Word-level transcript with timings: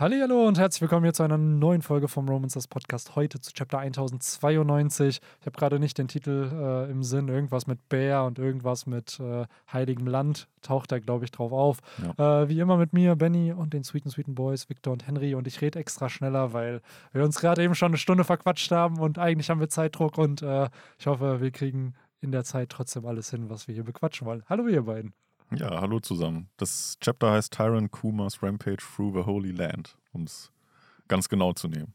Hallo 0.00 0.48
und 0.48 0.58
herzlich 0.58 0.80
willkommen 0.80 1.04
hier 1.04 1.12
zu 1.12 1.24
einer 1.24 1.36
neuen 1.36 1.82
Folge 1.82 2.08
vom 2.08 2.26
Romancers 2.26 2.68
Podcast. 2.68 3.16
Heute 3.16 3.38
zu 3.38 3.52
Chapter 3.52 3.80
1092. 3.80 5.20
Ich 5.40 5.46
habe 5.46 5.58
gerade 5.58 5.78
nicht 5.78 5.98
den 5.98 6.08
Titel 6.08 6.50
äh, 6.50 6.90
im 6.90 7.02
Sinn. 7.02 7.28
Irgendwas 7.28 7.66
mit 7.66 7.86
Bär 7.90 8.24
und 8.24 8.38
irgendwas 8.38 8.86
mit 8.86 9.20
äh, 9.20 9.44
heiligem 9.70 10.06
Land 10.06 10.48
taucht 10.62 10.90
da, 10.90 11.00
glaube 11.00 11.26
ich, 11.26 11.32
drauf 11.32 11.52
auf. 11.52 11.80
Ja. 12.16 12.44
Äh, 12.44 12.48
wie 12.48 12.60
immer 12.60 12.78
mit 12.78 12.94
mir, 12.94 13.14
Benny 13.14 13.52
und 13.52 13.74
den 13.74 13.84
sweeten, 13.84 14.08
sweeten 14.08 14.34
Boys, 14.34 14.70
Victor 14.70 14.94
und 14.94 15.06
Henry. 15.06 15.34
Und 15.34 15.46
ich 15.46 15.60
rede 15.60 15.78
extra 15.78 16.08
schneller, 16.08 16.54
weil 16.54 16.80
wir 17.12 17.22
uns 17.22 17.38
gerade 17.38 17.62
eben 17.62 17.74
schon 17.74 17.88
eine 17.88 17.98
Stunde 17.98 18.24
verquatscht 18.24 18.70
haben 18.70 18.98
und 19.00 19.18
eigentlich 19.18 19.50
haben 19.50 19.60
wir 19.60 19.68
Zeitdruck. 19.68 20.16
Und 20.16 20.40
äh, 20.40 20.70
ich 20.98 21.08
hoffe, 21.08 21.42
wir 21.42 21.50
kriegen 21.50 21.92
in 22.22 22.32
der 22.32 22.44
Zeit 22.44 22.70
trotzdem 22.70 23.04
alles 23.04 23.28
hin, 23.28 23.50
was 23.50 23.68
wir 23.68 23.74
hier 23.74 23.84
bequatschen 23.84 24.26
wollen. 24.26 24.44
Hallo, 24.48 24.66
ihr 24.66 24.80
beiden. 24.80 25.12
Ja, 25.56 25.80
hallo 25.80 25.98
zusammen. 25.98 26.48
Das 26.56 26.96
Chapter 27.00 27.32
heißt 27.32 27.52
Tyrant 27.52 27.90
Kumas 27.90 28.42
Rampage 28.42 28.84
Through 28.94 29.14
the 29.14 29.26
Holy 29.26 29.50
Land, 29.50 29.96
um 30.12 30.22
es 30.22 30.52
ganz 31.08 31.28
genau 31.28 31.52
zu 31.52 31.68
nehmen. 31.68 31.92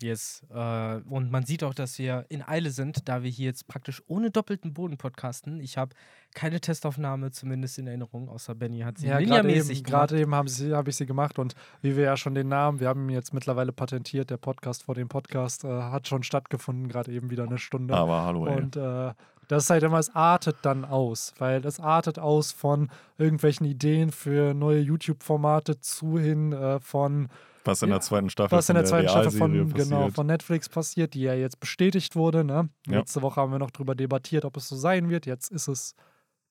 Yes. 0.00 0.42
Äh, 0.52 0.96
und 1.08 1.30
man 1.30 1.44
sieht 1.44 1.62
auch, 1.62 1.74
dass 1.74 1.98
wir 1.98 2.26
in 2.28 2.42
Eile 2.42 2.70
sind, 2.70 3.08
da 3.08 3.22
wir 3.22 3.30
hier 3.30 3.46
jetzt 3.46 3.68
praktisch 3.68 4.02
ohne 4.06 4.30
doppelten 4.30 4.72
Boden 4.72 4.96
podcasten. 4.96 5.60
Ich 5.60 5.76
habe 5.76 5.94
keine 6.34 6.60
Testaufnahme 6.60 7.30
zumindest 7.30 7.78
in 7.78 7.86
Erinnerung, 7.86 8.28
außer 8.28 8.54
Benny 8.54 8.80
hat 8.80 8.98
sie 8.98 9.06
ja, 9.06 9.20
gerade 9.20 9.54
eben, 9.54 9.82
gerade 9.82 10.18
eben 10.18 10.34
habe 10.34 10.50
hab 10.50 10.88
ich 10.88 10.96
sie 10.96 11.06
gemacht 11.06 11.38
und 11.38 11.54
wie 11.82 11.94
wir 11.94 12.04
ja 12.04 12.16
schon 12.16 12.34
den 12.34 12.48
Namen, 12.48 12.80
wir 12.80 12.88
haben 12.88 13.08
ihn 13.08 13.14
jetzt 13.14 13.34
mittlerweile 13.34 13.72
patentiert, 13.72 14.30
der 14.30 14.38
Podcast 14.38 14.84
vor 14.84 14.94
dem 14.94 15.08
Podcast 15.08 15.64
äh, 15.64 15.68
hat 15.68 16.08
schon 16.08 16.22
stattgefunden, 16.22 16.88
gerade 16.88 17.12
eben 17.12 17.30
wieder 17.30 17.44
eine 17.44 17.58
Stunde. 17.58 17.94
Aber 17.94 18.22
hallo, 18.22 18.46
ey. 18.46 18.56
Und 18.56 18.76
äh, 18.76 19.12
das 19.52 19.64
ist 19.64 19.70
halt 19.70 19.82
immer, 19.82 19.98
es 19.98 20.14
artet 20.14 20.56
dann 20.62 20.86
aus, 20.86 21.34
weil 21.36 21.64
es 21.66 21.78
artet 21.78 22.18
aus 22.18 22.52
von 22.52 22.88
irgendwelchen 23.18 23.66
Ideen 23.66 24.10
für 24.10 24.54
neue 24.54 24.80
YouTube-Formate 24.80 25.78
zu 25.78 26.18
hin 26.18 26.54
äh, 26.54 26.80
von 26.80 27.28
was 27.64 27.82
in 27.82 27.90
der 27.90 28.00
zweiten 28.00 28.30
Staffel 28.30 28.56
was 28.56 28.70
in 28.70 28.74
der, 28.74 28.82
der 28.82 28.90
zweiten 28.90 29.08
Staffel 29.10 29.30
von, 29.30 29.74
genau, 29.74 30.08
von 30.08 30.26
Netflix 30.26 30.70
passiert, 30.70 31.12
die 31.12 31.20
ja 31.20 31.34
jetzt 31.34 31.60
bestätigt 31.60 32.16
wurde. 32.16 32.44
Ne? 32.44 32.70
Ja. 32.86 33.00
Letzte 33.00 33.20
Woche 33.20 33.40
haben 33.40 33.52
wir 33.52 33.58
noch 33.58 33.70
darüber 33.70 33.94
debattiert, 33.94 34.46
ob 34.46 34.56
es 34.56 34.68
so 34.68 34.74
sein 34.74 35.10
wird. 35.10 35.26
Jetzt 35.26 35.52
ist 35.52 35.68
es 35.68 35.94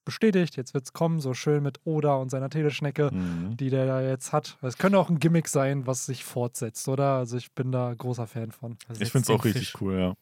bestätigt, 0.06 0.56
jetzt 0.56 0.76
wird 0.76 0.86
es 0.86 0.94
kommen, 0.94 1.20
so 1.20 1.34
schön 1.34 1.64
mit 1.64 1.80
Oda 1.84 2.16
und 2.16 2.30
seiner 2.30 2.52
Teleschnecke, 2.52 3.10
mhm. 3.12 3.58
die 3.58 3.72
der 3.72 3.88
da 3.88 4.02
jetzt 4.02 4.32
hat. 4.32 4.60
Es 4.62 4.78
könnte 4.78 5.00
auch 5.00 5.10
ein 5.10 5.18
Gimmick 5.18 5.48
sein, 5.48 5.88
was 5.88 6.06
sich 6.06 6.24
fortsetzt, 6.24 6.88
oder? 6.88 7.16
Also 7.16 7.36
ich 7.36 7.52
bin 7.52 7.72
da 7.72 7.94
großer 7.96 8.28
Fan 8.28 8.52
von. 8.52 8.78
Also 8.88 9.02
ich 9.02 9.12
finde 9.12 9.24
es 9.24 9.30
auch 9.32 9.44
richtig 9.44 9.82
cool, 9.82 9.98
ja. 9.98 10.14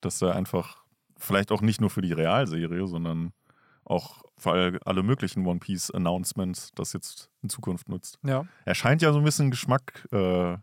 Dass 0.00 0.22
er 0.22 0.36
einfach 0.36 0.80
vielleicht 1.20 1.52
auch 1.52 1.62
nicht 1.62 1.80
nur 1.80 1.90
für 1.90 2.02
die 2.02 2.12
Realserie, 2.12 2.86
sondern 2.86 3.32
auch 3.84 4.22
für 4.36 4.78
alle 4.84 5.02
möglichen 5.02 5.46
One 5.46 5.58
Piece 5.58 5.90
Announcements 5.90 6.70
das 6.74 6.92
jetzt 6.92 7.30
in 7.42 7.48
Zukunft 7.48 7.88
nutzt. 7.88 8.18
Ja. 8.22 8.46
Er 8.64 8.74
scheint 8.74 9.02
ja 9.02 9.12
so 9.12 9.18
ein 9.18 9.24
bisschen 9.24 9.50
Geschmack 9.50 10.08
äh, 10.12 10.56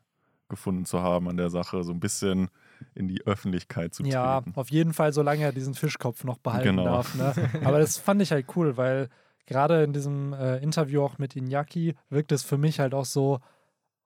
gefunden 0.50 0.86
zu 0.86 1.02
haben 1.02 1.30
an 1.30 1.38
der 1.38 1.50
Sache, 1.50 1.84
so 1.84 1.92
ein 1.92 2.00
bisschen 2.00 2.50
in 2.96 3.08
die 3.08 3.26
Öffentlichkeit 3.26 3.94
zu 3.94 4.04
treten. 4.04 4.14
Ja, 4.14 4.44
auf 4.56 4.70
jeden 4.70 4.94
Fall, 4.94 5.14
solange 5.14 5.44
er 5.44 5.52
diesen 5.52 5.74
Fischkopf 5.74 6.24
noch 6.24 6.38
behalten 6.38 6.78
genau. 6.78 6.86
darf. 6.86 7.16
Ne? 7.16 7.34
Aber 7.64 7.80
das 7.80 7.98
fand 7.98 8.22
ich 8.22 8.32
halt 8.32 8.46
cool, 8.56 8.78
weil 8.78 9.10
gerade 9.46 9.84
in 9.84 9.94
diesem 9.94 10.34
äh, 10.34 10.58
Interview 10.58 11.02
auch 11.02 11.18
mit 11.18 11.36
Inyaki 11.36 11.96
wirkt 12.10 12.32
es 12.32 12.44
für 12.44 12.58
mich 12.58 12.80
halt 12.80 12.94
auch 12.94 13.06
so, 13.06 13.40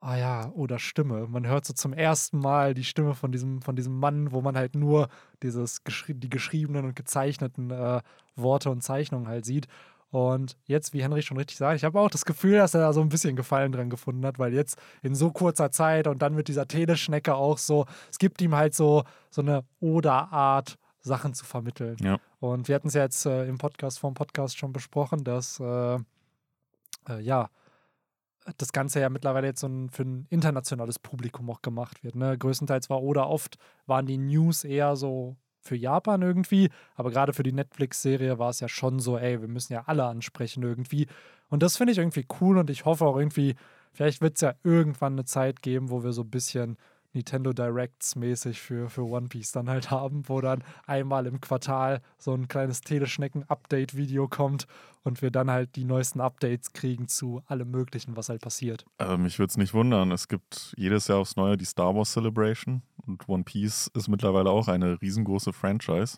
ah 0.01 0.17
ja, 0.17 0.51
oder 0.51 0.79
Stimme. 0.79 1.27
Man 1.27 1.47
hört 1.47 1.65
so 1.65 1.73
zum 1.73 1.93
ersten 1.93 2.39
Mal 2.39 2.73
die 2.73 2.83
Stimme 2.83 3.15
von 3.15 3.31
diesem, 3.31 3.61
von 3.61 3.75
diesem 3.75 3.97
Mann, 3.97 4.31
wo 4.31 4.41
man 4.41 4.57
halt 4.57 4.75
nur 4.75 5.07
dieses, 5.43 5.81
die 6.07 6.29
geschriebenen 6.29 6.85
und 6.85 6.95
gezeichneten 6.95 7.71
äh, 7.71 8.01
Worte 8.35 8.69
und 8.69 8.81
Zeichnungen 8.81 9.27
halt 9.27 9.45
sieht. 9.45 9.67
Und 10.09 10.57
jetzt, 10.65 10.93
wie 10.93 11.01
Henry 11.01 11.21
schon 11.21 11.37
richtig 11.37 11.57
sagt, 11.57 11.77
ich 11.77 11.85
habe 11.85 11.99
auch 11.99 12.09
das 12.09 12.25
Gefühl, 12.25 12.57
dass 12.57 12.73
er 12.73 12.81
da 12.81 12.91
so 12.91 12.99
ein 12.99 13.07
bisschen 13.07 13.37
Gefallen 13.37 13.71
dran 13.71 13.89
gefunden 13.89 14.25
hat, 14.25 14.39
weil 14.39 14.53
jetzt 14.53 14.77
in 15.01 15.15
so 15.15 15.31
kurzer 15.31 15.71
Zeit 15.71 16.05
und 16.07 16.21
dann 16.21 16.35
mit 16.35 16.49
dieser 16.49 16.67
Teleschnecke 16.67 17.33
auch 17.33 17.57
so, 17.57 17.85
es 18.09 18.19
gibt 18.19 18.41
ihm 18.41 18.53
halt 18.53 18.75
so, 18.75 19.03
so 19.29 19.41
eine 19.41 19.63
Oder-Art, 19.79 20.77
Sachen 21.03 21.33
zu 21.33 21.45
vermitteln. 21.45 21.97
Ja. 22.01 22.17
Und 22.39 22.67
wir 22.67 22.75
hatten 22.75 22.87
es 22.87 22.93
ja 22.93 23.03
jetzt 23.03 23.25
äh, 23.25 23.45
im 23.47 23.57
Podcast, 23.57 23.99
vom 23.99 24.13
Podcast 24.13 24.57
schon 24.57 24.73
besprochen, 24.73 25.23
dass, 25.23 25.59
äh, 25.59 25.95
äh, 25.95 27.19
ja, 27.21 27.49
das 28.57 28.71
Ganze 28.71 28.99
ja 28.99 29.09
mittlerweile 29.09 29.47
jetzt 29.47 29.61
so 29.61 29.67
ein, 29.67 29.89
für 29.89 30.03
ein 30.03 30.25
internationales 30.29 30.99
Publikum 30.99 31.49
auch 31.49 31.61
gemacht 31.61 32.03
wird. 32.03 32.15
Ne? 32.15 32.37
Größtenteils 32.37 32.89
war 32.89 33.01
oder 33.01 33.29
oft 33.29 33.57
waren 33.85 34.05
die 34.05 34.17
News 34.17 34.63
eher 34.63 34.95
so 34.95 35.37
für 35.61 35.75
Japan 35.75 36.21
irgendwie, 36.23 36.69
aber 36.95 37.11
gerade 37.11 37.33
für 37.33 37.43
die 37.43 37.51
Netflix-Serie 37.51 38.39
war 38.39 38.49
es 38.49 38.59
ja 38.59 38.67
schon 38.67 38.99
so, 38.99 39.17
ey, 39.17 39.41
wir 39.41 39.47
müssen 39.47 39.73
ja 39.73 39.83
alle 39.85 40.05
ansprechen 40.05 40.63
irgendwie. 40.63 41.07
Und 41.49 41.61
das 41.61 41.77
finde 41.77 41.91
ich 41.93 41.99
irgendwie 41.99 42.25
cool 42.41 42.57
und 42.57 42.69
ich 42.69 42.85
hoffe 42.85 43.05
auch 43.05 43.17
irgendwie, 43.17 43.55
vielleicht 43.93 44.21
wird 44.21 44.35
es 44.35 44.41
ja 44.41 44.53
irgendwann 44.63 45.13
eine 45.13 45.25
Zeit 45.25 45.61
geben, 45.61 45.91
wo 45.91 46.03
wir 46.03 46.13
so 46.13 46.23
ein 46.23 46.31
bisschen 46.31 46.77
Nintendo 47.13 47.53
Directs 47.53 48.15
mäßig 48.15 48.61
für, 48.61 48.89
für 48.89 49.03
One 49.03 49.27
Piece 49.27 49.51
dann 49.51 49.69
halt 49.69 49.91
haben, 49.91 50.27
wo 50.27 50.41
dann 50.41 50.63
einmal 50.85 51.27
im 51.27 51.41
Quartal 51.41 52.01
so 52.17 52.33
ein 52.33 52.47
kleines 52.47 52.81
Teleschnecken-Update-Video 52.81 54.27
kommt 54.27 54.67
und 55.03 55.21
wir 55.21 55.31
dann 55.31 55.49
halt 55.49 55.75
die 55.75 55.83
neuesten 55.83 56.21
Updates 56.21 56.73
kriegen 56.73 57.07
zu 57.07 57.41
allem 57.47 57.71
Möglichen, 57.71 58.15
was 58.15 58.29
halt 58.29 58.41
passiert. 58.41 58.85
Also 58.97 59.17
mich 59.17 59.39
würde 59.39 59.51
es 59.51 59.57
nicht 59.57 59.73
wundern. 59.73 60.11
Es 60.11 60.27
gibt 60.27 60.73
jedes 60.77 61.07
Jahr 61.07 61.19
aufs 61.19 61.35
Neue 61.35 61.57
die 61.57 61.65
Star 61.65 61.95
Wars 61.95 62.11
Celebration 62.13 62.81
und 63.05 63.27
One 63.27 63.43
Piece 63.43 63.89
ist 63.93 64.07
mittlerweile 64.07 64.49
auch 64.49 64.67
eine 64.67 65.01
riesengroße 65.01 65.53
Franchise. 65.53 66.17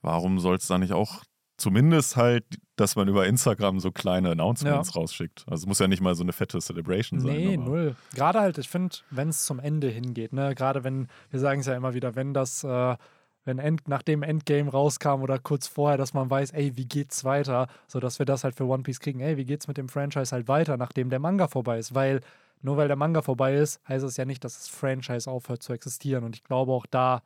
Warum 0.00 0.40
soll 0.40 0.56
es 0.56 0.66
da 0.66 0.78
nicht 0.78 0.92
auch 0.92 1.22
zumindest 1.58 2.16
halt, 2.16 2.44
dass 2.82 2.96
man 2.96 3.06
über 3.06 3.26
Instagram 3.26 3.78
so 3.78 3.92
kleine 3.92 4.32
Announcements 4.32 4.92
ja. 4.92 5.00
rausschickt. 5.00 5.44
Also 5.48 5.62
es 5.62 5.66
muss 5.66 5.78
ja 5.78 5.86
nicht 5.86 6.02
mal 6.02 6.14
so 6.16 6.24
eine 6.24 6.32
fette 6.32 6.60
Celebration 6.60 7.20
sein. 7.20 7.36
Nee, 7.36 7.56
null. 7.56 7.94
Gerade 8.14 8.40
halt, 8.40 8.58
ich 8.58 8.68
finde, 8.68 8.96
wenn 9.10 9.28
es 9.28 9.44
zum 9.44 9.60
Ende 9.60 9.88
hingeht, 9.88 10.32
ne, 10.32 10.54
gerade 10.54 10.82
wenn, 10.82 11.06
wir 11.30 11.38
sagen 11.38 11.60
es 11.60 11.66
ja 11.66 11.76
immer 11.76 11.94
wieder, 11.94 12.16
wenn 12.16 12.34
das, 12.34 12.64
äh, 12.64 12.96
wenn 13.44 13.58
End, 13.60 13.86
nachdem 13.86 14.24
Endgame 14.24 14.70
rauskam 14.70 15.22
oder 15.22 15.38
kurz 15.38 15.68
vorher, 15.68 15.96
dass 15.96 16.12
man 16.12 16.28
weiß, 16.28 16.50
ey, 16.50 16.76
wie 16.76 16.86
geht's 16.86 17.24
weiter, 17.24 17.68
sodass 17.86 18.18
wir 18.18 18.26
das 18.26 18.42
halt 18.42 18.56
für 18.56 18.66
One 18.66 18.82
Piece 18.82 19.00
kriegen, 19.00 19.20
ey, 19.20 19.36
wie 19.36 19.44
geht's 19.44 19.68
mit 19.68 19.76
dem 19.78 19.88
Franchise 19.88 20.32
halt 20.34 20.48
weiter, 20.48 20.76
nachdem 20.76 21.08
der 21.08 21.20
Manga 21.20 21.46
vorbei 21.46 21.78
ist, 21.78 21.94
weil 21.94 22.20
nur 22.62 22.76
weil 22.76 22.88
der 22.88 22.96
Manga 22.96 23.22
vorbei 23.22 23.54
ist, 23.54 23.80
heißt 23.88 24.04
es 24.04 24.16
ja 24.16 24.24
nicht, 24.24 24.42
dass 24.44 24.54
das 24.54 24.68
Franchise 24.68 25.30
aufhört 25.30 25.62
zu 25.62 25.72
existieren 25.72 26.24
und 26.24 26.34
ich 26.34 26.42
glaube 26.42 26.72
auch 26.72 26.86
da 26.86 27.22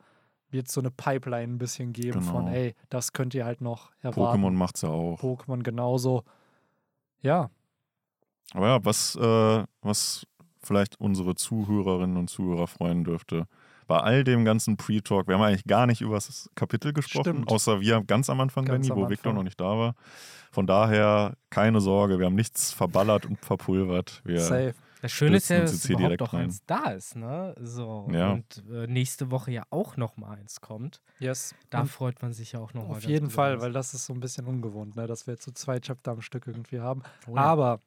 wird 0.49 0.67
es 0.67 0.73
so 0.73 0.81
eine 0.81 0.91
Pipeline 0.91 1.53
ein 1.53 1.57
bisschen 1.57 1.93
geben 1.93 2.19
genau. 2.19 2.31
von, 2.31 2.47
ey, 2.47 2.75
das 2.89 3.13
könnt 3.13 3.33
ihr 3.33 3.45
halt 3.45 3.61
noch 3.61 3.91
erwarten. 4.01 4.43
Pokémon 4.43 4.51
macht's 4.51 4.81
ja 4.81 4.89
auch. 4.89 5.19
Pokémon 5.19 5.63
genauso. 5.63 6.23
Ja. 7.21 7.49
Aber 8.53 8.67
ja, 8.67 8.85
was, 8.85 9.15
äh, 9.15 9.63
was 9.81 10.25
vielleicht 10.61 10.99
unsere 10.99 11.35
Zuhörerinnen 11.35 12.17
und 12.17 12.29
Zuhörer 12.29 12.67
freuen 12.67 13.03
dürfte, 13.03 13.47
bei 13.87 13.99
all 13.99 14.23
dem 14.23 14.43
ganzen 14.43 14.75
Pre-Talk, 14.75 15.27
wir 15.27 15.35
haben 15.35 15.41
eigentlich 15.41 15.65
gar 15.65 15.87
nicht 15.87 16.01
über 16.01 16.15
das 16.15 16.49
Kapitel 16.55 16.91
gesprochen, 16.91 17.23
Stimmt. 17.23 17.51
außer 17.51 17.79
wir 17.79 18.03
ganz 18.03 18.29
am 18.29 18.41
Anfang, 18.41 18.65
ganz 18.65 18.87
Benny, 18.87 19.01
wo 19.01 19.09
Victor 19.09 19.33
noch 19.33 19.43
nicht 19.43 19.59
da 19.59 19.77
war. 19.77 19.95
Von 20.51 20.67
daher 20.67 21.35
keine 21.49 21.79
Sorge, 21.79 22.19
wir 22.19 22.25
haben 22.25 22.35
nichts 22.35 22.73
verballert 22.73 23.25
und 23.25 23.43
verpulvert. 23.43 24.21
Wir 24.25 24.41
Safe. 24.41 24.73
Das 25.01 25.11
Schöne 25.11 25.37
ist 25.37 25.49
ja, 25.49 25.59
dass 25.61 25.85
überhaupt 25.89 26.21
auch 26.21 26.33
eins 26.33 26.61
da 26.65 26.91
ist, 26.91 27.15
ne? 27.15 27.53
So. 27.59 28.07
Ja. 28.11 28.31
Und 28.31 28.63
äh, 28.71 28.87
nächste 28.87 29.29
Woche 29.31 29.51
ja 29.51 29.63
auch 29.69 29.97
noch 29.97 30.17
mal 30.17 30.37
eins 30.37 30.61
kommt. 30.61 31.01
Yes. 31.19 31.53
Da 31.69 31.81
und 31.81 31.87
freut 31.87 32.21
man 32.21 32.33
sich 32.33 32.53
ja 32.53 32.59
auch 32.59 32.73
noch 32.73 32.87
mal. 32.87 32.97
Auf 32.97 33.03
jeden 33.03 33.29
Fall, 33.29 33.61
weil 33.61 33.71
das 33.73 33.93
ist 33.93 34.05
so 34.05 34.13
ein 34.13 34.19
bisschen 34.19 34.45
ungewohnt, 34.45 34.95
ne? 34.95 35.07
Dass 35.07 35.27
wir 35.27 35.35
jetzt 35.35 35.43
so 35.43 35.51
zwei 35.51 35.79
Chapter 35.79 36.11
am 36.11 36.21
Stück 36.21 36.47
irgendwie 36.47 36.79
haben. 36.79 37.03
Oh 37.27 37.35
ja. 37.35 37.41
Aber 37.41 37.79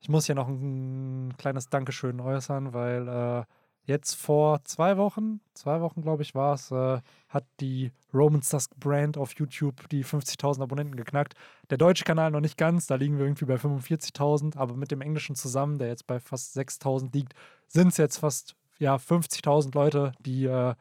ich 0.00 0.08
muss 0.08 0.26
ja 0.28 0.34
noch 0.34 0.48
ein 0.48 1.34
kleines 1.38 1.68
Dankeschön 1.68 2.20
äußern, 2.20 2.74
weil 2.74 3.08
äh, 3.08 3.44
jetzt 3.84 4.14
vor 4.14 4.62
zwei 4.64 4.96
Wochen, 4.96 5.40
zwei 5.54 5.80
Wochen 5.80 6.02
glaube 6.02 6.22
ich 6.22 6.34
war 6.34 6.54
es, 6.54 6.70
äh, 6.70 7.00
hat 7.28 7.44
die 7.60 7.92
Roman 8.14 8.42
Susk 8.42 8.74
Brand 8.76 9.16
auf 9.16 9.34
YouTube 9.34 9.88
die 9.88 10.04
50.000 10.04 10.62
Abonnenten 10.62 10.96
geknackt. 10.96 11.34
Der 11.70 11.78
deutsche 11.78 12.04
Kanal 12.04 12.30
noch 12.30 12.40
nicht 12.40 12.58
ganz, 12.58 12.86
da 12.86 12.94
liegen 12.94 13.18
wir 13.18 13.24
irgendwie 13.24 13.46
bei 13.46 13.56
45.000, 13.56 14.56
aber 14.56 14.74
mit 14.74 14.90
dem 14.90 15.00
englischen 15.00 15.34
zusammen, 15.34 15.78
der 15.78 15.88
jetzt 15.88 16.06
bei 16.06 16.20
fast 16.20 16.56
6.000 16.56 17.12
liegt, 17.12 17.34
sind 17.66 17.88
es 17.88 17.96
jetzt 17.96 18.18
fast 18.18 18.54
ja, 18.78 18.96
50.000 18.96 19.74
Leute, 19.74 20.12
die 20.20 20.44
äh, 20.44 20.74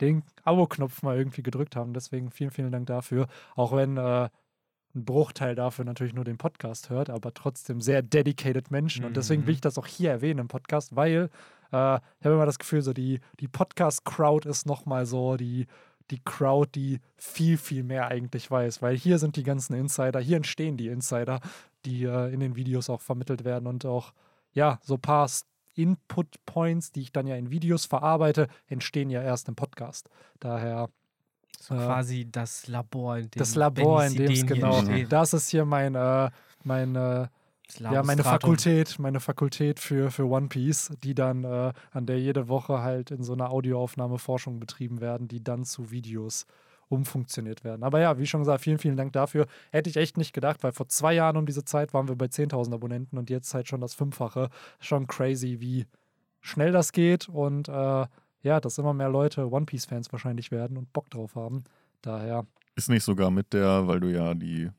den 0.00 0.22
Abo-Knopf 0.44 1.02
mal 1.02 1.16
irgendwie 1.16 1.42
gedrückt 1.42 1.76
haben. 1.76 1.94
Deswegen 1.94 2.30
vielen, 2.30 2.50
vielen 2.50 2.72
Dank 2.72 2.86
dafür. 2.86 3.28
Auch 3.54 3.72
wenn 3.72 3.96
äh, 3.96 4.28
ein 4.94 5.04
Bruchteil 5.04 5.54
dafür 5.54 5.84
natürlich 5.84 6.14
nur 6.14 6.24
den 6.24 6.38
Podcast 6.38 6.90
hört, 6.90 7.10
aber 7.10 7.32
trotzdem 7.34 7.80
sehr 7.80 8.02
dedicated 8.02 8.70
Menschen. 8.70 9.04
Und 9.04 9.16
deswegen 9.16 9.42
will 9.42 9.52
mhm. 9.52 9.56
ich 9.56 9.60
das 9.60 9.78
auch 9.78 9.86
hier 9.86 10.10
erwähnen 10.10 10.40
im 10.40 10.48
Podcast, 10.48 10.96
weil 10.96 11.30
äh, 11.72 11.96
ich 11.96 12.24
habe 12.24 12.34
immer 12.34 12.46
das 12.46 12.58
Gefühl, 12.58 12.82
so 12.82 12.92
die, 12.92 13.20
die 13.40 13.48
Podcast-Crowd 13.48 14.48
ist 14.48 14.66
nochmal 14.66 15.06
so 15.06 15.36
die, 15.36 15.66
die 16.10 16.20
Crowd, 16.24 16.70
die 16.74 17.00
viel, 17.16 17.58
viel 17.58 17.82
mehr 17.82 18.08
eigentlich 18.08 18.50
weiß. 18.50 18.82
Weil 18.82 18.96
hier 18.96 19.18
sind 19.18 19.36
die 19.36 19.42
ganzen 19.42 19.74
Insider, 19.74 20.20
hier 20.20 20.36
entstehen 20.36 20.76
die 20.76 20.88
Insider, 20.88 21.40
die 21.84 22.04
äh, 22.04 22.32
in 22.32 22.40
den 22.40 22.56
Videos 22.56 22.90
auch 22.90 23.00
vermittelt 23.00 23.44
werden 23.44 23.66
und 23.66 23.84
auch, 23.84 24.12
ja, 24.52 24.78
so 24.82 24.94
ein 24.94 25.00
paar 25.00 25.28
Input-Points, 25.74 26.92
die 26.92 27.02
ich 27.02 27.12
dann 27.12 27.26
ja 27.26 27.36
in 27.36 27.50
Videos 27.50 27.84
verarbeite, 27.86 28.48
entstehen 28.68 29.10
ja 29.10 29.22
erst 29.22 29.48
im 29.48 29.54
Podcast. 29.54 30.08
Daher. 30.40 30.88
So 31.60 31.74
äh, 31.74 31.78
quasi 31.78 32.28
das 32.30 32.66
Labor, 32.66 33.18
in 33.18 33.30
dem 33.30 33.38
Das 33.38 33.54
Labor, 33.54 34.04
in 34.04 34.14
dem 34.14 34.30
es 34.30 34.46
genau. 34.46 34.82
Das 35.08 35.32
ist 35.32 35.50
hier 35.50 35.64
mein, 35.64 35.94
äh, 35.94 36.30
mein 36.64 36.96
äh, 36.96 37.28
ja, 37.78 38.02
meine 38.02 38.22
Fakultät, 38.22 38.98
meine 38.98 39.20
Fakultät 39.20 39.80
für, 39.80 40.10
für 40.10 40.24
One 40.24 40.48
Piece, 40.48 40.92
die 41.02 41.14
dann, 41.14 41.44
äh, 41.44 41.72
an 41.90 42.06
der 42.06 42.20
jede 42.20 42.48
Woche 42.48 42.80
halt 42.80 43.10
in 43.10 43.22
so 43.22 43.32
einer 43.32 43.50
Audioaufnahme 43.50 44.18
Forschung 44.18 44.60
betrieben 44.60 45.00
werden, 45.00 45.28
die 45.28 45.42
dann 45.42 45.64
zu 45.64 45.90
Videos 45.90 46.46
umfunktioniert 46.88 47.64
werden. 47.64 47.82
Aber 47.82 48.00
ja, 48.00 48.18
wie 48.18 48.26
schon 48.26 48.40
gesagt, 48.40 48.62
vielen, 48.62 48.78
vielen 48.78 48.96
Dank 48.96 49.12
dafür. 49.12 49.46
Hätte 49.70 49.90
ich 49.90 49.96
echt 49.96 50.16
nicht 50.16 50.32
gedacht, 50.32 50.62
weil 50.62 50.72
vor 50.72 50.88
zwei 50.88 51.14
Jahren 51.14 51.36
um 51.36 51.46
diese 51.46 51.64
Zeit 51.64 51.92
waren 51.92 52.08
wir 52.08 52.16
bei 52.16 52.26
10.000 52.26 52.74
Abonnenten 52.74 53.18
und 53.18 53.28
jetzt 53.28 53.52
halt 53.54 53.68
schon 53.68 53.80
das 53.80 53.94
Fünffache. 53.94 54.50
Schon 54.78 55.06
crazy, 55.06 55.60
wie 55.60 55.86
schnell 56.40 56.72
das 56.72 56.92
geht 56.92 57.28
und 57.28 57.68
äh, 57.68 58.06
ja, 58.42 58.60
dass 58.60 58.78
immer 58.78 58.94
mehr 58.94 59.08
Leute 59.08 59.50
One 59.50 59.66
Piece-Fans 59.66 60.12
wahrscheinlich 60.12 60.52
werden 60.52 60.76
und 60.76 60.92
Bock 60.92 61.10
drauf 61.10 61.34
haben. 61.34 61.64
Daher. 62.02 62.46
Ist 62.76 62.88
nicht 62.88 63.02
sogar 63.02 63.30
mit 63.30 63.52
der, 63.52 63.88
weil 63.88 63.98
du 63.98 64.12
ja 64.12 64.34
die 64.34 64.70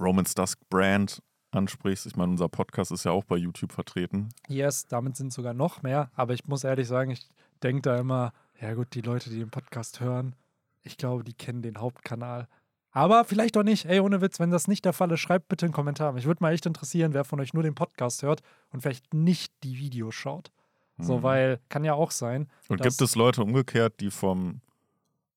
Romans 0.00 0.34
Dusk 0.34 0.58
Brand 0.70 1.22
ansprichst. 1.56 2.06
Ich 2.06 2.16
meine, 2.16 2.30
unser 2.32 2.48
Podcast 2.48 2.92
ist 2.92 3.04
ja 3.04 3.10
auch 3.12 3.24
bei 3.24 3.36
YouTube 3.36 3.72
vertreten. 3.72 4.28
Yes, 4.48 4.86
damit 4.86 5.16
sind 5.16 5.32
sogar 5.32 5.54
noch 5.54 5.82
mehr. 5.82 6.10
Aber 6.14 6.34
ich 6.34 6.46
muss 6.46 6.64
ehrlich 6.64 6.86
sagen, 6.88 7.10
ich 7.10 7.26
denke 7.62 7.82
da 7.82 7.96
immer, 7.96 8.32
ja 8.60 8.74
gut, 8.74 8.94
die 8.94 9.00
Leute, 9.00 9.30
die 9.30 9.38
den 9.38 9.50
Podcast 9.50 10.00
hören, 10.00 10.34
ich 10.82 10.96
glaube, 10.96 11.24
die 11.24 11.34
kennen 11.34 11.62
den 11.62 11.78
Hauptkanal. 11.80 12.46
Aber 12.92 13.24
vielleicht 13.24 13.56
auch 13.56 13.62
nicht. 13.62 13.84
Ey, 13.86 14.00
ohne 14.00 14.20
Witz, 14.22 14.38
wenn 14.40 14.50
das 14.50 14.68
nicht 14.68 14.84
der 14.84 14.92
Fall 14.92 15.10
ist, 15.12 15.20
schreibt 15.20 15.48
bitte 15.48 15.66
einen 15.66 15.72
Kommentar. 15.74 16.12
Mich 16.12 16.24
würde 16.26 16.42
mal 16.42 16.52
echt 16.52 16.64
interessieren, 16.64 17.12
wer 17.12 17.24
von 17.24 17.40
euch 17.40 17.52
nur 17.52 17.62
den 17.62 17.74
Podcast 17.74 18.22
hört 18.22 18.42
und 18.70 18.80
vielleicht 18.82 19.12
nicht 19.12 19.52
die 19.64 19.78
Videos 19.78 20.14
schaut. 20.14 20.50
So, 20.98 21.18
Mhm. 21.18 21.22
weil 21.22 21.60
kann 21.68 21.84
ja 21.84 21.92
auch 21.92 22.10
sein. 22.10 22.48
Und 22.68 22.80
gibt 22.80 23.00
es 23.02 23.14
Leute 23.16 23.42
umgekehrt, 23.42 24.00
die 24.00 24.10
vom 24.10 24.60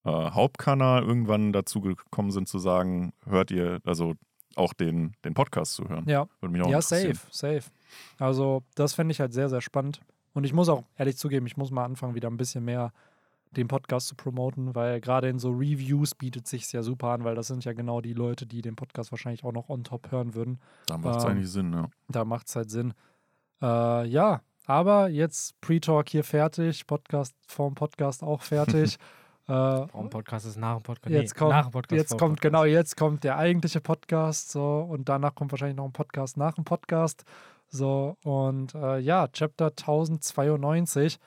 äh, 0.05 0.09
Hauptkanal 0.09 1.03
irgendwann 1.03 1.51
dazu 1.51 1.81
gekommen 1.81 2.31
sind 2.31 2.47
zu 2.47 2.57
sagen, 2.59 3.11
hört 3.25 3.51
ihr, 3.51 3.81
also 3.83 4.13
auch 4.59 4.73
den, 4.73 5.13
den 5.23 5.33
Podcast 5.33 5.73
zu 5.73 5.87
hören? 5.89 6.05
Ja, 6.07 6.27
Würde 6.39 6.53
mich 6.53 6.61
auch 6.61 6.69
ja, 6.69 6.81
safe, 6.81 7.17
safe. 7.31 7.63
Also, 8.19 8.63
das 8.75 8.93
fände 8.93 9.11
ich 9.11 9.19
halt 9.19 9.33
sehr, 9.33 9.49
sehr 9.49 9.61
spannend. 9.61 10.01
Und 10.33 10.43
ich 10.43 10.53
muss 10.53 10.69
auch 10.69 10.83
ehrlich 10.97 11.17
zugeben, 11.17 11.47
ich 11.47 11.57
muss 11.57 11.71
mal 11.71 11.85
anfangen, 11.85 12.15
wieder 12.15 12.29
ein 12.29 12.37
bisschen 12.37 12.63
mehr 12.63 12.91
den 13.51 13.67
Podcast 13.67 14.07
zu 14.07 14.15
promoten, 14.15 14.75
weil 14.75 15.01
gerade 15.01 15.27
in 15.27 15.39
so 15.39 15.49
Reviews 15.49 16.13
bietet 16.13 16.47
sich 16.47 16.71
ja 16.71 16.83
super 16.83 17.07
an, 17.09 17.23
weil 17.23 17.33
das 17.33 17.47
sind 17.47 17.65
ja 17.65 17.73
genau 17.73 17.99
die 17.99 18.13
Leute, 18.13 18.45
die 18.45 18.61
den 18.61 18.75
Podcast 18.75 19.11
wahrscheinlich 19.11 19.43
auch 19.43 19.51
noch 19.51 19.69
on 19.69 19.83
top 19.83 20.11
hören 20.11 20.35
würden. 20.35 20.59
Da 20.85 20.97
macht 20.97 21.17
es 21.17 21.23
Ähm, 21.23 21.31
eigentlich 21.31 21.49
Sinn, 21.49 21.73
ja. 21.73 21.89
Da 22.09 22.25
macht 22.25 22.47
es 22.47 22.55
halt 22.55 22.69
Sinn. 22.69 22.93
Äh, 23.61 24.05
ja, 24.07 24.41
aber 24.65 25.09
jetzt 25.09 25.59
Pre-Talk 25.61 26.09
hier 26.09 26.23
fertig, 26.23 26.85
Podcast 26.85 27.33
vorm 27.47 27.73
Podcast 27.73 28.23
auch 28.23 28.43
fertig. 28.43 28.97
äh, 29.49 29.87
Warum 29.93 30.09
Podcast 30.09 30.45
ist 30.45 30.57
nach 30.57 30.75
dem 30.77 30.83
Podcast? 30.83 31.13
Jetzt 31.13 31.33
nee, 31.33 31.39
kommt, 31.39 31.51
nach 31.51 31.65
dem 31.67 31.71
Podcast. 31.71 31.97
jetzt 31.99 32.09
kommt 32.11 32.19
Podcast. 32.35 32.41
genau, 32.41 32.63
jetzt 32.65 32.97
kommt 32.97 33.23
der 33.23 33.37
eigentliche 33.37 33.81
Podcast 33.81 34.51
so 34.51 34.79
und 34.89 35.09
danach 35.09 35.35
kommt 35.35 35.51
wahrscheinlich 35.51 35.77
noch 35.77 35.85
ein 35.85 35.91
Podcast 35.93 36.37
nach 36.37 36.53
dem 36.53 36.63
Podcast 36.63 37.23
so 37.67 38.15
und 38.23 38.73
äh, 38.75 38.99
ja, 38.99 39.27
Chapter 39.27 39.67
1092. 39.67 41.19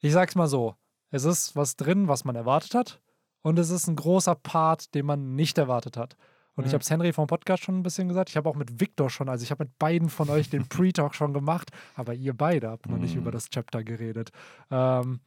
Ich 0.00 0.12
sag's 0.12 0.34
mal 0.34 0.46
so, 0.46 0.74
es 1.10 1.24
ist 1.24 1.56
was 1.56 1.76
drin, 1.76 2.08
was 2.08 2.24
man 2.24 2.36
erwartet 2.36 2.74
hat 2.74 3.00
und 3.42 3.58
es 3.58 3.70
ist 3.70 3.86
ein 3.86 3.96
großer 3.96 4.34
Part, 4.34 4.94
den 4.94 5.06
man 5.06 5.34
nicht 5.34 5.58
erwartet 5.58 5.96
hat. 5.96 6.16
Und 6.54 6.64
ich 6.64 6.70
Mhm. 6.70 6.74
habe 6.76 6.82
es 6.82 6.90
Henry 6.90 7.12
vom 7.12 7.26
Podcast 7.26 7.62
schon 7.64 7.78
ein 7.78 7.82
bisschen 7.82 8.08
gesagt. 8.08 8.30
Ich 8.30 8.36
habe 8.38 8.48
auch 8.48 8.56
mit 8.56 8.80
Victor 8.80 9.10
schon, 9.10 9.28
also 9.28 9.42
ich 9.42 9.50
habe 9.50 9.64
mit 9.64 9.78
beiden 9.78 10.08
von 10.08 10.30
euch 10.30 10.48
den 10.48 10.66
Pre-Talk 10.68 11.14
schon 11.14 11.34
gemacht, 11.34 11.70
aber 11.94 12.14
ihr 12.14 12.32
beide 12.34 12.70
habt 12.70 12.88
noch 12.88 12.96
nicht 12.98 13.14
Mhm. 13.14 13.20
über 13.22 13.30
das 13.30 13.50
Chapter 13.50 13.84
geredet. 13.84 14.30
Ähm, 14.70 15.20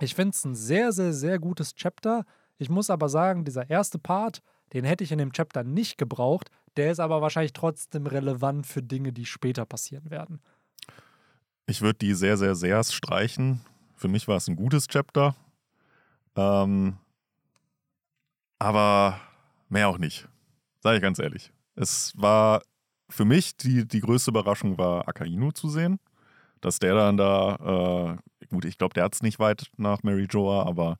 ich 0.00 0.14
finde 0.14 0.30
es 0.30 0.44
ein 0.44 0.54
sehr, 0.54 0.92
sehr, 0.92 1.12
sehr 1.12 1.38
gutes 1.38 1.74
Chapter. 1.74 2.24
Ich 2.58 2.68
muss 2.68 2.90
aber 2.90 3.08
sagen, 3.08 3.44
dieser 3.44 3.68
erste 3.70 3.98
Part, 3.98 4.42
den 4.72 4.84
hätte 4.84 5.04
ich 5.04 5.12
in 5.12 5.18
dem 5.18 5.32
Chapter 5.32 5.64
nicht 5.64 5.98
gebraucht. 5.98 6.50
Der 6.76 6.90
ist 6.90 7.00
aber 7.00 7.22
wahrscheinlich 7.22 7.52
trotzdem 7.52 8.06
relevant 8.06 8.66
für 8.66 8.82
Dinge, 8.82 9.12
die 9.12 9.26
später 9.26 9.64
passieren 9.64 10.10
werden. 10.10 10.40
Ich 11.66 11.80
würde 11.82 11.98
die 11.98 12.14
sehr, 12.14 12.36
sehr, 12.36 12.54
sehr 12.54 12.82
streichen. 12.84 13.60
Für 13.96 14.08
mich 14.08 14.28
war 14.28 14.36
es 14.36 14.48
ein 14.48 14.56
gutes 14.56 14.86
Chapter. 14.86 15.34
Ähm, 16.36 16.98
aber 18.58 19.20
mehr 19.68 19.88
auch 19.88 19.98
nicht. 19.98 20.28
Sage 20.80 20.96
ich 20.96 21.02
ganz 21.02 21.18
ehrlich. 21.18 21.52
Es 21.74 22.12
war 22.16 22.62
für 23.08 23.24
mich 23.24 23.56
die, 23.56 23.86
die 23.86 24.00
größte 24.00 24.30
Überraschung 24.30 24.78
war 24.78 25.08
Akainu 25.08 25.52
zu 25.52 25.68
sehen. 25.68 25.98
Dass 26.60 26.78
der 26.78 26.94
dann 26.94 27.16
da, 27.16 28.18
äh, 28.18 28.35
gut, 28.50 28.64
ich 28.64 28.78
glaube, 28.78 28.94
der 28.94 29.04
hat 29.04 29.14
es 29.14 29.22
nicht 29.22 29.38
weit 29.38 29.70
nach 29.76 30.02
Mary 30.02 30.26
Joa, 30.30 30.64
aber 30.66 30.98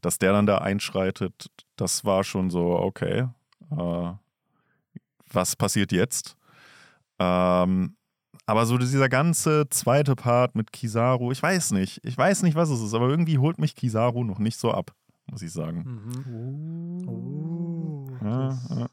dass 0.00 0.18
der 0.18 0.32
dann 0.32 0.46
da 0.46 0.58
einschreitet, 0.58 1.50
das 1.76 2.04
war 2.04 2.24
schon 2.24 2.50
so, 2.50 2.76
okay, 2.78 3.28
äh, 3.70 4.12
was 5.32 5.56
passiert 5.56 5.92
jetzt? 5.92 6.36
Ähm, 7.18 7.96
aber 8.46 8.66
so 8.66 8.76
dieser 8.78 9.08
ganze 9.08 9.68
zweite 9.70 10.16
Part 10.16 10.54
mit 10.56 10.72
Kizaru, 10.72 11.30
ich 11.32 11.42
weiß 11.42 11.70
nicht. 11.72 12.00
Ich 12.04 12.18
weiß 12.18 12.42
nicht, 12.42 12.54
was 12.56 12.68
es 12.70 12.80
ist, 12.80 12.94
aber 12.94 13.08
irgendwie 13.08 13.38
holt 13.38 13.58
mich 13.58 13.74
Kizaru 13.76 14.24
noch 14.24 14.38
nicht 14.40 14.58
so 14.58 14.72
ab, 14.72 14.92
muss 15.30 15.42
ich 15.42 15.52
sagen. 15.52 16.02
Mhm. 17.04 18.18
Ja, 18.22 18.38
das- 18.48 18.68
ja, 18.70 18.88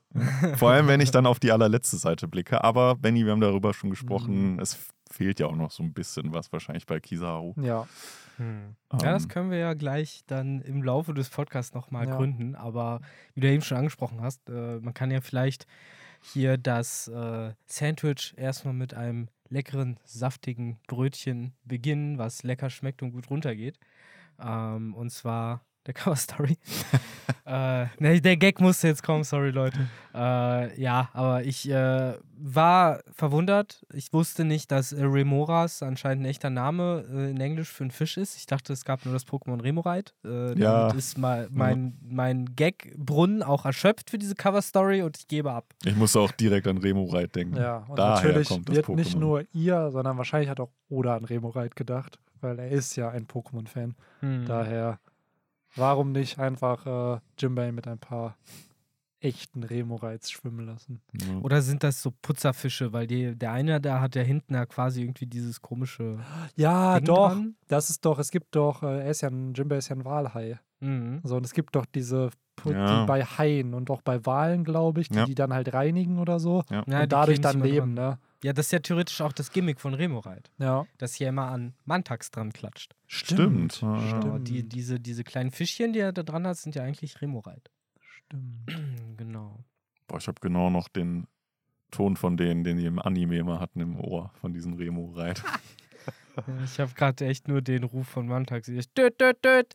ja. 0.52 0.56
Vor 0.56 0.72
allem, 0.72 0.88
wenn 0.88 1.02
ich 1.02 1.12
dann 1.12 1.26
auf 1.26 1.40
die 1.40 1.52
allerletzte 1.52 1.98
Seite 1.98 2.28
blicke. 2.28 2.64
Aber 2.64 2.96
Benny, 2.96 3.26
wir 3.26 3.32
haben 3.32 3.42
darüber 3.42 3.74
schon 3.74 3.90
gesprochen, 3.90 4.54
Mhm. 4.54 4.60
es 4.60 4.78
fehlt 5.12 5.40
ja 5.40 5.48
auch 5.48 5.56
noch 5.56 5.72
so 5.72 5.84
ein 5.84 5.94
bisschen 5.94 6.34
was 6.34 6.52
wahrscheinlich 6.52 6.86
bei 6.86 7.00
Kizaru. 7.00 7.56
Ja, 7.56 7.90
Hm. 8.38 8.76
Ja, 9.02 9.12
das 9.14 9.28
Ähm, 9.28 9.30
können 9.30 9.52
wir 9.52 9.58
ja 9.60 9.74
gleich 9.76 10.24
dann 10.28 10.62
im 10.62 10.84
Laufe 10.84 11.14
des 11.14 11.30
Podcasts 11.30 11.74
nochmal 11.74 12.06
Ja. 12.06 12.16
gründen. 12.16 12.56
Aber 12.56 13.02
wie 13.34 13.42
du 13.42 13.50
eben 13.52 13.62
schon 13.64 13.78
angesprochen 13.78 14.22
hast, 14.22 14.50
äh, 14.50 14.80
man 14.80 14.94
kann 14.94 15.12
ja 15.12 15.22
vielleicht 15.22 15.68
hier 16.22 16.58
das 16.58 17.08
äh, 17.10 17.54
Sandwich 17.68 18.34
erstmal 18.38 18.74
mit 18.74 18.94
einem 18.94 19.30
leckeren, 19.50 20.00
saftigen 20.06 20.80
Brötchen 20.88 21.56
beginnen, 21.66 22.18
was 22.18 22.44
lecker 22.44 22.70
schmeckt 22.70 23.04
und 23.04 23.12
gut 23.14 23.30
runtergeht. 23.30 23.80
Ähm, 24.40 24.96
und 24.96 25.12
zwar 25.12 25.66
der 25.88 25.94
Cover 25.94 26.16
Story. 26.16 26.58
äh, 27.46 27.86
ne, 28.00 28.22
der 28.22 28.38
Gag 28.38 28.60
musste 28.62 28.88
jetzt 28.88 29.02
kommen, 29.04 29.24
sorry 29.24 29.50
Leute. 29.52 29.88
Äh, 30.14 30.80
ja, 30.82 31.10
aber 31.14 31.44
ich 31.44 31.70
äh, 31.70 32.14
war 32.38 33.00
verwundert. 33.12 33.86
Ich 33.94 34.12
wusste 34.14 34.44
nicht, 34.46 34.72
dass 34.72 34.92
äh, 34.92 35.04
Remoras 35.04 35.82
anscheinend 35.82 36.24
ein 36.24 36.30
echter 36.30 36.50
Name 36.50 37.06
äh, 37.12 37.32
in 37.32 37.40
Englisch 37.40 37.70
für 37.70 37.84
einen 37.86 37.92
Fisch 37.92 38.18
ist. 38.18 38.36
Ich 38.38 38.46
dachte, 38.46 38.74
es 38.74 38.86
gab 38.86 39.06
nur 39.06 39.14
das 39.14 39.26
Pokémon 39.26 39.62
Remorite. 39.62 40.12
Äh, 40.26 40.60
Ja. 40.60 40.88
Damit 40.88 40.96
ist 40.96 41.18
mal 41.18 41.48
mein, 41.52 41.98
mein 42.02 42.56
Gag-Brunnen 42.56 43.42
auch 43.44 43.66
erschöpft 43.66 44.10
für 44.10 44.18
diese 44.18 44.36
Cover 44.36 44.62
Story 44.62 45.02
und 45.02 45.18
ich 45.18 45.28
gebe 45.28 45.52
ab. 45.52 45.66
Ich 45.86 45.96
musste 45.96 46.20
auch 46.20 46.32
direkt 46.32 46.68
an 46.68 46.78
Remo 46.78 47.06
Reit 47.06 47.36
denken. 47.36 47.56
ja. 47.58 47.86
Und 47.88 47.98
Daher 47.98 48.16
natürlich 48.28 48.48
kommt 48.50 48.68
das 48.70 48.76
wird 48.76 48.90
nicht 48.90 49.16
Pokémon. 49.16 49.20
nur 49.20 49.44
ihr, 49.54 49.92
sondern 49.92 50.18
wahrscheinlich 50.18 50.50
hat 50.50 50.60
auch 50.60 50.72
Oda 50.90 51.16
an 51.16 51.26
Remorite 51.26 51.76
gedacht, 51.76 52.20
weil 52.42 52.60
er 52.60 52.70
ist 52.70 52.96
ja 52.96 53.10
ein 53.10 53.28
Pokémon-Fan. 53.28 53.96
Hm. 54.22 54.46
Daher, 54.46 55.00
warum 55.76 56.12
nicht 56.12 56.40
einfach 56.40 56.86
äh, 57.18 57.20
Jimbei 57.38 57.72
mit 57.72 57.88
ein 57.88 58.00
paar 58.00 58.36
echten 59.22 59.64
Remorites 59.64 60.32
schwimmen 60.32 60.66
lassen? 60.66 61.02
Ja. 61.22 61.40
Oder 61.42 61.62
sind 61.62 61.84
das 61.84 62.02
so 62.02 62.12
Putzerfische? 62.22 62.94
Weil 62.94 63.06
die, 63.08 63.36
der 63.36 63.52
eine 63.52 63.82
da 63.82 64.00
hat 64.00 64.16
ja 64.16 64.22
hinten 64.22 64.54
ja 64.54 64.66
quasi 64.66 65.02
irgendwie 65.04 65.26
dieses 65.26 65.62
komische. 65.62 66.20
Ja, 66.56 66.96
Ding 66.98 67.06
doch. 67.06 67.30
dran. 67.30 67.56
Das 67.68 67.90
ist 67.90 68.06
doch, 68.06 68.18
es 68.20 68.32
gibt 68.32 68.56
doch, 68.56 68.82
äh, 68.84 69.02
er 69.04 69.10
ist 69.12 69.22
ja 69.22 69.30
ein, 69.30 69.54
Jimbei 69.54 69.78
ist 69.78 69.90
ja 69.90 69.96
ein 69.96 70.06
Walhai. 70.06 70.58
Mhm. 70.80 71.20
So, 71.24 71.36
und 71.36 71.46
es 71.46 71.54
gibt 71.54 71.76
doch 71.76 71.86
diese, 71.86 72.30
Pu- 72.58 72.72
Ja. 72.72 73.02
die 73.02 73.08
bei 73.08 73.24
Haien 73.24 73.74
und 73.74 73.90
auch 73.90 74.02
bei 74.02 74.26
Walen, 74.26 74.64
glaube 74.64 75.02
ich, 75.02 75.10
die 75.10 75.18
Ja. 75.18 75.26
die 75.26 75.36
dann 75.36 75.54
halt 75.54 75.74
reinigen 75.74 76.20
oder 76.20 76.40
so 76.40 76.64
Ja. 76.70 76.84
Ja, 76.88 76.98
die 77.00 77.04
und 77.04 77.12
dadurch 77.12 77.42
dann 77.42 77.62
leben, 77.62 77.96
dran. 77.96 78.12
ne? 78.12 78.20
Ja, 78.44 78.54
das 78.54 78.68
ist 78.68 78.72
ja 78.72 78.80
theoretisch 78.80 79.20
auch 79.22 79.34
das 79.34 79.52
Gimmick 79.52 79.82
von 79.82 79.94
Remorite, 79.94 80.50
Ja. 80.60 80.86
dass 80.98 81.14
hier 81.16 81.28
immer 81.30 81.48
an 81.50 81.74
Mantax 81.86 82.32
dran 82.32 82.54
klatscht. 82.54 82.96
Stimmt. 83.06 83.82
Ja, 83.82 83.98
ja. 84.02 84.20
Genau, 84.20 84.38
die, 84.38 84.64
diese, 84.68 85.00
diese 85.00 85.24
kleinen 85.26 85.52
Fischchen, 85.52 85.92
die 85.94 86.00
er 86.00 86.14
da 86.14 86.24
dran 86.24 86.48
hat, 86.48 86.56
sind 86.58 86.74
ja 86.76 86.84
eigentlich 86.84 87.22
Remorite. 87.22 87.70
Stimmt. 88.00 88.72
genau. 89.18 89.60
Boah, 90.08 90.18
ich 90.18 90.28
habe 90.28 90.40
genau 90.42 90.70
noch 90.70 90.88
den 90.88 91.28
Ton 91.92 92.16
von 92.16 92.38
denen, 92.38 92.64
den 92.64 92.78
die 92.78 92.86
im 92.86 93.00
Anime 93.00 93.38
immer 93.38 93.60
hatten 93.60 93.82
im 93.82 94.00
Ohr, 94.00 94.32
von 94.40 94.54
diesen 94.54 94.74
Remo 94.76 95.12
Reit. 95.16 95.44
Ja, 96.48 96.64
Ich 96.64 96.80
habe 96.80 96.94
gerade 96.94 97.26
echt 97.26 97.50
nur 97.50 97.62
den 97.62 97.84
Ruf 97.84 98.08
von 98.08 98.26
Mantax. 98.28 98.70
Ich- 98.70 98.94
Döt, 98.94 99.20
döt, 99.20 99.44
döt. 99.44 99.74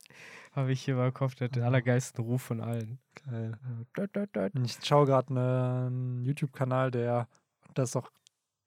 Habe 0.53 0.71
ich 0.71 0.81
hier 0.81 0.95
mal 0.95 1.07
im 1.09 1.13
Kopf, 1.13 1.35
der 1.35 1.49
hat 1.49 1.55
den 1.55 1.61
allergeilsten 1.63 2.23
Ruf 2.23 2.41
von 2.41 2.61
allen. 2.61 2.97
Geil. 3.29 3.59
Döt, 3.95 4.15
döt, 4.15 4.35
döt. 4.35 4.53
Ich 4.63 4.77
schaue 4.83 5.05
gerade 5.05 5.29
einen 5.29 6.23
YouTube-Kanal, 6.23 6.89
der, 6.91 7.27
das 7.75 7.89
ist 7.89 7.95
auch, 7.97 8.09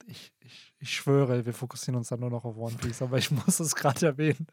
ich, 0.09 0.33
ich, 0.41 0.75
ich 0.79 0.91
schwöre, 0.95 1.45
wir 1.47 1.53
fokussieren 1.55 1.97
uns 1.97 2.09
dann 2.09 2.21
nur 2.21 2.31
noch 2.31 2.45
auf 2.45 2.57
One 2.57 2.77
Piece, 2.77 3.03
aber 3.03 3.19
ich 3.19 3.31
muss 3.47 3.61
es 3.61 3.75
gerade 3.75 4.07
erwähnen. 4.07 4.47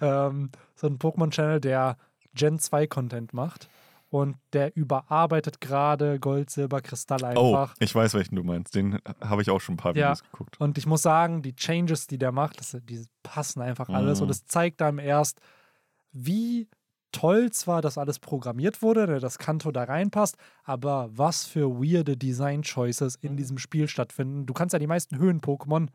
Ähm, 0.00 0.50
so 0.74 0.86
ein 0.86 0.98
Pokémon-Channel, 0.98 1.60
der 1.60 1.96
Gen 2.34 2.58
2 2.58 2.86
Content 2.86 3.32
macht 3.32 3.68
und 4.08 4.36
der 4.52 4.74
überarbeitet 4.76 5.60
gerade 5.60 6.18
Gold, 6.20 6.50
Silber, 6.50 6.80
Kristall 6.80 7.22
Oh, 7.36 7.54
einfach. 7.56 7.74
ich 7.78 7.94
weiß, 7.94 8.14
welchen 8.14 8.36
du 8.36 8.42
meinst. 8.44 8.74
Den 8.74 8.98
habe 9.20 9.42
ich 9.42 9.50
auch 9.50 9.60
schon 9.60 9.74
ein 9.74 9.78
paar 9.78 9.94
Ja. 9.96 10.10
Videos 10.12 10.22
geguckt. 10.30 10.60
Und 10.60 10.78
ich 10.78 10.86
muss 10.86 11.02
sagen, 11.02 11.42
die 11.42 11.54
Changes, 11.54 12.06
die 12.06 12.18
der 12.18 12.32
macht, 12.32 12.60
das, 12.60 12.76
die 12.84 13.04
passen 13.22 13.60
einfach 13.60 13.88
alles. 13.88 14.18
Mhm. 14.20 14.24
Und 14.24 14.30
es 14.30 14.44
zeigt 14.46 14.80
einem 14.82 14.98
erst, 14.98 15.40
wie 16.12 16.68
toll 17.12 17.50
zwar, 17.50 17.82
dass 17.82 17.98
alles 17.98 18.18
programmiert 18.18 18.82
wurde, 18.82 19.20
dass 19.20 19.38
Kanto 19.38 19.70
da 19.70 19.84
reinpasst, 19.84 20.36
aber 20.64 21.08
was 21.12 21.46
für 21.46 21.70
weirde 21.80 22.16
Design-Choices 22.16 23.16
in 23.16 23.36
diesem 23.36 23.58
Spiel 23.58 23.88
stattfinden. 23.88 24.46
Du 24.46 24.52
kannst 24.54 24.72
ja 24.72 24.78
die 24.78 24.86
meisten 24.86 25.16
Höhen-Pokémon, 25.18 25.88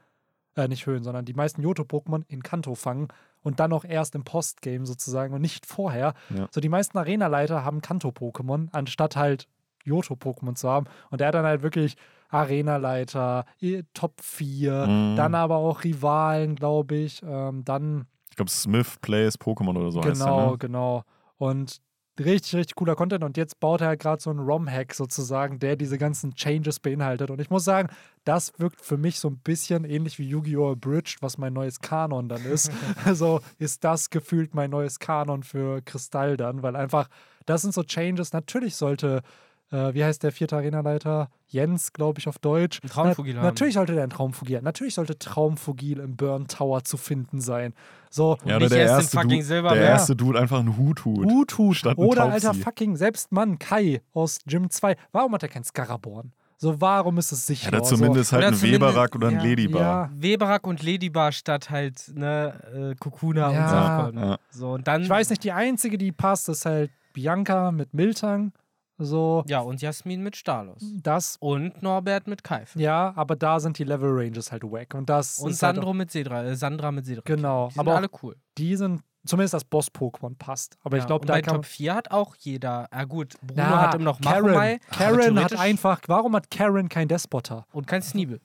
äh, 0.55 0.67
nicht 0.67 0.85
Höhen, 0.85 1.03
sondern 1.03 1.25
die 1.25 1.33
meisten 1.33 1.61
Johto-Pokémon 1.61 2.23
in 2.27 2.43
Kanto 2.43 2.75
fangen 2.75 3.07
und 3.41 3.59
dann 3.59 3.71
auch 3.73 3.85
erst 3.85 4.15
im 4.15 4.23
Postgame 4.23 4.85
sozusagen 4.85 5.33
und 5.33 5.41
nicht 5.41 5.65
vorher. 5.65 6.13
Ja. 6.35 6.47
So, 6.51 6.59
die 6.61 6.69
meisten 6.69 6.97
Arena-Leiter 6.97 7.63
haben 7.63 7.81
Kanto-Pokémon, 7.81 8.69
anstatt 8.71 9.15
halt 9.15 9.47
Johto-Pokémon 9.85 10.55
zu 10.55 10.69
haben. 10.69 10.85
Und 11.09 11.21
der 11.21 11.27
hat 11.29 11.35
dann 11.35 11.45
halt 11.45 11.61
wirklich 11.63 11.95
Arena-Leiter, 12.29 13.45
Top 13.93 14.21
4, 14.21 14.87
Mhm. 14.87 15.15
dann 15.15 15.35
aber 15.35 15.55
auch 15.57 15.83
Rivalen, 15.83 16.55
glaube 16.55 16.95
ich. 16.95 17.21
Ähm, 17.25 17.63
dann 17.65 18.05
Ich 18.31 18.35
glaube, 18.37 18.49
Smith 18.49 18.97
Plays 19.01 19.37
Pokémon 19.37 19.77
oder 19.77 19.91
so 19.91 19.99
heißt 19.99 20.07
der, 20.19 20.25
Genau, 20.25 20.51
ne? 20.51 20.57
genau. 20.57 21.03
Und 21.37 21.81
richtig, 22.19 22.55
richtig 22.55 22.75
cooler 22.75 22.95
Content. 22.95 23.23
Und 23.23 23.37
jetzt 23.37 23.59
baut 23.59 23.81
er 23.81 23.87
halt 23.87 23.99
gerade 23.99 24.21
so 24.21 24.29
einen 24.29 24.39
ROM-Hack 24.39 24.93
sozusagen, 24.93 25.59
der 25.59 25.75
diese 25.75 25.97
ganzen 25.97 26.33
Changes 26.35 26.79
beinhaltet. 26.79 27.29
Und 27.29 27.41
ich 27.41 27.49
muss 27.49 27.63
sagen, 27.63 27.89
das 28.23 28.53
wirkt 28.57 28.81
für 28.81 28.97
mich 28.97 29.19
so 29.19 29.29
ein 29.29 29.37
bisschen 29.37 29.83
ähnlich 29.85 30.17
wie 30.19 30.27
Yu-Gi-Oh! 30.27 30.71
Abridged, 30.71 31.21
was 31.21 31.37
mein 31.37 31.53
neues 31.53 31.79
Kanon 31.81 32.29
dann 32.29 32.43
ist. 32.45 32.71
also 33.05 33.41
ist 33.59 33.83
das 33.83 34.09
gefühlt 34.09 34.53
mein 34.55 34.69
neues 34.69 34.99
Kanon 34.99 35.43
für 35.43 35.81
Kristall 35.81 36.37
dann, 36.37 36.63
weil 36.63 36.75
einfach, 36.75 37.07
das 37.45 37.63
sind 37.63 37.73
so 37.73 37.83
Changes. 37.83 38.33
Natürlich 38.33 38.75
sollte, 38.75 39.21
äh, 39.71 39.93
wie 39.93 40.03
heißt 40.03 40.23
der 40.23 40.31
vierte 40.31 40.55
Arenaleiter? 40.55 41.29
Jens, 41.47 41.91
glaube 41.93 42.19
ich, 42.19 42.27
auf 42.27 42.37
Deutsch. 42.39 42.79
Ein 42.83 42.89
Traumfugil 42.89 43.33
Na, 43.33 43.39
haben. 43.41 43.47
Natürlich 43.47 43.73
sollte 43.73 43.93
der 43.93 44.03
ein 44.03 44.09
Traumfugil 44.09 44.57
haben. 44.57 44.63
Natürlich 44.63 44.93
sollte 44.95 45.17
Traumfugil 45.17 45.99
im 45.99 46.15
Burn 46.15 46.47
Tower 46.47 46.83
zu 46.83 46.97
finden 46.97 47.41
sein. 47.41 47.73
So, 48.09 48.37
Ja, 48.45 48.55
oder 48.57 48.59
nicht 48.65 48.71
der 48.71 48.79
erst 48.81 48.91
den 48.93 48.99
erste, 49.03 49.17
fucking 49.17 49.41
Dude, 49.41 49.61
der 49.73 49.75
Ja. 49.75 49.81
erste 49.89 50.15
Dude 50.15 50.39
einfach 50.39 50.59
einen 50.59 50.77
Hut 50.77 51.05
hut. 51.05 51.25
Uthut 51.25 51.75
statt 51.77 51.97
ein 51.97 52.03
oder 52.03 52.25
alter 52.25 52.53
fucking 52.53 52.95
selbst 52.97 53.31
Mann 53.31 53.57
Kai 53.59 54.01
aus 54.13 54.39
Gym 54.45 54.69
2. 54.69 54.95
Warum 55.11 55.33
hat 55.33 55.43
er 55.43 55.49
kein 55.49 55.63
Scaraborn? 55.63 56.31
So, 56.57 56.79
warum 56.79 57.17
ist 57.17 57.31
es 57.31 57.47
sicher? 57.47 57.71
Ja, 57.71 57.79
da 57.79 57.83
zumindest 57.83 58.31
halt 58.33 58.41
Oder 58.43 58.47
ein 58.49 58.53
zumindest- 58.55 58.81
Weberak 58.93 59.15
oder 59.15 59.27
ein 59.29 59.35
ja, 59.37 59.43
Ladybar. 59.43 59.81
ja. 59.81 60.09
Weberak 60.13 60.67
und 60.67 60.83
Ladybar 60.83 61.31
statt 61.31 61.71
halt 61.71 62.11
ne, 62.13 62.91
äh, 62.91 62.95
Kokuna 62.99 63.51
Ja. 63.51 63.63
und 63.63 63.69
Safkon. 63.69 64.17
Ja. 64.29 64.37
So, 64.51 64.71
und 64.73 64.87
dann. 64.87 65.01
Ich 65.01 65.09
weiß 65.09 65.31
nicht, 65.31 65.43
die 65.43 65.53
einzige, 65.53 65.97
die 65.97 66.11
passt, 66.11 66.49
ist 66.49 66.65
halt 66.65 66.91
Bianca 67.13 67.71
mit 67.71 67.93
Miltang. 67.95 68.51
So, 69.03 69.43
Ja, 69.47 69.59
und 69.61 69.81
Jasmin 69.81 70.21
mit 70.23 70.35
Stalos. 70.35 70.81
das, 71.01 71.37
Und 71.39 71.81
Norbert 71.81 72.27
mit 72.27 72.43
Kaif. 72.43 72.75
ja, 72.75 73.13
aber 73.15 73.35
da 73.35 73.59
sind 73.59 73.77
die 73.77 73.83
Level 73.83 74.09
Ranges 74.11 74.51
halt 74.51 74.63
wack. 74.63 74.93
Und 74.93 75.09
das 75.09 75.39
Und 75.39 75.47
halt 75.47 75.55
Sandro 75.57 75.93
mit 75.93 76.11
Sedra, 76.11 76.43
äh, 76.43 76.55
Sandra 76.55 76.91
mit 76.91 77.05
Sedra. 77.05 77.21
Genau, 77.25 77.67
Die 77.67 77.73
sind 77.73 77.79
aber 77.81 77.95
alle 77.95 78.09
cool. 78.21 78.35
die 78.57 78.75
sind, 78.75 79.01
zumindest 79.25 79.53
das 79.53 79.63
Boss-Pokémon 79.65 80.37
passt. 80.37 80.77
Aber 80.83 80.97
Ja, 80.97 81.03
ich 81.03 81.07
glaube, 81.07 81.25
da 81.25 81.33
bei 81.33 81.41
kann 81.41 81.55
Top 81.55 81.65
4 81.65 81.95
hat 81.95 82.11
auch 82.11 82.35
jeder. 82.37 82.87
Ah, 82.91 83.03
gut, 83.05 83.35
Bruno 83.41 83.53
Na, 83.63 83.81
hat 83.81 83.95
immer 83.95 84.05
noch 84.05 84.21
Karen, 84.21 84.43
Machomai. 84.43 84.79
aber 84.89 84.97
Karen 84.97 85.43
hat 85.43 85.57
einfach, 85.59 86.01
warum 86.07 86.35
hat 86.35 86.49
Karen 86.51 86.89
kein 86.89 87.07
Despoter? 87.07 87.65
Und 87.71 87.87
kein 87.87 88.01
Sneebel. 88.01 88.39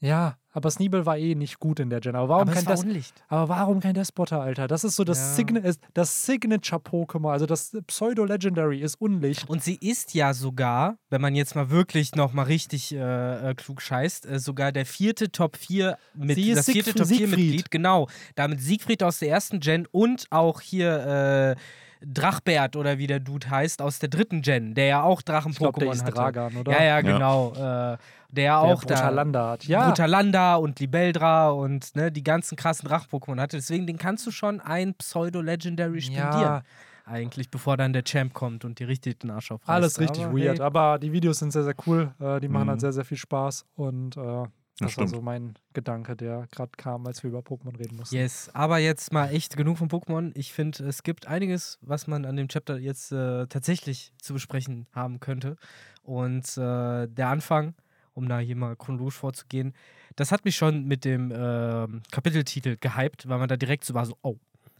Ja, 0.00 0.36
aber 0.54 0.70
Sneebel 0.70 1.04
war 1.04 1.18
eh 1.18 1.34
nicht 1.34 1.58
gut 1.58 1.80
in 1.80 1.90
der 1.90 2.00
Gen. 2.00 2.14
Aber 2.14 2.28
warum 2.28 2.42
aber 2.48 2.52
kein 2.52 2.66
war 2.66 2.76
Des. 2.76 3.12
Aber 3.28 3.48
warum 3.48 3.80
kein 3.80 3.94
Despoter, 3.94 4.40
Alter? 4.40 4.68
Das 4.68 4.84
ist 4.84 4.94
so 4.94 5.02
das, 5.02 5.18
Ja. 5.18 5.34
Signa 5.34 5.60
ist 5.60 5.80
das 5.94 6.24
Signature-Pokémon, 6.26 7.32
also 7.32 7.44
das 7.44 7.76
Pseudo-Legendary 7.88 8.80
ist 8.80 9.00
Unlicht. 9.00 9.48
Und 9.48 9.64
sie 9.64 9.74
ist 9.74 10.14
ja 10.14 10.32
sogar, 10.32 10.96
wenn 11.10 11.20
man 11.20 11.34
jetzt 11.34 11.56
mal 11.56 11.70
wirklich 11.70 12.14
noch 12.14 12.32
mal 12.32 12.44
richtig 12.44 12.94
äh, 12.94 13.50
äh, 13.50 13.54
klug 13.54 13.82
scheißt, 13.82 14.26
äh, 14.26 14.38
sogar 14.38 14.70
der 14.70 14.86
vierte 14.86 15.32
Top 15.32 15.56
4 15.56 15.98
mit 16.14 16.36
Sie 16.36 16.50
ist 16.50 16.58
das 16.58 16.70
vierte 16.70 16.94
Top 16.94 17.08
4 17.08 17.16
Siegfried. 17.16 17.38
Mitglied, 17.38 17.70
genau. 17.72 18.08
Damit 18.36 18.60
Siegfried 18.60 19.02
aus 19.02 19.18
der 19.18 19.30
ersten 19.30 19.58
Gen 19.58 19.88
und 19.90 20.26
auch 20.30 20.60
hier 20.60 21.56
äh, 21.56 21.60
Drachbert 22.06 22.76
oder 22.76 22.98
wie 22.98 23.06
der 23.06 23.20
Dude 23.20 23.48
heißt 23.48 23.80
aus 23.82 23.98
der 23.98 24.08
dritten 24.08 24.42
Gen, 24.42 24.74
der 24.74 24.86
ja 24.86 25.02
auch 25.02 25.20
Ich 25.20 25.24
glaube, 25.24 25.42
der 25.44 25.50
Drachen-Pokémon 25.50 25.92
ist 25.92 26.02
hatte. 26.02 26.12
Dragan, 26.12 26.56
oder? 26.56 26.72
Ja, 26.72 26.78
ja, 26.78 26.84
Ja. 26.84 27.00
genau. 27.00 27.52
Äh, 27.54 27.58
der 27.58 27.98
Der 28.30 28.58
auch 28.58 28.82
da 28.84 28.94
Brutalanda 28.96 29.50
hat. 29.50 29.64
Ja, 29.64 29.86
Brutalanda 29.86 30.56
und 30.56 30.80
Libeldra 30.80 31.50
und 31.50 31.94
ne, 31.94 32.10
die 32.10 32.24
ganzen 32.24 32.56
krassen 32.56 32.88
Drachen-Pokémon 32.88 33.40
hatte. 33.40 33.56
Deswegen, 33.56 33.86
den 33.86 33.96
kannst 33.98 34.26
du 34.26 34.30
schon 34.32 34.60
ein 34.60 34.94
Pseudo-Legendary 34.94 36.00
spendieren. 36.00 36.40
ja 36.40 36.62
Eigentlich, 37.06 37.50
bevor 37.50 37.76
dann 37.76 37.92
der 37.92 38.02
Champ 38.02 38.32
kommt 38.32 38.64
und 38.64 38.78
die 38.78 38.84
richtig 38.84 39.20
den 39.20 39.30
Arsch 39.30 39.50
aufreißt. 39.52 39.68
alles 39.68 40.00
richtig 40.00 40.24
Aber 40.24 40.38
weird. 40.38 40.58
hey, 40.58 40.64
Aber 40.64 40.98
die 40.98 41.12
Videos 41.12 41.38
sind 41.38 41.52
sehr, 41.52 41.62
sehr 41.64 41.74
cool. 41.86 42.14
Äh, 42.18 42.40
die 42.40 42.48
machen 42.48 42.64
Mhm. 42.64 42.70
halt 42.70 42.80
sehr, 42.80 42.92
sehr 42.94 43.04
viel 43.04 43.18
Spaß. 43.18 43.66
Und 43.76 44.16
äh, 44.16 44.44
das 44.78 44.96
war 44.96 45.06
stimmt. 45.06 45.10
so 45.10 45.20
mein 45.20 45.54
Gedanke, 45.72 46.16
der 46.16 46.48
gerade 46.50 46.72
kam, 46.76 47.06
als 47.06 47.22
wir 47.22 47.30
über 47.30 47.40
Pokémon 47.40 47.78
reden 47.78 47.96
mussten. 47.96 48.16
Yes, 48.16 48.50
aber 48.54 48.78
jetzt 48.78 49.12
mal 49.12 49.28
echt 49.28 49.56
genug 49.56 49.78
von 49.78 49.88
Pokémon. 49.88 50.32
Ich 50.34 50.52
finde, 50.52 50.84
es 50.84 51.02
gibt 51.04 51.28
einiges, 51.28 51.78
was 51.80 52.06
man 52.06 52.24
an 52.24 52.36
dem 52.36 52.48
Chapter 52.48 52.78
jetzt 52.78 53.12
äh, 53.12 53.46
tatsächlich 53.46 54.12
zu 54.20 54.32
besprechen 54.32 54.86
haben 54.92 55.20
könnte. 55.20 55.56
Und 56.02 56.58
äh, 56.58 57.06
der 57.06 57.28
Anfang, 57.28 57.74
um 58.14 58.28
da 58.28 58.40
hier 58.40 58.56
mal 58.56 58.74
chronologisch 58.74 59.14
vorzugehen, 59.14 59.74
das 60.16 60.32
hat 60.32 60.44
mich 60.44 60.56
schon 60.56 60.84
mit 60.86 61.04
dem 61.04 61.32
ähm, 61.34 62.02
Kapiteltitel 62.10 62.76
gehypt, 62.78 63.28
weil 63.28 63.38
man 63.38 63.48
da 63.48 63.56
direkt 63.56 63.84
so 63.84 63.94
war, 63.94 64.06
so, 64.06 64.16
oh, 64.22 64.38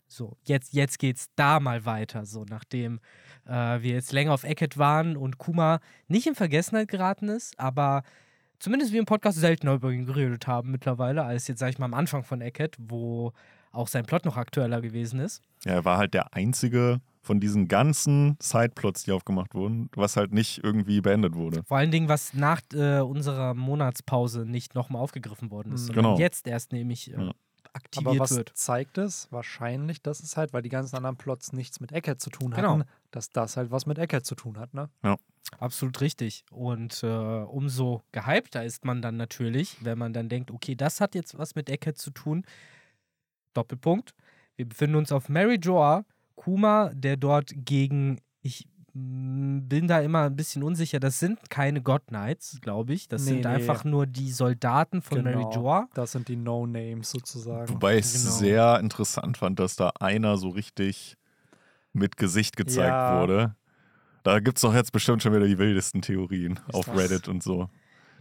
so, 0.08 0.36
jetzt, 0.44 0.74
jetzt 0.74 0.98
geht's 0.98 1.28
da 1.36 1.60
mal 1.60 1.84
weiter. 1.86 2.24
So, 2.24 2.44
nachdem 2.48 3.00
äh, 3.46 3.80
wir 3.80 3.92
jetzt 3.92 4.12
länger 4.12 4.32
auf 4.32 4.44
Eckett 4.44 4.76
waren 4.76 5.16
und 5.16 5.38
Kuma 5.38 5.80
nicht 6.08 6.26
in 6.26 6.34
Vergessenheit 6.34 6.88
geraten 6.88 7.28
ist, 7.28 7.58
aber 7.58 8.02
zumindest 8.64 8.92
wir 8.92 8.98
im 9.00 9.06
Podcast 9.06 9.38
seltener 9.38 9.74
über 9.74 9.90
ihn 9.92 10.06
geredet 10.06 10.46
haben 10.46 10.70
mittlerweile, 10.70 11.22
als 11.24 11.46
jetzt, 11.48 11.58
sag 11.60 11.68
ich 11.70 11.78
mal, 11.78 11.84
am 11.86 11.94
Anfang 11.94 12.24
von 12.24 12.40
Eckett, 12.40 12.76
wo 12.78 13.32
auch 13.72 13.88
sein 13.88 14.04
Plot 14.06 14.24
noch 14.24 14.36
aktueller 14.36 14.80
gewesen 14.80 15.20
ist. 15.20 15.42
Ja, 15.64 15.72
er 15.72 15.84
war 15.84 15.98
halt 15.98 16.14
der 16.14 16.34
einzige 16.34 17.00
von 17.22 17.40
diesen 17.40 17.68
ganzen 17.68 18.36
Sideplots, 18.40 19.04
die 19.04 19.12
aufgemacht 19.12 19.54
wurden, 19.54 19.88
was 19.96 20.16
halt 20.16 20.32
nicht 20.32 20.62
irgendwie 20.62 21.00
beendet 21.00 21.34
wurde. 21.34 21.62
Vor 21.64 21.78
allen 21.78 21.90
Dingen, 21.90 22.08
was 22.08 22.34
nach 22.34 22.60
äh, 22.74 23.00
unserer 23.00 23.54
Monatspause 23.54 24.44
nicht 24.46 24.74
nochmal 24.74 25.02
aufgegriffen 25.02 25.50
worden 25.50 25.72
ist, 25.72 25.82
Mhm. 25.82 25.86
sondern 25.86 26.04
Genau. 26.04 26.18
jetzt 26.18 26.46
erst 26.46 26.72
nämlich 26.72 27.12
äh, 27.12 27.20
Ja. 27.20 27.32
Aktiviert 27.74 28.06
Aber 28.14 28.18
was 28.20 28.36
wird. 28.36 28.52
zeigt 28.54 28.96
es? 28.98 29.28
Wahrscheinlich, 29.30 30.00
dass 30.00 30.20
es 30.20 30.36
halt, 30.36 30.52
weil 30.52 30.62
die 30.62 30.68
ganzen 30.70 30.96
anderen 30.96 31.16
Plots 31.16 31.52
nichts 31.52 31.80
mit 31.80 31.92
Eckhead 31.92 32.20
zu 32.20 32.30
tun 32.30 32.56
hatten, 32.56 32.62
Genau. 32.80 32.84
dass 33.10 33.30
das 33.30 33.56
halt 33.56 33.70
was 33.70 33.84
mit 33.86 33.98
Eckhead 33.98 34.24
zu 34.24 34.34
tun 34.34 34.58
hat, 34.58 34.72
ne? 34.74 34.88
Absolut 35.58 36.00
richtig. 36.00 36.44
Und 36.50 37.02
äh, 37.02 37.06
umso 37.06 38.02
gehypter 38.12 38.64
ist 38.64 38.84
man 38.84 39.02
dann 39.02 39.16
natürlich, 39.18 39.76
wenn 39.84 39.98
man 39.98 40.12
dann 40.14 40.28
denkt, 40.28 40.50
okay, 40.50 40.74
das 40.74 41.00
hat 41.00 41.14
jetzt 41.14 41.36
was 41.36 41.54
mit 41.54 41.68
Eckhead 41.68 41.98
zu 41.98 42.10
tun. 42.10 42.44
Doppelpunkt. 43.52 44.14
Wir 44.56 44.68
befinden 44.68 44.96
uns 44.96 45.12
auf 45.12 45.28
Mary 45.28 45.58
Joa, 45.60 46.04
Kuma, 46.36 46.90
der 46.94 47.16
dort 47.16 47.52
gegen, 47.54 48.20
ich 48.40 48.66
bin 48.96 49.88
da 49.88 50.00
immer 50.00 50.22
ein 50.22 50.36
bisschen 50.36 50.62
unsicher, 50.62 51.00
das 51.00 51.18
sind 51.18 51.50
keine 51.50 51.82
God 51.82 52.06
Knights, 52.06 52.58
glaube 52.60 52.92
ich. 52.94 53.08
Das 53.08 53.22
Nee, 53.24 53.28
sind 53.32 53.40
nee. 53.40 53.46
einfach 53.46 53.82
nur 53.84 54.06
die 54.06 54.30
Soldaten 54.30 55.02
von 55.02 55.22
Mary 55.24 55.34
Genau. 55.38 55.52
Joa. 55.52 55.88
Das 55.94 56.12
sind 56.12 56.28
die 56.28 56.36
No-Names 56.36 57.10
sozusagen. 57.10 57.68
Wobei 57.74 57.98
ich 57.98 58.04
es 58.04 58.22
Genau. 58.22 58.34
sehr 58.36 58.78
interessant 58.80 59.36
fand, 59.36 59.58
dass 59.58 59.74
da 59.74 59.90
einer 59.98 60.36
so 60.36 60.50
richtig 60.50 61.16
mit 61.92 62.16
Gesicht 62.16 62.56
gezeigt 62.56 62.88
Ja. 62.88 63.20
wurde. 63.20 63.56
Da 64.22 64.38
gibt 64.38 64.58
es 64.58 64.62
doch 64.62 64.74
jetzt 64.74 64.92
bestimmt 64.92 65.22
schon 65.22 65.34
wieder 65.34 65.46
die 65.46 65.58
wildesten 65.58 66.00
Theorien 66.00 66.60
Ist 66.68 66.74
auf 66.74 66.86
das- 66.86 66.96
Reddit 66.96 67.26
und 67.28 67.42
so. 67.42 67.68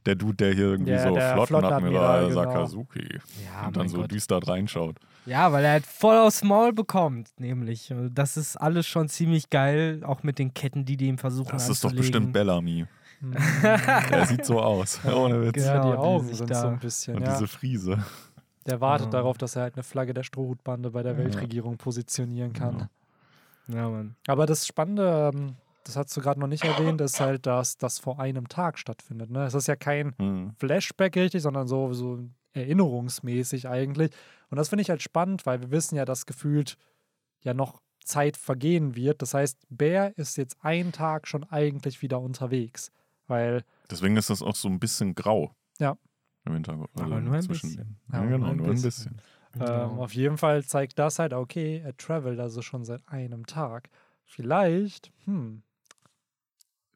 Der 0.06 0.16
Dude, 0.16 0.36
der 0.36 0.54
hier 0.54 0.66
irgendwie 0.66 0.92
Ja, 0.92 1.08
so 1.08 1.14
der 1.14 1.34
Flottenadmiral 1.46 2.28
genau. 2.28 2.42
Sakazuki 2.42 3.20
Ja, 3.46 3.68
und 3.68 3.78
dann 3.78 3.88
so 3.88 4.00
Gott. 4.00 4.12
düster 4.12 4.40
reinschaut. 4.46 4.98
Ja, 5.26 5.52
weil 5.54 5.64
er 5.64 5.72
halt 5.72 5.86
voll 5.86 6.18
aufs 6.18 6.44
Maul 6.44 6.74
bekommt, 6.74 7.30
nämlich. 7.40 7.94
Das 8.12 8.36
ist 8.36 8.58
alles 8.58 8.86
schon 8.86 9.08
ziemlich 9.08 9.50
geil, 9.50 10.02
auch 10.04 10.24
mit 10.24 10.40
den 10.40 10.54
Ketten, 10.54 10.84
die 10.84 10.98
die 10.98 11.08
ihm 11.08 11.18
versuchen 11.18 11.52
Das 11.54 11.70
ist 11.70 11.84
doch 11.86 11.94
bestimmt 11.94 12.34
Bellamy. 12.34 12.86
Mhm. 13.22 13.36
Der 14.12 14.26
sieht 14.26 14.44
so 14.46 14.62
aus. 14.62 15.00
Ohne 15.06 15.42
Witz. 15.46 15.64
ja, 15.64 15.76
die 15.78 15.80
Genau, 15.88 15.92
die 15.94 15.98
Augen 15.98 16.34
sind 16.34 16.50
da- 16.50 16.56
so 16.62 16.68
ein 16.68 16.80
bisschen, 16.80 17.16
Und 17.16 17.24
ja. 17.26 17.32
diese 17.34 17.48
Friese. 17.48 18.04
Der 18.66 18.82
wartet 18.82 19.08
Ja. 19.08 19.12
darauf, 19.12 19.38
dass 19.38 19.56
er 19.56 19.62
halt 19.64 19.76
eine 19.76 19.84
Flagge 19.84 20.14
der 20.14 20.24
Strohhutbande 20.24 20.92
bei 20.92 21.04
der 21.04 21.14
Ja. 21.14 21.18
Weltregierung 21.20 21.78
positionieren 21.78 22.52
kann. 22.52 22.90
Ja. 23.70 23.76
Ja, 23.76 23.90
Mann. 23.90 24.16
Aber 24.28 24.46
das 24.46 24.68
Spannende, 24.68 25.32
ähm, 25.34 25.56
das 25.84 25.96
hast 25.98 26.16
du 26.16 26.22
gerade 26.22 26.40
noch 26.40 26.48
nicht 26.48 26.64
erwähnt, 26.64 27.02
ist 27.02 27.20
halt, 27.20 27.46
dass 27.46 27.78
das 27.78 28.00
vor 28.00 28.20
einem 28.20 28.48
Tag 28.48 28.80
stattfindet. 28.80 29.30
Ne? 29.30 29.46
Es 29.46 29.54
ist 29.54 29.68
ja 29.68 29.76
kein 29.76 30.14
Hm. 30.18 30.54
Flashback 30.58 31.16
richtig, 31.16 31.42
sondern 31.42 31.68
so, 31.68 31.94
so 31.94 32.20
erinnerungsmäßig 32.54 33.68
eigentlich. 33.68 34.12
Und 34.50 34.58
das 34.58 34.70
finde 34.70 34.82
ich 34.82 34.90
halt 34.90 35.02
spannend, 35.02 35.46
weil 35.46 35.62
wir 35.62 35.72
wissen 35.72 35.96
ja, 35.96 36.06
dass 36.06 36.26
gefühlt 36.26 36.78
ja 37.42 37.54
noch 37.54 37.82
Zeit 38.04 38.38
vergehen 38.38 38.96
wird. 38.96 39.22
Das 39.22 39.34
heißt, 39.34 39.58
Bär 39.70 40.18
ist 40.18 40.38
jetzt 40.38 40.58
einen 40.64 40.92
Tag 40.92 41.28
schon 41.28 41.44
eigentlich 41.46 42.02
wieder 42.02 42.20
unterwegs. 42.20 42.92
Weil, 43.28 43.64
Deswegen 43.90 44.18
ist 44.18 44.30
das 44.30 44.42
auch 44.42 44.56
so 44.56 44.68
ein 44.68 44.80
bisschen 44.80 45.16
grau. 45.16 45.56
Ja. 45.80 45.96
Im 46.46 46.54
Hintergrund. 46.54 46.90
Also 46.96 47.06
Aber 47.06 47.22
nur 47.22 47.36
ein 47.36 47.42
zwischen 47.42 47.70
bisschen. 47.70 47.98
Aber 48.12 48.24
Ja, 48.26 48.30
genau, 48.32 48.38
nur 48.48 48.50
ein 48.50 48.58
nur 48.58 48.68
ein 48.68 48.74
bisschen. 48.74 49.16
bisschen. 49.16 49.22
ähm, 49.56 49.60
Genau. 49.66 50.04
auf 50.04 50.14
jeden 50.14 50.38
Fall 50.38 50.64
zeigt 50.66 50.98
das 51.00 51.20
halt, 51.20 51.32
okay, 51.34 51.82
er 51.84 51.96
travelt 51.96 52.40
also 52.40 52.62
schon 52.62 52.84
seit 52.84 53.08
einem 53.08 53.46
Tag. 53.46 53.90
Vielleicht, 54.26 55.12
hm, 55.26 55.64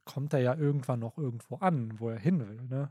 kommt 0.07 0.33
er 0.33 0.39
ja 0.39 0.55
irgendwann 0.55 0.99
noch 0.99 1.17
irgendwo 1.17 1.57
an, 1.57 1.93
wo 1.99 2.09
er 2.09 2.17
hin 2.19 2.39
will, 2.39 2.61
ne? 2.69 2.89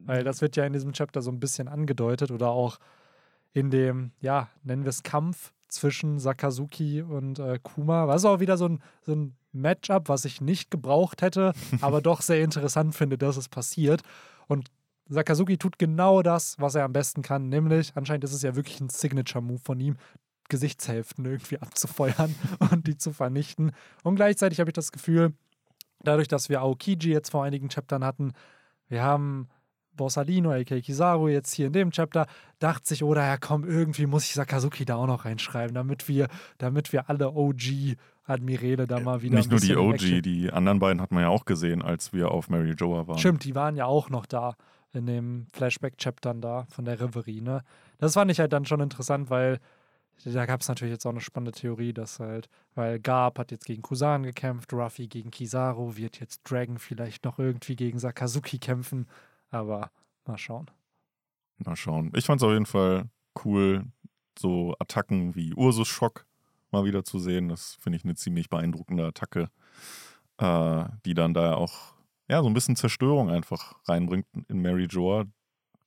Weil 0.00 0.24
das 0.24 0.40
wird 0.40 0.56
ja 0.56 0.64
in 0.64 0.72
diesem 0.72 0.92
Chapter 0.92 1.22
so 1.22 1.30
ein 1.30 1.40
bisschen 1.40 1.68
angedeutet 1.68 2.30
oder 2.30 2.48
auch 2.48 2.78
in 3.52 3.70
dem, 3.70 4.10
ja, 4.20 4.48
nennen 4.62 4.84
wir 4.84 4.90
es 4.90 5.02
Kampf 5.02 5.52
zwischen 5.68 6.18
Sakazuki 6.18 7.02
und 7.02 7.38
äh, 7.38 7.58
Kuma. 7.62 8.08
Was 8.08 8.24
auch 8.24 8.40
wieder 8.40 8.56
so 8.56 8.66
ein, 8.66 8.82
so 9.02 9.12
ein 9.12 9.36
Matchup, 9.52 10.08
was 10.08 10.24
ich 10.24 10.40
nicht 10.40 10.70
gebraucht 10.70 11.22
hätte, 11.22 11.52
aber 11.80 12.00
doch 12.00 12.22
sehr 12.22 12.42
interessant 12.42 12.94
finde, 12.94 13.18
dass 13.18 13.36
es 13.36 13.48
passiert. 13.48 14.02
Und 14.48 14.70
Sakazuki 15.08 15.58
tut 15.58 15.78
genau 15.78 16.22
das, 16.22 16.58
was 16.58 16.74
er 16.74 16.84
am 16.84 16.92
besten 16.92 17.22
kann, 17.22 17.48
nämlich 17.48 17.92
anscheinend 17.94 18.24
ist 18.24 18.32
es 18.32 18.42
ja 18.42 18.56
wirklich 18.56 18.80
ein 18.80 18.88
Signature-Move 18.88 19.60
von 19.62 19.78
ihm, 19.80 19.96
Gesichtshälften 20.48 21.24
irgendwie 21.24 21.58
abzufeuern 21.58 22.34
und 22.70 22.86
die 22.86 22.96
zu 22.96 23.12
vernichten. 23.12 23.72
Und 24.02 24.16
gleichzeitig 24.16 24.60
habe 24.60 24.70
ich 24.70 24.74
das 24.74 24.92
Gefühl, 24.92 25.32
dadurch, 26.04 26.28
dass 26.28 26.48
wir 26.48 26.60
Aokiji 26.62 27.10
jetzt 27.10 27.30
vor 27.30 27.44
einigen 27.44 27.68
Chaptern 27.68 28.04
hatten, 28.04 28.32
wir 28.88 29.02
haben 29.02 29.48
Borsalino, 29.96 30.50
a.k.a. 30.52 30.80
Kizaru, 30.80 31.28
jetzt 31.28 31.54
hier 31.54 31.68
in 31.68 31.72
dem 31.72 31.90
Chapter, 31.90 32.26
dachte 32.58 32.88
sich, 32.88 33.02
oder 33.02 33.22
oh, 33.22 33.24
ja 33.24 33.36
komm, 33.36 33.64
irgendwie 33.64 34.06
muss 34.06 34.24
ich 34.24 34.34
Sakazuki 34.34 34.84
da 34.84 34.96
auch 34.96 35.06
noch 35.06 35.24
reinschreiben, 35.24 35.74
damit 35.74 36.08
wir, 36.08 36.28
damit 36.58 36.92
wir 36.92 37.08
alle 37.08 37.30
OG-Admirale 37.30 38.86
da 38.86 39.00
mal 39.00 39.22
wieder. 39.22 39.36
Nicht 39.36 39.50
nur 39.50 39.60
die 39.60 39.76
OG, 39.76 40.22
die 40.22 40.50
anderen 40.52 40.78
beiden 40.78 41.00
hat 41.00 41.12
man 41.12 41.22
ja 41.22 41.28
auch 41.28 41.44
gesehen, 41.44 41.82
als 41.82 42.12
wir 42.12 42.30
auf 42.30 42.48
Mary 42.48 42.74
Joa 42.76 43.06
waren. 43.06 43.18
Stimmt, 43.18 43.44
die 43.44 43.54
waren 43.54 43.76
ja 43.76 43.86
auch 43.86 44.10
noch 44.10 44.26
da 44.26 44.56
in 44.92 45.06
dem 45.06 45.46
Flashback-Chaptern 45.52 46.40
da 46.40 46.66
von 46.70 46.84
der 46.84 47.00
Reverie, 47.00 47.40
ne? 47.40 47.62
Das 47.98 48.14
fand 48.14 48.30
ich 48.30 48.40
halt 48.40 48.52
dann 48.52 48.64
schon 48.64 48.80
interessant, 48.80 49.30
weil 49.30 49.60
da 50.24 50.46
gab 50.46 50.60
es 50.60 50.68
natürlich 50.68 50.92
jetzt 50.92 51.06
auch 51.06 51.10
eine 51.10 51.20
spannende 51.20 51.52
Theorie, 51.52 51.92
dass 51.92 52.20
halt, 52.20 52.48
weil 52.74 53.00
Garb 53.00 53.38
hat 53.38 53.50
jetzt 53.50 53.66
gegen 53.66 53.82
Kusan 53.82 54.22
gekämpft, 54.22 54.72
Ruffy 54.72 55.06
gegen 55.06 55.30
Kizaru, 55.30 55.96
wird 55.96 56.20
jetzt 56.20 56.42
Dragon 56.48 56.78
vielleicht 56.78 57.24
noch 57.24 57.38
irgendwie 57.38 57.76
gegen 57.76 57.98
Sakazuki 57.98 58.58
kämpfen, 58.58 59.06
aber 59.50 59.90
mal 60.24 60.38
schauen. 60.38 60.70
Mal 61.58 61.76
schauen. 61.76 62.10
Ich 62.14 62.26
fand 62.26 62.40
es 62.40 62.46
auf 62.46 62.52
jeden 62.52 62.66
Fall 62.66 63.08
cool, 63.44 63.84
so 64.38 64.74
Attacken 64.78 65.34
wie 65.34 65.54
Ursus 65.54 65.88
Schock 65.88 66.26
mal 66.70 66.84
wieder 66.84 67.04
zu 67.04 67.18
sehen. 67.18 67.48
Das 67.48 67.76
finde 67.80 67.96
ich 67.96 68.04
eine 68.04 68.14
ziemlich 68.14 68.48
beeindruckende 68.48 69.06
Attacke, 69.06 69.50
äh, 70.38 70.84
die 71.04 71.14
dann 71.14 71.34
da 71.34 71.54
auch 71.54 71.94
ja, 72.28 72.42
so 72.42 72.48
ein 72.48 72.54
bisschen 72.54 72.76
Zerstörung 72.76 73.30
einfach 73.30 73.74
reinbringt 73.86 74.26
in 74.48 74.62
Mary 74.62 74.86
Joa. 74.86 75.24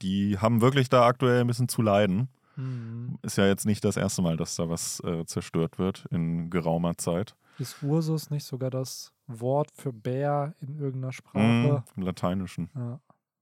Die 0.01 0.37
haben 0.37 0.61
wirklich 0.61 0.89
da 0.89 1.05
aktuell 1.05 1.41
ein 1.41 1.47
bisschen 1.47 1.67
zu 1.67 1.81
leiden. 1.81 2.29
Mhm. 2.57 3.19
Ist 3.21 3.37
ja 3.37 3.45
jetzt 3.45 3.65
nicht 3.65 3.85
das 3.85 3.97
erste 3.97 4.21
Mal, 4.21 4.35
dass 4.35 4.55
da 4.55 4.67
was 4.67 4.99
äh, 5.01 5.25
zerstört 5.25 5.77
wird 5.77 6.05
in 6.09 6.49
geraumer 6.49 6.97
Zeit. 6.97 7.35
Ist 7.59 7.81
Ursus 7.81 8.29
nicht 8.29 8.43
sogar 8.43 8.69
das 8.69 9.13
Wort 9.27 9.71
für 9.73 9.93
Bär 9.93 10.53
in 10.59 10.79
irgendeiner 10.79 11.13
Sprache? 11.13 11.39
Mhm, 11.39 11.83
Im 11.95 12.03
Lateinischen. 12.03 12.69
Ja. 12.75 12.99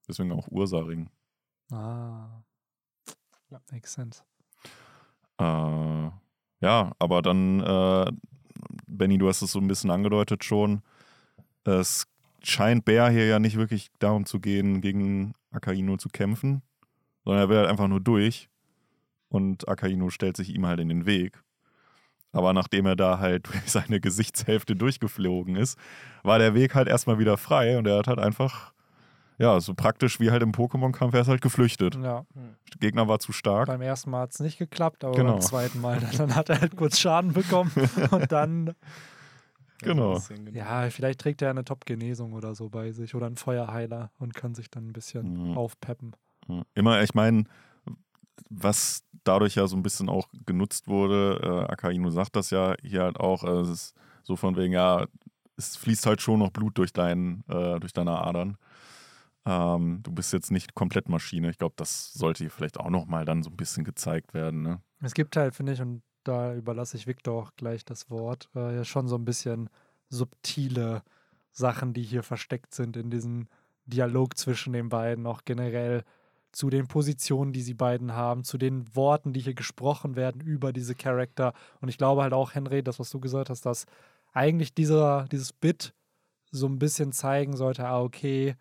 Deswegen 0.07 0.31
auch 0.31 0.48
Ursaring. 0.50 1.10
Ah. 1.72 2.43
Ja, 3.50 3.62
makes 3.72 3.93
sense. 3.93 4.22
Äh, 5.38 5.43
ja, 6.62 6.91
aber 7.00 7.22
dann, 7.22 7.62
äh, 7.62 8.12
Benny, 8.88 9.17
du 9.17 9.27
hast 9.27 9.41
es 9.41 9.51
so 9.51 9.60
ein 9.60 9.67
bisschen 9.67 9.91
angedeutet 9.91 10.43
schon. 10.43 10.81
Es 11.63 12.05
scheint 12.41 12.86
Bär 12.86 13.10
hier 13.10 13.25
ja 13.25 13.39
nicht 13.39 13.57
wirklich 13.57 13.89
darum 14.00 14.25
zu 14.25 14.39
gehen, 14.39 14.81
gegen 14.81 15.34
Akaino 15.51 15.98
zu 15.98 16.10
kämpfen, 16.10 16.62
sondern 17.24 17.43
er 17.43 17.50
will 17.50 17.57
halt 17.57 17.69
einfach 17.69 17.88
nur 17.88 18.01
durch 18.01 18.50
und 19.29 19.67
Akaino 19.67 20.10
stellt 20.10 20.38
sich 20.38 20.53
ihm 20.53 20.65
halt 20.65 20.79
in 20.79 20.89
den 20.89 21.05
Weg. 21.05 21.41
Aber 22.36 22.51
nachdem 22.51 22.86
er 22.86 22.98
da 22.98 23.20
halt 23.20 23.48
durch 23.51 23.72
seine 23.72 24.00
Gesichtshälfte 24.00 24.75
durchgeflogen 24.75 25.55
ist, 25.55 25.79
war 26.24 26.38
der 26.38 26.53
Weg 26.53 26.75
halt 26.75 26.88
erstmal 26.88 27.17
wieder 27.17 27.38
frei 27.38 27.77
und 27.77 27.88
er 27.88 27.98
hat 27.98 28.08
halt 28.08 28.20
einfach, 28.20 28.74
ja, 29.38 29.60
so 29.62 29.74
praktisch 29.74 30.20
wie 30.20 30.32
halt 30.32 30.44
im 30.44 30.51
Pokémon-Kampf, 30.51 31.13
er 31.13 31.22
ist 31.22 31.27
halt 31.29 31.41
geflüchtet. 31.41 31.96
Ja. 31.96 32.25
Der 32.36 32.79
Gegner 32.79 33.08
war 33.08 33.20
zu 33.20 33.32
stark. 33.32 33.67
Beim 33.67 33.82
ersten 33.82 34.10
Mal 34.10 34.22
hat 34.22 34.32
es 34.32 34.41
nicht 34.41 34.58
geklappt, 34.58 35.05
aber 35.05 35.15
genau. 35.15 35.34
beim 35.34 35.41
zweiten 35.41 35.79
Mal, 35.79 36.00
dann 36.17 36.36
hat 36.36 36.50
er 36.50 36.60
halt 36.60 36.75
kurz 36.75 37.00
Schaden 37.00 37.34
bekommen 37.34 37.72
und 38.12 38.32
dann. 38.32 38.75
Genau. 39.82 40.22
Ja, 40.53 40.89
vielleicht 40.89 41.20
trägt 41.20 41.41
er 41.41 41.50
eine 41.50 41.65
Top-Genesung 41.65 42.34
oder 42.34 42.55
so 42.55 42.70
bei 42.70 42.91
sich 42.91 43.13
oder 43.13 43.27
einen 43.27 43.36
Feuerheiler 43.36 44.10
und 44.20 44.34
kann 44.34 44.55
sich 44.55 44.70
dann 44.70 44.88
ein 44.88 44.94
bisschen 44.94 45.50
mhm. 45.50 45.58
aufpeppen. 45.58 46.15
Immer, 46.75 47.01
ich 47.01 47.13
meine, 47.13 47.44
was 48.50 49.04
dadurch 49.24 49.56
ja 49.56 49.68
so 49.68 49.75
ein 49.75 49.84
bisschen 49.84 50.10
auch 50.10 50.28
genutzt 50.46 50.88
wurde, 50.88 51.40
äh, 51.42 51.72
Akainu 51.72 52.10
sagt 52.10 52.36
das 52.36 52.50
ja 52.52 52.75
hier 52.82 53.04
halt 53.04 53.20
auch, 53.20 53.44
äh, 53.44 53.62
es 53.62 53.70
ist 53.70 53.96
so 54.24 54.36
von 54.36 54.56
wegen, 54.56 54.74
ja, 54.74 55.06
es 55.58 55.76
fließt 55.78 56.06
halt 56.06 56.22
schon 56.22 56.39
noch 56.39 56.52
Blut 56.52 56.78
durch, 56.78 56.93
dein, 56.93 57.43
äh, 57.48 57.80
durch 57.80 57.93
deine 57.93 58.19
Adern. 58.22 58.58
Ähm, 59.46 60.02
du 60.04 60.12
bist 60.12 60.34
jetzt 60.34 60.52
nicht 60.52 60.74
komplett 60.74 61.08
Maschine. 61.08 61.50
Ich 61.50 61.58
glaube, 61.58 61.76
das 61.78 62.13
sollte 62.13 62.43
hier 62.43 62.52
vielleicht 62.52 62.80
auch 62.80 62.89
noch 62.89 63.06
mal 63.06 63.26
dann 63.26 63.43
so 63.43 63.50
ein 63.50 63.58
bisschen 63.58 63.84
gezeigt 63.84 64.34
werden. 64.34 64.63
Ne? 64.63 64.82
Es 65.02 65.13
gibt 65.13 65.38
halt, 65.38 65.54
finde 65.56 65.74
ich, 65.74 65.82
und 65.82 66.02
da 66.24 66.56
überlasse 66.56 66.98
ich 66.98 67.08
Victor 67.08 67.41
auch 67.41 67.52
gleich 67.56 67.86
das 67.86 68.10
Wort, 68.10 68.50
äh, 68.56 68.76
ja 68.76 68.84
schon 68.84 69.08
so 69.08 69.15
ein 69.15 69.26
bisschen 69.26 69.69
subtile 70.10 71.04
Sachen, 71.52 71.93
die 71.93 72.04
hier 72.04 72.24
versteckt 72.24 72.74
sind 72.74 72.98
in 72.98 73.10
diesem 73.10 73.48
Dialog 73.86 74.38
zwischen 74.38 74.74
den 74.74 74.89
beiden, 74.89 75.28
auch 75.28 75.43
generell 75.46 76.04
zu 76.56 76.70
den 76.70 76.88
Positionen, 76.88 77.52
die 77.52 77.62
sie 77.62 77.74
beiden 77.74 78.13
haben, 78.13 78.46
zu 78.46 78.58
den 78.58 78.96
Worten, 78.96 79.34
die 79.34 79.41
hier 79.41 79.54
gesprochen 79.54 80.15
werden 80.15 80.39
über 80.39 80.72
diese 80.72 80.96
Charakter. 80.96 81.54
Und 81.82 81.89
ich 81.89 81.98
glaube 81.98 82.24
halt 82.24 82.32
auch, 82.32 82.56
Henry, 82.56 82.82
das, 82.82 82.98
was 82.98 83.10
du 83.10 83.20
gesagt 83.20 83.50
hast, 83.50 83.65
dass 83.65 83.86
eigentlich 84.32 84.74
dieser, 84.74 85.26
dieses 85.30 85.52
Bit 85.52 85.94
so 86.52 86.68
ein 86.68 86.80
bisschen 86.80 87.12
zeigen 87.12 87.58
sollte, 87.58 87.86
ah, 87.86 88.02
okay, 88.02 88.56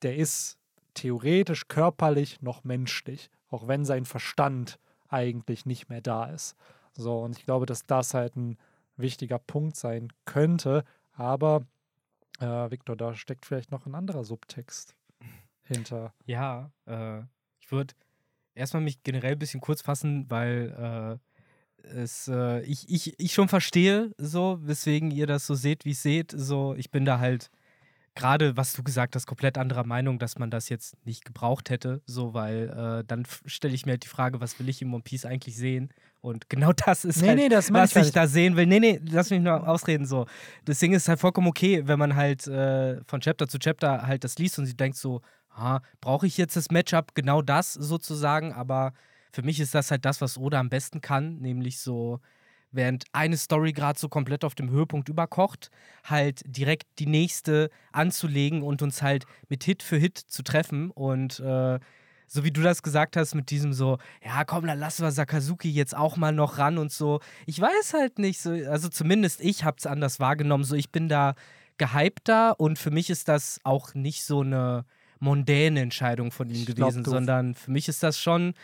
der 0.00 0.16
ist 0.16 0.56
theoretisch 0.94 1.68
körperlich 1.68 2.40
noch 2.40 2.64
menschlich, 2.64 3.30
auch 3.50 3.68
wenn 3.68 3.84
sein 3.84 4.06
Verstand 4.06 4.78
eigentlich 5.08 5.66
nicht 5.66 5.90
mehr 5.90 6.00
da 6.00 6.24
ist. 6.24 6.56
So, 6.94 7.18
und 7.20 7.36
ich 7.36 7.44
glaube, 7.44 7.66
dass 7.66 7.84
das 7.84 8.14
halt 8.14 8.34
ein 8.36 8.56
wichtiger 8.96 9.38
Punkt 9.38 9.76
sein 9.76 10.08
könnte. 10.24 10.84
Aber, 11.12 11.66
äh, 12.40 12.70
Victor, 12.70 12.96
da 12.96 13.14
steckt 13.14 13.44
vielleicht 13.44 13.70
noch 13.70 13.84
ein 13.84 13.94
anderer 13.94 14.24
Subtext 14.24 14.94
hinter. 15.74 16.14
Ja, 16.26 16.72
äh, 16.86 17.20
ich 17.60 17.70
würde 17.70 17.94
erstmal 18.54 18.82
mich 18.82 19.02
generell 19.02 19.32
ein 19.32 19.38
bisschen 19.38 19.60
kurz 19.60 19.82
fassen, 19.82 20.26
weil 20.28 21.20
äh, 21.82 21.88
es, 21.88 22.28
äh, 22.28 22.60
ich, 22.62 22.88
ich, 22.88 23.18
ich 23.18 23.32
schon 23.32 23.48
verstehe, 23.48 24.12
so, 24.18 24.58
weswegen 24.62 25.10
ihr 25.10 25.26
das 25.26 25.46
so 25.46 25.54
seht, 25.54 25.84
wie 25.84 25.90
ihr 25.90 25.94
seht. 25.94 26.32
So, 26.34 26.74
ich 26.76 26.90
bin 26.90 27.04
da 27.04 27.18
halt 27.18 27.50
gerade, 28.14 28.56
was 28.56 28.74
du 28.74 28.82
gesagt 28.82 29.16
hast, 29.16 29.26
komplett 29.26 29.56
anderer 29.56 29.84
Meinung, 29.84 30.18
dass 30.18 30.38
man 30.38 30.50
das 30.50 30.68
jetzt 30.68 30.94
nicht 31.06 31.24
gebraucht 31.24 31.70
hätte, 31.70 32.02
so, 32.04 32.34
weil 32.34 32.68
äh, 32.68 33.04
dann 33.06 33.24
stelle 33.46 33.74
ich 33.74 33.86
mir 33.86 33.92
halt 33.92 34.04
die 34.04 34.08
Frage, 34.08 34.40
was 34.40 34.58
will 34.58 34.68
ich 34.68 34.82
im 34.82 34.92
One 34.92 35.02
Piece 35.02 35.24
eigentlich 35.24 35.56
sehen? 35.56 35.92
Und 36.20 36.48
genau 36.50 36.72
das 36.86 37.04
ist 37.04 37.22
nee, 37.22 37.28
halt, 37.28 37.38
nee, 37.38 37.48
das 37.48 37.72
was 37.72 37.96
ich, 37.96 38.08
ich 38.08 38.12
da 38.12 38.26
sehen 38.26 38.56
will. 38.56 38.66
Nee, 38.66 38.80
nee, 38.80 39.00
lass 39.10 39.30
mich 39.30 39.40
nur 39.40 39.66
ausreden, 39.66 40.06
so. 40.06 40.26
Das 40.64 40.78
Ding 40.78 40.92
ist 40.92 41.08
halt 41.08 41.20
vollkommen 41.20 41.48
okay, 41.48 41.82
wenn 41.86 41.98
man 41.98 42.14
halt 42.14 42.46
äh, 42.46 43.02
von 43.04 43.20
Chapter 43.20 43.48
zu 43.48 43.58
Chapter 43.58 44.06
halt 44.06 44.24
das 44.24 44.36
liest 44.38 44.58
und 44.58 44.66
sie 44.66 44.76
denkt 44.76 44.98
so, 44.98 45.22
brauche 46.00 46.26
ich 46.26 46.36
jetzt 46.36 46.56
das 46.56 46.70
Matchup 46.70 47.14
genau 47.14 47.42
das 47.42 47.72
sozusagen, 47.72 48.52
aber 48.52 48.92
für 49.32 49.42
mich 49.42 49.60
ist 49.60 49.74
das 49.74 49.90
halt 49.90 50.04
das, 50.04 50.20
was 50.20 50.38
Oda 50.38 50.60
am 50.60 50.68
besten 50.68 51.00
kann, 51.00 51.38
nämlich 51.38 51.78
so, 51.78 52.20
während 52.72 53.04
eine 53.12 53.36
Story 53.36 53.72
gerade 53.72 53.98
so 53.98 54.08
komplett 54.08 54.44
auf 54.44 54.54
dem 54.54 54.70
Höhepunkt 54.70 55.08
überkocht, 55.08 55.70
halt 56.04 56.42
direkt 56.44 56.86
die 56.98 57.06
nächste 57.06 57.70
anzulegen 57.92 58.62
und 58.62 58.82
uns 58.82 59.02
halt 59.02 59.24
mit 59.48 59.64
Hit 59.64 59.82
für 59.82 59.96
Hit 59.96 60.18
zu 60.18 60.42
treffen 60.42 60.90
und 60.90 61.38
äh, 61.40 61.78
so 62.26 62.44
wie 62.44 62.50
du 62.50 62.62
das 62.62 62.82
gesagt 62.82 63.18
hast, 63.18 63.34
mit 63.34 63.50
diesem 63.50 63.74
so, 63.74 63.98
ja, 64.24 64.44
komm, 64.44 64.66
dann 64.66 64.78
lassen 64.78 65.02
wir 65.02 65.10
Sakazuki 65.10 65.70
jetzt 65.70 65.94
auch 65.94 66.16
mal 66.16 66.32
noch 66.32 66.56
ran 66.56 66.78
und 66.78 66.90
so. 66.90 67.20
Ich 67.44 67.60
weiß 67.60 67.92
halt 67.92 68.18
nicht, 68.18 68.40
so, 68.40 68.52
also 68.52 68.88
zumindest 68.88 69.42
ich 69.42 69.64
habe 69.64 69.76
es 69.78 69.86
anders 69.86 70.18
wahrgenommen. 70.18 70.64
So, 70.64 70.74
ich 70.74 70.90
bin 70.90 71.10
da 71.10 71.34
gehypter 71.76 72.58
und 72.58 72.78
für 72.78 72.90
mich 72.90 73.10
ist 73.10 73.28
das 73.28 73.60
auch 73.64 73.92
nicht 73.92 74.24
so 74.24 74.40
eine 74.40 74.86
mondäne 75.22 75.80
Entscheidung 75.80 76.32
von 76.32 76.48
ihm 76.48 76.56
ich 76.56 76.66
gewesen, 76.66 77.02
glaub, 77.04 77.14
sondern 77.14 77.54
für 77.54 77.70
mich 77.70 77.88
ist 77.88 78.02
das 78.02 78.18
schon 78.18 78.54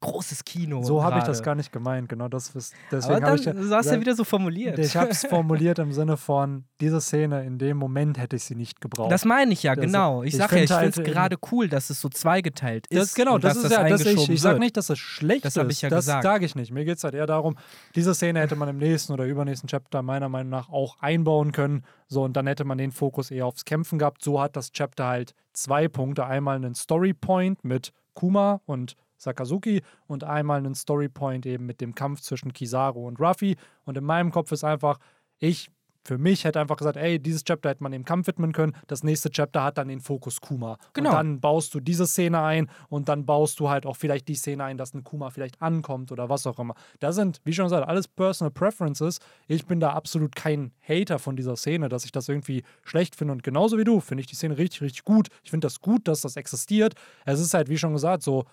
großes 0.00 0.44
Kino. 0.44 0.82
So 0.82 1.02
habe 1.02 1.18
ich 1.18 1.24
das 1.24 1.42
gar 1.42 1.54
nicht 1.54 1.72
gemeint, 1.72 2.08
genau 2.08 2.28
das 2.28 2.54
ist, 2.54 2.74
deswegen 2.90 3.24
habe 3.24 3.36
ich 3.36 3.44
ja, 3.44 3.52
du 3.52 3.70
hast 3.70 3.90
ja 3.90 4.00
wieder 4.00 4.14
so 4.14 4.22
formuliert. 4.22 4.78
Ich 4.78 4.96
habe 4.96 5.10
es 5.10 5.24
formuliert 5.28 5.78
im 5.80 5.92
Sinne 5.92 6.16
von 6.16 6.64
diese 6.80 7.00
Szene 7.00 7.44
in 7.44 7.58
dem 7.58 7.76
Moment 7.76 8.16
hätte 8.16 8.36
ich 8.36 8.44
sie 8.44 8.54
nicht 8.54 8.80
gebraucht. 8.80 9.10
Das 9.10 9.24
meine 9.24 9.52
ich 9.52 9.64
ja 9.64 9.74
das, 9.74 9.84
genau. 9.84 10.22
Ich, 10.22 10.34
ich 10.34 10.38
sage 10.38 10.56
ja, 10.56 10.62
ich 10.62 10.70
finde 10.70 10.88
es 10.88 10.96
halt 10.98 11.06
gerade 11.06 11.36
cool, 11.50 11.68
dass 11.68 11.90
es 11.90 12.00
so 12.00 12.08
zweigeteilt 12.08 12.86
ist. 12.88 13.00
Das, 13.00 13.14
genau, 13.14 13.38
das 13.38 13.56
ist 13.56 13.64
das 13.64 13.72
ja, 13.72 13.88
das 13.88 14.04
ich, 14.06 14.28
ich 14.28 14.40
sage 14.40 14.60
nicht, 14.60 14.76
dass 14.76 14.88
es 14.88 14.98
schlecht 14.98 15.44
das 15.44 15.56
ist. 15.56 15.70
Ich 15.70 15.82
ja 15.82 15.88
das 15.88 16.04
sage 16.04 16.44
ich 16.44 16.54
nicht. 16.54 16.70
Mir 16.70 16.84
geht 16.84 16.98
es 16.98 17.04
halt 17.04 17.14
eher 17.14 17.26
darum, 17.26 17.56
diese 17.96 18.14
Szene 18.14 18.40
hätte 18.40 18.54
man 18.54 18.68
im 18.68 18.78
nächsten 18.78 19.12
oder 19.12 19.24
übernächsten 19.24 19.68
Chapter 19.68 20.02
meiner 20.02 20.28
Meinung 20.28 20.50
nach 20.50 20.68
auch 20.68 20.96
einbauen 21.00 21.50
können. 21.50 21.84
So 22.06 22.22
und 22.22 22.36
dann 22.36 22.46
hätte 22.46 22.64
man 22.64 22.78
den 22.78 22.92
Fokus 22.92 23.30
eher 23.32 23.46
aufs 23.46 23.64
Kämpfen 23.64 23.98
gehabt. 23.98 24.22
So 24.22 24.40
hat 24.40 24.54
das 24.54 24.70
Chapter 24.70 25.06
halt 25.06 25.34
zwei 25.52 25.88
Punkte, 25.88 26.24
einmal 26.24 26.56
einen 26.56 26.74
Story 26.74 27.14
Point 27.14 27.64
mit 27.64 27.92
Kuma 28.14 28.60
und 28.66 28.96
Sakazuki 29.18 29.82
und 30.06 30.24
einmal 30.24 30.58
einen 30.58 30.74
Storypoint 30.74 31.44
eben 31.46 31.66
mit 31.66 31.80
dem 31.80 31.94
Kampf 31.94 32.20
zwischen 32.20 32.52
Kizaru 32.52 33.06
und 33.06 33.20
Ruffy. 33.20 33.56
Und 33.84 33.98
in 33.98 34.04
meinem 34.04 34.30
Kopf 34.30 34.52
ist 34.52 34.64
einfach, 34.64 34.98
ich 35.38 35.70
für 36.08 36.16
mich 36.16 36.44
hätte 36.44 36.58
einfach 36.58 36.78
gesagt, 36.78 36.96
ey, 36.96 37.18
dieses 37.18 37.44
Chapter 37.44 37.68
hätte 37.68 37.82
man 37.82 37.92
dem 37.92 38.02
Kampf 38.02 38.28
widmen 38.28 38.52
können, 38.52 38.72
das 38.86 39.04
nächste 39.04 39.28
Chapter 39.28 39.62
hat 39.62 39.76
dann 39.76 39.88
den 39.88 40.00
Fokus 40.00 40.40
Kuma. 40.40 40.78
Genau. 40.94 41.10
Und 41.10 41.16
dann 41.16 41.40
baust 41.40 41.74
du 41.74 41.80
diese 41.80 42.06
Szene 42.06 42.40
ein 42.40 42.70
und 42.88 43.10
dann 43.10 43.26
baust 43.26 43.60
du 43.60 43.68
halt 43.68 43.84
auch 43.84 43.96
vielleicht 43.96 44.26
die 44.28 44.34
Szene 44.34 44.64
ein, 44.64 44.78
dass 44.78 44.94
ein 44.94 45.04
Kuma 45.04 45.28
vielleicht 45.28 45.60
ankommt 45.60 46.10
oder 46.10 46.30
was 46.30 46.46
auch 46.46 46.58
immer. 46.58 46.74
Das 47.00 47.14
sind, 47.14 47.42
wie 47.44 47.52
schon 47.52 47.66
gesagt, 47.66 47.86
alles 47.86 48.08
Personal 48.08 48.50
Preferences. 48.50 49.18
Ich 49.48 49.66
bin 49.66 49.80
da 49.80 49.90
absolut 49.92 50.34
kein 50.34 50.72
Hater 50.80 51.18
von 51.18 51.36
dieser 51.36 51.56
Szene, 51.56 51.90
dass 51.90 52.06
ich 52.06 52.12
das 52.12 52.26
irgendwie 52.30 52.62
schlecht 52.84 53.14
finde 53.14 53.32
und 53.32 53.42
genauso 53.42 53.76
wie 53.76 53.84
du 53.84 54.00
finde 54.00 54.22
ich 54.22 54.26
die 54.26 54.36
Szene 54.36 54.56
richtig, 54.56 54.80
richtig 54.80 55.04
gut. 55.04 55.28
Ich 55.42 55.50
finde 55.50 55.66
das 55.66 55.82
gut, 55.82 56.08
dass 56.08 56.22
das 56.22 56.36
existiert. 56.36 56.94
Es 57.26 57.38
ist 57.38 57.52
halt, 57.52 57.68
wie 57.68 57.76
schon 57.76 57.92
gesagt, 57.92 58.22
so, 58.22 58.46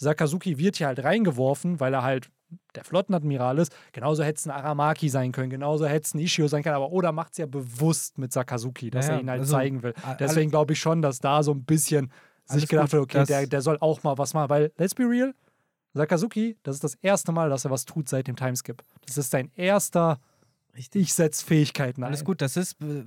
Sakazuki 0.00 0.56
wird 0.58 0.76
hier 0.76 0.86
halt 0.86 1.04
reingeworfen, 1.04 1.78
weil 1.78 1.92
er 1.92 2.02
halt 2.02 2.30
der 2.74 2.84
Flottenadmiral 2.84 3.58
ist. 3.58 3.74
Genauso 3.92 4.24
hätte 4.24 4.38
es 4.38 4.46
ein 4.46 4.50
Aramaki 4.50 5.08
sein 5.10 5.30
können, 5.30 5.50
genauso 5.50 5.86
hätte 5.86 6.06
es 6.06 6.14
ein 6.14 6.18
Ishio 6.18 6.48
sein 6.48 6.62
können, 6.62 6.74
aber 6.74 6.90
Oda 6.90 7.12
macht 7.12 7.32
es 7.32 7.38
ja 7.38 7.46
bewusst 7.46 8.16
mit 8.18 8.32
Sakazuki, 8.32 8.90
dass 8.90 9.08
Ja, 9.08 9.14
er 9.14 9.20
ihn 9.20 9.30
halt 9.30 9.40
also, 9.40 9.52
zeigen 9.52 9.82
will. 9.82 9.92
Deswegen 10.18 10.50
glaube 10.50 10.72
ich 10.72 10.80
schon, 10.80 11.02
dass 11.02 11.18
da 11.20 11.42
so 11.42 11.52
ein 11.52 11.64
bisschen 11.64 12.10
sich 12.46 12.66
gedacht 12.66 12.92
wird, 12.92 13.02
okay, 13.02 13.24
der, 13.24 13.46
der 13.46 13.60
soll 13.60 13.76
auch 13.80 14.02
mal 14.02 14.16
was 14.18 14.34
machen, 14.34 14.48
weil, 14.48 14.72
let's 14.78 14.94
be 14.94 15.04
real, 15.04 15.34
Sakazuki, 15.92 16.56
das 16.62 16.76
ist 16.76 16.84
das 16.84 16.94
erste 16.94 17.30
Mal, 17.30 17.50
dass 17.50 17.64
er 17.64 17.70
was 17.70 17.84
tut 17.84 18.08
seit 18.08 18.26
dem 18.26 18.36
Timeskip. 18.36 18.82
Das 19.06 19.18
ist 19.18 19.30
sein 19.30 19.50
erster, 19.54 20.18
Richtig. 20.76 21.02
ich 21.02 21.14
setze 21.14 21.44
Fähigkeiten 21.44 22.02
ein. 22.02 22.08
Alles 22.08 22.24
gut, 22.24 22.40
das 22.40 22.56
ist 22.56 22.80
äh, 22.82 23.04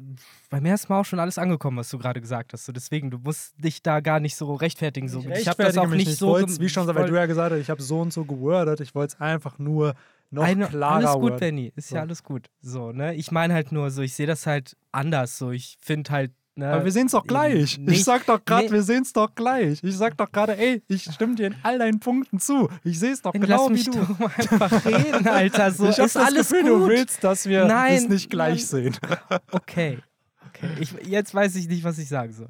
beim 0.49 0.65
ersten 0.65 0.91
Mal 0.91 0.99
auch 0.99 1.05
schon 1.05 1.19
alles 1.19 1.37
angekommen, 1.37 1.77
was 1.77 1.89
du 1.89 1.97
gerade 1.97 2.19
gesagt 2.21 2.53
hast. 2.53 2.65
So, 2.65 2.71
deswegen, 2.71 3.09
du 3.11 3.17
musst 3.19 3.53
dich 3.63 3.81
da 3.81 3.99
gar 3.99 4.19
nicht 4.19 4.35
so 4.35 4.53
rechtfertigen. 4.53 5.07
So. 5.07 5.19
Ich, 5.19 5.25
Ich 5.41 5.47
habe 5.47 5.63
das 5.63 5.77
auch 5.77 5.87
nicht 5.87 6.07
Ich 6.09 6.17
so. 6.17 6.37
wie 6.59 6.69
schon, 6.69 6.87
weil 6.87 7.07
du 7.07 7.15
ja 7.15 7.25
gesagt 7.25 7.51
hast, 7.53 7.59
ich 7.59 7.69
habe 7.69 7.81
so 7.81 7.99
und 8.01 8.11
so 8.13 8.25
gewordet, 8.25 8.79
ich 8.81 8.93
wollte 8.95 9.15
es 9.15 9.21
einfach 9.21 9.59
nur 9.59 9.95
noch 10.29 10.43
Eine, 10.43 10.67
klarer 10.67 11.09
alles 11.09 11.21
gut. 11.21 11.37
Benny. 11.37 11.71
Ist 11.75 11.91
ja 11.91 11.97
So. 11.97 12.01
alles 12.01 12.23
gut. 12.23 12.49
So, 12.61 12.91
ne? 12.91 13.13
Ich 13.15 13.31
meine 13.31 13.53
halt 13.53 13.71
nur 13.71 13.91
so, 13.91 14.01
ich 14.01 14.13
sehe 14.15 14.27
das 14.27 14.45
halt 14.47 14.75
anders. 14.91 15.37
So, 15.37 15.51
ich 15.51 15.77
finde 15.79 16.11
halt. 16.11 16.31
Ne, 16.55 16.67
Aber 16.71 16.85
wir 16.85 16.91
sehen 16.91 17.07
es 17.07 17.13
doch 17.13 17.25
gleich. 17.25 17.63
Ich 17.63 17.77
nicht- 17.79 18.03
sag 18.05 18.25
doch 18.27 18.43
gerade, 18.45 18.69
wir 18.71 18.83
sehen 18.83 19.01
es 19.01 19.11
doch 19.11 19.33
gleich. 19.33 19.79
Ich 19.83 19.97
sag 19.97 20.15
doch 20.17 20.31
gerade, 20.31 20.55
ey, 20.55 20.83
ich 20.87 21.03
stimme 21.11 21.33
dir 21.33 21.47
in 21.47 21.55
all 21.63 21.79
deinen 21.79 21.99
Punkten 21.99 22.39
zu. 22.39 22.69
Ich 22.83 22.99
sehe 22.99 23.11
es 23.11 23.23
doch 23.23 23.31
genau 23.33 23.71
wie 23.71 23.83
du. 23.83 23.91
doch 23.91 24.19
mal 24.19 24.31
einfach 24.37 24.85
reden, 24.85 25.27
Alter. 25.27 25.71
So, 25.71 25.89
ich 25.89 25.97
hab 25.99 26.05
ist 26.05 26.15
das 26.15 26.23
alles 26.27 26.49
Gefühl, 26.49 26.63
gut. 26.69 26.81
du 26.81 26.87
willst, 26.89 27.23
dass 27.23 27.47
wir 27.47 27.65
es 27.65 28.07
nicht 28.07 28.29
gleich 28.29 28.59
nein. 28.59 28.65
sehen. 28.83 28.97
Okay. 29.51 29.97
okay. 30.47 30.69
Ich, 30.79 30.91
jetzt 31.07 31.33
weiß 31.33 31.55
ich 31.55 31.67
nicht, 31.67 31.83
was 31.83 31.97
ich 31.97 32.07
sagen 32.07 32.33
soll. 32.33 32.49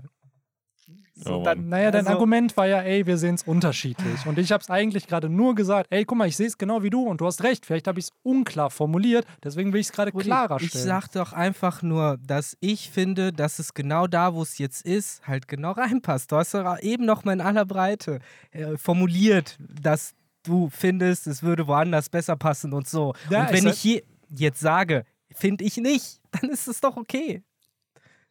So, 1.15 1.35
Oh 1.39 1.43
dann, 1.43 1.69
naja, 1.69 1.91
dein 1.91 2.01
Also- 2.07 2.13
Argument 2.17 2.57
war 2.57 2.65
ja, 2.67 2.81
ey, 2.81 3.05
wir 3.05 3.17
sehen 3.17 3.35
es 3.35 3.43
unterschiedlich. 3.43 4.25
Und 4.25 4.39
ich 4.39 4.51
habe 4.51 4.61
es 4.61 4.69
eigentlich 4.69 5.07
gerade 5.07 5.29
nur 5.29 5.53
gesagt, 5.55 5.87
ey, 5.91 6.05
guck 6.05 6.17
mal, 6.17 6.27
ich 6.27 6.35
sehe 6.35 6.47
es 6.47 6.57
genau 6.57 6.81
wie 6.83 6.89
du 6.89 7.03
und 7.03 7.21
du 7.21 7.27
hast 7.27 7.43
recht. 7.43 7.65
Vielleicht 7.65 7.87
habe 7.87 7.99
ich 7.99 8.05
es 8.05 8.11
unklar 8.23 8.69
formuliert, 8.71 9.25
deswegen 9.43 9.71
will 9.73 9.79
ich 9.79 9.87
es 9.87 9.91
gerade 9.93 10.11
klarer 10.11 10.59
ich 10.59 10.69
stellen. 10.69 10.85
sag 10.87 11.07
doch 11.11 11.31
einfach 11.33 11.81
nur, 11.83 12.17
dass 12.25 12.57
ich 12.61 12.89
finde, 12.89 13.31
dass 13.31 13.59
es 13.59 13.73
genau 13.75 14.07
da, 14.07 14.33
wo 14.33 14.41
es 14.41 14.57
jetzt 14.57 14.85
ist, 14.85 15.25
halt 15.27 15.47
genau 15.47 15.71
reinpasst. 15.73 16.31
Du 16.31 16.35
hast 16.37 16.53
doch 16.55 16.79
eben 16.79 17.05
noch 17.05 17.23
mal 17.23 17.33
in 17.33 17.41
aller 17.41 17.65
Breite 17.65 18.19
äh, 18.51 18.75
formuliert, 18.77 19.57
dass 19.59 20.13
du 20.43 20.69
findest, 20.69 21.27
es 21.27 21.43
würde 21.43 21.67
woanders 21.67 22.09
besser 22.09 22.35
passen 22.35 22.73
und 22.73 22.87
so. 22.87 23.13
Ja, 23.29 23.43
und 23.43 23.53
wenn 23.53 23.67
ich 23.67 23.73
ich 23.73 23.79
hier 23.81 24.01
jetzt 24.35 24.59
sage, 24.59 25.05
finde 25.31 25.63
ich 25.63 25.77
nicht, 25.77 26.19
dann 26.31 26.49
ist 26.49 26.67
es 26.67 26.81
doch 26.81 26.97
okay. 26.97 27.43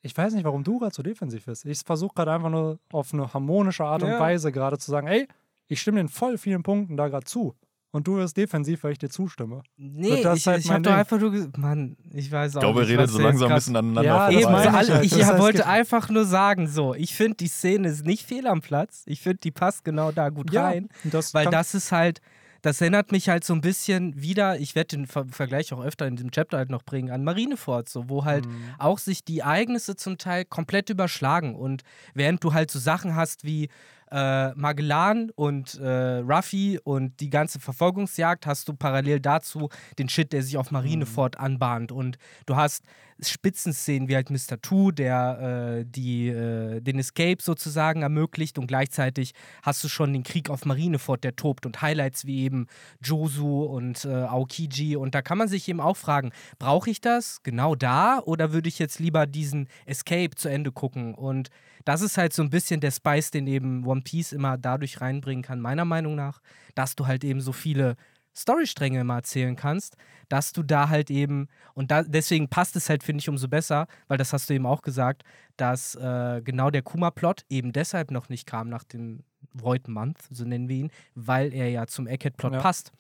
Ich 0.03 0.17
weiß 0.17 0.35
nicht, 0.35 0.45
warum 0.45 0.65
du 0.65 0.79
gerade 0.81 0.95
so 0.95 1.03
defensiv 1.03 1.45
bist. 1.47 1.65
Ich 1.65 1.81
versuche 1.81 2.15
gerade 2.15 2.33
einfach 2.33 2.51
nur 2.51 2.79
auf 2.93 3.15
eine 3.15 3.33
harmonische 3.33 3.85
Art 3.85 4.03
und 4.03 4.09
Ja. 4.11 4.21
Weise 4.21 4.51
gerade 4.53 4.77
zu 4.79 4.91
sagen, 4.91 5.07
ey, 5.07 5.29
ich 5.69 5.81
stimme 5.81 5.99
den 5.99 6.09
voll 6.09 6.39
vielen 6.39 6.63
Punkten 6.63 6.97
da 6.97 7.09
gerade 7.09 7.25
zu. 7.25 7.55
Und 7.95 8.07
du 8.09 8.17
wirst 8.17 8.39
defensiv, 8.39 8.85
weil 8.85 8.93
ich 8.93 8.99
dir 8.99 9.11
zustimme. 9.11 9.63
Nee, 9.77 10.23
das 10.23 10.39
ich, 10.39 10.47
halt 10.47 10.65
ich 10.65 10.71
habe 10.71 10.81
doch 10.81 10.93
einfach 10.93 11.21
nur 11.21 11.31
gesagt, 11.31 11.59
Mann, 11.59 11.97
ich 12.11 12.33
weiß 12.33 12.57
auch 12.57 12.61
Ich 12.61 12.63
glaube, 12.63 12.81
nicht, 12.81 12.89
redet 12.89 13.05
was 13.05 13.13
so 13.13 13.19
langsam 13.21 13.51
ein 13.51 13.55
bisschen 13.55 13.77
aneinander 13.77 14.03
Ja, 14.05 14.31
Eben, 14.31 14.43
vorbei. 14.45 14.71
meine 14.71 14.83
ich 14.83 14.91
halt. 14.91 15.05
ich 15.05 15.11
Das 15.11 15.27
heißt, 15.29 15.39
wollte 15.39 15.67
einfach 15.67 16.09
nur 16.09 16.25
sagen, 16.25 16.67
so, 16.69 16.95
ich 16.95 17.15
finde, 17.15 17.37
die 17.37 17.49
Szene 17.49 17.89
ist 17.89 18.07
nicht 18.07 18.27
fehl 18.27 18.47
am 18.47 18.63
Platz. 18.63 19.03
Ich 19.07 19.21
finde, 19.21 19.39
die 19.45 19.51
passt 19.51 19.85
genau 19.85 20.11
da 20.11 20.31
gut 20.31 20.55
rein. 20.57 20.89
und 21.05 21.13
das 21.13 21.35
Weil 21.35 21.47
das 21.49 21.75
ist 21.75 21.93
halt, 21.93 22.23
das 22.63 22.81
erinnert 22.81 23.13
mich 23.13 23.29
halt 23.29 23.45
so 23.45 23.53
ein 23.55 23.61
bisschen 23.61 24.21
wieder, 24.21 24.59
ich 24.59 24.75
werde 24.75 24.97
den 24.97 25.07
Ver 25.07 25.27
Vergleich 25.31 25.73
auch 25.73 25.83
öfter 25.85 26.07
in 26.07 26.17
diesem 26.17 26.31
Chapter 26.31 26.59
halt 26.59 26.71
noch 26.71 26.83
bringen, 26.85 27.11
an 27.11 27.25
Marineford, 27.25 27.89
so, 27.89 28.09
wo 28.09 28.25
halt 28.25 28.47
Mhm. 28.47 28.75
auch 28.79 28.99
sich 28.99 29.25
die 29.25 29.41
Ereignisse 29.41 29.97
zum 29.97 30.17
Teil 30.19 30.45
komplett 30.45 30.89
überschlagen. 30.89 31.55
Und 31.57 31.83
während 32.15 32.43
du 32.43 32.53
halt 32.55 32.71
so 32.71 32.79
Sachen 32.79 33.15
hast 33.17 33.45
wie 33.45 33.69
äh, 34.13 34.53
Magellan 34.55 35.31
und 35.35 35.79
äh, 35.81 36.19
Ruffy 36.19 36.79
und 36.85 37.19
die 37.21 37.31
ganze 37.31 37.59
Verfolgungsjagd, 37.61 38.47
hast 38.47 38.69
du 38.69 38.75
parallel 38.75 39.21
dazu 39.21 39.71
den 39.99 40.09
Shit, 40.09 40.33
der 40.33 40.43
sich 40.43 40.59
auf 40.59 40.71
Marineford 40.71 41.39
anbahnt. 41.39 41.93
Und 41.93 42.19
du 42.47 42.57
hast 42.57 42.85
Spitzenszenen 43.21 44.09
wie 44.09 44.17
halt 44.17 44.31
Mr. 44.31 44.61
Two, 44.61 44.91
der 44.91 45.81
äh, 45.81 45.85
die, 45.87 46.29
äh, 46.29 46.81
den 46.81 46.99
Escape 46.99 47.39
sozusagen 47.41 48.03
ermöglicht. 48.03 48.59
Und 48.59 48.67
gleichzeitig 48.67 49.33
hast 49.63 49.83
du 49.85 49.89
schon 49.89 50.13
den 50.13 50.25
Krieg 50.25 50.51
auf 50.51 50.67
Marineford, 50.67 51.25
der 51.25 51.37
tobt. 51.37 51.65
Und 51.65 51.81
Highlights 51.81 52.27
wie 52.27 52.43
eben 52.43 52.67
Josu 53.03 53.63
und 53.63 54.05
äh, 54.05 54.09
Aokiji. 54.09 54.97
Und 54.97 55.15
da 55.15 55.23
kann 55.23 55.39
man 55.39 55.49
sich 55.49 55.69
eben 55.69 55.81
auch 55.81 55.97
fragen, 55.97 56.33
brauche 56.59 56.91
ich 56.91 57.01
das 57.01 57.43
genau 57.43 57.75
da? 57.75 58.21
Oder 58.21 58.53
würde 58.53 58.69
ich 58.69 58.79
jetzt 58.79 58.99
lieber 58.99 59.27
diesen 59.27 59.69
Escape 59.87 60.35
zu 60.35 60.49
Ende 60.49 60.73
gucken? 60.73 61.15
Und 61.15 61.49
das 61.85 62.01
ist 62.03 62.17
halt 62.19 62.33
so 62.33 62.43
ein 62.43 62.51
bisschen 62.51 62.81
der 62.81 62.91
Spice, 62.91 63.31
den 63.31 63.47
eben 63.47 63.87
One 63.87 64.03
Piece 64.03 64.33
immer 64.33 64.57
dadurch 64.59 65.01
reinbringen 65.01 65.43
kann, 65.43 65.61
meiner 65.61 65.85
Meinung 65.85 66.15
nach, 66.15 66.41
dass 66.75 66.97
du 66.97 67.07
halt 67.07 67.25
eben 67.25 67.41
so 67.41 67.53
viele 67.53 67.97
Storystränge 68.35 69.01
immer 69.01 69.17
erzählen 69.17 69.57
kannst, 69.57 69.97
dass 70.29 70.53
du 70.53 70.63
da 70.63 70.89
halt 70.89 71.11
eben, 71.11 71.49
und 71.75 71.91
da, 71.91 72.03
deswegen 72.03 72.49
passt 72.49 72.77
es 72.77 72.89
halt, 72.89 73.03
finde 73.03 73.21
ich, 73.21 73.29
umso 73.29 73.47
besser, 73.49 73.87
weil 74.09 74.17
das 74.17 74.33
hast 74.33 74.49
du 74.49 74.55
eben 74.55 74.65
auch 74.65 74.83
gesagt, 74.83 75.23
dass 75.59 75.95
äh, 75.97 76.41
genau 76.43 76.71
der 76.71 76.83
Kuma-Plot 76.83 77.45
eben 77.51 77.73
deshalb 77.73 78.11
noch 78.11 78.31
nicht 78.31 78.47
kam 78.47 78.69
nach 78.71 78.85
dem 78.85 79.23
Void 79.53 79.87
Month, 79.89 80.19
so 80.31 80.45
nennen 80.45 80.69
wir 80.69 80.77
ihn, 80.77 80.91
weil 81.15 81.53
er 81.53 81.69
ja 81.69 81.87
zum 81.87 82.07
Egghead-Plot 82.07 82.55
Ja. 82.55 82.61
passt. 82.61 82.93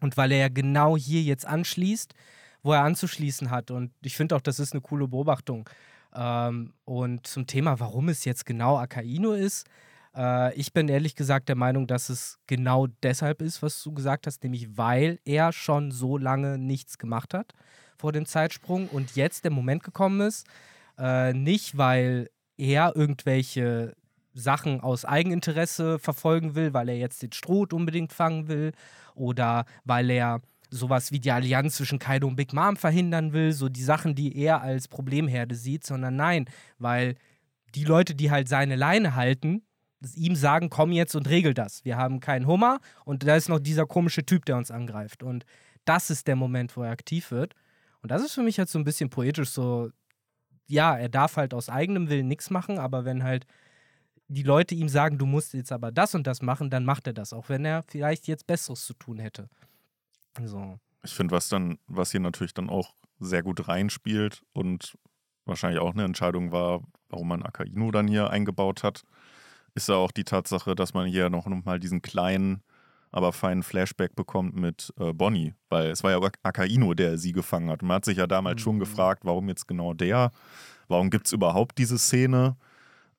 Und 0.00 0.18
weil 0.18 0.30
er 0.32 0.38
ja 0.38 0.48
genau 0.48 0.94
hier 0.96 1.22
jetzt 1.22 1.46
anschließt, 1.46 2.12
wo 2.62 2.72
er 2.72 2.82
anzuschließen 2.82 3.48
hat. 3.50 3.70
Und 3.70 3.92
ich 4.02 4.14
finde 4.14 4.36
auch, 4.36 4.42
das 4.42 4.60
ist 4.60 4.72
eine 4.74 4.82
coole 4.82 5.08
Beobachtung. 5.08 5.70
Ähm, 6.16 6.72
und 6.84 7.26
zum 7.26 7.46
Thema, 7.46 7.78
warum 7.78 8.08
es 8.08 8.24
jetzt 8.24 8.46
genau 8.46 8.78
Akaino 8.78 9.32
ist, 9.32 9.66
äh, 10.16 10.54
ich 10.54 10.72
bin 10.72 10.88
ehrlich 10.88 11.14
gesagt 11.14 11.48
der 11.48 11.56
Meinung, 11.56 11.86
dass 11.86 12.08
es 12.08 12.38
genau 12.46 12.86
deshalb 13.02 13.42
ist, 13.42 13.62
was 13.62 13.82
du 13.82 13.92
gesagt 13.92 14.26
hast, 14.26 14.42
nämlich 14.42 14.76
weil 14.76 15.18
er 15.24 15.52
schon 15.52 15.90
so 15.90 16.16
lange 16.16 16.58
nichts 16.58 16.98
gemacht 16.98 17.34
hat 17.34 17.52
vor 17.98 18.12
dem 18.12 18.26
Zeitsprung 18.26 18.88
und 18.88 19.14
jetzt 19.16 19.44
der 19.44 19.50
Moment 19.50 19.82
gekommen 19.82 20.20
ist. 20.20 20.46
Äh, 20.98 21.34
nicht, 21.34 21.76
weil 21.76 22.30
er 22.56 22.96
irgendwelche 22.96 23.94
Sachen 24.32 24.80
aus 24.80 25.04
Eigeninteresse 25.04 25.98
verfolgen 25.98 26.54
will, 26.54 26.74
weil 26.74 26.88
er 26.88 26.96
jetzt 26.96 27.22
den 27.22 27.32
Stroh 27.32 27.66
unbedingt 27.72 28.12
fangen 28.12 28.48
will 28.48 28.72
oder 29.14 29.64
weil 29.84 30.10
er 30.10 30.40
sowas 30.70 31.12
wie 31.12 31.20
die 31.20 31.30
Allianz 31.30 31.76
zwischen 31.76 31.98
Kaido 31.98 32.26
und 32.26 32.36
Big 32.36 32.52
Mom 32.52 32.76
verhindern 32.76 33.32
will, 33.32 33.52
so 33.52 33.68
die 33.68 33.82
Sachen, 33.82 34.14
die 34.14 34.36
er 34.36 34.62
als 34.62 34.88
Problemherde 34.88 35.54
sieht, 35.54 35.84
sondern 35.84 36.16
nein, 36.16 36.46
weil 36.78 37.14
die 37.74 37.84
Leute, 37.84 38.14
die 38.14 38.30
halt 38.30 38.48
seine 38.48 38.76
Leine 38.76 39.14
halten, 39.14 39.62
ihm 40.14 40.36
sagen, 40.36 40.70
komm 40.70 40.92
jetzt 40.92 41.14
und 41.14 41.28
regel 41.28 41.54
das. 41.54 41.84
Wir 41.84 41.96
haben 41.96 42.20
keinen 42.20 42.46
Hummer 42.46 42.80
und 43.04 43.26
da 43.26 43.36
ist 43.36 43.48
noch 43.48 43.58
dieser 43.58 43.86
komische 43.86 44.24
Typ, 44.24 44.44
der 44.44 44.56
uns 44.56 44.70
angreift. 44.70 45.22
Und 45.22 45.44
das 45.84 46.10
ist 46.10 46.26
der 46.26 46.36
Moment, 46.36 46.76
wo 46.76 46.82
er 46.82 46.90
aktiv 46.90 47.30
wird. 47.30 47.54
Und 48.02 48.10
das 48.10 48.22
ist 48.22 48.34
für 48.34 48.42
mich 48.42 48.58
halt 48.58 48.68
so 48.68 48.78
ein 48.78 48.84
bisschen 48.84 49.10
poetisch 49.10 49.50
so, 49.50 49.90
ja, 50.68 50.96
er 50.96 51.08
darf 51.08 51.36
halt 51.36 51.54
aus 51.54 51.68
eigenem 51.68 52.08
Willen 52.08 52.28
nichts 52.28 52.50
machen, 52.50 52.78
aber 52.78 53.04
wenn 53.04 53.22
halt 53.22 53.46
die 54.28 54.42
Leute 54.42 54.74
ihm 54.74 54.88
sagen, 54.88 55.18
du 55.18 55.26
musst 55.26 55.54
jetzt 55.54 55.72
aber 55.72 55.92
das 55.92 56.14
und 56.14 56.26
das 56.26 56.42
machen, 56.42 56.70
dann 56.70 56.84
macht 56.84 57.06
er 57.06 57.12
das, 57.12 57.32
auch 57.32 57.48
wenn 57.48 57.64
er 57.64 57.82
vielleicht 57.84 58.26
jetzt 58.26 58.46
Besseres 58.46 58.84
zu 58.84 58.94
tun 58.94 59.18
hätte. 59.18 59.48
So. 60.44 60.78
Ich 61.04 61.14
finde, 61.14 61.34
was 61.34 61.48
dann, 61.48 61.78
was 61.86 62.10
hier 62.10 62.20
natürlich 62.20 62.54
dann 62.54 62.68
auch 62.68 62.94
sehr 63.20 63.42
gut 63.42 63.68
reinspielt 63.68 64.42
und 64.52 64.96
wahrscheinlich 65.44 65.80
auch 65.80 65.92
eine 65.92 66.04
Entscheidung 66.04 66.52
war, 66.52 66.82
warum 67.08 67.28
man 67.28 67.42
Akainu 67.42 67.90
dann 67.90 68.08
hier 68.08 68.30
eingebaut 68.30 68.82
hat, 68.82 69.04
ist 69.74 69.88
ja 69.88 69.94
auch 69.94 70.10
die 70.10 70.24
Tatsache, 70.24 70.74
dass 70.74 70.94
man 70.94 71.06
hier 71.06 71.30
noch 71.30 71.46
mal 71.46 71.78
diesen 71.78 72.02
kleinen, 72.02 72.62
aber 73.12 73.32
feinen 73.32 73.62
Flashback 73.62 74.16
bekommt 74.16 74.56
mit 74.56 74.92
äh, 74.98 75.12
Bonnie, 75.12 75.54
weil 75.68 75.90
es 75.90 76.02
war 76.02 76.10
ja 76.10 76.20
Akainu, 76.42 76.94
der 76.94 77.18
sie 77.18 77.32
gefangen 77.32 77.70
hat. 77.70 77.82
Man 77.82 77.96
hat 77.96 78.04
sich 78.04 78.18
ja 78.18 78.26
damals 78.26 78.60
schon 78.60 78.76
Mhm. 78.76 78.80
gefragt, 78.80 79.24
warum 79.24 79.48
jetzt 79.48 79.68
genau 79.68 79.94
der? 79.94 80.32
Warum 80.88 81.10
gibt 81.10 81.26
es 81.26 81.32
überhaupt 81.32 81.78
diese 81.78 81.98
Szene, 81.98 82.56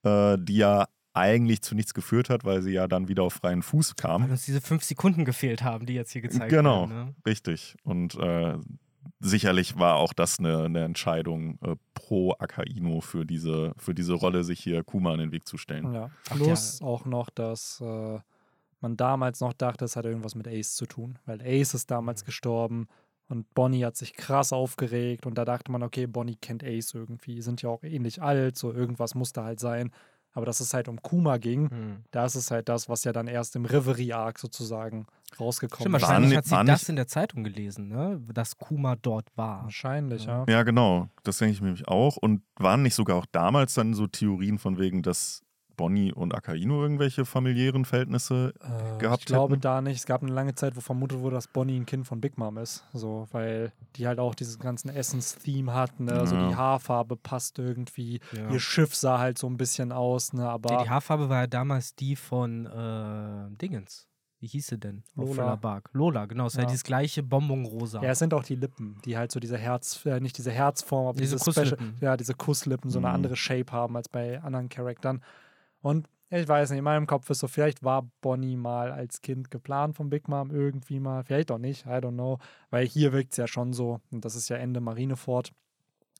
äh, 0.03 0.37
die 0.39 0.57
ja 0.57 0.87
eigentlich 1.17 1.61
zu 1.61 1.75
nichts 1.75 1.93
geführt 1.93 2.29
hat, 2.29 2.45
weil 2.45 2.61
sie 2.61 2.71
ja 2.71 2.87
dann 2.87 3.07
wieder 3.07 3.23
auf 3.23 3.33
freien 3.33 3.61
Fuß 3.61 3.95
kam. 3.95 4.23
Weil 4.23 4.31
uns 4.31 4.45
diese 4.45 4.61
fünf 4.61 4.83
Sekunden 4.83 5.25
gefehlt 5.25 5.63
haben, 5.63 5.85
die 5.85 5.93
jetzt 5.93 6.11
hier 6.11 6.21
gezeigt 6.21 6.49
Genau. 6.49 6.89
werden. 6.89 7.05
Ne? 7.05 7.15
Richtig. 7.25 7.75
Und 7.83 8.15
äh, 8.15 8.55
sicherlich 9.19 9.77
war 9.79 9.95
auch 9.95 10.13
das 10.13 10.39
eine, 10.39 10.63
eine 10.63 10.83
Entscheidung 10.83 11.57
äh, 11.61 11.75
pro 11.93 12.33
Akainu 12.37 13.01
für 13.01 13.25
diese, 13.25 13.73
für 13.77 13.93
diese 13.93 14.13
Rolle, 14.13 14.43
sich 14.43 14.59
hier 14.59 14.83
Kuma 14.83 15.13
in 15.13 15.19
den 15.19 15.31
Weg 15.31 15.47
zu 15.47 15.57
stellen. 15.57 15.93
Ja. 15.93 16.09
Ach 16.29 16.35
Plus 16.35 16.81
auch 16.81 17.05
noch, 17.05 17.29
dass 17.29 17.81
äh, 17.81 18.19
man 18.79 18.95
damals 18.97 19.39
noch 19.39 19.53
dachte, 19.53 19.85
es 19.85 19.95
hat 19.95 20.05
irgendwas 20.05 20.35
mit 20.35 20.47
Ace 20.47 20.75
zu 20.75 20.85
tun, 20.85 21.17
weil 21.25 21.41
Ace 21.41 21.73
ist 21.73 21.89
damals 21.89 22.25
gestorben 22.25 22.87
Und 23.29 23.53
Bonnie 23.55 23.83
hat 23.83 23.97
sich 23.97 24.13
krass 24.13 24.53
aufgeregt 24.53 25.25
und 25.25 25.35
da 25.37 25.43
dachte 25.45 25.69
man, 25.71 25.83
okay, 25.83 26.05
Bonnie 26.07 26.37
kennt 26.39 26.63
Ace 26.63 26.93
irgendwie, 26.93 27.41
sind 27.41 27.61
ja 27.61 27.69
auch 27.69 27.83
ähnlich 27.83 28.21
alt, 28.21 28.55
so 28.57 28.71
irgendwas 28.71 29.15
muss 29.15 29.33
da 29.33 29.43
halt 29.43 29.59
sein. 29.59 29.91
Aber 30.37 30.45
dass 30.45 30.59
es 30.59 30.71
halt 30.75 30.87
um 30.87 31.01
Kuma 31.01 31.37
ging, 31.37 31.71
Hm. 31.71 32.03
das 32.11 32.35
ist 32.35 32.51
halt 32.51 32.69
das, 32.69 32.87
was 32.87 33.03
ja 33.05 33.11
dann 33.11 33.25
erst 33.27 33.55
im 33.55 33.65
Reverie-Arc 33.65 34.37
sozusagen 34.37 35.07
rausgekommen 35.39 35.95
ist. 35.95 36.01
wahrscheinlich 36.03 36.31
War 36.51 36.59
hat 36.59 36.65
sie 36.67 36.71
das 36.71 36.89
in 36.89 36.95
der 36.95 37.07
Zeitung 37.07 37.43
gelesen, 37.43 37.87
ne? 37.87 38.21
dass 38.31 38.55
Kuma 38.59 38.95
dort 38.95 39.35
war. 39.35 39.63
Wahrscheinlich, 39.63 40.25
ja. 40.25 40.45
Ja, 40.47 40.61
genau. 40.61 41.09
Das 41.23 41.39
denke 41.39 41.53
ich 41.53 41.61
mir 41.61 41.69
nämlich 41.69 41.87
auch. 41.87 42.17
Und 42.17 42.43
waren 42.57 42.83
nicht 42.83 42.93
sogar 42.93 43.15
auch 43.17 43.25
damals 43.31 43.73
dann 43.73 43.95
so 43.95 44.05
Theorien 44.05 44.59
von 44.59 44.77
wegen, 44.77 45.01
dass 45.01 45.41
Bonnie 45.77 46.11
und 46.11 46.35
Akainu 46.35 46.81
irgendwelche 46.81 47.23
familiären 47.23 47.85
Verhältnisse 47.85 48.53
Äh, 48.59 48.97
gehabt 48.97 49.21
ich 49.21 49.25
glaube 49.27 49.53
hätten? 49.53 49.61
da 49.61 49.81
nicht. 49.81 49.97
Es 49.97 50.05
gab 50.05 50.23
eine 50.23 50.33
lange 50.33 50.55
Zeit, 50.55 50.75
wo 50.75 50.81
vermutet 50.81 51.19
wurde, 51.19 51.35
dass 51.35 51.47
Bonnie 51.47 51.77
ein 51.79 51.85
Kind 51.85 52.05
von 52.07 52.19
Big 52.19 52.37
Mom 52.37 52.57
ist. 52.57 52.83
So, 52.93 53.27
weil 53.31 53.71
die 53.95 54.07
halt 54.07 54.19
auch 54.19 54.35
dieses 54.35 54.59
ganzen 54.59 54.89
Essence-Theme 54.89 55.73
hatten. 55.73 56.05
Ne? 56.05 56.13
Also 56.13 56.35
Ja. 56.35 56.49
die 56.49 56.55
Haarfarbe 56.55 57.15
passt 57.15 57.59
irgendwie. 57.59 58.19
Ja. 58.35 58.49
Ihr 58.49 58.59
Schiff 58.59 58.95
sah 58.95 59.19
halt 59.19 59.37
so 59.37 59.47
ein 59.47 59.55
bisschen 59.57 59.91
aus, 59.91 60.33
ne? 60.33 60.49
Aber 60.49 60.71
Ja, 60.73 60.83
die 60.83 60.89
Haarfarbe 60.89 61.29
war 61.29 61.41
ja 61.41 61.47
damals 61.47 61.95
die 61.95 62.15
von 62.15 62.65
äh, 62.65 63.55
Dingens. 63.57 64.07
Wie 64.39 64.45
hieß 64.47 64.67
sie 64.67 64.77
denn? 64.77 65.03
Lola. 65.15 65.55
Bark. 65.55 65.89
Lola, 65.93 66.25
genau. 66.27 66.45
Es 66.45 66.53
ist 66.53 66.57
Ja. 66.57 66.63
ja 66.63 66.69
dieses 66.69 66.83
gleiche 66.83 67.23
Bonbonrosa. 67.23 68.03
Ja, 68.03 68.11
es 68.11 68.19
sind 68.19 68.35
auch 68.35 68.43
die 68.43 68.53
Lippen, 68.55 68.97
die 69.03 69.17
halt 69.17 69.31
so 69.31 69.39
diese 69.39 69.57
Herz, 69.57 70.05
äh, 70.05 70.19
nicht 70.19 70.37
diese 70.37 70.51
Herzform, 70.51 71.07
aber 71.07 71.17
Diese 71.19 71.37
diese, 71.37 71.51
Special, 71.51 71.69
Kusslippen. 71.71 71.95
ja, 72.01 72.15
diese 72.17 72.35
Kusslippen, 72.35 72.91
so 72.91 72.99
eine 72.99 73.07
Mhm. 73.07 73.13
andere 73.15 73.35
Shape 73.35 73.71
haben 73.71 73.95
als 73.95 74.09
bei 74.09 74.39
anderen 74.43 74.69
Charaktern. 74.69 75.23
Und 75.81 76.07
ich 76.29 76.47
weiß 76.47 76.71
nicht, 76.71 76.79
in 76.79 76.83
meinem 76.83 77.07
Kopf 77.07 77.29
ist 77.29 77.39
so, 77.39 77.47
vielleicht 77.47 77.83
war 77.83 78.05
Bonnie 78.21 78.57
mal 78.57 78.91
als 78.91 79.21
Kind 79.21 79.49
geplant 79.49 79.95
von 79.95 80.09
Big 80.09 80.27
Mom 80.27 80.51
irgendwie 80.51 80.99
mal, 80.99 81.23
vielleicht 81.23 81.51
auch 81.51 81.57
nicht, 81.57 81.85
I 81.85 81.89
don't 81.89 82.11
know, 82.13 82.37
weil 82.69 82.85
hier 82.85 83.13
wirkt 83.13 83.31
es 83.31 83.37
ja 83.37 83.47
schon 83.47 83.71
so, 83.71 84.01
und 84.11 84.25
das 84.25 84.35
ist 84.35 84.49
ja 84.49 84.57
Ende 84.57 84.81
Marineford, 84.81 85.53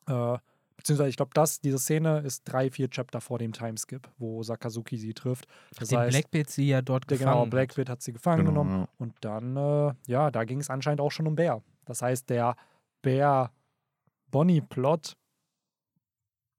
äh, 0.08 0.38
beziehungsweise 0.78 1.10
ich 1.10 1.18
glaube, 1.18 1.32
das, 1.34 1.60
diese 1.60 1.78
Szene 1.80 2.20
ist 2.20 2.44
drei, 2.46 2.70
vier 2.70 2.90
Chapter 2.90 3.20
vor 3.20 3.38
dem 3.40 3.52
Timeskip, 3.52 4.08
wo 4.18 4.44
Sakazuki 4.44 4.96
sie 4.98 5.14
trifft. 5.14 5.46
Das 5.78 5.90
Den 5.90 5.98
heißt, 6.00 6.12
Blackbeard 6.12 6.50
sie 6.52 6.70
ja 6.70 6.82
dort 6.82 7.10
der, 7.10 7.18
gefangen 7.18 7.34
genau, 7.34 7.44
hat. 7.46 7.50
Blackbeard 7.50 7.90
hat 7.90 8.02
sie 8.02 8.14
gefangen 8.14 8.46
Genau, 8.46 8.64
genommen. 8.64 8.82
ja. 8.84 8.88
Und 9.00 9.14
dann, 9.22 9.58
äh, 9.58 9.94
ja, 10.06 10.32
da 10.32 10.46
ging 10.46 10.62
es 10.62 10.70
anscheinend 10.70 11.02
auch 11.02 11.12
schon 11.12 11.28
um 11.28 11.36
Bär. 11.36 11.62
Das 11.84 12.02
heißt, 12.02 12.30
der 12.30 12.56
Bär-Bonnie-Plot 13.02 15.18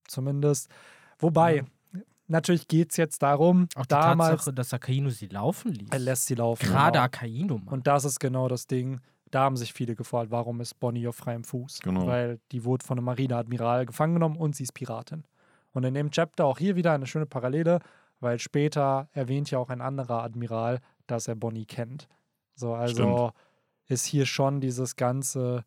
zumindest. 0.06 0.68
Wobei, 1.18 1.64
natürlich 2.28 2.68
geht 2.68 2.90
es 2.92 2.96
jetzt 2.96 3.22
darum, 3.22 3.68
Auch 3.74 3.86
die 3.86 3.88
damals, 3.88 4.30
Tatsache, 4.30 4.54
dass 4.54 4.72
Akainu 4.72 5.10
sie 5.10 5.26
laufen 5.26 5.72
ließ. 5.72 5.88
er 5.90 5.98
lässt 5.98 6.26
sie 6.26 6.34
laufen. 6.34 6.64
Gerade 6.66 6.92
genau. 6.92 7.04
Akainu, 7.04 7.58
Mann. 7.58 7.68
Und 7.68 7.86
das 7.86 8.04
ist 8.04 8.20
genau 8.20 8.48
das 8.48 8.66
Ding. 8.66 9.00
Da 9.30 9.40
haben 9.40 9.56
sich 9.56 9.72
viele 9.72 9.94
gefragt, 9.94 10.30
warum 10.30 10.60
ist 10.60 10.78
Bonnie 10.80 11.06
auf 11.06 11.16
freiem 11.16 11.44
Fuß? 11.44 11.80
Genau. 11.80 12.06
Weil 12.06 12.40
die 12.52 12.64
wurde 12.64 12.84
von 12.84 12.96
einem 12.98 13.04
Marineadmiral 13.04 13.84
gefangen 13.84 14.14
genommen 14.14 14.36
und 14.36 14.56
sie 14.56 14.62
ist 14.62 14.72
Piratin. 14.72 15.24
Und 15.72 15.84
in 15.84 15.94
dem 15.94 16.10
Chapter 16.10 16.46
auch 16.46 16.58
hier 16.58 16.76
wieder 16.76 16.92
eine 16.92 17.06
schöne 17.06 17.26
Parallele, 17.26 17.80
weil 18.20 18.38
später 18.38 19.08
erwähnt 19.12 19.50
ja 19.50 19.58
auch 19.58 19.68
ein 19.68 19.80
anderer 19.82 20.22
Admiral, 20.22 20.80
dass 21.06 21.28
er 21.28 21.34
Bonnie 21.34 21.66
kennt. 21.66 22.08
So, 22.54 22.74
also 22.74 23.32
ist 23.86 24.04
hier 24.06 24.26
schon 24.26 24.60
dieses 24.60 24.96
ganze 24.96 25.64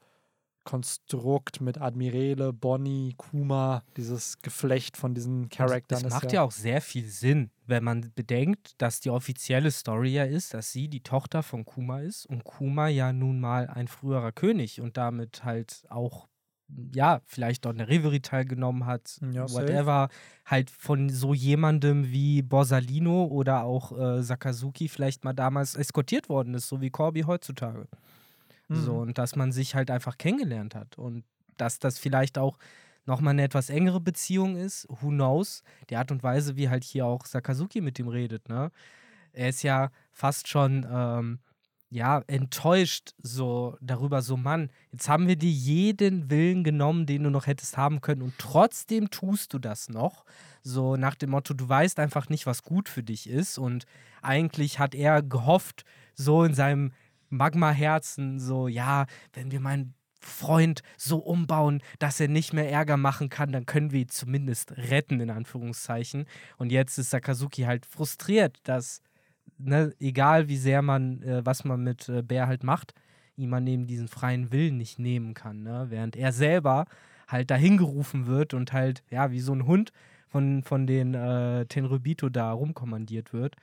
Konstrukt 0.63 1.61
mit 1.61 1.79
Admirale, 1.79 2.53
Bonnie, 2.53 3.13
Kuma, 3.17 3.83
dieses 3.97 4.39
Geflecht 4.41 4.95
von 4.97 5.13
diesen 5.13 5.49
Charakteren. 5.49 6.03
Das 6.03 6.13
macht 6.13 6.31
ja 6.31 6.43
auch 6.43 6.51
sehr 6.51 6.81
viel 6.81 7.05
Sinn, 7.07 7.49
wenn 7.65 7.83
man 7.83 8.11
bedenkt, 8.15 8.79
dass 8.81 8.99
die 8.99 9.09
offizielle 9.09 9.71
Story 9.71 10.13
ja 10.13 10.23
ist, 10.25 10.53
dass 10.53 10.71
sie 10.71 10.87
die 10.87 11.01
Tochter 11.01 11.41
von 11.43 11.65
Kuma 11.65 12.01
ist 12.01 12.25
und 12.25 12.43
Kuma 12.43 12.87
ja 12.87 13.11
nun 13.13 13.39
mal 13.39 13.67
ein 13.67 13.87
früherer 13.87 14.31
König 14.31 14.81
und 14.81 14.97
damit 14.97 15.43
halt 15.43 15.83
auch, 15.89 16.27
ja, 16.93 17.21
vielleicht 17.25 17.65
dort 17.65 17.79
eine 17.79 17.89
Reverie 17.89 18.21
teilgenommen 18.21 18.85
hat, 18.85 19.17
Ja, 19.33 19.49
whatever, 19.51 20.09
halt 20.45 20.69
von 20.69 21.09
so 21.09 21.33
jemandem 21.33 22.11
wie 22.11 22.41
Borsalino 22.43 23.25
oder 23.25 23.63
auch 23.63 23.97
äh, 23.97 24.21
Sakazuki 24.23 24.87
vielleicht 24.87 25.23
mal 25.23 25.33
damals 25.33 25.75
eskortiert 25.75 26.29
worden 26.29 26.53
ist, 26.53 26.67
so 26.67 26.79
wie 26.79 26.89
Corby 26.89 27.21
heutzutage. 27.21 27.87
So, 28.71 28.93
Mhm. 28.95 28.99
und 29.01 29.17
dass 29.17 29.35
man 29.35 29.51
sich 29.51 29.75
halt 29.75 29.91
einfach 29.91 30.17
kennengelernt 30.17 30.75
hat 30.75 30.97
und 30.97 31.23
dass 31.57 31.79
das 31.79 31.99
vielleicht 31.99 32.37
auch 32.37 32.57
nochmal 33.05 33.33
eine 33.33 33.43
etwas 33.43 33.69
engere 33.69 33.99
Beziehung 33.99 34.55
ist, 34.55 34.87
who 34.89 35.09
knows, 35.09 35.63
die 35.89 35.97
Art 35.97 36.11
und 36.11 36.23
Weise, 36.23 36.55
wie 36.55 36.69
halt 36.69 36.83
hier 36.83 37.05
auch 37.05 37.25
Sakazuki 37.25 37.81
mit 37.81 37.99
ihm 37.99 38.07
redet, 38.07 38.47
ne? 38.49 38.71
Er 39.33 39.49
ist 39.49 39.63
ja 39.63 39.91
fast 40.11 40.47
schon, 40.47 40.85
ähm, 40.91 41.39
ja, 41.89 42.21
enttäuscht 42.27 43.11
so 43.21 43.77
darüber, 43.81 44.21
so 44.21 44.37
Mann, 44.37 44.69
jetzt 44.91 45.09
haben 45.09 45.27
wir 45.27 45.35
dir 45.35 45.51
jeden 45.51 46.29
Willen 46.29 46.63
genommen, 46.63 47.05
den 47.05 47.23
du 47.23 47.29
noch 47.29 47.47
hättest 47.47 47.77
haben 47.77 47.99
können 48.01 48.21
und 48.21 48.37
trotzdem 48.37 49.09
tust 49.09 49.53
du 49.53 49.59
das 49.59 49.89
noch. 49.89 50.25
So 50.63 50.95
nach 50.95 51.15
dem 51.15 51.31
Motto, 51.31 51.53
du 51.53 51.67
weißt 51.67 51.99
einfach 51.99 52.29
nicht, 52.29 52.45
was 52.45 52.63
gut 52.63 52.87
für 52.89 53.03
dich 53.03 53.27
ist 53.29 53.57
und 53.57 53.85
eigentlich 54.21 54.79
hat 54.79 54.95
er 54.95 55.21
gehofft, 55.21 55.83
so 56.15 56.43
in 56.43 56.53
seinem 56.53 56.93
Magma-Herzen, 57.31 58.39
so, 58.39 58.67
ja, 58.67 59.05
wenn 59.33 59.51
wir 59.51 59.59
meinen 59.59 59.95
Freund 60.19 60.83
so 60.97 61.17
umbauen, 61.17 61.81
dass 61.99 62.19
er 62.19 62.27
nicht 62.27 62.53
mehr 62.53 62.69
Ärger 62.69 62.97
machen 62.97 63.29
kann, 63.29 63.51
dann 63.51 63.65
können 63.65 63.91
wir 63.91 64.01
ihn 64.01 64.09
zumindest 64.09 64.77
retten, 64.77 65.19
in 65.19 65.31
Anführungszeichen. 65.31 66.25
Und 66.57 66.71
jetzt 66.71 66.97
ist 66.99 67.09
Sakazuki 67.09 67.63
halt 67.63 67.85
frustriert, 67.85 68.59
dass, 68.63 69.01
ne, 69.57 69.93
egal 69.99 70.47
wie 70.47 70.57
sehr 70.57 70.81
man, 70.81 71.23
äh, 71.23 71.45
was 71.45 71.63
man 71.63 71.83
mit 71.83 72.07
äh, 72.07 72.21
Bär 72.21 72.47
halt 72.47 72.63
macht, 72.63 72.93
ihm 73.35 73.49
man 73.49 73.65
eben 73.65 73.87
diesen 73.87 74.07
freien 74.07 74.51
Willen 74.51 74.77
nicht 74.77 74.99
nehmen 74.99 75.33
kann, 75.33 75.63
ne? 75.63 75.87
Während 75.89 76.15
er 76.15 76.31
selber 76.31 76.85
halt 77.27 77.49
dahin 77.49 77.77
gerufen 77.77 78.27
wird 78.27 78.53
und 78.53 78.73
halt, 78.73 79.03
ja, 79.09 79.31
wie 79.31 79.39
so 79.39 79.53
ein 79.53 79.65
Hund 79.65 79.91
von, 80.27 80.63
von 80.63 80.85
den 80.85 81.15
äh, 81.15 81.65
Tenryubito 81.65 82.29
da 82.29 82.51
rumkommandiert 82.51 83.33
wird 83.33 83.55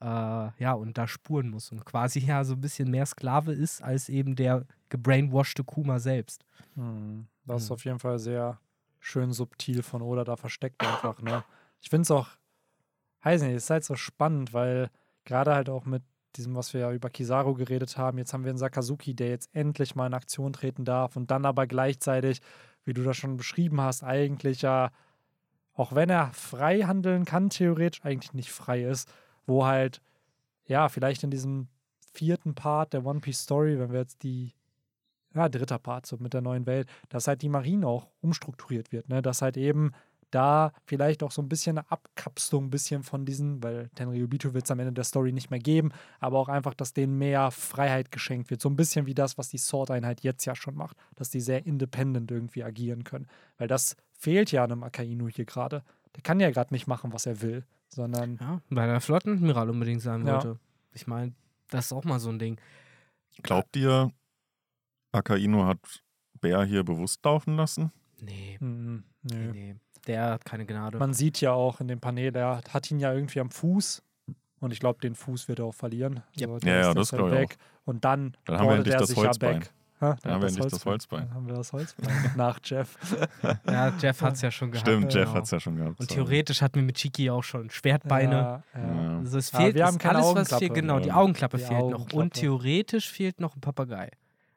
äh, 0.00 0.04
ja, 0.06 0.72
und 0.74 0.96
da 0.98 1.06
spuren 1.08 1.50
muss 1.50 1.72
und 1.72 1.84
quasi 1.84 2.20
ja 2.20 2.44
so 2.44 2.54
ein 2.54 2.60
bisschen 2.60 2.90
mehr 2.90 3.06
Sklave 3.06 3.52
ist 3.52 3.82
als 3.82 4.08
eben 4.08 4.36
der 4.36 4.64
gebrainwashte 4.88 5.64
Kuma 5.64 5.98
selbst. 5.98 6.44
Mhm. 6.76 7.26
Das 7.44 7.62
ist 7.64 7.70
Mhm. 7.70 7.74
auf 7.74 7.84
jeden 7.84 7.98
Fall 7.98 8.18
sehr 8.18 8.60
schön 9.00 9.32
subtil 9.32 9.82
von 9.82 10.02
Oda 10.02 10.24
da 10.24 10.36
versteckt 10.36 10.82
einfach. 10.84 11.20
Ne? 11.22 11.42
Ich 11.80 11.90
finde 11.90 12.02
es 12.02 12.10
auch, 12.10 12.28
weiß 13.22 13.42
nicht, 13.42 13.54
es 13.54 13.64
ist 13.64 13.70
halt 13.70 13.84
so 13.84 13.94
spannend, 13.96 14.52
weil 14.52 14.90
gerade 15.24 15.54
halt 15.54 15.68
auch 15.68 15.84
mit 15.84 16.02
diesem, 16.36 16.54
was 16.54 16.72
wir 16.74 16.80
ja 16.82 16.92
über 16.92 17.10
Kizaru 17.10 17.54
geredet 17.54 17.96
haben, 17.96 18.18
jetzt 18.18 18.32
haben 18.32 18.44
wir 18.44 18.50
einen 18.50 18.58
Sakazuki, 18.58 19.14
der 19.14 19.28
jetzt 19.30 19.48
endlich 19.54 19.94
mal 19.96 20.06
in 20.06 20.14
Aktion 20.14 20.52
treten 20.52 20.84
darf 20.84 21.16
und 21.16 21.30
dann 21.30 21.44
aber 21.46 21.66
gleichzeitig, 21.66 22.40
wie 22.84 22.92
du 22.92 23.02
das 23.02 23.16
schon 23.16 23.36
beschrieben 23.36 23.80
hast, 23.80 24.04
eigentlich 24.04 24.62
ja, 24.62 24.90
auch 25.74 25.94
wenn 25.94 26.10
er 26.10 26.32
frei 26.32 26.82
handeln 26.82 27.24
kann, 27.24 27.50
theoretisch 27.50 28.04
eigentlich 28.04 28.34
nicht 28.34 28.50
frei 28.52 28.82
ist, 28.84 29.10
wo 29.48 29.66
halt, 29.66 30.00
ja, 30.66 30.88
vielleicht 30.88 31.24
in 31.24 31.30
diesem 31.30 31.66
vierten 32.12 32.54
Part 32.54 32.92
der 32.92 33.04
One 33.04 33.20
Piece 33.20 33.40
Story, 33.40 33.78
wenn 33.78 33.90
wir 33.90 34.00
jetzt 34.00 34.22
die 34.22 34.52
ja, 35.34 35.48
dritter 35.48 35.78
Part, 35.78 36.06
so 36.06 36.16
mit 36.18 36.34
der 36.34 36.40
neuen 36.40 36.66
Welt, 36.66 36.88
dass 37.08 37.26
halt 37.28 37.42
die 37.42 37.48
Marine 37.48 37.86
auch 37.86 38.08
umstrukturiert 38.20 38.92
wird, 38.92 39.08
ne? 39.08 39.22
Dass 39.22 39.42
halt 39.42 39.56
eben 39.56 39.92
da 40.30 40.72
vielleicht 40.84 41.22
auch 41.22 41.30
so 41.30 41.40
ein 41.40 41.48
bisschen 41.48 41.78
eine 41.78 41.90
Abkapselung 41.90 42.66
ein 42.66 42.70
bisschen 42.70 43.02
von 43.02 43.24
diesen, 43.24 43.62
weil 43.62 43.88
Tenryubito 43.94 44.52
wird 44.52 44.64
es 44.64 44.70
am 44.70 44.78
Ende 44.78 44.92
der 44.92 45.04
Story 45.04 45.32
nicht 45.32 45.50
mehr 45.50 45.58
geben, 45.58 45.90
aber 46.20 46.38
auch 46.38 46.48
einfach, 46.48 46.74
dass 46.74 46.92
denen 46.92 47.16
mehr 47.16 47.50
Freiheit 47.50 48.10
geschenkt 48.10 48.50
wird. 48.50 48.60
So 48.60 48.68
ein 48.68 48.76
bisschen 48.76 49.06
wie 49.06 49.14
das, 49.14 49.38
was 49.38 49.48
die 49.48 49.58
Sword-Einheit 49.58 50.20
jetzt 50.22 50.44
ja 50.44 50.54
schon 50.54 50.74
macht, 50.74 50.98
dass 51.16 51.30
die 51.30 51.40
sehr 51.40 51.64
independent 51.64 52.30
irgendwie 52.30 52.62
agieren 52.62 53.04
können. 53.04 53.26
Weil 53.56 53.68
das 53.68 53.96
fehlt 54.12 54.52
ja 54.52 54.64
einem 54.64 54.82
Akainu 54.82 55.28
hier 55.28 55.46
gerade. 55.46 55.82
Der 56.14 56.22
kann 56.22 56.40
ja 56.40 56.50
gerade 56.50 56.74
nicht 56.74 56.86
machen, 56.86 57.12
was 57.12 57.24
er 57.24 57.40
will, 57.40 57.64
sondern 57.88 58.36
Ja, 58.40 58.60
weil 58.70 58.88
er 58.88 59.00
Flottenadmiral 59.00 59.70
unbedingt 59.70 60.02
sein 60.02 60.26
Ja. 60.26 60.34
wollte. 60.34 60.58
Ich 60.92 61.06
meine, 61.06 61.32
das 61.70 61.86
ist 61.86 61.92
auch 61.92 62.04
mal 62.04 62.18
so 62.18 62.30
ein 62.30 62.38
Ding. 62.38 62.60
Glaubt 63.42 63.76
ihr, 63.76 64.10
Akainu 65.12 65.64
hat 65.64 65.78
Bär 66.40 66.64
hier 66.64 66.84
bewusst 66.84 67.24
laufen 67.24 67.56
lassen? 67.56 67.92
Nee, 68.20 68.58
mm, 68.60 69.04
nee, 69.22 69.46
nee. 69.52 69.76
Der 70.06 70.30
hat 70.32 70.44
keine 70.44 70.64
Gnade. 70.66 70.98
Man 70.98 71.12
sieht 71.12 71.40
ja 71.40 71.52
auch 71.52 71.80
in 71.80 71.88
dem 71.88 72.00
Panel, 72.00 72.32
der 72.32 72.62
hat 72.70 72.90
ihn 72.90 72.98
ja 73.00 73.12
irgendwie 73.12 73.40
am 73.40 73.50
Fuß. 73.50 74.02
Und 74.60 74.72
ich 74.72 74.80
glaube, 74.80 74.98
den 75.00 75.14
Fuß 75.14 75.46
wird 75.48 75.60
er 75.60 75.66
auch 75.66 75.74
verlieren. 75.74 76.22
Yep. 76.40 76.48
So, 76.48 76.58
der 76.58 76.72
Ja, 76.74 76.80
ja, 76.80 76.88
ist 76.90 76.96
das 76.96 77.12
halt 77.12 77.20
glaub 77.20 77.32
ich 77.32 77.38
weg. 77.38 77.56
Und 77.84 78.04
dann, 78.04 78.36
Dann 78.44 78.56
haben 78.58 78.64
wir 78.64 78.68
bordet 78.70 78.78
endlich 78.78 78.94
er 78.94 78.98
das 79.00 79.08
sich 79.08 79.18
ja 79.18 79.24
Holzbein. 79.24 79.64
Ha, 80.00 80.16
Dann 80.22 80.32
haben 80.32 80.42
wir 80.42 80.48
endlich 80.48 80.66
das 80.66 80.84
Holzbein. 80.84 81.26
Dann 81.26 81.34
haben 81.34 81.46
wir 81.48 81.54
das 81.54 81.72
Holzbein. 81.72 82.32
Nach 82.36 82.60
Jeff. 82.62 82.96
ja, 83.66 83.92
Jeff 84.00 84.22
hat 84.22 84.34
es 84.34 84.42
ja 84.42 84.50
schon 84.50 84.70
gehabt. 84.70 84.86
Stimmt, 84.86 85.12
Jeff 85.12 85.24
genau. 85.24 85.34
hat 85.34 85.44
es 85.44 85.50
ja 85.50 85.60
schon 85.60 85.76
gehabt. 85.76 85.98
Und 85.98 86.08
sorry. 86.08 86.22
theoretisch 86.22 86.62
hatten 86.62 86.76
wir 86.76 86.82
mit 86.84 86.96
Chiki 86.96 87.30
auch 87.30 87.42
schon 87.42 87.68
Schwertbeine. 87.70 88.32
Ja, 88.32 88.62
ja. 88.74 88.94
Ja. 88.94 89.18
Also 89.18 89.38
es 89.38 89.52
Aber 89.52 89.64
fehlt 89.64 89.74
wir 89.74 89.82
es 89.82 89.88
haben 89.88 89.96
ist 89.96 90.02
keine 90.02 90.18
alles, 90.18 90.50
was 90.50 90.58
fehlt. 90.58 90.74
Genau, 90.74 91.00
die. 91.00 91.10
Augenklappe 91.10 91.56
Die 91.56 91.64
fehlt 91.64 91.80
noch. 91.80 91.94
Augenklappe. 91.94 92.16
Und 92.16 92.34
theoretisch 92.34 93.10
fehlt 93.10 93.40
noch 93.40 93.56
ein 93.56 93.60
Papagei. 93.60 94.10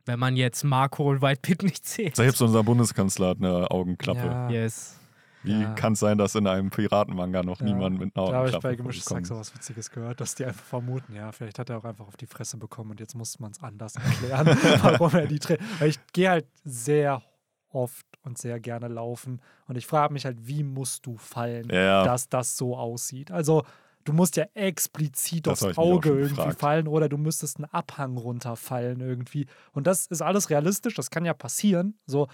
Wenn 0.06 0.20
man 0.20 0.36
jetzt 0.36 0.64
Marco 0.64 1.10
und 1.10 1.22
White 1.22 1.42
Pit 1.42 1.64
nicht 1.64 1.86
zählt. 1.86 2.16
Selbst 2.16 2.42
unser 2.42 2.64
Bundeskanzler 2.64 3.30
hat 3.30 3.38
eine 3.38 3.70
Augenklappe. 3.72 4.20
Ja. 4.20 4.50
Yes. 4.50 5.01
Wie 5.44 5.62
Ja. 5.62 5.74
kann 5.74 5.94
es 5.94 6.00
sein, 6.00 6.18
dass 6.18 6.36
in 6.36 6.46
einem 6.48 6.70
Piratenmanga 6.70 7.42
noch 7.44 7.60
Ja. 7.60 7.66
niemand 7.66 8.00
mit 8.00 8.16
einer 8.16 8.28
Da 8.32 8.34
habe 8.38 8.50
ich 8.50 8.60
bei 8.60 8.76
Gemischtes 8.76 9.08
vorgekommen 9.08 9.26
so 9.26 9.40
was 9.40 9.54
Witziges 9.56 9.90
gehört, 9.90 10.22
dass 10.22 10.36
die 10.36 10.46
einfach 10.46 10.64
vermuten, 10.64 11.16
ja, 11.16 11.32
vielleicht 11.32 11.58
hat 11.60 11.70
er 11.70 11.78
auch 11.78 11.84
einfach 11.86 12.08
auf 12.08 12.18
die 12.18 12.28
Fresse 12.28 12.58
bekommen 12.58 12.92
und 12.92 13.00
jetzt 13.00 13.16
muss 13.16 13.40
man 13.40 13.52
es 13.52 13.62
anders 13.64 13.96
erklären, 13.96 14.46
warum 14.84 15.14
er 15.16 15.28
die. 15.28 15.40
Weil 15.80 15.90
ich 15.90 16.00
gehe 16.14 16.30
halt 16.30 16.46
sehr 16.64 17.22
oft 17.70 18.06
und 18.24 18.38
sehr 18.38 18.60
gerne 18.60 18.88
laufen 18.88 19.42
und 19.68 19.78
ich 19.78 19.88
frage 19.88 20.14
mich 20.14 20.26
halt, 20.26 20.38
wie 20.46 20.64
musst 20.64 21.06
du 21.06 21.18
fallen, 21.18 21.70
Ja. 21.72 22.04
dass 22.04 22.30
das 22.30 22.56
so 22.58 22.76
aussieht? 22.78 23.32
Also, 23.32 23.64
du 24.04 24.14
musst 24.14 24.36
ja 24.36 24.46
explizit 24.54 25.48
Das 25.48 25.64
aufs 25.64 25.78
Auge 25.78 26.10
irgendwie 26.10 26.36
gefragt. 26.36 26.60
fallen 26.60 26.88
oder 26.88 27.08
du 27.08 27.18
müsstest 27.18 27.58
einen 27.58 27.66
Abhang 27.66 28.18
runterfallen 28.18 29.00
irgendwie. 29.00 29.46
Und 29.74 29.88
das 29.88 30.06
ist 30.08 30.22
alles 30.22 30.50
realistisch, 30.50 30.96
das 30.96 31.10
kann 31.12 31.24
ja 31.26 31.34
passieren. 31.34 31.98
So, 32.06 32.28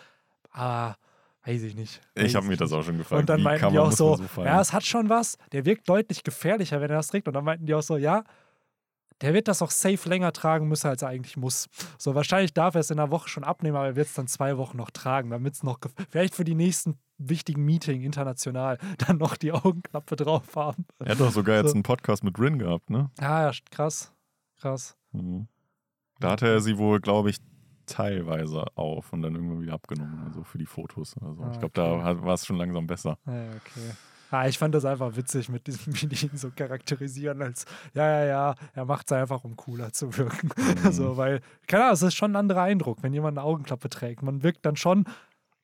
ah, 0.51 0.95
weiß 1.47 1.63
ich 1.63 1.75
nicht. 1.75 2.01
Ich 2.15 2.23
weiß 2.23 2.35
habe 2.35 2.47
mir 2.47 2.57
das 2.57 2.71
auch 2.73 2.83
schon 2.83 2.97
gefragt. 2.97 3.21
Und 3.21 3.29
dann 3.29 3.39
Wie 3.39 3.43
meinten 3.43 3.71
die 3.71 3.79
auch 3.79 3.91
so, 3.91 4.17
ja, 4.37 4.59
es 4.61 4.73
hat 4.73 4.85
schon 4.85 5.09
was. 5.09 5.37
Der 5.51 5.65
wirkt 5.65 5.87
deutlich 5.89 6.23
gefährlicher, 6.23 6.81
wenn 6.81 6.89
er 6.89 6.97
das 6.97 7.07
trägt. 7.07 7.27
Und 7.27 7.33
dann 7.33 7.43
meinten 7.45 7.65
die 7.65 7.73
auch 7.73 7.81
so, 7.81 7.97
ja, 7.97 8.23
der 9.21 9.33
wird 9.33 9.47
das 9.47 9.61
auch 9.61 9.71
safe 9.71 10.07
länger 10.09 10.31
tragen 10.31 10.67
müssen, 10.67 10.87
als 10.87 11.01
er 11.01 11.07
eigentlich 11.09 11.37
muss. 11.37 11.67
So, 11.97 12.13
wahrscheinlich 12.13 12.53
darf 12.53 12.75
er 12.75 12.81
es 12.81 12.91
in 12.91 12.99
einer 12.99 13.09
Woche 13.09 13.29
schon 13.29 13.43
abnehmen, 13.43 13.75
aber 13.75 13.87
er 13.87 13.95
wird 13.95 14.07
es 14.07 14.13
dann 14.13 14.27
zwei 14.27 14.57
Wochen 14.57 14.77
noch 14.77 14.91
tragen, 14.91 15.31
damit 15.31 15.55
es 15.55 15.63
noch, 15.63 15.79
vielleicht 16.09 16.35
für 16.35 16.43
die 16.43 16.53
nächsten 16.53 16.99
wichtigen 17.17 17.65
Meeting 17.65 18.03
international 18.03 18.77
dann 19.07 19.17
noch 19.17 19.35
die 19.37 19.51
Augenklappe 19.51 20.15
drauf 20.17 20.55
haben. 20.55 20.85
er 20.99 21.13
hat 21.13 21.19
doch 21.19 21.31
sogar 21.31 21.57
jetzt 21.57 21.69
So. 21.69 21.73
einen 21.73 21.83
Podcast 21.83 22.23
mit 22.23 22.37
Rin 22.39 22.59
gehabt, 22.59 22.91
ne? 22.91 23.09
Ah, 23.17 23.45
ja, 23.45 23.51
krass. 23.71 24.13
Krass. 24.59 24.95
Mhm. 25.13 25.47
Da 26.19 26.31
hatte 26.31 26.47
er 26.47 26.61
sie 26.61 26.77
wohl, 26.77 26.99
glaube 26.99 27.29
ich, 27.31 27.37
teilweise 27.87 28.65
auf 28.75 29.11
und 29.13 29.21
dann 29.23 29.35
irgendwann 29.35 29.61
wieder 29.61 29.73
abgenommen, 29.73 30.21
also 30.25 30.43
für 30.43 30.57
die 30.57 30.65
Fotos. 30.65 31.15
Also 31.21 31.43
Ah, 31.43 31.49
ich 31.51 31.59
glaube, 31.59 31.81
okay. 31.81 32.03
da 32.15 32.23
war 32.23 32.33
es 32.33 32.45
schon 32.45 32.57
langsam 32.57 32.85
besser. 32.87 33.17
Ja, 33.25 33.33
okay. 33.55 33.91
Ah, 34.29 34.45
ich 34.47 34.57
fand 34.57 34.75
das 34.75 34.83
einfach 34.83 35.15
witzig, 35.15 35.47
mit 35.47 35.67
diesem, 35.67 35.93
wie 36.01 36.07
die 36.07 36.25
ihn 36.25 36.37
so 36.37 36.51
charakterisieren, 36.51 37.41
als 37.41 37.65
ja, 37.93 38.07
ja, 38.07 38.25
ja, 38.25 38.55
er 38.73 38.85
macht 38.85 39.07
es 39.07 39.13
einfach, 39.13 39.43
um 39.43 39.55
cooler 39.55 39.91
zu 39.93 40.15
wirken. 40.17 40.49
Mhm. 40.83 40.91
so, 40.91 41.17
weil, 41.17 41.41
keine 41.67 41.83
Ahnung, 41.83 41.93
es 41.93 42.01
ist 42.01 42.15
schon 42.15 42.33
ein 42.33 42.35
anderer 42.35 42.61
Eindruck, 42.63 43.01
wenn 43.03 43.13
jemand 43.13 43.37
eine 43.37 43.45
Augenklappe 43.47 43.89
trägt. 43.89 44.21
Man 44.21 44.43
wirkt 44.43 44.65
dann 44.65 44.75
schon, 44.75 45.05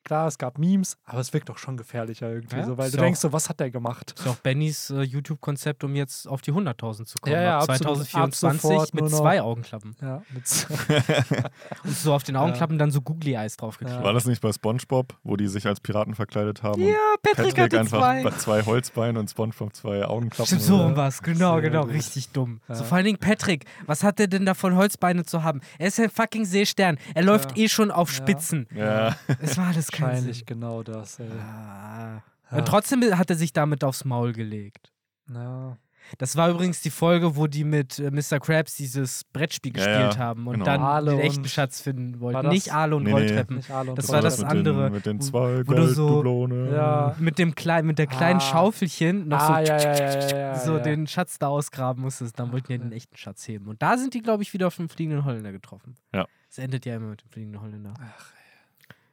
klar, 0.04 0.28
es 0.28 0.38
gab 0.38 0.58
Memes, 0.58 0.96
aber 1.04 1.20
es 1.20 1.32
wirkt 1.32 1.48
doch 1.48 1.58
schon 1.58 1.76
gefährlicher 1.76 2.30
irgendwie, 2.30 2.56
Ja, 2.56 2.64
so, 2.64 2.76
weil 2.78 2.86
ist 2.86 2.94
du 2.94 3.00
denkst 3.00 3.20
so, 3.20 3.32
was 3.32 3.48
hat 3.48 3.60
der 3.60 3.70
gemacht? 3.70 4.14
Ist 4.18 4.26
auch 4.28 4.36
Bennys 4.36 4.90
äh, 4.90 5.02
YouTube-Konzept, 5.02 5.82
um 5.84 5.94
jetzt 5.96 6.28
auf 6.28 6.42
die 6.42 6.52
100.000 6.52 7.04
zu 7.06 7.18
kommen. 7.18 7.34
Ja, 7.34 7.42
ja, 7.42 7.58
Ab 7.58 7.70
absolut. 7.70 7.96
2024 8.06 8.44
Ab 8.44 8.60
sofort 8.60 8.94
mit 8.94 9.10
zwei 9.10 9.42
Augenklappen. 9.42 9.96
Ja, 10.02 10.22
mit, 10.32 10.44
Und 11.84 11.96
so 11.96 12.12
auf 12.14 12.22
den 12.22 12.36
Augenklappen 12.36 12.78
dann 12.78 12.90
so 12.90 13.00
Googly 13.00 13.34
Eyes 13.34 13.56
draufgeklebt. 13.56 14.00
Ja. 14.00 14.04
War 14.04 14.12
das 14.12 14.26
nicht 14.26 14.40
bei 14.40 14.52
SpongeBob, 14.52 15.14
wo 15.22 15.36
die 15.36 15.48
sich 15.48 15.66
als 15.66 15.80
Piraten 15.80 16.14
verkleidet 16.14 16.62
haben? 16.62 16.82
Ja, 16.82 16.94
Patrick, 17.22 17.36
Patrick 17.54 17.60
hatte 17.60 17.80
einfach 17.80 17.98
zwei. 18.00 18.30
zwei 18.38 18.62
Holzbeine 18.66 19.18
und 19.18 19.30
SpongeBob 19.30 19.74
zwei 19.74 20.04
Augenklappen. 20.04 20.46
Stimmt, 20.46 20.62
so 20.62 20.76
oder? 20.76 20.86
um 20.86 20.96
was. 20.96 21.22
Genau, 21.22 21.60
genau. 21.60 21.82
Richtig 21.82 22.30
dumm. 22.30 22.60
Ja. 22.68 22.74
So 22.74 22.84
vor 22.84 22.96
allen 22.96 23.06
Dingen 23.06 23.18
Patrick. 23.18 23.64
Was 23.86 24.02
hat 24.02 24.20
er 24.20 24.26
denn 24.26 24.44
davon, 24.46 24.74
Holzbeine 24.76 25.24
zu 25.24 25.42
haben? 25.42 25.60
Er 25.78 25.88
ist 25.88 25.98
ein 26.00 26.10
fucking 26.10 26.44
Seestern. 26.44 26.98
Er 27.14 27.22
läuft 27.22 27.56
Ja. 27.56 27.64
eh 27.64 27.68
schon 27.68 27.90
auf. 27.90 28.10
Spitzen. 28.14 28.66
Ja, 28.74 29.16
Es 29.40 29.56
war 29.56 29.68
alles 29.68 29.88
wahrscheinlich 30.00 30.46
genau 30.46 30.82
das, 30.82 31.18
ey. 31.20 31.28
Ah. 31.30 32.22
Ja. 32.50 32.58
Und 32.58 32.66
trotzdem 32.68 33.02
hat 33.18 33.30
er 33.30 33.36
sich 33.36 33.52
damit 33.52 33.82
aufs 33.84 34.04
Maul 34.04 34.32
gelegt. 34.32 34.92
Ja. 35.32 35.76
Das 36.18 36.36
war 36.36 36.50
übrigens 36.50 36.82
die 36.82 36.90
Folge, 36.90 37.34
wo 37.34 37.46
die 37.46 37.64
mit 37.64 37.98
äh, 37.98 38.10
Mr. 38.10 38.38
Krabs 38.38 38.76
dieses 38.76 39.24
Brettspiel 39.24 39.72
Ja, 39.74 39.84
gespielt 39.86 40.14
ja, 40.16 40.18
haben 40.18 40.46
und 40.46 40.52
genau. 40.54 40.64
dann 40.66 40.82
Aale 40.82 41.12
den 41.12 41.20
echten 41.20 41.46
Schatz 41.46 41.80
finden 41.80 42.20
wollten. 42.20 42.42
das- 42.42 42.52
Nicht 42.52 42.74
Aale 42.74 42.96
und 42.96 43.04
Nee, 43.04 43.08
nee. 43.08 43.16
Rolltreppen. 43.20 43.56
Nicht 43.56 43.70
alle 43.70 43.88
und 43.90 43.96
Das 43.98 44.10
war 44.10 44.20
das 44.20 44.38
mit 44.38 44.46
andere, 44.46 44.84
Den, 44.84 44.92
mit 44.92 45.06
den 45.06 45.20
zwei 45.22 45.66
wo 45.66 45.72
du 45.72 45.86
so-. 45.88 46.46
Ja. 46.70 47.16
Mit 47.18 47.38
dem 47.38 47.54
kleinen, 47.54 47.86
mit 47.86 47.98
der 47.98 48.06
kleinen 48.06 48.36
Ah. 48.40 48.42
Schaufelchen 48.42 49.28
noch 49.28 49.38
ah, 49.40 49.64
so, 49.64 49.72
ja, 49.72 49.78
ja, 49.78 49.96
ja, 49.96 50.28
ja, 50.28 50.38
ja, 50.38 50.58
so 50.58 50.76
ja. 50.76 50.82
den 50.82 51.06
Schatz 51.06 51.38
da 51.38 51.48
ausgraben 51.48 52.02
musstest. 52.02 52.38
Dann 52.38 52.52
wollten 52.52 52.66
die 52.66 52.72
ja 52.74 52.78
den 52.80 52.92
echten 52.92 53.16
Schatz 53.16 53.48
heben. 53.48 53.66
Und 53.66 53.80
da 53.80 53.96
sind 53.96 54.12
die, 54.12 54.20
glaube 54.20 54.42
ich, 54.42 54.52
wieder 54.52 54.66
auf 54.66 54.76
den 54.76 54.90
fliegenden 54.90 55.24
Holländer 55.24 55.52
getroffen. 55.52 55.94
Ja. 56.12 56.26
Es 56.50 56.58
endet 56.58 56.84
ja 56.84 56.96
immer 56.96 57.08
mit 57.08 57.22
dem 57.22 57.30
fliegenden 57.30 57.62
Holländer. 57.62 57.94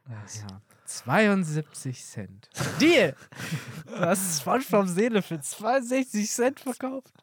Nice. 0.09 0.45
Ja. 0.49 0.61
72 0.97 2.03
Cent. 2.03 2.49
Deal! 2.79 3.15
Du 3.87 3.95
hast 3.99 4.41
SpongeBob 4.41 4.87
Seele 4.87 5.21
für 5.21 5.39
62 5.39 6.29
Cent 6.29 6.59
verkauft. 6.59 7.13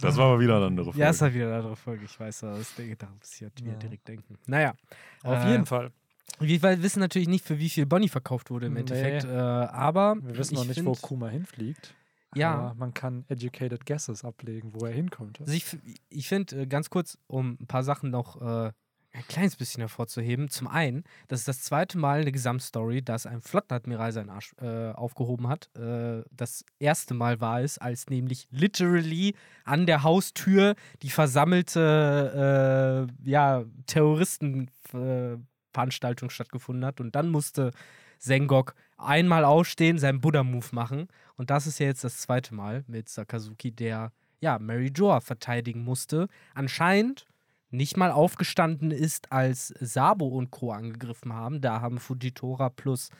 Das 0.00 0.16
war 0.16 0.26
aber 0.32 0.40
wieder 0.40 0.56
eine 0.56 0.66
andere 0.66 0.86
Folge. 0.86 0.98
Ja, 1.00 1.10
ist 1.10 1.20
halt 1.20 1.34
wieder 1.34 1.46
eine 1.46 1.56
andere 1.56 1.76
Folge. 1.76 2.04
Ich 2.06 2.18
weiß, 2.18 2.40
das 2.40 2.74
denke, 2.74 2.96
da 2.96 3.06
muss 3.08 3.34
ich 3.34 3.42
halt 3.42 3.60
Ja. 3.60 3.74
direkt 3.74 4.08
denken. 4.08 4.38
Naja. 4.46 4.74
Auf 5.22 5.44
äh, 5.44 5.50
jeden 5.50 5.66
Fall. 5.66 5.90
Wir 6.38 6.62
wissen 6.82 7.00
natürlich 7.00 7.28
nicht, 7.28 7.44
für 7.44 7.58
wie 7.58 7.68
viel 7.68 7.84
Bonnie 7.86 8.08
verkauft 8.08 8.50
wurde 8.50 8.66
im 8.66 8.74
Nee. 8.74 8.80
Endeffekt. 8.80 9.24
Äh, 9.24 9.28
aber 9.28 10.16
Wir 10.22 10.38
wissen 10.38 10.54
noch 10.54 10.64
nicht, 10.64 10.74
find, 10.74 10.86
wo 10.86 10.92
Kuma 10.94 11.28
hinfliegt. 11.28 11.94
Ja. 12.34 12.54
Aber 12.54 12.74
man 12.74 12.94
kann 12.94 13.24
educated 13.28 13.84
guesses 13.84 14.24
ablegen, 14.24 14.72
wo 14.72 14.86
er 14.86 14.92
hinkommt. 14.92 15.40
Also 15.40 15.52
ich, 15.52 15.66
ich 16.08 16.28
finde, 16.28 16.62
äh, 16.62 16.66
ganz 16.66 16.88
kurz, 16.88 17.18
um 17.26 17.58
ein 17.60 17.66
paar 17.66 17.82
Sachen 17.82 18.10
noch 18.10 18.40
äh, 18.40 18.72
ein 19.12 19.26
kleines 19.26 19.56
bisschen 19.56 19.80
hervorzuheben. 19.80 20.48
Zum 20.48 20.68
einen, 20.68 21.04
das 21.28 21.40
ist 21.40 21.48
das 21.48 21.62
zweite 21.62 21.98
Mal 21.98 22.20
eine 22.20 22.30
Gesamtstory, 22.32 23.02
dass 23.02 23.26
ein 23.26 23.40
Flottenadmiral 23.40 24.12
seinen 24.12 24.30
Arsch 24.30 24.54
äh, 24.60 24.92
aufgehoben 24.92 25.48
hat. 25.48 25.68
Äh, 25.76 26.22
das 26.30 26.64
erste 26.78 27.14
Mal 27.14 27.40
war 27.40 27.60
es, 27.60 27.78
als 27.78 28.08
nämlich 28.08 28.46
literally 28.50 29.34
an 29.64 29.86
der 29.86 30.04
Haustür 30.04 30.76
die 31.02 31.10
versammelte 31.10 33.08
äh, 33.08 33.12
ja, 33.28 33.64
Terroristenveranstaltung 33.86 36.30
stattgefunden 36.30 36.84
hat. 36.84 37.00
Und 37.00 37.16
dann 37.16 37.30
musste 37.30 37.72
Sengok 38.18 38.74
einmal 38.96 39.44
aufstehen, 39.44 39.98
seinen 39.98 40.20
Buddha-Move 40.20 40.68
machen. 40.72 41.08
Und 41.36 41.50
das 41.50 41.66
ist 41.66 41.80
ja 41.80 41.86
jetzt 41.86 42.04
das 42.04 42.18
zweite 42.18 42.54
Mal 42.54 42.84
mit 42.86 43.08
Sakazuki, 43.08 43.72
der 43.72 44.12
ja 44.40 44.58
Mary 44.58 44.92
Joa 44.94 45.20
verteidigen 45.20 45.82
musste. 45.82 46.28
Anscheinend 46.54 47.26
nicht 47.70 47.96
mal 47.96 48.10
aufgestanden 48.10 48.90
ist, 48.90 49.32
als 49.32 49.68
Sabo 49.80 50.26
und 50.26 50.50
Co. 50.50 50.72
angegriffen 50.72 51.32
haben. 51.32 51.60
Da 51.60 51.80
haben 51.80 51.98
Fujitora 51.98 52.68
plus 52.68 53.10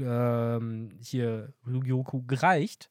ähm, 0.00 0.90
hier 1.00 1.52
Ryukyu 1.66 2.22
gereicht. 2.26 2.90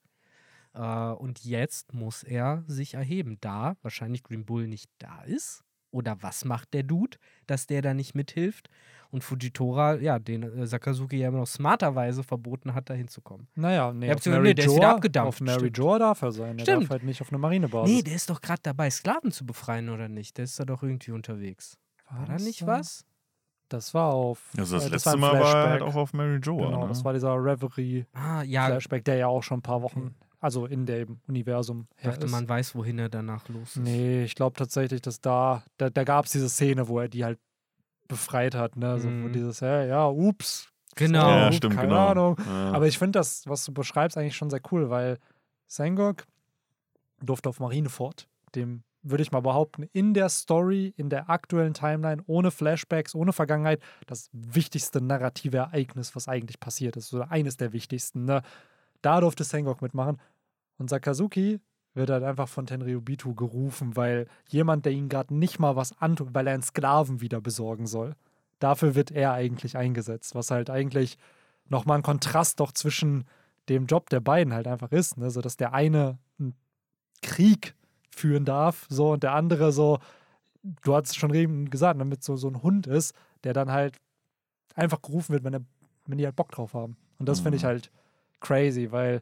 Äh, 0.74 0.80
und 0.80 1.44
jetzt 1.44 1.94
muss 1.94 2.24
er 2.24 2.64
sich 2.68 2.94
erheben, 2.96 3.38
da 3.42 3.76
wahrscheinlich 3.82 4.24
Green 4.24 4.46
Bull 4.46 4.68
nicht 4.68 4.90
da 4.98 5.24
ist. 5.24 5.64
Oder 5.92 6.24
was 6.24 6.44
macht 6.44 6.74
der 6.74 6.84
Dude, 6.84 7.18
dass 7.46 7.68
der 7.68 7.82
da 7.84 7.94
nicht 7.94 8.16
mithilft? 8.16 8.70
Und 9.14 9.24
Fujitora, 9.24 9.94
ja, 9.98 10.18
den 10.18 10.42
äh, 10.42 10.66
Sakazuki 10.66 11.18
ja 11.18 11.28
immer 11.28 11.38
noch 11.38 11.46
smarterweise 11.48 12.24
verboten 12.24 12.74
hat, 12.74 12.90
da 12.90 12.96
hinzukommen. 12.96 13.48
Naja, 13.54 13.94
nee, 13.94 14.08
Ja, 14.08 14.16
auf 14.16 14.26
Mary 14.26 14.42
nee, 14.42 14.54
der 14.56 14.66
ist 14.66 14.76
wieder 14.76 14.90
abgedampft, 14.90 15.28
Auf 15.28 15.42
Mary 15.42 15.60
stimmt. 15.60 15.78
Joa 15.78 16.00
darf 16.00 16.22
er 16.24 16.32
sein. 16.32 16.58
Er 16.58 16.64
Stimmt. 16.64 16.84
darf 16.86 16.90
halt 16.90 17.04
nicht 17.04 17.22
auf 17.22 17.30
eine 17.30 17.38
Marinebasis. 17.38 17.94
Nee, 17.96 18.02
der 18.02 18.16
ist 18.16 18.28
doch 18.32 18.42
gerade 18.42 18.62
dabei, 18.64 18.90
Sklaven 18.90 19.32
zu 19.32 19.46
befreien, 19.46 19.90
oder 19.90 20.10
nicht? 20.10 20.36
Der 20.38 20.46
ist 20.46 20.60
da 20.60 20.66
doch 20.66 20.82
irgendwie 20.82 21.12
unterwegs. 21.12 21.78
War 22.10 22.26
da 22.26 22.34
das 22.34 22.44
nicht 22.44 22.66
was? 22.66 23.06
Das 23.70 23.94
war 23.94 24.14
auf. 24.14 24.40
Also 24.58 24.78
das 24.78 24.88
äh, 24.88 24.90
letzte 24.90 25.12
ein 25.12 25.20
Mal 25.20 25.34
war 25.34 25.40
er 25.40 25.42
Flashback. 25.52 25.70
halt 25.72 25.82
auch 25.84 25.96
auf 25.96 26.14
Mary 26.14 26.40
Joa. 26.42 26.66
Genau, 26.66 26.82
ne? 26.82 26.88
das 26.90 27.06
war 27.06 27.14
dieser 27.14 27.36
Reverie-Flashback, 27.36 28.14
Ah, 28.14 28.44
ja, 28.44 28.80
der 28.80 29.16
ja 29.16 29.28
auch 29.28 29.44
schon 29.44 29.60
ein 29.60 29.64
paar 29.64 29.84
Wochen, 29.84 30.16
also 30.40 30.66
in 30.66 30.86
dem 30.88 31.20
Universum 31.28 31.88
ich 31.98 32.04
her 32.04 32.12
dachte, 32.14 32.26
ist. 32.26 32.32
man 32.32 32.50
weiß, 32.50 32.74
wohin 32.76 32.98
er 33.00 33.10
danach 33.10 33.48
los 33.50 33.76
ist. 33.76 33.84
Nee, 33.84 34.24
ich 34.24 34.34
glaube 34.36 34.58
tatsächlich, 34.58 35.02
dass 35.02 35.22
da, 35.22 35.64
da, 35.78 35.90
da 35.92 36.04
gab 36.04 36.26
es 36.26 36.32
diese 36.32 36.50
Szene, 36.50 36.88
wo 36.88 37.00
er 37.00 37.08
die 37.10 37.24
halt 37.24 37.40
befreit 38.14 38.56
hat, 38.56 38.76
ne? 38.78 39.00
So, 39.00 39.08
Mhm. 39.10 39.34
dieses, 39.34 39.62
hey, 39.62 39.88
ja, 39.90 40.08
ups. 40.08 40.70
Genau. 40.96 41.28
ja, 41.28 41.48
Ups, 41.48 41.56
stimmt, 41.58 41.76
keine 41.76 41.88
genau. 41.88 42.08
Ahnung. 42.08 42.38
Ja. 42.46 42.72
Aber 42.74 42.88
ich 42.88 42.98
finde 43.00 43.18
das, 43.20 43.48
was 43.48 43.66
du 43.66 43.74
beschreibst, 43.74 44.18
eigentlich 44.18 44.36
schon 44.36 44.50
sehr 44.52 44.62
cool, 44.72 44.90
weil 44.90 45.18
Sengok 45.68 46.26
durfte 47.22 47.50
auf 47.50 47.60
Marineford, 47.60 48.28
dem 48.56 48.84
würde 49.02 49.24
ich 49.24 49.32
mal 49.32 49.42
behaupten, 49.42 49.84
in 49.92 50.14
der 50.14 50.30
Story, 50.30 50.94
in 50.96 51.10
der 51.10 51.30
aktuellen 51.30 51.74
Timeline, 51.74 52.22
ohne 52.28 52.52
Flashbacks, 52.52 53.16
ohne 53.16 53.34
Vergangenheit, 53.34 53.82
das 54.08 54.30
wichtigste 54.32 55.02
narrative 55.02 55.58
Ereignis, 55.58 56.16
was 56.16 56.28
eigentlich 56.28 56.60
passiert 56.60 56.96
ist, 56.96 57.14
oder 57.14 57.30
eines 57.32 57.58
der 57.58 57.74
wichtigsten. 57.74 58.26
Ne? 58.26 58.42
Da 59.02 59.20
durfte 59.20 59.44
Sengok 59.44 59.82
mitmachen. 59.82 60.22
Und 60.78 60.90
Sakazuki 60.90 61.60
wird 61.94 62.10
halt 62.10 62.24
einfach 62.24 62.48
von 62.48 62.66
Tenryubitu 62.66 63.36
gerufen, 63.36 63.96
weil 63.96 64.28
jemand, 64.48 64.86
der 64.86 64.94
ihn 64.94 65.10
gerade 65.10 65.34
nicht 65.36 65.60
mal 65.60 65.76
was 65.76 66.00
antut, 66.02 66.34
weil 66.34 66.48
er 66.48 66.54
einen 66.54 66.64
Sklaven 66.64 67.22
wieder 67.22 67.40
besorgen 67.42 67.86
soll. 67.88 68.16
Dafür 68.60 68.96
wird 68.96 69.12
er 69.12 69.34
eigentlich 69.34 69.78
eingesetzt, 69.78 70.36
was 70.36 70.50
halt 70.52 70.70
eigentlich 70.70 71.18
nochmal 71.70 71.98
ein 71.98 72.04
Kontrast 72.04 72.60
doch 72.60 72.72
zwischen 72.72 73.26
dem 73.70 73.86
Job 73.86 74.10
der 74.10 74.20
beiden 74.20 74.54
halt 74.54 74.68
einfach 74.68 74.92
ist, 74.92 75.18
ne? 75.18 75.30
so 75.32 75.42
dass 75.42 75.56
der 75.58 75.74
eine 75.74 76.18
einen 76.40 76.56
Krieg 77.22 77.76
führen 78.10 78.46
darf, 78.46 78.86
so 78.90 79.12
und 79.14 79.24
der 79.24 79.34
andere 79.34 79.72
so, 79.72 80.00
du 80.84 80.96
hast 80.96 81.10
es 81.10 81.16
schon 81.16 81.34
eben 81.34 81.70
gesagt, 81.70 82.00
damit 82.00 82.24
so, 82.24 82.36
so 82.36 82.48
ein 82.50 82.62
Hund 82.64 82.88
ist, 82.88 83.16
der 83.44 83.54
dann 83.54 83.72
halt 83.72 83.98
einfach 84.76 85.02
gerufen 85.02 85.34
wird, 85.34 85.44
wenn, 85.44 85.54
er, 85.54 85.62
wenn 86.08 86.18
die 86.18 86.26
halt 86.26 86.36
Bock 86.36 86.52
drauf 86.52 86.74
haben. 86.74 86.98
Und 87.20 87.28
das 87.30 87.40
finde 87.40 87.58
ich 87.58 87.64
Mhm. 87.64 87.68
halt 87.68 87.92
crazy, 88.40 88.92
weil 88.92 89.22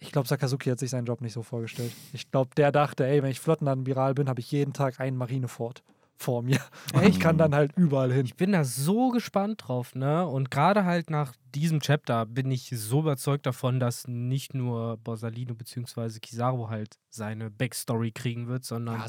ich 0.00 0.12
glaube, 0.12 0.28
Sakazuki 0.28 0.70
hat 0.70 0.78
sich 0.78 0.90
seinen 0.90 1.06
Job 1.06 1.20
nicht 1.20 1.32
so 1.32 1.42
vorgestellt. 1.42 1.92
Ich 2.12 2.30
glaube, 2.30 2.50
der 2.56 2.72
dachte, 2.72 3.06
ey, 3.06 3.22
wenn 3.22 3.30
ich 3.30 3.40
Flottenadmiral 3.40 4.14
bin, 4.14 4.28
habe 4.28 4.40
ich 4.40 4.50
jeden 4.52 4.72
Tag 4.72 5.00
einen 5.00 5.16
Marinefort. 5.16 5.82
vor 6.20 6.42
mir. 6.42 6.58
Ich 7.04 7.20
kann 7.20 7.38
dann 7.38 7.54
halt 7.54 7.72
überall 7.76 8.12
hin. 8.12 8.26
Ich 8.26 8.34
bin 8.34 8.50
da 8.52 8.64
so 8.64 9.10
gespannt 9.10 9.64
drauf, 9.68 9.94
ne? 9.94 10.26
Und 10.26 10.50
gerade 10.50 10.84
halt 10.84 11.10
nach 11.10 11.32
diesem 11.54 11.78
Chapter 11.80 12.26
bin 12.26 12.50
ich 12.50 12.70
so 12.74 13.00
überzeugt 13.00 13.46
davon, 13.46 13.78
dass 13.78 14.08
nicht 14.08 14.52
nur 14.52 14.96
Borsalino 14.98 15.54
bzw. 15.54 16.18
Kizaru 16.18 16.68
halt 16.70 16.98
seine 17.10 17.50
Backstory 17.50 18.10
kriegen 18.10 18.48
wird, 18.48 18.64
sondern 18.64 19.00
Ja, 19.00 19.06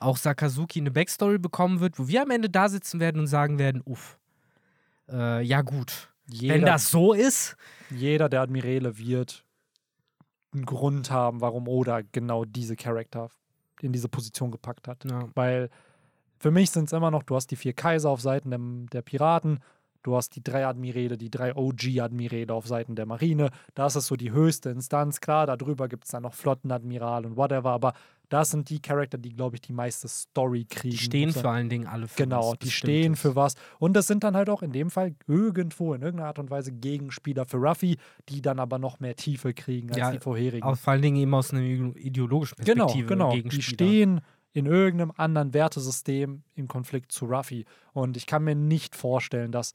auch 0.00 0.16
Sakazuki 0.16 0.80
eine 0.80 0.90
Backstory 0.90 1.38
bekommen 1.38 1.80
wird, 1.80 1.98
wo 1.98 2.08
wir 2.08 2.22
am 2.22 2.30
Ende 2.30 2.48
da 2.48 2.68
sitzen 2.70 3.00
werden 3.00 3.20
und 3.20 3.26
sagen 3.26 3.58
werden, 3.58 3.82
uff, 3.84 4.18
äh, 5.10 5.42
ja 5.42 5.60
gut. 5.62 6.08
Jeder, 6.28 6.54
Wenn 6.54 6.62
das 6.64 6.90
so 6.90 7.12
ist, 7.12 7.56
jeder 7.90 8.28
der 8.28 8.40
Admirale 8.40 8.98
wird 8.98 9.44
einen 10.56 10.66
Grund 10.66 11.10
haben, 11.10 11.40
warum 11.40 11.68
Oda 11.68 12.00
genau 12.12 12.44
diese 12.44 12.76
Charakter 12.76 13.28
in 13.80 13.92
diese 13.92 14.08
Position 14.08 14.50
gepackt 14.50 14.88
hat. 14.88 15.04
ja, 15.04 15.28
Weil 15.34 15.70
für 16.38 16.50
mich 16.50 16.70
sind 16.70 16.84
es 16.84 16.92
immer 16.92 17.10
noch, 17.10 17.22
du 17.22 17.36
hast 17.36 17.50
die 17.50 17.56
vier 17.56 17.72
Kaiser 17.72 18.10
auf 18.10 18.20
Seiten 18.20 18.50
der, 18.50 18.60
der 18.92 19.02
Piraten, 19.02 19.60
du 20.02 20.16
hast 20.16 20.36
die 20.36 20.42
drei 20.42 20.66
Admirale, 20.66 21.18
die 21.18 21.30
drei 21.30 21.54
OG-Admirale 21.54 22.52
auf 22.52 22.66
Seiten 22.66 22.94
der 22.94 23.06
Marine. 23.06 23.50
Das 23.74 23.96
ist 23.96 24.06
so 24.06 24.16
die 24.16 24.30
höchste 24.30 24.70
Instanz. 24.70 25.20
Klar, 25.20 25.46
darüber 25.46 25.88
gibt 25.88 26.04
es 26.04 26.10
dann 26.10 26.22
noch 26.22 26.34
Flottenadmiral 26.34 27.26
und 27.26 27.36
whatever, 27.36 27.70
aber 27.70 27.94
das 28.28 28.50
sind 28.50 28.68
die 28.70 28.80
Charakter, 28.80 29.18
die, 29.18 29.30
glaube 29.34 29.56
ich, 29.56 29.62
die 29.62 29.72
meiste 29.72 30.08
Story 30.08 30.64
kriegen. 30.68 30.90
die 30.92 30.98
stehen 30.98 31.30
So- 31.32 31.40
vor 31.42 31.50
allen 31.50 31.68
Dingen 31.68 31.86
alle 31.86 32.08
für 32.08 32.22
Genau, 32.24 32.52
was 32.52 32.58
die 32.58 32.70
stehen 32.70 33.16
für 33.16 33.36
was. 33.36 33.54
Und 33.78 33.94
das 33.94 34.06
sind 34.06 34.24
dann 34.24 34.36
halt 34.36 34.48
auch 34.50 34.62
in 34.62 34.72
dem 34.72 34.90
Fall 34.90 35.14
irgendwo 35.28 35.94
in 35.94 36.02
irgendeiner 36.02 36.28
Art 36.28 36.38
und 36.38 36.50
Weise 36.50 36.72
Gegenspieler 36.72 37.46
für 37.46 37.58
Ruffy, 37.58 37.96
die 38.28 38.42
dann 38.42 38.58
aber 38.58 38.78
noch 38.78 39.00
mehr 39.00 39.14
Tiefe 39.16 39.54
kriegen 39.54 39.88
als 39.90 39.98
Ja, 39.98 40.10
die 40.12 40.18
vorherigen. 40.18 40.62
Auch 40.66 40.76
vor 40.76 40.92
allen 40.94 41.02
Dingen 41.02 41.16
eben 41.16 41.34
aus 41.34 41.52
einer 41.52 41.62
ide- 41.62 41.98
ideologischen 41.98 42.56
Genau, 42.64 42.86
Perspektive. 42.86 43.08
genau. 43.08 43.30
Die 43.30 43.36
Gegenspieler. 43.42 43.62
stehen 43.74 44.20
in 44.52 44.66
irgendeinem 44.66 45.12
anderen 45.16 45.52
Wertesystem 45.54 46.42
im 46.54 46.66
Konflikt 46.68 47.12
zu 47.12 47.26
Ruffy. 47.26 47.66
Und 47.92 48.16
ich 48.16 48.26
kann 48.26 48.42
mir 48.42 48.54
nicht 48.54 48.96
vorstellen, 48.96 49.52
dass 49.52 49.74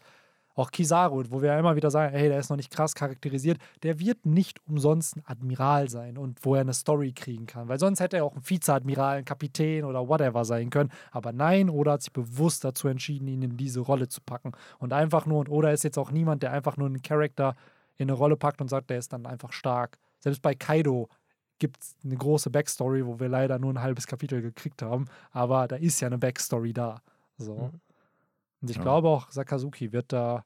auch 0.56 0.72
Kizaru, 0.72 1.24
wo 1.30 1.42
wir 1.42 1.50
ja 1.50 1.60
immer 1.60 1.76
wieder 1.76 1.92
sagen, 1.92 2.16
hey, 2.16 2.30
der 2.30 2.40
ist 2.40 2.50
noch 2.50 2.58
nicht 2.58 2.72
krass 2.72 2.96
charakterisiert, 2.96 3.58
der 3.84 4.00
wird 4.00 4.26
nicht 4.26 4.60
umsonst 4.68 5.18
ein 5.18 5.24
Admiral 5.26 5.90
sein 5.90 6.18
und 6.18 6.40
wo 6.44 6.56
er 6.56 6.62
eine 6.62 6.74
Story 6.74 7.12
kriegen 7.14 7.46
kann. 7.46 7.68
Weil 7.68 7.80
sonst 7.80 8.00
hätte 8.00 8.18
er 8.18 8.26
auch 8.26 8.36
ein 8.36 8.48
Vizeadmiral, 8.48 9.18
ein 9.18 9.26
Kapitän 9.26 9.86
oder 9.86 10.08
whatever 10.08 10.46
sein 10.46 10.70
können. 10.70 10.92
Aber 11.12 11.32
nein, 11.32 11.70
Oda 11.70 11.94
hat 11.94 12.02
sich 12.02 12.14
bewusst 12.14 12.64
dazu 12.64 12.88
entschieden, 12.88 13.28
ihn 13.28 13.42
in 13.42 13.58
diese 13.58 13.80
Rolle 13.80 14.08
zu 14.08 14.22
packen. 14.22 14.52
Und 14.80 14.94
einfach 14.94 15.26
nur, 15.26 15.40
und 15.40 15.50
Oda 15.50 15.72
ist 15.72 15.84
jetzt 15.84 15.98
auch 15.98 16.12
niemand, 16.12 16.44
der 16.44 16.52
einfach 16.52 16.78
nur 16.78 16.88
einen 16.88 17.02
Charakter 17.02 17.56
in 17.98 18.10
eine 18.10 18.18
Rolle 18.18 18.36
packt 18.36 18.62
und 18.62 18.68
sagt, 18.68 18.90
der 18.90 18.98
ist 18.98 19.14
dann 19.14 19.26
einfach 19.26 19.54
stark. 19.54 19.98
Selbst 20.20 20.42
bei 20.42 20.56
Kaido 20.56 21.10
gibt 21.60 21.84
es 21.84 21.96
eine 22.04 22.16
große 22.16 22.50
Backstory, 22.50 23.06
wo 23.06 23.20
wir 23.20 23.30
leider 23.30 23.60
nur 23.60 23.72
ein 23.72 23.82
halbes 23.82 24.08
Kapitel 24.08 24.42
gekriegt 24.42 24.82
haben, 24.82 25.06
aber 25.32 25.68
da 25.68 25.76
ist 25.76 26.00
ja 26.02 26.08
eine 26.08 26.18
Backstory 26.18 26.74
da. 26.74 27.02
So. 27.38 27.72
Und 28.62 28.70
ich 28.70 28.78
Ja. 28.78 28.82
glaube 28.84 29.08
auch, 29.10 29.32
Sakazuki 29.32 29.92
wird 29.92 30.14
da, 30.14 30.46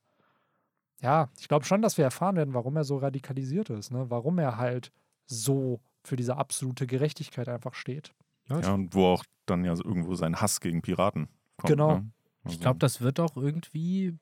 ja, 1.02 1.30
ich 1.40 1.48
glaube 1.48 1.66
schon, 1.66 1.82
dass 1.82 1.98
wir 1.98 2.06
erfahren 2.06 2.36
werden, 2.36 2.54
warum 2.54 2.76
er 2.78 2.84
so 2.84 2.98
radikalisiert 2.98 3.70
ist, 3.70 3.92
ne? 3.92 4.10
warum 4.10 4.38
er 4.40 4.58
halt 4.58 4.92
so 5.26 5.80
für 6.04 6.16
diese 6.16 6.38
absolute 6.38 6.88
Gerechtigkeit 6.88 7.50
einfach 7.50 7.74
steht. 7.74 8.14
Ja, 8.48 8.74
und 8.74 8.94
wo 8.94 9.08
auch 9.08 9.24
dann 9.48 9.66
ja 9.66 9.74
irgendwo 9.74 10.16
sein 10.16 10.40
Hass 10.40 10.60
gegen 10.62 10.82
Piraten 10.82 11.28
kommt. 11.58 11.70
Genau. 11.72 11.96
Ne? 11.98 12.12
Ich 12.46 12.52
Also- 12.52 12.60
glaube, 12.60 12.80
das 12.80 13.02
wird 13.02 13.20
auch 13.20 13.36
irgendwie 13.36 14.18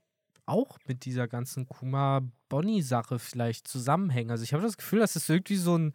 auch 0.46 0.78
mit 0.88 1.06
dieser 1.06 1.28
ganzen 1.28 1.68
Kuma-Bonnie-Sache 1.68 3.20
vielleicht 3.20 3.68
zusammenhängen. 3.68 4.32
Also 4.32 4.44
ich 4.44 4.54
habe 4.54 4.64
das 4.64 4.78
Gefühl, 4.78 5.00
das 5.00 5.16
ist 5.16 5.30
irgendwie 5.30 5.56
so 5.56 5.78
ein, 5.78 5.94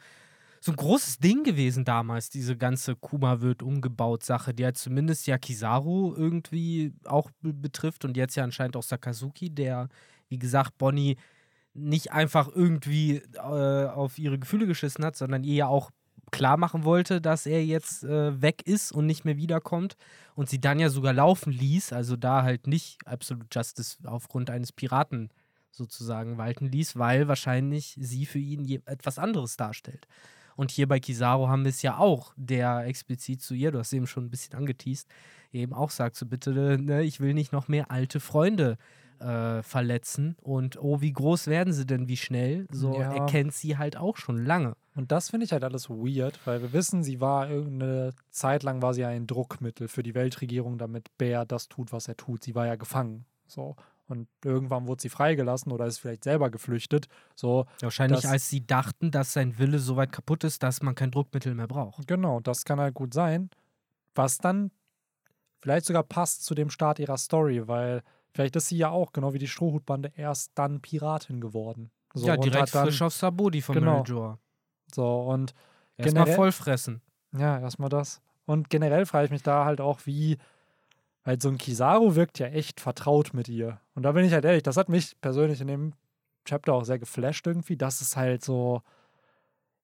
so 0.60 0.72
ein 0.72 0.76
großes 0.76 1.18
Ding 1.18 1.44
gewesen 1.44 1.84
damals, 1.84 2.30
diese 2.30 2.56
ganze 2.56 2.96
Kuma 2.96 3.40
wird 3.40 3.62
umgebaut 3.62 4.24
Sache, 4.24 4.54
die 4.54 4.62
ja 4.62 4.72
zumindest 4.72 5.26
ja 5.26 5.38
Kizaru 5.38 6.14
irgendwie 6.16 6.92
auch 7.04 7.30
be 7.40 7.52
betrifft 7.52 8.04
und 8.04 8.16
jetzt 8.16 8.34
ja 8.36 8.44
anscheinend 8.44 8.76
auch 8.76 8.82
Sakazuki, 8.82 9.50
der, 9.50 9.88
wie 10.28 10.38
gesagt, 10.38 10.78
Bonnie 10.78 11.16
nicht 11.74 12.12
einfach 12.12 12.48
irgendwie 12.52 13.22
äh, 13.34 13.86
auf 13.86 14.18
ihre 14.18 14.38
Gefühle 14.38 14.66
geschissen 14.66 15.04
hat, 15.04 15.16
sondern 15.16 15.44
ihr 15.44 15.54
ja 15.54 15.66
auch 15.68 15.90
klar 16.30 16.56
machen 16.56 16.84
wollte, 16.84 17.20
dass 17.20 17.46
er 17.46 17.64
jetzt 17.64 18.04
äh, 18.04 18.40
weg 18.42 18.62
ist 18.66 18.92
und 18.92 19.06
nicht 19.06 19.24
mehr 19.24 19.36
wiederkommt 19.36 19.96
und 20.34 20.48
sie 20.48 20.60
dann 20.60 20.78
ja 20.78 20.90
sogar 20.90 21.12
laufen 21.12 21.52
ließ, 21.52 21.92
also 21.92 22.16
da 22.16 22.42
halt 22.42 22.66
nicht 22.66 22.98
Absolute 23.06 23.46
Justice 23.52 23.96
aufgrund 24.04 24.50
eines 24.50 24.72
Piraten 24.72 25.30
sozusagen 25.70 26.38
walten 26.38 26.66
ließ, 26.66 26.96
weil 26.96 27.28
wahrscheinlich 27.28 27.96
sie 27.98 28.26
für 28.26 28.38
ihn 28.38 28.82
etwas 28.86 29.18
anderes 29.18 29.56
darstellt. 29.56 30.06
Und 30.58 30.72
hier 30.72 30.88
bei 30.88 30.98
Kizaru 30.98 31.46
haben 31.46 31.62
wir 31.62 31.68
es 31.68 31.82
ja 31.82 31.98
auch, 31.98 32.34
der 32.36 32.84
explizit 32.86 33.40
zu 33.40 33.54
ihr, 33.54 33.70
du 33.70 33.78
hast 33.78 33.92
eben 33.92 34.08
schon 34.08 34.24
ein 34.24 34.30
bisschen 34.30 34.54
angeteased, 34.58 35.08
eben 35.52 35.72
auch 35.72 35.90
sagt, 35.90 36.16
so 36.16 36.26
bitte, 36.26 36.76
ne, 36.82 37.04
ich 37.04 37.20
will 37.20 37.32
nicht 37.32 37.52
noch 37.52 37.68
mehr 37.68 37.92
alte 37.92 38.18
Freunde 38.18 38.76
äh, 39.20 39.62
verletzen 39.62 40.34
und 40.42 40.76
oh, 40.82 41.00
wie 41.00 41.12
groß 41.12 41.46
werden 41.46 41.72
sie 41.72 41.86
denn, 41.86 42.08
wie 42.08 42.16
schnell? 42.16 42.66
So 42.72 42.92
Ja. 42.94 43.12
er 43.12 43.26
kennt 43.26 43.54
sie 43.54 43.78
halt 43.78 43.96
auch 43.96 44.16
schon 44.16 44.44
lange. 44.44 44.74
Und 44.96 45.12
das 45.12 45.30
finde 45.30 45.44
ich 45.44 45.52
halt 45.52 45.62
alles 45.62 45.88
weird, 45.88 46.40
weil 46.44 46.60
wir 46.60 46.72
wissen, 46.72 47.04
sie 47.04 47.20
war 47.20 47.48
irgendeine 47.48 48.14
Zeit 48.30 48.64
lang 48.64 48.82
war 48.82 48.94
sie 48.94 49.04
ein 49.04 49.28
Druckmittel 49.28 49.86
für 49.86 50.02
die 50.02 50.16
Weltregierung, 50.16 50.76
damit 50.76 51.16
Bär 51.18 51.44
das 51.44 51.68
tut, 51.68 51.92
was 51.92 52.08
er 52.08 52.16
tut. 52.16 52.42
Sie 52.42 52.56
war 52.56 52.66
ja 52.66 52.74
gefangen. 52.74 53.26
So. 53.46 53.76
Und 54.08 54.26
irgendwann 54.44 54.86
wurde 54.86 55.02
sie 55.02 55.10
freigelassen 55.10 55.70
oder 55.70 55.86
ist 55.86 55.98
vielleicht 55.98 56.24
selber 56.24 56.50
geflüchtet. 56.50 57.08
So, 57.34 57.66
Wahrscheinlich, 57.80 58.22
Das- 58.22 58.30
als 58.30 58.48
sie 58.48 58.66
dachten, 58.66 59.10
dass 59.10 59.32
sein 59.34 59.58
Wille 59.58 59.78
so 59.78 59.96
weit 59.96 60.12
kaputt 60.12 60.44
ist, 60.44 60.62
dass 60.62 60.82
man 60.82 60.94
kein 60.94 61.10
Druckmittel 61.10 61.54
mehr 61.54 61.68
braucht. 61.68 62.08
Genau, 62.08 62.40
das 62.40 62.64
kann 62.64 62.80
halt 62.80 62.94
gut 62.94 63.12
sein. 63.14 63.50
Was 64.14 64.38
dann 64.38 64.70
vielleicht 65.60 65.86
sogar 65.86 66.02
passt 66.04 66.44
zu 66.44 66.54
dem 66.54 66.70
Start 66.70 66.98
ihrer 66.98 67.18
Story, 67.18 67.68
weil 67.68 68.02
vielleicht 68.32 68.56
ist 68.56 68.68
sie 68.68 68.78
ja 68.78 68.90
auch, 68.90 69.12
genau 69.12 69.32
wie 69.34 69.38
die 69.38 69.48
Strohhutbande, 69.48 70.12
erst 70.16 70.52
dann 70.54 70.80
Piratin 70.80 71.40
geworden. 71.40 71.90
So, 72.14 72.26
ja, 72.28 72.34
und 72.34 72.44
direkt 72.44 72.62
hat 72.68 72.74
dann, 72.74 72.84
frisch 72.86 73.02
auf 73.02 73.12
Sabodi 73.12 73.60
von 73.60 73.74
Genau. 73.74 73.98
Meljor. 74.02 74.38
So, 74.94 75.20
und 75.22 75.52
Erstmal 75.98 76.26
vollfressen. 76.28 77.02
ja, 77.36 77.58
erstmal 77.58 77.88
das. 77.90 78.22
Und 78.46 78.70
generell 78.70 79.04
frage 79.04 79.26
ich 79.26 79.30
mich 79.30 79.42
da 79.42 79.64
halt 79.66 79.80
auch, 79.80 80.00
wie, 80.06 80.38
weil 81.28 81.38
so 81.38 81.50
ein 81.50 81.58
Kizaru 81.58 82.14
wirkt 82.14 82.38
ja 82.38 82.46
echt 82.46 82.80
vertraut 82.80 83.34
mit 83.34 83.50
ihr. 83.50 83.82
Und 83.94 84.04
da 84.04 84.12
bin 84.12 84.24
ich 84.24 84.32
halt 84.32 84.46
ehrlich, 84.46 84.62
das 84.62 84.78
hat 84.78 84.88
mich 84.88 85.14
persönlich 85.20 85.60
in 85.60 85.66
dem 85.66 85.92
Chapter 86.46 86.72
auch 86.72 86.84
sehr 86.84 86.98
geflasht 86.98 87.46
irgendwie, 87.46 87.76
dass 87.76 88.00
es 88.00 88.16
halt 88.16 88.42
so, 88.42 88.80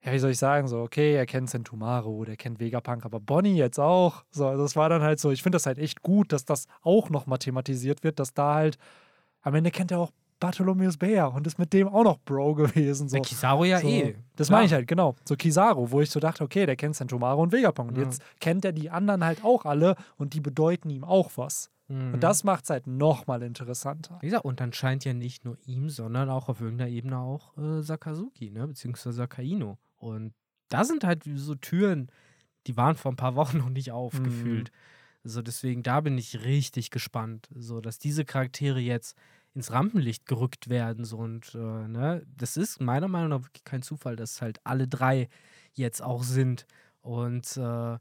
ja, 0.02 0.14
wie 0.14 0.18
soll 0.18 0.30
ich 0.30 0.38
sagen, 0.38 0.68
so, 0.68 0.80
okay, 0.80 1.14
er 1.14 1.26
kennt 1.26 1.50
Sentumaru, 1.50 2.24
der 2.24 2.38
kennt 2.38 2.60
Vegapunk, 2.60 3.04
aber 3.04 3.20
Bonnie 3.20 3.58
jetzt 3.58 3.78
auch. 3.78 4.24
So, 4.30 4.46
also 4.48 4.62
das 4.62 4.74
war 4.74 4.88
dann 4.88 5.02
halt 5.02 5.20
so, 5.20 5.32
ich 5.32 5.42
finde 5.42 5.56
das 5.56 5.66
halt 5.66 5.76
echt 5.76 6.00
gut, 6.00 6.32
dass 6.32 6.46
das 6.46 6.66
auch 6.80 7.10
nochmal 7.10 7.40
thematisiert 7.40 8.04
wird, 8.04 8.20
dass 8.20 8.32
da 8.32 8.54
halt, 8.54 8.78
am 9.42 9.54
Ende 9.54 9.70
kennt 9.70 9.90
er 9.90 9.98
auch 9.98 10.12
Bartholomeus 10.44 10.96
Bär 10.96 11.32
und 11.32 11.46
ist 11.46 11.58
mit 11.58 11.72
dem 11.72 11.88
auch 11.88 12.04
noch 12.04 12.18
Bro 12.20 12.54
gewesen. 12.54 13.08
So. 13.08 13.14
Der 13.14 13.22
Kizaru 13.22 13.64
ja 13.64 13.80
So, 13.80 13.88
eh. 13.88 14.14
Das 14.36 14.50
meine 14.50 14.66
ich 14.66 14.72
halt, 14.72 14.86
genau. 14.86 15.14
So 15.24 15.36
Kizaru, 15.36 15.90
wo 15.90 16.00
ich 16.00 16.10
so 16.10 16.20
dachte, 16.20 16.44
okay, 16.44 16.66
der 16.66 16.76
kennt 16.76 16.96
Sentomaru 16.96 17.42
und 17.42 17.52
Vegapunk. 17.52 17.90
Und 17.90 17.96
Ja. 17.98 18.04
jetzt 18.04 18.22
kennt 18.40 18.64
er 18.64 18.72
die 18.72 18.90
anderen 18.90 19.24
halt 19.24 19.44
auch 19.44 19.64
alle 19.64 19.96
und 20.16 20.34
die 20.34 20.40
bedeuten 20.40 20.90
ihm 20.90 21.04
auch 21.04 21.30
was. 21.36 21.70
Mhm. 21.88 22.14
Und 22.14 22.20
das 22.22 22.44
macht 22.44 22.64
es 22.64 22.70
halt 22.70 22.86
nochmal 22.86 23.42
interessanter. 23.42 24.18
Wie 24.20 24.26
gesagt, 24.26 24.44
und 24.44 24.60
dann 24.60 24.72
scheint 24.72 25.04
ja 25.04 25.12
nicht 25.14 25.44
nur 25.44 25.56
ihm, 25.66 25.90
sondern 25.90 26.30
auch 26.30 26.48
auf 26.48 26.60
irgendeiner 26.60 26.90
Ebene 26.90 27.18
auch 27.18 27.56
äh, 27.58 27.82
Sakazuki, 27.82 28.50
ne? 28.50 28.66
beziehungsweise 28.66 29.16
Sakaino. 29.16 29.78
Und 29.98 30.32
da 30.68 30.84
sind 30.84 31.04
halt 31.04 31.24
so 31.36 31.54
Türen, 31.54 32.10
die 32.66 32.76
waren 32.76 32.96
vor 32.96 33.12
ein 33.12 33.16
paar 33.16 33.34
Wochen 33.36 33.58
noch 33.58 33.68
nicht 33.68 33.92
aufgefühlt. 33.92 34.70
So, 35.26 35.40
deswegen, 35.40 35.82
da 35.82 36.00
bin 36.02 36.18
ich 36.18 36.44
richtig 36.44 36.90
gespannt, 36.90 37.48
so, 37.54 37.80
dass 37.80 37.98
diese 37.98 38.24
Charaktere 38.26 38.78
jetzt 38.80 39.16
ins 39.54 39.72
Rampenlicht 39.72 40.26
gerückt 40.26 40.68
werden. 40.68 41.04
So, 41.04 41.18
und 41.18 41.54
äh, 41.54 41.58
ne, 41.58 42.26
das 42.36 42.56
ist 42.56 42.80
meiner 42.80 43.08
Meinung 43.08 43.30
nach 43.30 43.42
wirklich 43.42 43.64
kein 43.64 43.82
Zufall, 43.82 44.16
dass 44.16 44.42
halt 44.42 44.60
alle 44.64 44.88
drei 44.88 45.28
jetzt 45.72 46.02
auch 46.02 46.22
sind. 46.22 46.66
Und 47.00 47.56
äh, 47.56 47.98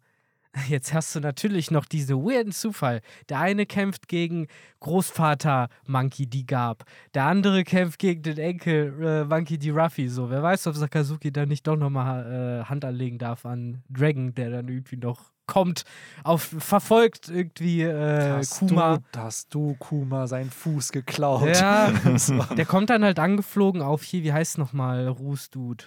jetzt 0.67 0.93
hast 0.93 1.15
du 1.15 1.19
natürlich 1.19 1.71
noch 1.71 1.85
diese 1.85 2.15
weirden 2.15 2.51
Zufall. 2.51 3.01
Der 3.29 3.39
eine 3.39 3.65
kämpft 3.65 4.07
gegen 4.07 4.47
Großvater 4.79 5.69
Monkey 5.85 6.27
D. 6.27 6.43
Gab. 6.43 6.85
Der 7.13 7.25
andere 7.25 7.63
kämpft 7.63 7.99
gegen 7.99 8.21
den 8.23 8.37
Enkel 8.37 9.03
äh, 9.03 9.25
Monkey 9.25 9.57
D. 9.57 9.71
Ruffy. 9.71 10.09
So, 10.09 10.29
wer 10.29 10.43
weiß, 10.43 10.67
ob 10.67 10.75
Sakazuki 10.75 11.31
da 11.31 11.45
nicht 11.45 11.67
doch 11.67 11.77
nochmal 11.77 12.61
äh, 12.61 12.65
Hand 12.65 12.85
anlegen 12.85 13.17
darf 13.17 13.45
an 13.45 13.83
Dragon, 13.89 14.33
der 14.33 14.49
dann 14.49 14.67
irgendwie 14.67 14.97
noch 14.97 15.32
kommt, 15.45 15.83
auf, 16.23 16.41
verfolgt 16.57 17.29
irgendwie 17.29 17.81
äh, 17.81 18.31
hast, 18.37 18.59
Kuma. 18.59 18.97
Du, 19.11 19.19
hast 19.19 19.53
du 19.53 19.75
Kuma 19.79 20.27
seinen 20.27 20.49
Fuß 20.49 20.91
geklaut? 20.91 21.47
Ja, 21.55 21.91
der 22.57 22.65
kommt 22.65 22.89
dann 22.89 23.03
halt 23.03 23.19
angeflogen 23.19 23.81
auf 23.81 24.03
hier, 24.03 24.23
wie 24.23 24.33
heißt 24.33 24.57
nochmal, 24.57 25.07
Rußdude? 25.07 25.85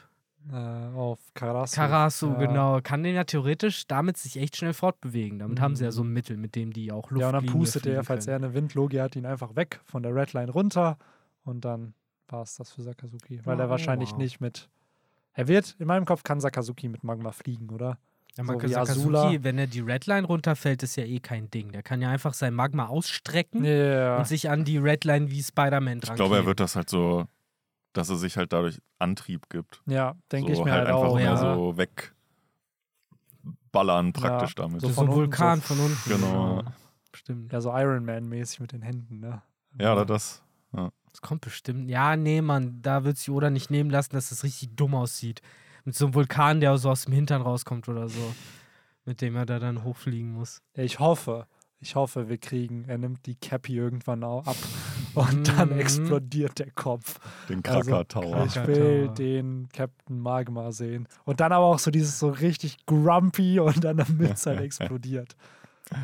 äh, 0.52 0.56
auf 0.96 1.18
Karasu. 1.34 1.74
Karasu, 1.74 2.26
ja. 2.28 2.34
genau. 2.46 2.80
Kann 2.80 3.02
den 3.02 3.16
ja 3.16 3.24
theoretisch 3.24 3.86
damit 3.88 4.16
sich 4.16 4.36
echt 4.36 4.56
schnell 4.56 4.74
fortbewegen. 4.74 5.40
Damit 5.40 5.60
haben 5.60 5.74
sie 5.74 5.82
ja 5.84 5.90
so 5.90 6.04
Mhm. 6.04 6.10
ein 6.10 6.12
Mittel, 6.12 6.36
mit 6.36 6.54
dem 6.54 6.72
die 6.72 6.92
auch 6.92 7.10
Luft 7.10 7.20
Ja, 7.22 7.28
und 7.28 7.34
dann 7.34 7.46
pustet 7.46 7.84
er, 7.86 8.04
falls 8.04 8.28
er 8.28 8.36
eine 8.36 8.54
Windlogie 8.54 9.00
hat, 9.00 9.16
ihn 9.16 9.26
einfach 9.26 9.56
weg 9.56 9.80
von 9.84 10.04
der 10.04 10.14
Redline 10.14 10.52
runter. 10.52 10.98
Und 11.44 11.64
dann 11.64 11.94
war 12.28 12.42
es 12.42 12.54
das 12.56 12.70
für 12.70 12.82
Sakazuki. 12.82 13.40
Weil 13.44 13.58
er 13.58 13.66
Oh, 13.66 13.70
wahrscheinlich 13.70 14.12
wow. 14.12 14.18
nicht 14.18 14.40
mit. 14.40 14.68
Er 15.32 15.48
wird, 15.48 15.74
in 15.80 15.86
meinem 15.88 16.04
Kopf 16.04 16.22
kann 16.22 16.40
Sakazuki 16.40 16.88
mit 16.88 17.02
Magma 17.02 17.32
fliegen, 17.32 17.68
oder? 17.70 17.98
Ja, 18.36 18.44
man 18.44 18.56
So 18.56 18.60
kann 18.60 18.70
Sakazuki, 18.70 19.00
Azula. 19.00 19.44
wenn 19.44 19.58
er 19.58 19.66
die 19.66 19.80
Redline 19.80 20.26
runterfällt, 20.26 20.82
ist 20.82 20.96
ja 20.96 21.04
eh 21.04 21.20
kein 21.20 21.50
Ding. 21.50 21.72
Der 21.72 21.82
kann 21.82 22.02
ja 22.02 22.10
einfach 22.10 22.34
sein 22.34 22.52
Magma 22.54 22.86
ausstrecken 22.86 23.64
Ja. 23.64 24.18
und 24.18 24.26
sich 24.26 24.50
an 24.50 24.64
die 24.64 24.76
Redline 24.78 25.30
wie 25.30 25.42
Spider-Man 25.42 26.00
dran 26.00 26.14
Ich 26.14 26.16
glaube, 26.16 26.36
er 26.36 26.44
wird 26.46 26.60
das 26.60 26.76
halt 26.76 26.90
so, 26.90 27.24
dass 27.94 28.10
er 28.10 28.16
sich 28.16 28.36
halt 28.36 28.52
dadurch 28.52 28.80
Antrieb 28.98 29.48
gibt. 29.48 29.80
Ja, 29.86 30.14
denke 30.30 30.54
so 30.54 30.60
ich 30.60 30.64
mir 30.66 30.72
halt 30.72 30.86
halt, 30.86 30.94
einfach 30.96 31.08
auch. 31.08 31.14
mehr 31.16 31.24
ja. 31.24 31.36
so 31.54 31.76
wegballern 33.72 34.12
praktisch 34.12 34.54
damit. 34.54 34.80
so 34.82 34.88
so, 34.88 34.94
von 34.94 35.04
ein 35.06 35.08
unten, 35.08 35.20
Vulkan 35.20 35.60
so- 35.60 35.74
von 35.74 35.80
unten. 35.86 36.10
Genau. 36.10 36.62
Stimmt. 37.14 37.52
Ja, 37.52 37.60
so 37.62 37.70
Iron 37.70 38.04
Man-mäßig 38.04 38.60
mit 38.60 38.72
den 38.72 38.82
Händen, 38.82 39.20
ne? 39.20 39.40
Ja, 39.80 39.92
oder 39.94 40.04
das. 40.04 40.42
Das 40.72 41.22
kommt 41.22 41.40
bestimmt. 41.40 41.88
Ja, 41.88 42.14
nee, 42.14 42.42
Mann, 42.42 42.82
da 42.82 43.04
wird 43.04 43.16
sich 43.16 43.30
Oda 43.30 43.48
nicht 43.48 43.70
nehmen 43.70 43.88
lassen, 43.88 44.12
dass 44.12 44.28
das 44.28 44.44
richtig 44.44 44.76
dumm 44.76 44.94
aussieht. 44.94 45.40
Mit 45.86 45.94
so 45.94 46.04
einem 46.06 46.14
Vulkan, 46.14 46.60
der 46.60 46.76
so 46.76 46.90
aus 46.90 47.04
dem 47.06 47.14
Hintern 47.14 47.40
rauskommt 47.40 47.88
oder 47.88 48.08
so. 48.08 48.34
Mit 49.06 49.20
dem 49.22 49.36
er 49.36 49.46
da 49.46 49.58
dann 49.58 49.84
hochfliegen 49.84 50.32
muss. 50.32 50.60
Ich 50.74 50.98
hoffe, 50.98 51.46
ich 51.78 51.94
hoffe, 51.94 52.28
wir 52.28 52.38
kriegen, 52.38 52.84
er 52.88 52.98
nimmt 52.98 53.24
die 53.26 53.36
Cappy 53.36 53.76
irgendwann 53.76 54.24
auch 54.24 54.46
ab 54.46 54.56
und 55.14 55.46
dann 55.56 55.70
Mhm. 55.70 55.78
explodiert 55.78 56.58
der 56.58 56.72
Kopf. 56.72 57.18
Den 57.48 57.64
Also, 57.64 57.88
Krakatower. 57.90 58.44
Ich 58.46 58.52
Krakatower. 58.54 58.76
will 58.76 59.08
den 59.10 59.68
Captain 59.72 60.18
Magma 60.18 60.72
sehen. 60.72 61.06
Und 61.24 61.38
dann 61.40 61.52
aber 61.52 61.66
auch 61.66 61.78
so 61.78 61.90
dieses 61.92 62.18
so 62.18 62.28
richtig 62.30 62.84
grumpy 62.86 63.60
und 63.60 63.84
dann 63.84 63.98
damit 63.98 64.32
es 64.32 64.44
halt 64.44 64.60
explodiert. 64.60 65.36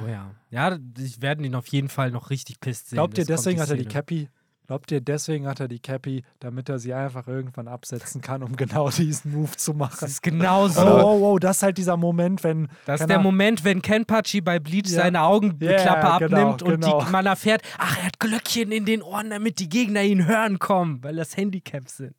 Oh 0.05 0.07
ja. 0.09 0.30
Ja, 0.51 0.78
ich 0.97 1.20
werden 1.20 1.45
ihn 1.45 1.57
auf 1.57 1.66
jeden 1.66 1.89
Fall 1.89 2.12
noch 2.12 2.30
richtig 2.30 2.61
pisst 2.61 2.91
sehen. 2.91 2.99
Glaubt 2.99 3.18
ihr, 3.18 3.24
deswegen 3.24 3.61
hat 3.61 3.68
er 3.68 3.76
die. 3.76 3.85
Cappy? 3.85 4.28
Glaubt 4.73 4.91
ihr, 4.91 5.03
deswegen 5.03 5.47
hat 5.47 5.61
er 5.61 5.68
die 5.68 5.81
Cappy, 5.81 6.25
damit 6.41 6.70
er 6.70 6.79
sie 6.79 6.95
einfach 6.95 7.29
irgendwann 7.29 7.68
absetzen 7.68 8.23
kann, 8.23 8.43
um 8.43 8.57
genau 8.57 8.89
diesen 8.89 9.33
Move 9.35 9.55
zu 9.55 9.73
Das 9.73 9.79
machen? 9.79 10.09
ist 10.09 10.23
genau 10.23 10.64
Oh, 10.64 10.68
so. 10.68 10.81
oh, 10.81 11.33
oh, 11.35 11.39
das 11.39 11.59
ist 11.59 11.62
halt 11.62 11.77
dieser 11.77 11.99
Moment, 11.99 12.43
wenn. 12.43 12.68
Das 12.87 13.03
ist 13.03 13.07
der 13.07 13.18
Ahnung, 13.18 13.33
Moment, 13.33 13.64
wenn 13.64 13.83
Kenpachi 13.83 14.41
bei 14.41 14.59
Bleach 14.61 14.89
Ja. 14.89 15.03
seine 15.03 15.20
Augenklappe 15.25 15.75
Ja, 15.75 16.18
genau, 16.18 16.37
abnimmt 16.53 16.62
und 16.62 16.81
genau. 16.81 17.05
die, 17.05 17.11
man 17.11 17.27
erfährt, 17.27 17.61
ach, 17.77 17.99
er 17.99 18.07
hat 18.07 18.18
Glöckchen 18.18 18.73
in 18.73 18.87
den 18.87 19.03
Ohren, 19.03 19.29
damit 19.29 19.59
die 19.59 19.68
Gegner 19.68 20.05
ihn 20.05 20.27
hören 20.27 20.59
kommen, 20.59 21.05
weil 21.05 21.16
das 21.16 21.37
Handicap 21.37 21.87
sind. 21.91 22.14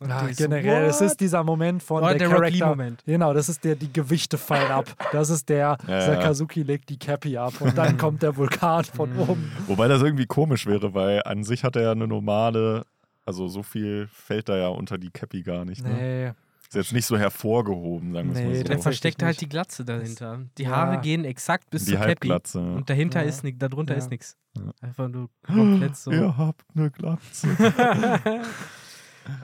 Und 0.00 0.10
Ja, 0.10 0.26
die 0.26 0.34
so, 0.34 0.44
generell, 0.44 0.84
es 0.84 1.00
ist 1.00 1.18
dieser 1.20 1.42
Moment 1.42 1.82
von 1.82 2.02
Oder 2.02 2.14
der, 2.16 2.28
der 2.28 2.36
Charakter. 2.36 2.66
Moment. 2.66 3.02
Genau, 3.06 3.32
das 3.32 3.48
ist 3.48 3.64
der, 3.64 3.76
die 3.76 3.90
Gewichte 3.92 4.36
fallen 4.36 4.70
ab. 4.70 4.84
Das 5.12 5.30
ist 5.30 5.48
der, 5.48 5.78
Ja, 5.86 5.88
ja. 5.88 6.00
Sakazuki 6.02 6.62
legt 6.62 6.90
die 6.90 6.98
Cappy 6.98 7.38
ab 7.38 7.54
und 7.60 7.78
dann 7.78 7.96
kommt 7.98 8.22
der 8.22 8.36
Vulkan 8.36 8.84
von 8.84 9.12
Mhm. 9.14 9.20
oben. 9.20 9.52
Wobei 9.66 9.88
das 9.88 10.02
irgendwie 10.02 10.26
komisch 10.26 10.66
wäre, 10.66 10.92
weil 10.92 11.22
an 11.24 11.44
sich 11.44 11.64
hat 11.64 11.76
er 11.76 11.82
ja 11.82 11.92
eine 11.92 12.06
normale, 12.06 12.84
also 13.24 13.48
so 13.48 13.62
viel 13.62 14.06
fällt 14.12 14.48
da 14.50 14.56
ja 14.58 14.68
unter 14.68 14.98
die 14.98 15.10
Cappy 15.10 15.42
gar 15.42 15.64
nicht. 15.64 15.82
Ne? 15.82 15.92
Nee, 15.94 16.32
Ist 16.68 16.74
jetzt 16.74 16.92
nicht 16.92 17.06
so 17.06 17.16
hervorgehoben, 17.16 18.12
sagen 18.12 18.34
wir 18.34 18.40
Nee, 18.42 18.46
mal 18.48 18.54
so. 18.56 18.58
tatsächlich 18.64 18.82
versteckt 18.82 19.22
halt 19.22 19.40
die 19.40 19.48
Glatze 19.48 19.84
dahinter. 19.84 20.40
Die 20.58 20.64
Ja. 20.64 20.70
Haare 20.70 21.00
gehen 21.00 21.24
exakt 21.24 21.70
bis 21.70 21.84
Die 21.84 21.92
zur 21.92 22.00
Cappy. 22.00 22.08
Halbglatze. 22.08 22.58
Und 22.60 22.90
dahinter 22.90 23.22
Ja. 23.22 23.28
ist 23.28 23.44
nichts, 23.44 23.60
darunter 23.60 23.94
Ja. 23.94 23.98
ist 23.98 24.10
nichts. 24.10 24.36
Ja. 24.58 24.62
Einfach 24.82 25.08
nur 25.08 25.30
komplett 25.46 25.96
so. 25.96 26.10
Ihr 26.12 26.36
habt 26.36 26.64
eine 26.74 26.90
Glatze. 26.90 27.48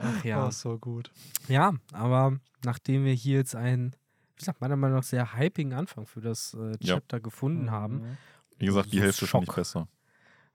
Ach 0.01 0.23
ja. 0.23 0.47
Oh, 0.47 0.51
so 0.51 0.77
gut. 0.77 1.11
Ja, 1.47 1.73
aber 1.91 2.37
nachdem 2.63 3.05
wir 3.05 3.13
hier 3.13 3.37
jetzt 3.37 3.55
einen, 3.55 3.91
wie 4.35 4.39
gesagt, 4.39 4.61
meiner 4.61 4.75
Meinung 4.75 4.97
nach 4.97 5.03
sehr 5.03 5.37
hypigen 5.37 5.73
Anfang 5.73 6.05
für 6.05 6.21
das 6.21 6.53
äh, 6.53 6.71
Ja. 6.81 6.95
Chapter 6.95 7.19
gefunden 7.19 7.71
haben, 7.71 7.95
Mhm. 8.01 8.17
Wie 8.59 8.67
gesagt, 8.67 8.93
die 8.93 8.97
So 8.97 9.03
Hälfte 9.03 9.25
ich 9.25 9.31
Schock. 9.31 9.55
besser. 9.55 9.87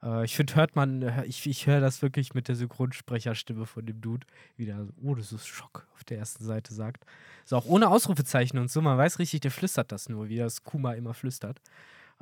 Äh, 0.02 0.24
ich 0.24 0.36
finde, 0.36 0.54
hört 0.54 0.76
man, 0.76 1.02
ich, 1.26 1.46
ich 1.46 1.66
höre 1.66 1.80
das 1.80 2.00
wirklich 2.00 2.32
mit 2.32 2.46
der 2.48 2.54
Synchronsprecherstimme 2.54 3.66
von 3.66 3.84
dem 3.84 4.00
Dude, 4.00 4.26
wie 4.56 4.66
der, 4.66 4.86
oh, 5.02 5.14
das 5.16 5.32
ist 5.32 5.46
Schock 5.48 5.86
auf 5.94 6.04
der 6.04 6.18
ersten 6.18 6.44
Seite 6.44 6.72
sagt. 6.72 7.04
So 7.44 7.56
auch 7.56 7.66
ohne 7.66 7.88
Ausrufezeichen 7.88 8.58
und 8.58 8.70
so, 8.70 8.80
man 8.80 8.96
weiß 8.96 9.18
richtig, 9.18 9.40
der 9.40 9.50
flüstert 9.50 9.90
das 9.92 10.08
nur, 10.08 10.28
wie 10.28 10.36
das 10.36 10.62
Kuma 10.62 10.92
immer 10.94 11.12
flüstert. 11.12 11.60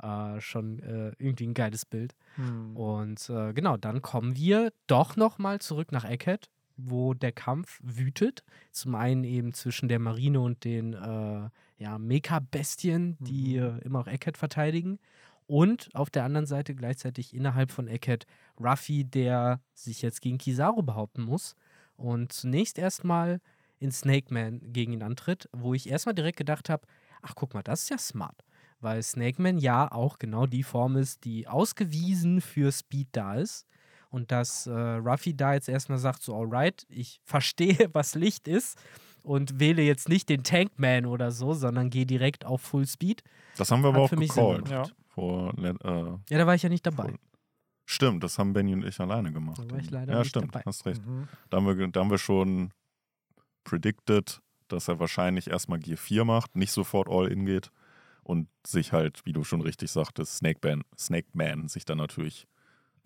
Äh, 0.01 0.41
schon 0.41 0.79
äh, 0.79 1.11
irgendwie 1.19 1.45
ein 1.47 1.53
geiles 1.53 1.85
Bild. 1.85 2.15
Hm. 2.35 2.75
Und 2.75 3.29
äh, 3.29 3.53
genau, 3.53 3.77
dann 3.77 4.01
kommen 4.01 4.35
wir 4.35 4.73
doch 4.87 5.15
nochmal 5.15 5.59
zurück 5.59 5.91
nach 5.91 6.03
Eckhead, 6.05 6.49
wo 6.77 7.13
der 7.13 7.31
Kampf 7.31 7.79
wütet. 7.83 8.43
Zum 8.71 8.95
einen 8.95 9.23
eben 9.23 9.53
zwischen 9.53 9.89
der 9.89 9.99
Marine 9.99 10.39
und 10.39 10.63
den 10.63 10.93
äh, 10.93 11.49
ja, 11.77 11.97
Mecha-Bestien, 11.97 13.17
die 13.19 13.57
Mhm. 13.57 13.63
äh, 13.63 13.77
immer 13.79 13.99
auch 13.99 14.07
Eckhead 14.07 14.37
verteidigen. 14.37 14.99
Und 15.47 15.89
auf 15.93 16.09
der 16.09 16.23
anderen 16.25 16.45
Seite 16.45 16.75
gleichzeitig 16.75 17.33
innerhalb 17.33 17.71
von 17.71 17.87
Eckhead 17.87 18.25
Ruffy, 18.59 19.05
der 19.05 19.61
sich 19.73 20.01
jetzt 20.01 20.21
gegen 20.21 20.37
Kizaru 20.37 20.83
behaupten 20.83 21.21
muss. 21.23 21.55
Und 21.95 22.33
zunächst 22.33 22.77
erstmal 22.77 23.39
in 23.79 23.91
Snake 23.91 24.33
Man 24.33 24.59
gegen 24.73 24.93
ihn 24.93 25.03
antritt, 25.03 25.49
wo 25.53 25.73
ich 25.73 25.89
erstmal 25.89 26.15
direkt 26.15 26.37
gedacht 26.37 26.69
habe, 26.69 26.85
ach 27.21 27.33
guck 27.35 27.53
mal, 27.53 27.63
das 27.63 27.83
ist 27.83 27.89
ja 27.89 27.97
smart. 27.97 28.43
Weil 28.79 29.01
Snake 29.01 29.41
Man 29.41 29.57
ja 29.57 29.91
auch 29.91 30.19
genau 30.19 30.45
die 30.47 30.63
Form 30.63 30.97
ist, 30.97 31.23
die 31.25 31.47
ausgewiesen 31.47 32.41
für 32.41 32.71
Speed 32.71 33.07
da 33.13 33.35
ist. 33.35 33.65
Und 34.09 34.31
dass 34.31 34.67
äh, 34.67 34.71
Ruffy 34.71 35.35
da 35.35 35.53
jetzt 35.53 35.69
erstmal 35.69 35.97
sagt, 35.97 36.23
so 36.23 36.35
alright, 36.35 36.85
ich 36.89 37.19
verstehe, 37.25 37.89
was 37.93 38.15
Licht 38.15 38.47
ist 38.47 38.77
und 39.23 39.59
wähle 39.59 39.81
jetzt 39.81 40.07
nicht 40.07 40.29
den 40.29 40.43
Tankman 40.43 41.05
oder 41.05 41.31
so, 41.31 41.53
sondern 41.53 41.89
gehe 41.89 42.05
direkt 42.05 42.45
auf 42.45 42.61
Full 42.61 42.87
Speed. 42.87 43.23
Das 43.57 43.71
haben 43.71 43.81
wir 43.81 43.89
aber 43.89 43.97
Hat 43.97 44.03
auch 44.03 44.09
für 44.09 44.17
mich 44.17 44.29
gecallt. 44.29 44.69
Ja. 44.69 44.83
Vor, 45.09 45.53
äh, 45.57 45.73
Ja, 46.29 46.37
da 46.37 46.47
war 46.47 46.55
ich 46.55 46.63
ja 46.63 46.69
nicht 46.69 46.85
dabei. 46.85 47.13
stimmt, 47.85 48.23
das 48.23 48.37
haben 48.37 48.53
Benny 48.53 48.73
und 48.73 48.85
ich 48.85 48.99
alleine 48.99 49.31
gemacht. 49.33 49.59
Da 49.59 49.69
war 49.71 49.79
ich 49.79 49.89
leider 49.89 50.13
ja, 50.13 50.19
nicht 50.19 50.29
stimmt, 50.29 50.53
dabei. 50.53 50.63
hast 50.65 50.85
recht. 50.85 51.05
Mhm. 51.05 51.27
Da 51.49 51.57
haben, 51.57 51.77
wir, 51.77 51.87
da 51.87 51.99
haben 51.99 52.11
wir 52.11 52.17
schon 52.17 52.71
predicted, 53.63 54.41
dass 54.67 54.87
er 54.87 54.99
wahrscheinlich 54.99 55.49
erstmal 55.49 55.79
Gear 55.79 55.97
4 55.97 56.23
macht, 56.25 56.55
nicht 56.55 56.71
sofort 56.71 57.09
All-In 57.09 57.45
geht 57.45 57.71
und 58.23 58.47
sich 58.65 58.91
halt, 58.93 59.25
wie 59.25 59.33
du 59.33 59.43
schon 59.43 59.61
richtig 59.61 59.91
sagtest, 59.91 60.37
Snake, 60.37 60.59
Man, 60.63 60.83
Snake 60.97 61.29
Man 61.33 61.67
sich 61.67 61.85
dann 61.85 61.97
natürlich 61.97 62.47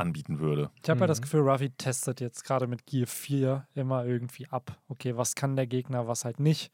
anbieten 0.01 0.39
würde. 0.39 0.69
Ich 0.83 0.89
habe 0.89 0.99
ja 1.01 1.07
das 1.07 1.19
Mhm. 1.19 1.23
Gefühl, 1.23 1.41
Ruffy 1.41 1.69
testet 1.71 2.19
jetzt 2.19 2.43
gerade 2.43 2.67
mit 2.67 2.85
Gear 2.85 3.07
4 3.07 3.65
immer 3.75 4.05
irgendwie 4.05 4.47
ab. 4.49 4.77
Okay, 4.89 5.15
was 5.15 5.35
kann 5.35 5.55
der 5.55 5.67
Gegner, 5.67 6.07
was 6.07 6.25
halt 6.25 6.39
nicht. 6.39 6.71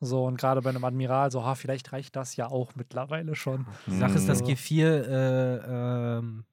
So, 0.00 0.24
und 0.26 0.36
gerade 0.38 0.60
bei 0.60 0.68
einem 0.70 0.84
Admiral, 0.84 1.30
so, 1.30 1.42
ha, 1.44 1.54
vielleicht 1.54 1.92
reicht 1.92 2.16
das 2.16 2.36
ja 2.36 2.48
auch 2.48 2.74
mittlerweile 2.74 3.34
schon. 3.34 3.66
Die 3.86 3.96
Sache 3.96 4.18
ist, 4.18 4.28
das 4.28 4.42
Mhm. 4.42 4.46
G4 4.48 4.86
äh, 4.86 6.18
ähm, 6.18 6.44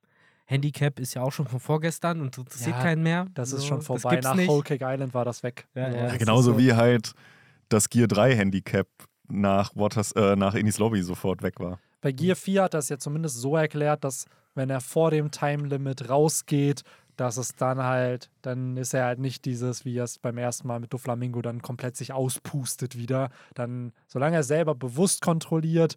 Handicap 0.46 1.00
ist 1.00 1.14
ja 1.14 1.22
auch 1.24 1.32
schon 1.32 1.48
von 1.48 1.60
vorgestern 1.60 2.22
und 2.22 2.38
interessiert 2.38 2.76
Ja, 2.78 2.82
keinen 2.82 3.04
mehr. 3.04 3.28
Das 3.34 3.52
ist 3.52 3.66
schon 3.66 3.82
vorbei. 3.82 4.20
Nach 4.22 4.36
nicht. 4.36 4.48
Whole 4.50 4.64
Cake 4.64 4.84
Island 4.88 5.14
war 5.14 5.26
das 5.26 5.44
weg. 5.44 5.68
Ja, 5.76 5.90
So, 5.92 5.98
ja. 5.98 6.04
das 6.04 6.12
Ja, 6.14 6.18
genauso 6.20 6.52
so. 6.54 6.58
wie 6.58 6.74
halt 6.74 7.14
das 7.70 7.90
Gear 7.90 8.08
3 8.08 8.36
Handicap 8.36 8.88
nach, 9.28 9.76
Waters, 9.76 10.12
äh, 10.14 10.36
nach 10.36 10.54
Innis 10.54 10.78
Lobby 10.80 11.02
sofort 11.02 11.42
weg 11.42 11.60
war. 11.60 11.80
Bei 12.02 12.12
Gear 12.12 12.36
4 12.36 12.64
hat 12.64 12.74
das 12.74 12.90
ja 12.90 12.98
zumindest 12.98 13.38
so 13.38 13.56
erklärt, 13.56 14.04
dass 14.04 14.26
wenn 14.56 14.70
er 14.70 14.82
vor 14.82 15.12
dem 15.12 15.32
Time 15.32 15.68
Limit 15.68 16.10
rausgeht, 16.10 16.84
dass 17.16 17.38
es 17.38 17.56
dann 17.56 17.84
halt, 17.84 18.32
dann 18.42 18.76
ist 18.76 18.94
er 18.94 19.06
halt 19.06 19.20
nicht 19.20 19.46
dieses, 19.46 19.86
wie 19.86 19.98
er 19.98 20.06
es 20.06 20.18
beim 20.18 20.38
ersten 20.38 20.68
Mal 20.68 20.80
mit 20.80 20.94
Doflamingo 20.94 21.42
dann 21.44 21.62
komplett 21.62 21.96
sich 21.96 22.12
auspustet 22.12 22.98
wieder. 22.98 23.30
Dann, 23.54 23.94
solange 24.08 24.38
er 24.38 24.44
selber 24.44 24.74
bewusst 24.74 25.22
kontrolliert, 25.22 25.96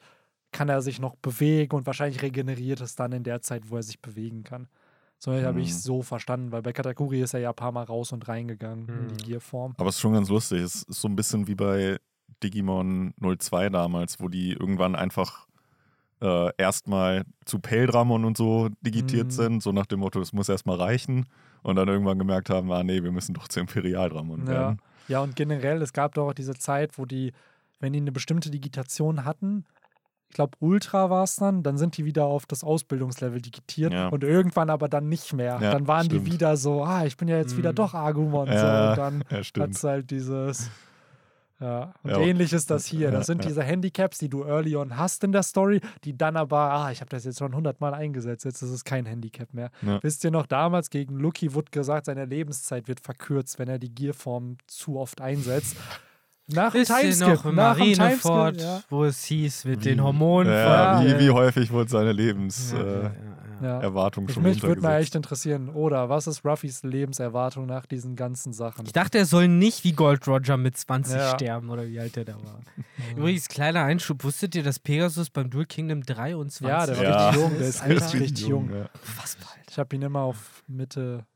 kann 0.53 0.69
er 0.69 0.83
sich 0.83 1.01
noch 1.01 1.17
bewegen 1.17 1.75
und 1.77 1.87
wahrscheinlich 1.87 2.23
regeneriert 2.23 2.81
es 2.81 2.97
dann 2.97 3.13
in 3.13 3.25
der 3.25 3.41
Zeit, 3.41 3.71
wo 3.71 3.77
er 3.77 3.83
sich 3.83 4.01
bewegen 4.01 4.45
kann. 4.45 4.69
So 5.19 5.33
habe 5.33 5.61
ich 5.61 5.69
Mhm. 5.71 5.75
es 5.77 5.83
so 5.83 6.03
verstanden, 6.03 6.53
weil 6.53 6.61
bei 6.61 6.75
Katakuri 6.75 7.23
ist 7.23 7.33
er 7.33 7.41
ja 7.41 7.49
ein 7.51 7.55
paar 7.57 7.73
Mal 7.73 7.85
raus 7.85 8.13
und 8.13 8.29
reingegangen 8.29 8.87
in 8.89 9.05
Mhm. 9.05 9.09
die 9.09 9.17
Gear-Form. 9.25 9.75
Aber 9.79 9.89
es 9.89 9.95
ist 9.97 10.03
schon 10.03 10.13
ganz 10.13 10.29
lustig. 10.29 10.61
Es 10.61 10.83
ist 10.83 11.01
so 11.01 11.09
ein 11.09 11.17
bisschen 11.17 11.47
wie 11.47 11.55
bei 11.55 11.97
Digimon 12.43 13.15
02 13.19 13.71
damals, 13.71 14.21
wo 14.21 14.29
die 14.29 14.53
irgendwann 14.53 14.95
einfach 14.95 15.47
äh, 16.21 16.51
erstmal 16.57 17.25
zu 17.45 17.59
Peldramon 17.59 18.25
und 18.25 18.37
so 18.37 18.69
digitiert 18.81 19.27
Mhm. 19.27 19.31
sind, 19.31 19.63
so 19.63 19.73
nach 19.73 19.87
dem 19.87 20.01
Motto, 20.01 20.21
es 20.21 20.33
muss 20.33 20.49
erstmal 20.49 20.77
reichen. 20.77 21.27
Und 21.63 21.77
dann 21.77 21.89
irgendwann 21.89 22.19
gemerkt 22.19 22.49
haben, 22.49 22.71
ah 22.73 22.83
nee, 22.85 23.03
wir 23.03 23.11
müssen 23.13 23.35
doch 23.35 23.49
zu 23.49 23.61
Imperialdramon 23.61 24.41
Ja. 24.43 24.47
werden. 24.47 24.79
Ja, 25.09 25.21
und 25.21 25.37
generell, 25.37 25.83
es 25.83 25.93
gab 25.93 26.15
doch 26.15 26.29
auch 26.29 26.33
diese 26.35 26.55
Zeit, 26.55 26.97
wo 26.99 27.05
die, 27.05 27.33
wenn 27.81 27.93
die 27.93 28.01
eine 28.01 28.13
bestimmte 28.13 28.51
Digitation 28.51 29.25
hatten, 29.25 29.65
ich 30.29 30.35
glaube 30.35 30.57
Ultra 30.61 31.09
war 31.11 31.23
es 31.25 31.37
dann, 31.37 31.63
dann 31.63 31.79
sind 31.79 31.97
die 31.97 32.05
wieder 32.05 32.25
auf 32.25 32.47
das 32.47 32.65
Ausbildungslevel 32.65 33.41
digitiert 33.41 33.93
Ja. 33.93 34.09
und 34.09 34.25
irgendwann 34.25 34.71
aber 34.71 34.89
dann 34.89 35.09
nicht 35.09 35.33
mehr. 35.33 35.59
Ja, 35.61 35.71
dann 35.71 35.87
waren 35.87 36.07
stimmt. 36.07 36.27
die 36.27 36.33
wieder 36.33 36.57
so, 36.57 36.83
ah, 36.85 37.05
ich 37.05 37.17
bin 37.17 37.29
ja 37.29 37.37
jetzt 37.37 37.57
wieder 37.57 37.71
Mhm. 37.73 37.77
doch 37.77 37.95
Agumon. 37.95 38.47
so, 38.49 38.53
Ja, 38.55 38.91
und 38.91 38.99
dann 38.99 39.25
Ja, 39.31 39.37
hat 39.63 39.71
es 39.71 39.85
halt 39.85 40.11
dieses. 40.11 40.71
Ja, 41.59 41.95
und 42.03 42.11
Ja. 42.11 42.19
ähnlich 42.21 42.53
ist 42.53 42.71
das 42.71 42.85
hier. 42.85 43.11
Das 43.11 43.27
sind 43.27 43.43
diese 43.45 43.63
Handicaps, 43.63 44.19
die 44.19 44.29
du 44.29 44.45
early 44.45 44.77
on 44.77 44.97
hast 44.99 45.25
in 45.25 45.33
der 45.33 45.43
Story, 45.43 45.81
die 46.05 46.17
dann 46.17 46.37
aber, 46.37 46.59
ah, 46.59 46.91
ich 46.91 47.01
habe 47.01 47.09
das 47.09 47.25
jetzt 47.25 47.39
schon 47.39 47.55
hundertmal 47.55 47.95
eingesetzt, 47.95 48.45
jetzt 48.45 48.61
ist 48.61 48.71
es 48.71 48.85
kein 48.85 49.07
Handicap 49.07 49.55
mehr. 49.55 49.71
Ja. 49.81 49.99
Wisst 50.03 50.23
ihr 50.25 50.31
noch, 50.31 50.47
damals 50.47 50.91
gegen 50.91 51.17
Lucky 51.19 51.55
wurde 51.55 51.71
gesagt, 51.71 52.07
seine 52.07 52.27
Lebenszeit 52.27 52.89
wird 52.89 53.01
verkürzt, 53.01 53.59
wenn 53.59 53.69
er 53.69 53.79
die 53.79 53.95
Gearform 53.95 54.59
zu 54.67 54.99
oft 54.99 55.21
einsetzt. 55.23 55.77
Nach 56.49 56.71
dem 56.73 56.85
Timeskip, 56.85 57.27
noch 57.27 57.45
im 57.47 57.55
nach 57.57 57.77
dem 57.77 57.97
Marineford, 57.97 58.59
Timeskip, 58.59 58.63
ja. 58.63 58.81
wo 58.89 59.05
es 59.05 59.25
hieß, 59.25 59.65
mit 59.65 59.81
Wie- 59.81 59.89
den 59.89 60.01
Hormonen 60.05 60.53
Ja, 60.53 61.03
wie, 61.05 61.19
wie 61.19 61.31
häufig 61.31 61.73
wurde 61.73 61.91
seine 61.91 62.13
Lebens... 62.13 62.73
Ja, 62.73 62.79
äh, 63.07 63.11
ja. 63.63 63.81
Erwartungen 63.81 64.29
schon 64.29 64.43
mich 64.43 64.63
würde 64.63 64.81
mal 64.81 65.01
echt 65.01 65.15
interessieren, 65.15 65.69
oder 65.69 66.09
was 66.09 66.27
ist 66.27 66.45
Ruffys 66.45 66.83
Lebenserwartung 66.83 67.67
nach 67.67 67.87
diesen 67.87 68.17
ganzen 68.17 68.53
Sachen? 68.53 68.87
Ich 68.87 68.93
dachte, 68.93 69.19
er 69.19 69.27
soll 69.27 69.49
nicht 69.49 69.85
wie 69.85 69.93
Gold 69.93 70.27
Roger 70.29 70.57
mit 70.57 70.77
20 70.77 71.15
Ja. 71.17 71.35
sterben 71.35 71.71
oder 71.71 71.87
wie 71.87 71.99
alt 72.01 72.17
der 72.17 72.25
da 72.25 72.35
war. 72.35 72.61
Übrigens, 73.17 73.49
kleiner 73.49 73.83
Einschub, 73.85 74.25
wusstet 74.25 74.55
ihr, 74.55 74.63
dass 74.63 74.79
Pegasus 74.79 75.31
beim 75.31 75.51
Duel 75.51 75.67
Kingdom 75.67 76.03
23 76.03 76.67
Ja, 76.67 76.87
der 76.87 76.97
war 76.97 77.05
Ja. 77.05 77.29
richtig 77.31 77.43
jung, 77.43 77.59
der 77.59 77.69
ist 77.69 77.81
Alter. 77.83 77.95
richtig, 78.05 78.21
richtig 78.21 78.47
jung. 78.49 78.71
Ja. 78.75 78.89
Unfassbar. 79.07 79.49
Ich 79.69 79.79
habe 79.79 79.95
ihn 79.97 80.03
immer 80.03 80.21
auf 80.21 80.63
Mitte 80.67 81.27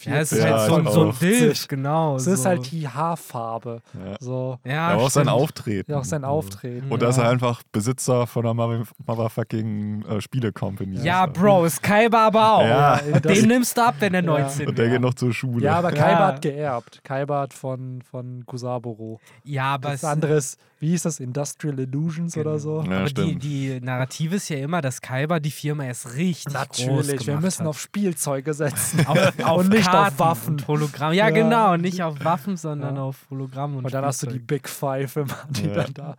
Ja, 0.00 0.16
es 0.20 0.30
ist 0.32 0.42
40. 0.42 0.44
Ja, 0.44 0.58
halt 0.58 0.86
so, 0.86 0.90
so 0.92 1.08
ein. 1.08 1.18
Dilf, 1.18 1.68
genau. 1.68 2.16
Es 2.16 2.24
so. 2.24 2.30
ist 2.32 2.44
halt 2.46 2.70
die 2.70 2.86
Haarfarbe. 2.86 3.82
Ja. 3.94 4.16
So, 4.20 4.58
Ja, 4.64 4.88
aber 4.88 5.02
auch 5.02 5.10
sein. 5.10 5.28
Auftreten. 5.28 5.90
ja, 5.90 5.98
auch 5.98 6.04
sein 6.04 6.24
Auftreten. 6.24 6.84
Und 6.88 6.92
Ja. 7.02 7.06
da 7.06 7.08
ist 7.08 7.18
er 7.18 7.28
einfach 7.28 7.62
Besitzer 7.72 8.26
von 8.26 8.44
einer 8.46 8.54
mother- 8.54 8.84
motherfucking 9.06 10.04
äh, 10.08 10.20
Spiele-Company. 10.20 11.00
Ja, 11.02 11.26
Bro, 11.26 11.64
ist 11.64 11.82
Kaiba 11.82 12.26
aber 12.28 12.54
auch. 12.58 12.62
Ja. 12.66 12.96
Den 12.98 13.48
nimmst 13.48 13.76
du 13.76 13.82
ab, 13.84 13.96
wenn 14.00 14.14
er 14.14 14.22
19 14.22 14.68
Und 14.68 14.78
der 14.78 14.84
wäre. 14.86 14.94
geht 14.96 15.02
noch 15.02 15.14
zur 15.14 15.32
Schule. 15.32 15.64
Ja, 15.64 15.76
aber 15.78 15.94
Ja. 15.94 16.02
Kaiba 16.04 16.26
hat 16.28 16.42
geerbt. 16.42 17.00
Kaiba 17.04 17.40
hat 17.40 17.52
von, 17.54 18.02
von 18.02 18.44
Kusaburo. 18.46 19.20
Ja, 19.44 19.74
aber, 19.74 19.90
Das 19.90 20.02
es, 20.02 20.04
andere 20.04 20.34
ist, 20.34 20.58
wie 20.80 20.90
hieß 20.90 21.02
das? 21.02 21.18
Industrial 21.20 21.78
Illusions 21.78 22.34
Genau. 22.34 22.50
oder 22.50 22.58
so? 22.60 22.82
Ja, 22.88 22.98
aber 22.98 23.06
die, 23.10 23.36
die 23.36 23.80
Narrative 23.80 24.36
ist 24.36 24.48
ja 24.48 24.58
immer, 24.58 24.80
dass 24.80 25.00
Kaiba 25.00 25.40
die 25.40 25.50
Firma 25.50 25.84
erst 25.84 26.14
richtig 26.14 26.44
groß 26.54 26.54
Natürlich, 26.54 27.08
wir 27.20 27.26
gemacht 27.26 27.42
müssen 27.42 27.60
hat. 27.62 27.66
auf 27.68 27.80
Spielzeuge 27.80 28.54
setzen. 28.54 29.06
auf, 29.06 29.18
auf 29.44 29.58
und 29.58 29.70
nicht 29.70 29.87
Karten 29.92 30.06
auf 30.14 30.18
Waffen. 30.18 30.52
Und 30.54 30.68
Hologramm. 30.68 31.12
Ja, 31.12 31.28
Ja. 31.28 31.30
genau, 31.30 31.76
nicht 31.76 32.02
auf 32.02 32.24
Waffen, 32.24 32.56
sondern 32.56 32.96
Ja. 32.96 33.02
auf 33.02 33.26
Hologramm 33.30 33.76
und, 33.76 33.84
Und 33.84 33.94
dann 33.94 34.04
hast 34.04 34.22
du 34.22 34.26
die. 34.26 34.38
Big 34.38 34.68
Five 34.68 35.16
immer, 35.16 35.34
die 35.50 35.66
Ja. 35.66 35.74
dann 35.74 35.94
da. 35.94 36.14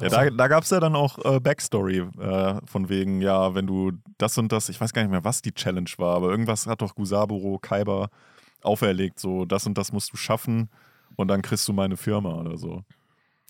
Ja, 0.00 0.08
da 0.08 0.30
da 0.30 0.48
gab 0.48 0.64
es 0.64 0.70
ja 0.70 0.80
dann 0.80 0.96
auch 0.96 1.18
äh, 1.24 1.38
Backstory 1.38 1.98
äh, 2.18 2.54
von 2.64 2.88
wegen, 2.88 3.20
ja, 3.20 3.54
wenn 3.54 3.66
du 3.66 3.92
das 4.18 4.38
und 4.38 4.50
das, 4.50 4.68
ich 4.70 4.80
weiß 4.80 4.92
gar 4.92 5.02
nicht 5.02 5.10
mehr, 5.10 5.22
was 5.24 5.42
die 5.42 5.52
Challenge 5.52 5.90
war, 5.98 6.16
aber 6.16 6.30
irgendwas 6.30 6.66
hat 6.66 6.80
doch 6.82 6.94
Gusaburo, 6.94 7.58
Kaiba 7.58 8.08
auferlegt, 8.62 9.20
so 9.20 9.44
das 9.44 9.66
und 9.66 9.76
das 9.76 9.92
musst 9.92 10.12
du 10.12 10.16
schaffen 10.16 10.70
und 11.16 11.28
dann 11.28 11.42
kriegst 11.42 11.68
du 11.68 11.72
meine 11.72 11.96
Firma 11.96 12.30
oder 12.34 12.56
so. 12.56 12.82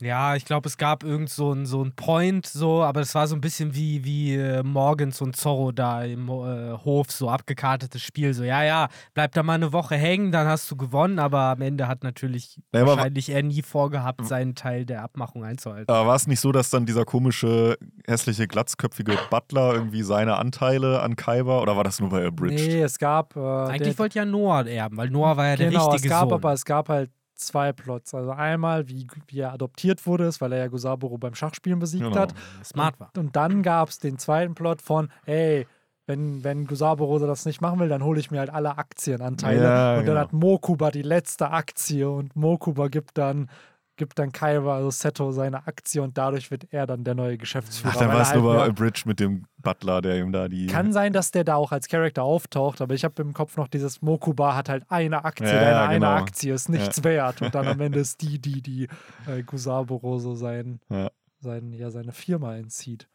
Ja, 0.00 0.34
ich 0.34 0.44
glaube, 0.44 0.68
es 0.68 0.78
gab 0.78 1.04
irgend 1.04 1.30
so 1.30 1.52
ein, 1.52 1.64
so 1.64 1.84
ein 1.84 1.92
Point, 1.94 2.46
so, 2.46 2.82
aber 2.82 3.00
es 3.02 3.14
war 3.14 3.28
so 3.28 3.36
ein 3.36 3.40
bisschen 3.40 3.74
wie, 3.74 4.04
wie 4.04 4.34
äh, 4.34 4.62
Morgens 4.64 5.20
und 5.20 5.36
Zorro 5.36 5.70
da 5.70 6.02
im 6.02 6.28
äh, 6.28 6.72
Hof, 6.84 7.12
so 7.12 7.28
abgekartetes 7.28 8.02
Spiel. 8.02 8.34
So, 8.34 8.42
ja, 8.42 8.64
ja, 8.64 8.88
bleib 9.14 9.32
da 9.32 9.42
mal 9.44 9.54
eine 9.54 9.72
Woche 9.72 9.94
hängen, 9.94 10.32
dann 10.32 10.48
hast 10.48 10.68
du 10.70 10.76
gewonnen, 10.76 11.18
aber 11.20 11.38
am 11.40 11.60
Ende 11.60 11.86
hat 11.86 12.02
natürlich 12.02 12.58
Ja, 12.74 12.80
aber- 12.82 12.96
wahrscheinlich 12.96 13.28
er 13.28 13.42
nie 13.44 13.62
vorgehabt, 13.62 14.26
seinen 14.26 14.54
Teil 14.56 14.86
der 14.86 15.02
Abmachung 15.02 15.44
einzuhalten. 15.44 15.88
Aber 15.92 16.08
war 16.08 16.16
es 16.16 16.26
nicht 16.26 16.40
so, 16.40 16.50
dass 16.50 16.70
dann 16.70 16.84
dieser 16.84 17.04
komische, 17.04 17.76
hässliche, 18.06 18.48
glatzköpfige 18.48 19.16
Butler 19.30 19.74
irgendwie 19.74 20.02
seine 20.02 20.36
Anteile 20.36 21.00
an 21.02 21.14
Kaiba 21.16 21.60
oder 21.60 21.76
war 21.76 21.84
das 21.84 22.00
nur 22.00 22.08
bei 22.08 22.26
Abridged? 22.26 22.66
Nee, 22.66 22.82
es 22.82 22.98
gab. 22.98 23.36
Äh, 23.36 23.40
Eigentlich 23.40 23.98
wollte 23.98 24.18
ja 24.18 24.24
Noah 24.24 24.66
erben, 24.66 24.96
weil 24.96 25.10
Noah 25.10 25.36
war 25.36 25.46
ja 25.46 25.56
der 25.56 25.68
genau, 25.70 25.88
es 25.88 25.94
richtige 25.94 26.08
gab 26.08 26.24
Sohn. 26.30 26.32
aber 26.32 26.52
es 26.54 26.64
gab 26.64 26.88
halt 26.88 27.10
zwei 27.46 27.72
Plots. 27.72 28.14
Also 28.14 28.30
einmal, 28.30 28.88
wie, 28.88 29.06
wie 29.28 29.40
er 29.40 29.52
adoptiert 29.52 30.06
wurde, 30.06 30.24
ist, 30.24 30.40
weil 30.40 30.52
er 30.52 30.58
ja 30.58 30.68
Gusaburo 30.68 31.18
beim 31.18 31.34
Schachspielen 31.34 31.78
besiegt 31.78 32.04
Genau. 32.04 32.16
hat. 32.16 32.34
Smart 32.64 32.98
war. 33.00 33.10
Und 33.16 33.36
dann 33.36 33.62
gab 33.62 33.88
es 33.88 33.98
den 33.98 34.18
zweiten 34.18 34.54
Plot 34.54 34.82
von, 34.82 35.08
ey, 35.26 35.66
wenn, 36.06 36.42
wenn 36.42 36.66
Gusaburo 36.66 37.18
das 37.20 37.46
nicht 37.46 37.60
machen 37.60 37.78
will, 37.78 37.88
dann 37.88 38.02
hole 38.02 38.18
ich 38.18 38.30
mir 38.30 38.40
halt 38.40 38.50
alle 38.50 38.76
Aktienanteile. 38.76 39.62
Ja, 39.62 39.90
und 39.92 39.96
dann 39.98 40.04
genau. 40.06 40.20
hat 40.20 40.32
Mokuba 40.32 40.90
die 40.90 41.02
letzte 41.02 41.50
Aktie 41.50 42.08
und 42.10 42.34
Mokuba 42.34 42.88
gibt 42.88 43.16
dann, 43.18 43.48
gibt 43.96 44.18
dann 44.18 44.32
Kaiba, 44.32 44.76
also 44.76 44.90
Seto, 44.90 45.30
seine 45.32 45.66
Aktie 45.66 46.02
und 46.02 46.16
dadurch 46.18 46.50
wird 46.50 46.72
er 46.72 46.86
dann 46.86 47.04
der 47.04 47.14
neue 47.14 47.36
Geschäftsführer. 47.38 47.92
Ach, 47.94 47.98
dann 47.98 48.08
war 48.08 48.20
es 48.22 48.28
halt 48.30 48.40
nur 48.40 48.52
bei 48.52 48.58
mehr- 48.60 48.66
Abridged 48.70 49.06
mit 49.06 49.20
dem 49.20 49.44
Butler, 49.58 50.00
der 50.02 50.18
ihm 50.18 50.32
da 50.32 50.48
die. 50.48 50.66
Kann 50.66 50.92
sein, 50.92 51.12
dass 51.12 51.30
der 51.30 51.44
da 51.44 51.56
auch 51.56 51.72
als 51.72 51.88
Charakter 51.88 52.22
auftaucht, 52.22 52.80
aber 52.80 52.94
ich 52.94 53.04
habe 53.04 53.20
im 53.22 53.32
Kopf 53.34 53.56
noch 53.56 53.68
dieses 53.68 54.02
Mokuba 54.02 54.56
hat 54.56 54.68
halt 54.68 54.84
eine 54.88 55.24
Aktie, 55.24 55.46
Ja, 55.46 55.52
deine 55.54 55.70
ja, 55.70 55.84
eine 55.86 55.94
genau. 56.06 56.12
Aktie 56.12 56.52
ist 56.54 56.68
nichts 56.68 57.04
wert. 57.04 57.42
Und 57.42 57.54
dann 57.54 57.68
am 57.68 57.80
Ende 57.80 57.98
ist 58.00 58.20
die, 58.22 58.38
die, 58.38 58.62
die 58.62 58.88
äh, 59.26 59.42
Gusaburo 59.42 60.18
so 60.18 60.34
sein, 60.34 60.80
Ja. 60.88 61.10
sein, 61.40 61.72
ja, 61.72 61.90
seine 61.90 62.12
Firma 62.12 62.56
entzieht. 62.56 63.08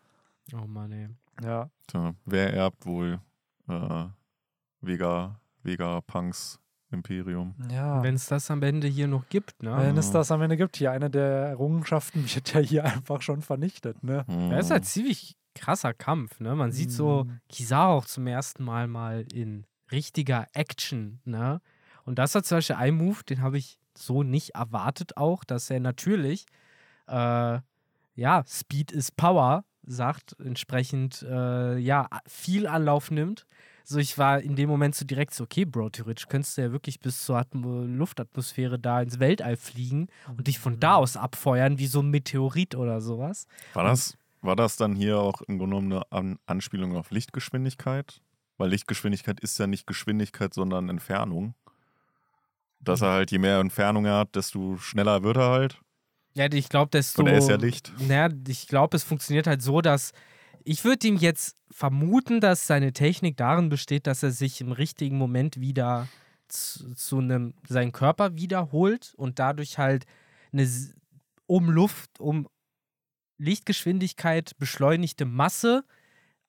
Oh 0.54 0.66
Mann, 0.68 0.92
ey. 0.92 1.10
Ja. 1.44 1.70
Tja, 1.88 2.14
wer 2.26 2.54
erbt 2.54 2.86
wohl 2.86 3.20
äh, 3.68 4.06
Vega, 4.82 5.40
Vega 5.64 6.02
Punks 6.02 6.60
Imperium? 6.92 7.56
Ja. 7.72 8.02
Wenn 8.02 8.16
es 8.16 8.28
das 8.28 8.50
am 8.50 8.64
Ende 8.64 8.88
hier 8.88 9.08
noch 9.08 9.28
gibt, 9.30 9.62
ne? 9.62 9.76
Wenn 9.78 9.98
es 9.98 10.12
das 10.12 10.32
am 10.32 10.42
Ende 10.42 10.58
gibt, 10.58 10.78
hier 10.78 10.92
eine 10.92 11.10
der 11.10 11.48
Errungenschaften 11.48 12.24
wird 12.34 12.54
ja 12.54 12.60
hier 12.60 12.86
einfach 12.86 13.22
schon 13.22 13.42
vernichtet, 13.42 14.04
ne? 14.04 14.26
Hm. 14.28 14.50
Das 14.52 14.66
ist 14.66 14.72
halt 14.72 14.86
ziemlich 14.86 15.36
krasser 15.56 15.94
Kampf, 15.94 16.40
ne? 16.40 16.56
Man 16.56 16.72
sieht 16.72 16.92
so 16.92 17.26
Mm. 17.26 17.40
Kizaru 17.50 17.94
auch 17.94 18.06
zum 18.06 18.28
ersten 18.28 18.64
Mal 18.64 18.88
mal 18.88 19.26
in 19.34 19.66
richtiger 19.92 20.46
Action, 20.54 21.20
ne? 21.26 21.62
Und 22.06 22.20
das 22.20 22.36
hat 22.36 22.46
zum 22.46 22.58
Beispiel 22.58 22.76
ein 22.78 22.96
Move, 22.96 23.24
den 23.28 23.42
habe 23.42 23.58
ich 23.58 23.80
so 23.98 24.24
nicht 24.24 24.52
erwartet 24.56 25.18
auch, 25.18 25.44
dass 25.44 25.70
er 25.70 25.80
natürlich, 25.80 26.46
äh, 27.08 27.60
ja, 28.16 28.44
Speed 28.48 28.92
is 28.92 29.12
Power 29.12 29.66
sagt, 29.84 30.36
entsprechend, 30.40 31.24
äh, 31.24 31.78
ja, 31.78 32.08
viel 32.28 32.68
Anlauf 32.68 33.10
nimmt. 33.12 33.46
So, 33.90 34.00
ich 34.00 34.18
war 34.18 34.42
in 34.42 34.58
dem 34.58 34.68
Moment 34.68 34.96
so 34.96 35.06
direkt 35.06 35.34
so, 35.34 35.46
okay, 35.46 35.64
Bro, 35.64 35.92
theoretisch 35.92 36.28
könntest 36.28 36.58
du 36.58 36.62
ja 36.62 36.74
wirklich 36.74 37.00
bis 37.00 37.24
zur 37.24 37.38
Atmo 37.38 37.84
Luftatmosphäre 37.84 38.78
da 38.78 39.02
ins 39.02 39.18
Weltall 39.22 39.56
fliegen 39.56 40.08
und 40.28 40.48
dich 40.48 40.60
von 40.60 40.78
da 40.78 40.96
aus 40.96 41.16
abfeuern, 41.16 41.80
wie 41.80 41.88
so 41.88 42.02
ein 42.02 42.10
Meteorit 42.10 42.76
oder 42.76 43.00
sowas. 43.00 43.48
War 43.74 43.86
das, 43.86 44.18
war 44.42 44.58
das 44.58 44.76
dann 44.76 44.94
hier 44.94 45.20
auch 45.20 45.42
im 45.44 45.58
Grunde 45.58 45.78
genommen 45.78 45.94
eine 45.94 46.12
An 46.12 46.40
Anspielung 46.48 46.98
auf 46.98 47.12
Lichtgeschwindigkeit? 47.12 48.20
Weil 48.58 48.72
Lichtgeschwindigkeit 48.72 49.40
ist 49.40 49.58
ja 49.58 49.68
nicht 49.68 49.88
Geschwindigkeit, 49.88 50.54
sondern 50.54 50.90
Entfernung. 50.90 51.56
Dass 52.82 53.02
er 53.02 53.12
halt, 53.12 53.32
je 53.32 53.38
mehr 53.38 53.60
Entfernung 53.60 54.04
er 54.04 54.18
hat, 54.18 54.36
desto 54.36 54.76
schneller 54.76 55.24
wird 55.24 55.38
er 55.38 55.50
halt. 55.50 55.80
Ja, 56.34 56.52
ich 56.52 56.68
glaube, 56.68 56.90
desto. 56.92 57.22
Und 57.22 57.30
er 57.30 57.38
ist 57.38 57.50
ja 57.50 57.56
Licht. 57.56 57.94
Naja, 58.06 58.36
ich 58.50 58.68
glaube, 58.68 58.98
es 58.98 59.06
funktioniert 59.06 59.48
halt 59.48 59.62
so, 59.62 59.80
dass. 59.80 60.12
Ich 60.64 60.84
würde 60.84 61.08
ihm 61.08 61.18
jetzt 61.18 61.56
vermuten, 61.72 62.40
dass 62.40 62.68
seine 62.68 62.94
Technik 62.94 63.38
darin 63.38 63.70
besteht, 63.70 64.08
dass 64.08 64.24
er 64.24 64.32
sich 64.32 64.62
im 64.62 64.72
richtigen 64.72 65.18
Moment 65.18 65.60
wieder 65.60 66.08
zu, 66.48 67.20
einem, 67.20 67.54
seinen 67.68 67.92
Körper 67.92 68.36
wiederholt 68.36 69.14
und 69.18 69.40
dadurch 69.40 69.78
halt 69.78 70.06
eine 70.52 70.68
um 71.46 71.70
Luft, 71.70 72.20
um 72.20 72.48
Lichtgeschwindigkeit 73.38 74.58
beschleunigte 74.58 75.26
Masse 75.26 75.84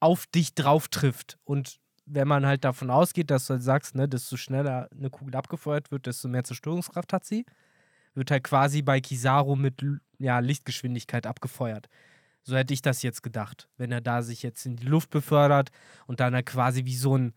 auf 0.01 0.27
dich 0.27 0.55
drauf 0.55 0.89
trifft. 0.89 1.39
Und 1.45 1.79
wenn 2.07 2.29
man 2.29 2.47
halt 2.47 2.65
davon 2.65 2.91
ausgeht, 2.91 3.31
dass 3.31 3.47
du 3.47 3.55
halt 3.55 3.63
sagst, 3.63 3.95
ne, 3.95 4.09
desto 4.09 4.37
schneller 4.37 4.89
eine 4.97 5.11
Kugel 5.11 5.37
abgefeuert 5.37 5.91
wird, 5.91 6.07
desto 6.07 6.29
mehr 6.29 6.45
Zerstörungskraft 6.45 7.13
hat 7.13 7.25
sie, 7.25 7.45
wird 8.15 8.31
halt 8.31 8.45
quasi 8.45 8.83
bei 8.83 9.01
Kizaru 9.01 9.57
mit 9.57 9.85
ja, 10.19 10.39
Lichtgeschwindigkeit 10.39 11.27
abgefeuert. 11.27 11.89
So 12.49 12.57
hätte 12.57 12.73
ich 12.73 12.81
das 12.81 13.03
jetzt 13.03 13.23
gedacht. 13.23 13.69
Wenn 13.77 13.93
er 13.93 14.01
da 14.01 14.23
sich 14.23 14.43
jetzt 14.43 14.65
in 14.65 14.77
die 14.77 14.87
Luft 14.87 15.11
befördert 15.11 15.71
und 16.07 16.19
dann 16.21 16.35
halt 16.35 16.47
quasi 16.47 16.87
wie 16.87 16.97
so 16.97 17.17
ein, 17.17 17.35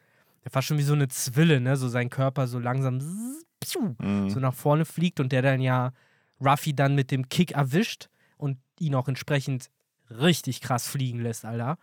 fast 0.50 0.68
schon 0.68 0.78
wie 0.78 0.84
so 0.84 0.94
eine 0.94 1.10
Zwille, 1.10 1.60
ne, 1.60 1.76
so 1.76 1.90
sein 1.90 2.10
Körper 2.10 2.48
so 2.48 2.60
langsam 2.60 3.00
Mhm. 4.00 4.30
so 4.30 4.40
nach 4.40 4.54
vorne 4.54 4.86
fliegt 4.86 5.20
und 5.20 5.32
der 5.32 5.42
dann 5.42 5.62
ja 5.62 5.92
Ruffy 6.40 6.74
dann 6.74 6.96
mit 6.96 7.12
dem 7.12 7.30
Kick 7.30 7.52
erwischt 7.52 8.08
und 8.38 8.58
ihn 8.80 8.96
auch 8.96 9.08
entsprechend 9.08 9.70
richtig 10.10 10.62
krass 10.62 10.88
fliegen 10.88 11.20
lässt, 11.20 11.46
Alter. 11.46 11.78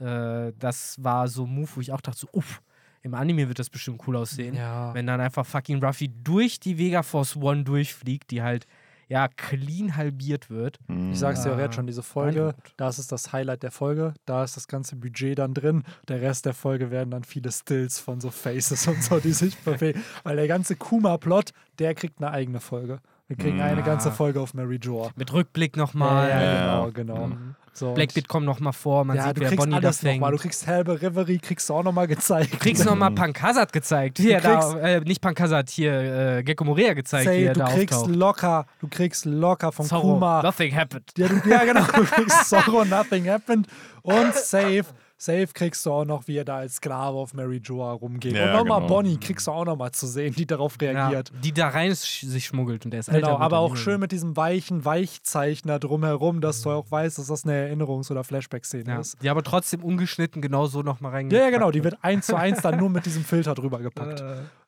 Äh, 0.00 0.52
das 0.58 0.96
war 1.04 1.28
so 1.28 1.44
ein 1.44 1.54
Move, 1.54 1.68
wo 1.76 1.80
ich 1.80 1.92
auch 1.92 2.00
dachte, 2.00 2.18
so, 2.18 2.28
uff, 2.32 2.62
im 3.02 3.14
Anime 3.14 3.46
wird 3.48 3.58
das 3.58 3.70
bestimmt 3.70 4.00
cool 4.06 4.16
aussehen. 4.16 4.54
Ja. 4.54 4.92
Wenn 4.94 5.06
dann 5.06 5.20
einfach 5.20 5.46
fucking 5.46 5.82
Ruffy 5.84 6.08
durch 6.08 6.58
die 6.60 6.78
Vega 6.78 7.02
Force 7.02 7.36
One 7.36 7.62
durchfliegt, 7.64 8.30
die 8.30 8.42
halt, 8.42 8.66
ja, 9.10 9.26
clean 9.26 9.96
halbiert 9.96 10.50
wird. 10.50 10.78
Mhm. 10.86 11.12
Ich 11.12 11.18
sag's 11.18 11.42
dir 11.42 11.52
auch 11.52 11.58
jetzt 11.58 11.74
schon, 11.74 11.88
diese 11.88 12.02
Folge, 12.02 12.54
das 12.76 13.00
ist 13.00 13.10
das 13.10 13.32
Highlight 13.32 13.64
der 13.64 13.72
Folge, 13.72 14.14
da 14.24 14.44
ist 14.44 14.56
das 14.56 14.68
ganze 14.68 14.94
Budget 14.94 15.36
dann 15.36 15.52
drin. 15.52 15.82
Der 16.06 16.22
Rest 16.22 16.46
der 16.46 16.54
Folge 16.54 16.92
werden 16.92 17.10
dann 17.10 17.24
viele 17.24 17.50
Stills 17.50 17.98
von 17.98 18.20
so 18.20 18.30
Faces 18.30 18.86
und 18.86 19.02
so, 19.02 19.18
die 19.18 19.32
sich 19.32 19.58
bewegen. 19.64 20.00
Weil 20.22 20.36
der 20.36 20.46
ganze 20.46 20.76
Kuma-Plot, 20.76 21.50
der 21.80 21.94
kriegt 21.96 22.22
eine 22.22 22.30
eigene 22.30 22.60
Folge. 22.60 23.00
Wir 23.30 23.36
kriegen 23.36 23.58
Mhm. 23.58 23.62
eine 23.62 23.82
ganze 23.84 24.08
Ah. 24.08 24.12
Folge 24.12 24.40
auf 24.40 24.54
Mary 24.54 24.76
Joa. 24.82 25.10
Mit 25.14 25.32
Rückblick 25.32 25.76
Ja, 25.76 25.82
nochmal. 25.84 26.28
ja, 26.28 26.42
Ja, 26.42 26.86
genau, 26.88 26.90
genau. 27.14 27.26
Mhm. 27.28 27.54
So, 27.72 27.94
Blackbeard 27.94 28.26
kommt 28.26 28.44
nochmal 28.44 28.72
vor, 28.72 29.04
man 29.04 29.16
ja, 29.16 29.28
sieht, 29.28 29.36
du 29.36 29.40
wer 29.42 29.48
kriegst 29.50 29.60
Bonnie 29.64 29.80
da 29.80 29.86
alles 29.86 30.00
fängt. 30.00 30.16
nochmal. 30.20 30.32
Du 30.32 30.38
kriegst 30.38 30.66
Helbe 30.66 31.00
Reverie, 31.00 31.38
kriegst 31.38 31.70
du 31.70 31.74
auch 31.74 31.84
nochmal 31.84 32.08
gezeigt. 32.08 32.52
Du 32.52 32.58
kriegst 32.58 32.84
nochmal 32.84 33.12
Punk 33.12 33.40
Hazard 33.40 33.72
gezeigt. 33.72 34.18
Hier, 34.18 34.38
kriegst- 34.40 34.72
da, 34.74 34.78
äh, 34.80 35.00
nicht 35.02 35.20
Punk 35.22 35.40
Hazard, 35.40 35.70
hier, 35.70 35.92
äh, 36.38 36.42
Gecko 36.42 36.64
Morea 36.64 36.94
gezeigt, 36.94 37.26
wie 37.26 37.34
Say, 37.34 37.44
er 37.44 37.52
du 37.52 37.60
da 37.60 37.66
kriegst 37.68 37.94
auftaucht. 37.96 38.16
locker, 38.16 38.66
du 38.80 38.88
kriegst 38.88 39.24
locker 39.24 39.70
von 39.70 39.86
Zorro, 39.86 40.14
Kuma. 40.14 40.42
nothing 40.42 40.74
happened. 40.76 41.04
Ja, 41.16 41.28
du, 41.28 41.48
ja, 41.48 41.64
genau. 41.64 41.84
Du 41.84 42.02
kriegst 42.04 42.44
Sorrow, 42.50 42.84
Nothing 42.84 43.30
Happened 43.30 43.68
und 44.02 44.34
Safe. 44.34 44.82
Safe 45.22 45.48
kriegst 45.52 45.84
du 45.84 45.92
auch 45.92 46.04
noch, 46.06 46.26
wie 46.28 46.36
er 46.38 46.44
da 46.46 46.56
als 46.56 46.76
Sklave 46.76 47.16
auf 47.18 47.34
Mary 47.34 47.58
Joa 47.62 47.92
rumgeht. 47.92 48.32
Ja, 48.34 48.46
und 48.46 48.52
nochmal 48.52 48.80
genau. 48.80 48.94
Bonnie 48.94 49.18
kriegst 49.18 49.46
du 49.46 49.50
auch 49.50 49.66
nochmal 49.66 49.92
zu 49.92 50.06
sehen, 50.06 50.34
die 50.34 50.46
darauf 50.46 50.80
reagiert. 50.80 51.30
Ja, 51.34 51.40
die 51.40 51.52
da 51.52 51.68
rein 51.68 51.94
sich 51.94 52.46
schmuggelt 52.46 52.86
und 52.86 52.90
der 52.92 53.00
ist 53.00 53.08
älter. 53.08 53.20
Genau, 53.20 53.32
wird 53.32 53.42
aber 53.42 53.60
und 53.62 53.72
auch 53.72 53.76
schön 53.76 54.00
mit 54.00 54.12
diesem 54.12 54.36
weichen 54.36 54.84
Weichzeichner 54.84 55.78
drumherum, 55.78 56.40
dass 56.40 56.62
du 56.62 56.70
auch 56.70 56.90
weißt, 56.90 57.18
dass 57.18 57.26
das 57.26 57.44
eine 57.44 57.68
Erinnerungs- 57.70 58.10
oder 58.10 58.24
Flashback-Szene 58.24 58.90
Ja, 58.90 59.00
ist. 59.00 59.22
die 59.22 59.28
aber 59.28 59.42
trotzdem 59.42 59.84
ungeschnitten 59.84 60.40
genau 60.40 60.66
so 60.66 60.82
nochmal 60.82 61.12
Ja, 61.12 61.16
reingepackt. 61.16 61.44
ja, 61.44 61.50
genau, 61.50 61.70
die 61.70 61.84
wird 61.84 61.98
eins 62.02 62.26
zu 62.26 62.36
eins 62.36 62.62
dann 62.62 62.78
nur 62.78 62.88
mit 62.88 63.04
diesem 63.04 63.22
Filter 63.30 63.54
drüber 63.54 63.80
gepackt. 63.80 64.22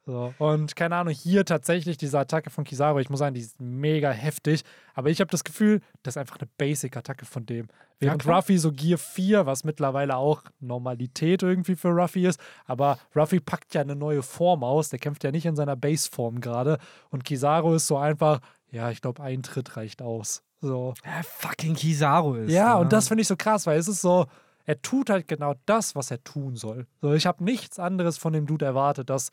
So. 0.05 0.35
Und 0.39 0.75
keine 0.75 0.97
Ahnung, 0.97 1.15
hier 1.15 1.45
tatsächlich 1.45 1.97
diese 1.97 2.19
Attacke 2.19 2.51
von 2.51 2.65
Kizaru, 2.65 2.99
ich 2.99 3.09
muss 3.09 3.21
sagen, 3.21 3.35
die 3.35 3.41
ist 3.41 3.61
mega 3.61 4.11
heftig, 4.11 4.65
aber 4.95 5.11
ich 5.11 5.21
habe 5.21 5.31
das 5.31 5.45
Gefühl, 5.45 5.81
das 6.03 6.15
ist 6.15 6.19
einfach 6.19 6.39
eine 6.39 6.49
Basic-Attacke 6.59 7.25
von 7.25 7.47
dem. 7.47 7.69
Während 8.01 8.23
klar. 8.23 8.39
Ruffy 8.39 8.59
so 8.59 8.73
Gear 8.73 8.99
4, 8.99 9.47
was 9.47 9.63
mittlerweile 9.63 10.17
auch 10.17 10.43
Normalität 10.59 11.45
irgendwie 11.45 11.77
für 11.77 11.91
Ruffy 11.91 12.27
ist, 12.27 12.41
aber 12.67 12.99
Ruffy 13.15 13.39
packt 13.39 13.75
ja 13.75 13.81
eine 13.81 13.95
neue 13.95 14.25
Form 14.25 14.65
aus, 14.65 14.89
der 14.89 14.99
kämpft 14.99 15.23
ja 15.23 15.31
nicht 15.31 15.47
in 15.47 15.55
seiner 15.55 15.77
Base-Form 15.77 16.41
gerade 16.41 16.79
und 17.11 17.25
Kizaru 17.25 17.75
ist 17.75 17.87
so 17.87 17.97
einfach, 17.97 18.41
ja, 18.73 18.91
ich 18.91 19.03
glaube, 19.03 19.23
ein 19.23 19.45
Tritt 19.45 19.77
reicht 19.77 20.03
aus. 20.03 20.43
So. 20.61 20.95
ja, 21.05 21.23
fucking 21.23 21.75
Kizaru 21.75 22.35
ist. 22.35 22.53
Ja, 22.53 22.75
ne? 22.75 22.81
und 22.81 22.93
das 22.93 23.07
finde 23.07 23.23
ich 23.23 23.29
so 23.29 23.37
krass, 23.37 23.67
weil 23.67 23.79
es 23.79 23.87
ist 23.87 24.01
so, 24.01 24.27
er 24.65 24.81
tut 24.83 25.11
halt 25.11 25.29
genau 25.29 25.55
das, 25.67 25.95
was 25.95 26.11
er 26.11 26.23
tun 26.25 26.57
soll. 26.57 26.87
So, 27.01 27.13
ich 27.15 27.27
habe 27.27 27.45
nichts 27.45 27.79
anderes 27.79 28.19
von 28.19 28.33
dem 28.33 28.47
Dude 28.47 28.65
erwartet, 28.65 29.11
dass 29.11 29.31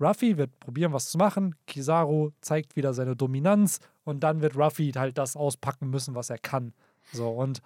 Ruffy 0.00 0.36
wird 0.36 0.58
probieren, 0.60 0.92
was 0.92 1.10
zu 1.10 1.18
machen, 1.18 1.54
Kizaru 1.66 2.30
zeigt 2.40 2.76
wieder 2.76 2.94
seine 2.94 3.16
Dominanz 3.16 3.80
und 4.04 4.20
dann 4.20 4.40
wird 4.40 4.56
Ruffy 4.56 4.92
halt 4.92 5.18
das 5.18 5.36
auspacken 5.36 5.90
müssen, 5.90 6.14
was 6.14 6.30
er 6.30 6.38
kann. 6.38 6.72
So, 7.12 7.28
und 7.28 7.60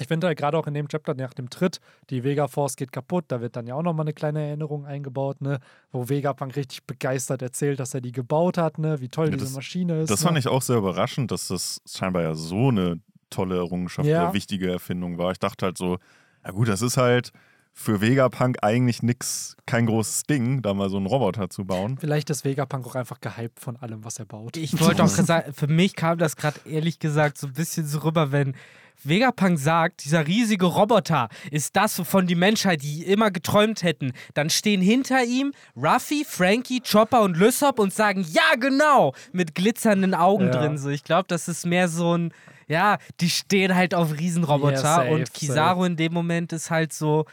ich 0.00 0.06
finde 0.06 0.28
halt 0.28 0.38
gerade 0.38 0.56
auch 0.56 0.66
in 0.68 0.74
dem 0.74 0.86
Chapter 0.88 1.14
nach 1.14 1.34
dem 1.34 1.50
Tritt, 1.50 1.80
die 2.10 2.22
Vega 2.22 2.46
Force 2.46 2.76
geht 2.76 2.92
kaputt, 2.92 3.24
da 3.28 3.40
wird 3.40 3.56
dann 3.56 3.66
ja 3.66 3.74
auch 3.74 3.82
nochmal 3.82 4.04
eine 4.04 4.12
kleine 4.12 4.46
Erinnerung 4.46 4.86
eingebaut, 4.86 5.40
ne, 5.40 5.58
wo 5.90 6.08
Vegapunk 6.08 6.54
richtig 6.54 6.84
begeistert 6.86 7.42
erzählt, 7.42 7.80
dass 7.80 7.94
er 7.94 8.00
die 8.00 8.12
gebaut 8.12 8.58
hat, 8.58 8.78
ne, 8.78 9.00
wie 9.00 9.08
toll 9.08 9.26
Ja, 9.26 9.32
diese 9.32 9.46
das- 9.46 9.54
Maschine 9.54 10.02
ist. 10.02 10.10
Das 10.10 10.20
ne? 10.20 10.26
fand 10.28 10.38
ich 10.38 10.46
auch 10.46 10.62
sehr 10.62 10.76
überraschend, 10.76 11.30
dass 11.32 11.48
das 11.48 11.80
scheinbar 11.84 12.22
ja 12.22 12.34
so 12.34 12.68
eine 12.68 13.00
tolle 13.30 13.56
Errungenschaft 13.56 14.06
Ja. 14.08 14.24
oder 14.24 14.34
wichtige 14.34 14.70
Erfindung 14.70 15.18
war. 15.18 15.32
Ich 15.32 15.38
dachte 15.40 15.66
halt 15.66 15.76
so, 15.78 15.98
ja 16.44 16.52
gut, 16.52 16.68
das 16.68 16.80
ist 16.80 16.96
halt 16.96 17.32
für 17.80 18.00
Vegapunk 18.00 18.56
eigentlich 18.62 19.04
nix, 19.04 19.56
kein 19.64 19.86
großes 19.86 20.24
Ding, 20.24 20.62
da 20.62 20.74
mal 20.74 20.90
so 20.90 20.96
einen 20.96 21.06
Roboter 21.06 21.48
zu 21.48 21.64
bauen. 21.64 21.96
Vielleicht 22.00 22.28
ist 22.28 22.44
Vegapunk 22.44 22.84
auch 22.88 22.96
einfach 22.96 23.20
gehypt 23.20 23.60
von 23.60 23.76
allem, 23.76 24.04
was 24.04 24.18
er 24.18 24.24
baut. 24.24 24.56
Ich 24.56 24.80
wollte 24.80 25.04
auch 25.04 25.08
sagen, 25.08 25.52
für 25.54 25.68
mich 25.68 25.94
kam 25.94 26.18
das 26.18 26.34
gerade 26.36 26.58
ehrlich 26.64 26.98
gesagt 26.98 27.38
so 27.38 27.46
ein 27.46 27.52
bisschen 27.52 27.86
so 27.86 28.00
rüber, 28.00 28.32
wenn 28.32 28.56
Vegapunk 29.04 29.60
sagt, 29.60 30.04
dieser 30.04 30.26
riesige 30.26 30.66
Roboter 30.66 31.28
ist 31.52 31.76
das, 31.76 31.96
wovon 32.00 32.26
die 32.26 32.34
Menschheit 32.34 32.82
die 32.82 33.04
immer 33.04 33.30
geträumt 33.30 33.84
hätten. 33.84 34.12
Dann 34.34 34.50
stehen 34.50 34.80
hinter 34.80 35.22
ihm 35.22 35.52
Ruffy, 35.76 36.24
Frankie, 36.28 36.80
Chopper 36.80 37.22
und 37.22 37.36
Lysop 37.36 37.78
und 37.78 37.94
sagen, 37.94 38.26
ja 38.28 38.56
genau, 38.58 39.14
mit 39.30 39.54
glitzernden 39.54 40.14
Augen 40.14 40.46
Ja. 40.46 40.50
drin. 40.50 40.78
So, 40.78 40.88
ich 40.88 41.04
glaube, 41.04 41.26
das 41.28 41.46
ist 41.46 41.64
mehr 41.64 41.86
so 41.88 42.18
ein, 42.18 42.34
ja, 42.66 42.98
die 43.20 43.30
stehen 43.30 43.76
halt 43.76 43.94
auf 43.94 44.18
Riesenroboter 44.18 44.72
Ja, 44.72 44.96
safe, 44.96 45.10
und 45.10 45.32
Kizaru 45.32 45.84
in 45.84 45.94
dem 45.94 46.12
Moment 46.12 46.52
ist 46.52 46.72
halt 46.72 46.92
so, 46.92 47.24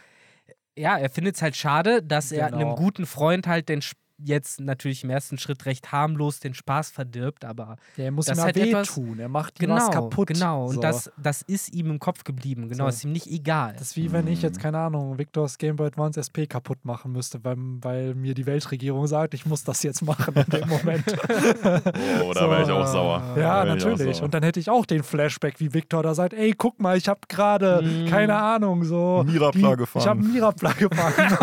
ja, 0.78 0.98
er 0.98 1.10
findet 1.10 1.36
es 1.36 1.42
halt 1.42 1.56
schade, 1.56 2.04
dass 2.04 2.32
er 2.32 2.48
Genau. 2.52 2.58
einem 2.58 2.76
guten 2.76 3.06
Freund 3.06 3.48
halt 3.48 3.70
den 3.70 3.80
Sp- 3.82 4.00
jetzt 4.18 4.60
natürlich 4.62 5.04
im 5.04 5.10
ersten 5.10 5.38
Schritt 5.38 5.66
recht 5.66 5.92
harmlos 5.92 6.40
den 6.40 6.54
Spaß 6.54 6.90
verdirbt, 6.92 7.44
aber 7.46 7.76
Ja, 7.98 8.06
er 8.06 8.12
muss 8.12 8.26
Das 8.28 8.38
ihm 8.38 8.44
halt 8.44 8.58
etwas- 8.58 8.98
wehtun. 8.98 9.20
Er 9.20 9.30
macht 9.30 9.62
ihm 9.62 9.70
was 9.70 9.86
genau, 9.90 10.02
kaputt. 10.02 10.28
genau. 10.30 10.66
Und 10.68 10.76
So. 10.76 10.82
das, 10.82 11.12
das 11.18 11.42
ist 11.42 11.74
ihm 11.74 11.90
im 11.92 12.00
Kopf 12.00 12.24
geblieben. 12.24 12.70
Genau, 12.70 12.86
So. 12.86 12.90
ist 12.90 13.04
ihm 13.04 13.12
nicht 13.12 13.28
egal. 13.28 13.74
Das 13.74 13.90
ist 13.90 13.96
wie 13.98 14.12
wenn 14.12 14.28
ich 14.28 14.42
jetzt, 14.42 14.60
keine 14.60 14.78
Ahnung, 14.80 15.18
Victors 15.18 15.58
Game 15.58 15.76
Boy 15.76 15.88
Advance 15.88 16.20
SP 16.24 16.48
kaputt 16.48 16.84
machen 16.86 17.12
müsste, 17.12 17.44
weil, 17.44 17.58
weil 17.82 18.16
mir 18.16 18.34
die 18.34 18.46
Weltregierung 18.46 19.06
sagt, 19.08 19.34
ich 19.34 19.46
muss 19.46 19.64
das 19.64 19.84
jetzt 19.84 20.02
machen 20.02 20.34
in 20.36 20.46
dem 20.46 20.70
Moment. 20.70 21.04
Oh, 22.24 22.34
da 22.34 22.50
wäre 22.50 22.64
ich 22.64 22.70
auch 22.70 22.86
sauer. 22.88 23.22
ja, 23.38 23.64
natürlich. 23.66 24.18
sauer. 24.18 24.26
Und 24.26 24.34
dann 24.34 24.44
hätte 24.44 24.60
ich 24.60 24.70
auch 24.70 24.86
den 24.86 25.04
Flashback, 25.04 25.60
wie 25.60 25.74
Victor 25.74 26.04
da 26.04 26.14
sagt, 26.16 26.34
ey, 26.34 26.54
guck 26.58 26.80
mal, 26.80 26.98
ich 26.98 27.08
habe 27.08 27.20
gerade, 27.28 27.82
Mm. 27.82 28.08
keine 28.10 28.36
Ahnung, 28.36 28.84
so... 28.84 29.24
Mirapla 29.26 29.72
die- 29.72 29.78
gefahren. 29.78 30.02
Ich 30.02 30.08
habe 30.08 30.22
Mirapla 30.24 30.72
gefahren. 30.74 31.38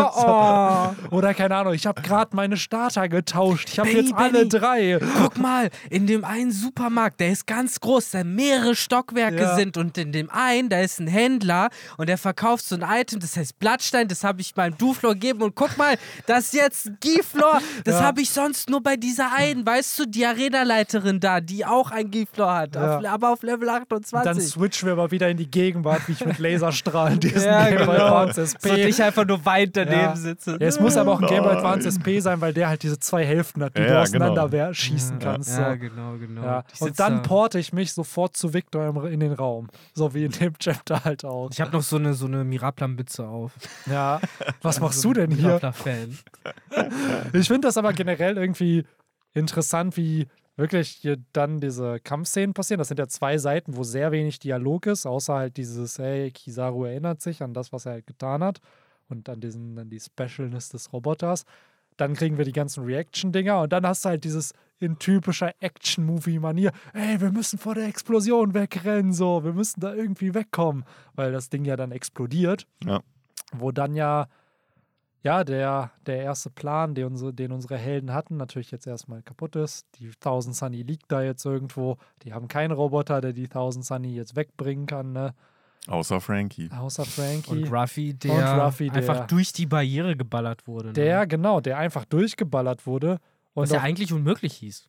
oh, 1.11 1.16
Oder 1.16 1.35
keine 1.35 1.57
Ahnung, 1.57 1.75
ich 1.75 1.87
habe 1.87 2.01
gerade 2.03 2.35
meine 2.35 2.57
Starter 2.63 3.09
getauscht. 3.09 3.69
Ich 3.71 3.79
habe 3.79 3.91
Benny, 3.91 4.03
jetzt 4.09 4.15
alle 4.15 4.33
Benny. 4.33 4.49
drei. 4.49 4.99
guck 5.23 5.39
mal, 5.39 5.71
in 5.91 6.07
dem 6.07 6.25
einen 6.25 6.53
Supermarkt, 6.53 7.21
der 7.21 7.31
ist 7.33 7.47
ganz 7.47 7.81
groß, 7.81 8.11
da 8.13 8.25
mehrere 8.25 8.75
Stockwerke 8.75 9.37
Ja. 9.43 9.57
sind 9.57 9.77
und 9.77 9.99
in 9.99 10.13
dem 10.13 10.31
einen, 10.31 10.69
da 10.69 10.81
ist 10.81 10.99
ein 11.01 11.07
Händler 11.09 11.69
und 11.97 12.09
der 12.09 12.19
verkauft 12.19 12.65
so 12.65 12.77
ein 12.77 12.85
Item, 12.89 13.21
das 13.21 13.37
heißt 13.37 13.59
Blattstein, 13.59 14.09
das 14.09 14.25
habe 14.25 14.41
ich 14.41 14.55
meinem 14.57 14.79
Duflor 14.79 15.15
gegeben 15.15 15.43
und 15.43 15.55
guck 15.55 15.77
mal, 15.77 15.97
das 16.27 16.45
ist 16.47 16.55
jetzt 16.55 16.87
ein 16.87 16.99
Giflor, 17.01 17.61
das 17.85 17.97
Ja. 17.97 18.05
habe 18.05 18.21
ich 18.23 18.31
sonst 18.31 18.71
nur 18.71 18.83
bei 18.83 18.97
dieser 18.97 19.33
einen, 19.35 19.67
weißt 19.67 19.99
du, 19.99 20.07
die 20.07 20.25
Arena-Leiterin 20.25 21.21
da, 21.21 21.41
die 21.41 21.65
auch 21.67 21.91
ein 21.91 22.11
Giflor 22.11 22.55
hat, 22.55 22.75
Ja. 22.77 22.99
auf, 22.99 23.05
aber 23.05 23.31
auf 23.31 23.43
Level 23.43 23.69
Und 23.69 23.75
28. 23.75 24.25
dann 24.25 24.41
switchen 24.41 24.87
wir 24.87 24.93
aber 24.93 25.11
wieder 25.11 25.29
in 25.29 25.37
die 25.37 25.51
Gegenwart, 25.51 26.03
wie 26.07 26.13
ich 26.13 26.25
mit 26.25 26.39
Laserstrahlen 26.39 27.19
diesen 27.21 27.43
Ja, 27.45 27.69
Game 27.69 27.87
Boy 27.87 27.97
genau. 27.97 28.17
Advance 28.17 28.41
SP. 28.55 28.69
So, 28.69 28.75
ich 28.77 29.03
einfach 29.03 29.27
nur 29.27 29.45
weint 29.45 29.77
daneben 29.77 29.97
Ja. 30.01 30.17
sitze. 30.17 30.57
Ja, 30.61 30.67
es 30.67 30.79
muss 30.81 30.97
aber 30.97 31.13
auch 31.13 31.21
ein 31.21 31.27
Game 31.29 31.43
Boy 31.43 31.55
Nein. 31.55 31.57
Advance 31.65 31.89
SP 31.91 32.21
sein, 32.21 32.41
weil 32.41 32.51
der 32.53 32.68
halt 32.68 32.82
diese 32.82 32.98
zwei 32.98 33.24
Hälften 33.24 33.62
hat, 33.62 33.76
die 33.76 33.80
Ja, 33.82 33.86
du 33.86 33.92
ja, 33.94 34.03
auseinander 34.03 34.48
genau. 34.48 34.72
schießen 34.72 35.18
kannst. 35.18 35.57
Ja, 35.59 35.72
so. 35.72 35.78
genau, 35.78 36.16
genau. 36.18 36.42
Ja. 36.42 36.64
Ich 36.74 36.80
Und 36.80 36.98
dann 37.00 37.16
da. 37.16 37.22
porte 37.22 37.59
ich 37.59 37.72
mich 37.72 37.92
sofort 37.92 38.36
zu 38.36 38.53
Victor 38.55 38.86
im, 38.86 39.05
in 39.07 39.20
den 39.20 39.32
Raum. 39.32 39.68
So 39.94 40.14
wie 40.14 40.24
in 40.24 40.32
dem 40.32 40.59
Chapter 40.59 41.05
halt 41.05 41.24
auch. 41.24 41.50
Ich 41.50 41.61
habe 41.61 41.70
noch 41.72 41.82
so 41.82 41.96
eine, 41.96 42.14
so 42.14 42.26
eine 42.26 42.44
Miraplan-Mütze 42.44 43.26
auf. 43.26 43.53
Ja. 43.86 44.20
Was 44.62 44.80
machst 44.80 45.00
so 45.00 45.09
du 45.12 45.20
denn 45.20 45.30
ein 45.30 45.36
hier? 45.36 45.46
Mirapla-Fan. 45.48 46.18
Ich 47.32 47.48
finde 47.48 47.68
das 47.68 47.76
aber 47.76 47.92
generell 47.92 48.36
irgendwie 48.36 48.84
interessant, 49.34 49.96
wie 49.96 50.26
wirklich 50.57 50.88
hier 50.90 51.16
dann 51.32 51.61
diese 51.61 51.98
Kampfszenen 52.00 52.55
passieren. 52.55 52.78
Das 52.78 52.88
sind 52.88 52.98
ja 52.98 53.09
zwei 53.09 53.38
Seiten, 53.38 53.76
wo 53.76 53.84
sehr 53.84 54.12
wenig 54.12 54.38
Dialog 54.38 54.86
ist, 54.86 55.07
außer 55.07 55.34
halt 55.34 55.57
dieses, 55.57 55.98
hey, 55.98 56.30
Kizaru 56.30 56.84
erinnert 56.84 57.20
sich 57.22 57.42
an 57.42 57.55
das, 57.55 57.72
was 57.72 57.86
er 57.86 57.92
halt 57.92 58.07
getan 58.07 58.42
hat 58.44 58.61
und 59.09 59.28
an 59.28 59.40
diesen, 59.40 59.78
an 59.78 59.88
die 59.90 60.00
Specialness 60.00 60.68
des 60.70 60.92
Roboters. 60.92 61.44
Dann 61.97 62.14
kriegen 62.14 62.38
wir 62.38 62.45
die 62.45 62.53
ganzen 62.53 62.84
Reaction-Dinger 62.84 63.62
und 63.62 63.72
dann 63.72 63.86
hast 63.86 64.05
du 64.05 64.11
halt 64.11 64.24
dieses 64.24 64.53
in 64.78 64.99
typischer 64.99 65.53
Action-Movie-Manier, 65.61 66.72
ey, 66.93 67.20
wir 67.20 67.30
müssen 67.30 67.59
vor 67.59 67.74
der 67.74 67.86
Explosion 67.86 68.53
wegrennen, 68.53 69.12
so, 69.12 69.45
wir 69.45 69.53
müssen 69.53 69.80
da 69.80 69.95
irgendwie 69.95 70.34
wegkommen, 70.34 70.84
weil 71.14 71.30
das 71.30 71.49
Ding 71.51 71.64
ja 71.64 71.76
dann 71.76 71.93
explodiert 71.93 72.66
Ja. 72.84 73.01
wo 73.53 73.70
dann 73.70 73.95
ja, 73.95 74.26
ja, 75.22 75.45
der, 75.45 75.93
der 76.07 76.22
erste 76.22 76.51
Plan, 76.51 76.97
den 76.97 77.07
unsere, 77.07 77.32
den 77.32 77.53
unsere 77.53 77.76
Helden 77.76 78.12
hatten, 78.12 78.36
natürlich 78.36 78.72
jetzt 78.72 78.88
erstmal 78.88 79.22
kaputt 79.22 79.55
ist. 79.55 79.86
Die 80.01 80.09
1000 80.09 80.57
Sunny 80.57 80.82
liegt 80.82 81.12
da 81.12 81.22
jetzt 81.22 81.45
irgendwo. 81.45 81.97
Die 82.24 82.32
haben 82.32 82.49
keinen 82.49 82.72
Roboter, 82.72 83.20
der 83.20 83.32
die 83.32 83.45
1000 83.45 83.84
Sunny 83.84 84.16
jetzt 84.16 84.34
wegbringen 84.34 84.86
kann, 84.86 85.12
ne? 85.12 85.34
Außer 85.89 86.20
Frankie. 86.20 86.70
Außer 86.70 87.05
Frankie. 87.05 87.51
Und 87.51 87.72
Ruffy, 87.72 88.14
der 88.14 88.62
Ruffy, 88.62 88.89
der- 88.89 88.99
einfach 88.99 89.26
durch 89.26 89.53
die 89.53 89.66
Barriere 89.66 90.16
geballert 90.16 90.66
wurde. 90.66 90.89
Ne? 90.89 90.93
der, 90.95 91.26
genau, 91.26 91.61
der 91.61 91.78
einfach 91.78 92.05
durchgeballert 92.05 92.87
wurde. 92.87 93.18
Und 93.55 93.64
Was 93.64 93.70
ja 93.70 93.80
eigentlich 93.80 94.12
unmöglich 94.12 94.55
hieß. 94.55 94.89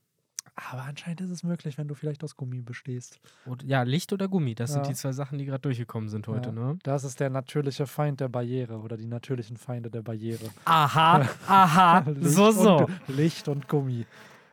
aber 0.55 0.83
anscheinend 0.83 1.19
ist 1.21 1.31
es 1.31 1.41
möglich, 1.43 1.77
wenn 1.79 1.87
du 1.87 1.95
vielleicht 1.95 2.23
aus 2.23 2.35
Gummi 2.37 2.61
bestehst. 2.61 3.19
Und, 3.45 3.63
ja, 3.63 3.81
Licht 3.81 4.13
oder 4.13 4.27
Gummi, 4.27 4.53
das 4.53 4.69
Ja. 4.69 4.75
sind 4.75 4.87
die 4.87 4.93
zwei 4.93 5.11
Sachen, 5.11 5.39
die 5.39 5.45
gerade 5.45 5.61
durchgekommen 5.61 6.09
sind 6.09 6.27
heute, 6.27 6.49
Ja. 6.49 6.55
ne? 6.55 6.77
Das 6.83 7.03
ist 7.03 7.19
der 7.19 7.31
natürliche 7.31 7.87
Feind 7.87 8.19
der 8.19 8.29
Barriere 8.29 8.77
oder 8.77 8.95
die 8.95 9.07
natürlichen 9.07 9.57
Feinde 9.57 9.89
der 9.89 10.03
Barriere. 10.03 10.45
Aha, 10.65 11.27
aha, 11.47 11.99
Licht 12.07 12.29
so, 12.35 12.51
so. 12.51 12.77
Und, 12.85 12.91
Licht 13.07 13.47
und 13.47 13.67
Gummi. 13.67 14.05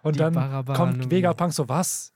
Und 0.03 0.15
Die 0.17 0.19
dann 0.21 0.33
Barabara 0.33 0.75
kommt. 0.77 1.11
Vegapunk 1.11 1.53
so, 1.53 1.69
was? 1.69 2.15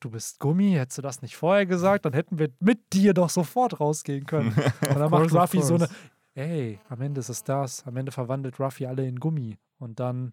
Du 0.00 0.10
bist 0.10 0.38
Gummi? 0.38 0.72
Hättest 0.72 0.98
du 0.98 1.02
das 1.02 1.22
nicht 1.22 1.36
vorher 1.36 1.66
gesagt? 1.66 2.04
Dann 2.04 2.12
hätten 2.12 2.38
wir 2.38 2.50
mit 2.60 2.92
dir 2.92 3.14
doch 3.14 3.30
sofort 3.30 3.80
rausgehen 3.80 4.26
können. 4.26 4.50
Und 4.88 4.98
dann 4.98 5.10
macht 5.10 5.32
Ruffy 5.32 5.60
so 5.62 5.74
eine, 5.74 5.88
ey, 6.34 6.78
am 6.88 7.00
Ende 7.00 7.20
ist 7.20 7.28
es 7.28 7.42
das. 7.42 7.84
Am 7.86 7.96
Ende 7.96 8.12
verwandelt 8.12 8.60
Ruffy 8.60 8.86
alle 8.86 9.06
in 9.06 9.18
Gummi. 9.18 9.58
Und 9.78 9.98
dann 9.98 10.32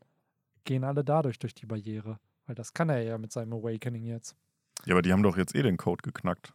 gehen 0.66 0.84
alle 0.84 1.04
dadurch 1.04 1.40
durch 1.40 1.56
die 1.56 1.66
Barriere. 1.66 2.20
Weil 2.46 2.56
das 2.56 2.74
kann 2.74 2.90
er 2.90 3.02
ja 3.02 3.18
mit 3.18 3.32
seinem 3.32 3.54
Awakening 3.54 4.04
jetzt. 4.04 4.36
Ja, 4.86 4.94
aber 4.94 5.02
die 5.02 5.12
haben 5.12 5.24
doch 5.24 5.38
jetzt 5.38 5.56
eh 5.56 5.64
den 5.64 5.78
Code 5.78 6.04
geknackt. 6.04 6.54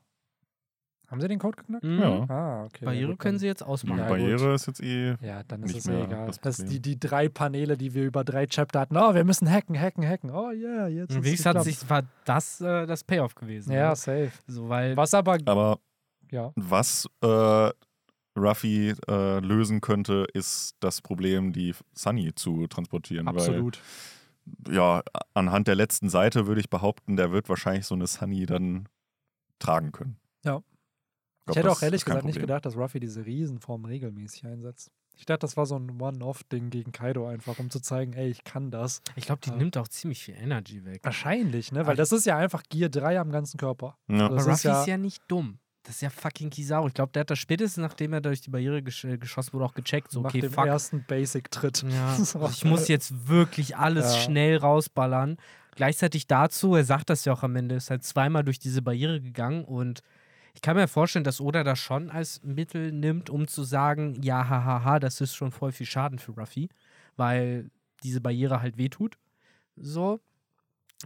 Haben 1.11 1.21
sie 1.21 1.27
den 1.27 1.41
Code 1.41 1.57
geknackt? 1.57 1.83
Mhm. 1.83 1.99
Ja. 1.99 2.27
Ah, 2.29 2.65
okay. 2.67 2.79
ja 2.83 2.85
Barriere 2.85 3.17
können 3.17 3.39
sie 3.41 3.47
jetzt 3.47 3.63
Die 3.63 3.65
ausmachen. 3.65 3.99
Ja, 3.99 4.09
Barriere 4.09 4.55
ist 4.55 4.67
jetzt 4.67 4.81
eh. 4.81 5.17
Ja, 5.21 5.43
dann 5.43 5.65
ist 5.65 5.75
Nicht 5.75 5.79
es 5.79 5.87
eh 5.87 5.91
mehr 5.91 6.05
egal. 6.05 6.27
das 6.27 6.41
Das, 6.41 6.57
die, 6.59 6.79
die 6.79 7.01
drei 7.01 7.29
Paneele, 7.29 7.77
die 7.77 7.95
wir 7.95 8.05
über 8.05 8.23
drei 8.23 8.47
Chapter 8.47 8.79
hatten. 8.81 8.97
Oh, 8.97 9.13
wir 9.13 9.25
müssen 9.25 9.51
hacken, 9.51 9.79
hacken, 9.79 10.07
hacken. 10.07 10.31
Oh 10.31 10.53
yeah, 10.53 10.87
jetzt. 10.87 11.17
Und 11.17 11.25
wenigstens 11.25 11.47
hat 11.47 11.65
sich, 11.65 11.91
war 11.91 12.05
das 12.25 12.61
äh, 12.61 12.87
das 12.87 13.03
Payoff 13.03 13.35
gewesen. 13.35 13.73
Ja, 13.73 13.91
ne? 13.91 13.97
safe. 13.97 14.31
So, 14.47 14.69
weil 14.69 14.97
Was 14.97 15.13
aber, 15.13 15.39
Aber 15.47 15.81
ja. 16.31 16.53
was 16.55 17.09
äh, 17.23 17.71
Ruffy 18.39 18.95
äh, 19.09 19.41
lösen 19.41 19.81
könnte, 19.81 20.27
ist 20.33 20.77
das 20.79 21.03
Problem, 21.03 21.53
die 21.53 21.75
Sunny 21.93 22.33
zu 22.37 22.69
transportieren. 22.69 23.27
Absolut. 23.27 23.81
Weil, 24.45 24.77
ja, 24.77 25.03
anhand 25.35 25.67
der 25.67 25.75
letzten 25.75 26.09
Seite 26.09 26.47
würde 26.47 26.61
ich 26.61 26.71
behaupten, 26.71 27.17
der 27.17 27.33
wird 27.33 27.49
wahrscheinlich 27.49 27.87
so 27.87 27.97
eine 27.97 28.07
Sunny 28.07 28.47
dann 28.47 28.89
tragen 29.59 29.91
können. 29.91 30.17
Glaub, 31.53 31.57
Ich 31.57 31.57
hätte 31.59 31.69
das 31.69 31.79
auch 31.79 31.83
ehrlich 31.83 32.05
gesagt 32.05 32.25
nicht 32.25 32.41
gedacht, 32.41 32.65
dass 32.67 32.77
Ruffy 32.77 33.01
diese 33.01 33.25
Riesenform 33.25 33.85
regelmäßig 33.85 34.47
einsetzt. 34.47 34.91
Ich 35.17 35.27
dachte, 35.27 35.41
das 35.41 35.57
war 35.57 35.67
so 35.67 35.77
ein 35.77 36.01
One-Off-Ding 36.01 36.71
gegen 36.71 36.93
Kaido 36.93 37.27
einfach, 37.27 37.59
um 37.59 37.69
zu 37.69 37.81
zeigen, 37.81 38.15
ey, 38.15 38.29
ich 38.31 38.43
kann 38.45 38.71
das. 38.71 39.03
Ich 39.17 39.27
glaube, 39.27 39.41
die 39.45 39.51
Ja. 39.51 39.57
nimmt 39.57 39.77
auch 39.77 39.89
ziemlich 39.89 40.23
viel 40.23 40.35
Energy 40.35 40.85
weg. 40.85 41.01
Wahrscheinlich, 41.03 41.73
ne? 41.73 41.87
Weil 41.87 41.97
das 41.97 42.11
ist 42.13 42.25
ja 42.27 42.39
einfach 42.39 42.63
Gear 42.71 42.89
3 42.89 43.21
am 43.21 43.31
ganzen 43.31 43.59
Körper. 43.59 43.97
Ja. 44.09 44.27
Aber 44.27 44.37
Ruffy 44.37 44.51
ist 44.53 44.63
ja- 44.63 44.81
ist 44.81 44.87
ja 44.87 44.97
nicht 44.97 45.23
dumm. 45.29 45.59
Das 45.83 45.97
ist 45.97 46.01
ja 46.03 46.11
fucking 46.11 46.51
Kizaru. 46.51 46.89
Ich 46.89 46.95
glaube, 46.95 47.13
der 47.13 47.21
hat 47.21 47.31
das 47.31 47.39
spätestens, 47.39 47.81
nachdem 47.83 48.13
er 48.13 48.21
durch 48.21 48.41
die 48.43 48.51
Barriere 48.51 48.83
gesch 48.83 49.05
äh, 49.05 49.17
geschossen 49.19 49.53
wurde, 49.55 49.65
auch 49.65 49.75
gecheckt. 49.75 50.11
So, 50.11 50.21
Nach 50.21 50.29
okay, 50.31 50.41
dem 50.43 50.53
fuck. 50.53 50.67
ersten 50.67 51.05
Basic-Tritt. 51.07 51.85
Ja, 51.89 52.15
So. 52.17 52.39
also 52.41 52.53
ich 52.53 52.65
muss 52.65 52.89
jetzt 52.89 53.29
wirklich 53.29 53.77
alles 53.77 54.15
Ja. 54.15 54.21
schnell 54.21 54.57
rausballern. 54.59 55.37
Gleichzeitig 55.77 56.27
dazu, 56.27 56.75
er 56.75 56.85
sagt 56.85 57.09
das 57.11 57.25
ja 57.25 57.33
auch 57.33 57.43
am 57.43 57.57
Ende, 57.57 57.75
ist 57.77 57.91
halt 57.91 58.05
zweimal 58.05 58.45
durch 58.45 58.59
diese 58.59 58.83
Barriere 58.83 59.21
gegangen 59.21 59.65
und 59.65 60.01
ich 60.55 60.63
kann 60.63 60.77
mir 60.77 60.89
vorstellen, 60.89 61.25
dass 61.25 61.41
Oda 61.41 61.65
das 61.65 61.79
schon 61.79 62.11
als 62.11 62.43
Mittel 62.43 62.93
nimmt, 62.93 63.31
um 63.31 63.47
zu 63.47 63.63
sagen, 63.63 64.21
ja, 64.23 64.49
hahaha, 64.49 64.99
das 64.99 65.21
ist 65.21 65.35
schon 65.35 65.53
voll 65.53 65.73
viel 65.73 65.87
Schaden 65.87 66.19
für 66.19 66.33
Ruffy, 66.33 66.69
weil 67.17 67.71
diese 68.03 68.21
Barriere 68.21 68.61
halt 68.61 68.77
wehtut. 68.77 69.17
So. 69.77 70.21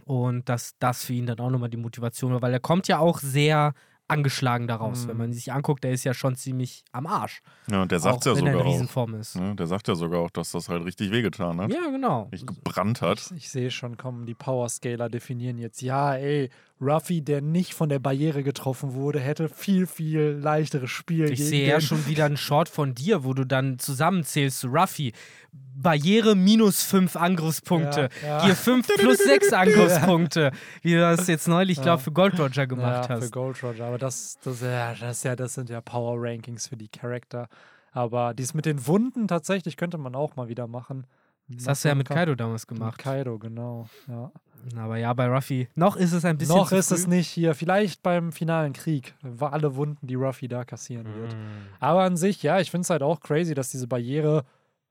Und 0.03 0.49
dass 0.49 0.75
das 0.79 1.05
für 1.05 1.13
ihn 1.13 1.25
dann 1.25 1.39
auch 1.39 1.49
nochmal 1.49 1.69
die 1.69 1.77
Motivation 1.77 2.33
war, 2.33 2.41
weil 2.41 2.53
er 2.53 2.59
kommt 2.59 2.87
ja 2.87 2.99
auch 2.99 3.19
sehr 3.19 3.73
angeschlagen 4.07 4.67
daraus. 4.67 5.03
Mhm. 5.03 5.09
Wenn 5.09 5.17
man 5.17 5.33
sich 5.33 5.51
anguckt, 5.51 5.83
der 5.83 5.91
ist 5.91 6.03
ja 6.03 6.13
schon 6.13 6.35
ziemlich 6.35 6.83
am 6.91 7.07
Arsch. 7.07 7.41
ja, 7.67 7.81
und 7.81 7.91
der 7.91 7.99
sagt 7.99 8.27
auch 8.27 8.35
ja 8.35 8.35
wenn 8.35 8.47
er 8.47 8.51
sogar 8.51 8.65
in 8.65 8.67
auch. 8.67 8.73
Riesenform 8.73 9.15
ist. 9.15 9.35
Ne? 9.35 9.55
Der 9.55 9.67
sagt 9.67 9.87
ja 9.87 9.95
sogar 9.95 10.19
auch, 10.19 10.29
dass 10.29 10.51
das 10.51 10.69
halt 10.69 10.85
richtig 10.85 11.11
wehgetan 11.11 11.59
hat. 11.59 11.71
Ja, 11.71 11.89
genau. 11.89 12.29
Richtig 12.31 12.47
gebrannt 12.47 13.01
hat. 13.01 13.19
Ich, 13.31 13.37
ich 13.37 13.49
sehe 13.49 13.71
schon 13.71 13.97
kommen, 13.97 14.25
die 14.25 14.35
Power-Scaler 14.35 15.09
definieren 15.09 15.57
jetzt, 15.57 15.81
ja, 15.81 16.15
ey, 16.15 16.49
Ruffy, 16.81 17.21
der 17.21 17.41
nicht 17.41 17.73
von 17.73 17.87
der 17.87 17.99
Barriere 17.99 18.43
getroffen 18.43 18.93
wurde, 18.93 19.19
hätte 19.19 19.47
viel, 19.47 19.87
viel 19.87 20.37
leichteres 20.41 20.89
Spiel 20.89 21.31
Ich 21.31 21.43
sehe 21.45 21.67
ja 21.67 21.79
schon 21.79 22.05
wieder 22.05 22.25
einen 22.25 22.35
Short 22.37 22.67
von 22.67 22.93
dir, 22.93 23.23
wo 23.23 23.33
du 23.33 23.45
dann 23.45 23.79
zusammenzählst 23.79 24.59
zu 24.59 24.67
Ruffy. 24.67 25.13
Barriere 25.53 26.35
minus 26.35 26.83
5 26.83 27.15
Angriffspunkte. 27.15 28.09
Ja, 28.21 28.27
ja. 28.27 28.45
Hier 28.45 28.55
5 28.55 28.87
plus 28.97 29.17
6 29.19 29.53
Angriffspunkte. 29.53 30.51
Wie 30.81 30.93
du 30.93 30.99
das 30.99 31.27
jetzt 31.27 31.47
neulich, 31.47 31.77
Ja. 31.77 31.83
glaube 31.83 32.03
für 32.03 32.11
Gold 32.11 32.37
Roger 32.39 32.67
gemacht 32.67 33.09
ja, 33.09 33.15
für 33.15 33.21
hast. 33.21 33.31
Gold 33.31 33.63
Roger. 33.63 33.85
Aber 33.85 33.97
das, 33.97 34.37
das, 34.43 34.61
ja, 34.61 34.93
das, 34.93 35.23
ja, 35.23 35.35
das 35.37 35.53
sind 35.53 35.69
ja 35.69 35.79
Power 35.79 36.15
Rankings 36.17 36.67
für 36.67 36.75
die 36.77 36.89
Charakter. 36.89 37.47
Aber 37.91 38.33
dies 38.33 38.53
mit 38.53 38.65
den 38.65 38.85
Wunden 38.85 39.29
tatsächlich 39.29 39.77
könnte 39.77 39.97
man 39.97 40.13
auch 40.15 40.35
mal 40.35 40.49
wieder 40.49 40.67
machen. 40.67 41.07
Das 41.47 41.67
hast 41.67 41.85
du 41.85 41.89
ja 41.89 41.95
mit 41.95 42.09
Kaido 42.09 42.35
damals 42.35 42.67
gemacht. 42.67 42.97
Mit 42.97 43.03
Kaido, 43.03 43.37
genau. 43.37 43.87
Ja. 44.07 44.31
Aber 44.77 44.97
ja, 44.97 45.13
bei 45.13 45.27
Ruffy, 45.27 45.67
noch 45.75 45.95
ist 45.95 46.11
es 46.13 46.25
ein 46.25 46.37
bisschen 46.37 46.55
Noch 46.55 46.69
zu 46.69 46.75
ist 46.75 46.87
früh. 46.89 46.95
es 46.95 47.07
nicht 47.07 47.27
hier. 47.27 47.53
Vielleicht 47.55 48.01
beim 48.01 48.31
finalen 48.31 48.73
Krieg. 48.73 49.13
War 49.21 49.53
alle 49.53 49.75
Wunden, 49.75 50.07
die 50.07 50.15
Ruffy 50.15 50.47
da 50.47 50.65
kassieren 50.65 51.05
wird. 51.13 51.33
Mhm. 51.33 51.39
Aber 51.79 52.01
an 52.03 52.17
sich, 52.17 52.41
ja, 52.43 52.59
ich 52.59 52.71
finde 52.71 52.81
es 52.83 52.89
halt 52.89 53.03
auch 53.03 53.19
crazy, 53.19 53.53
dass 53.53 53.69
diese 53.69 53.87
Barriere 53.87 54.43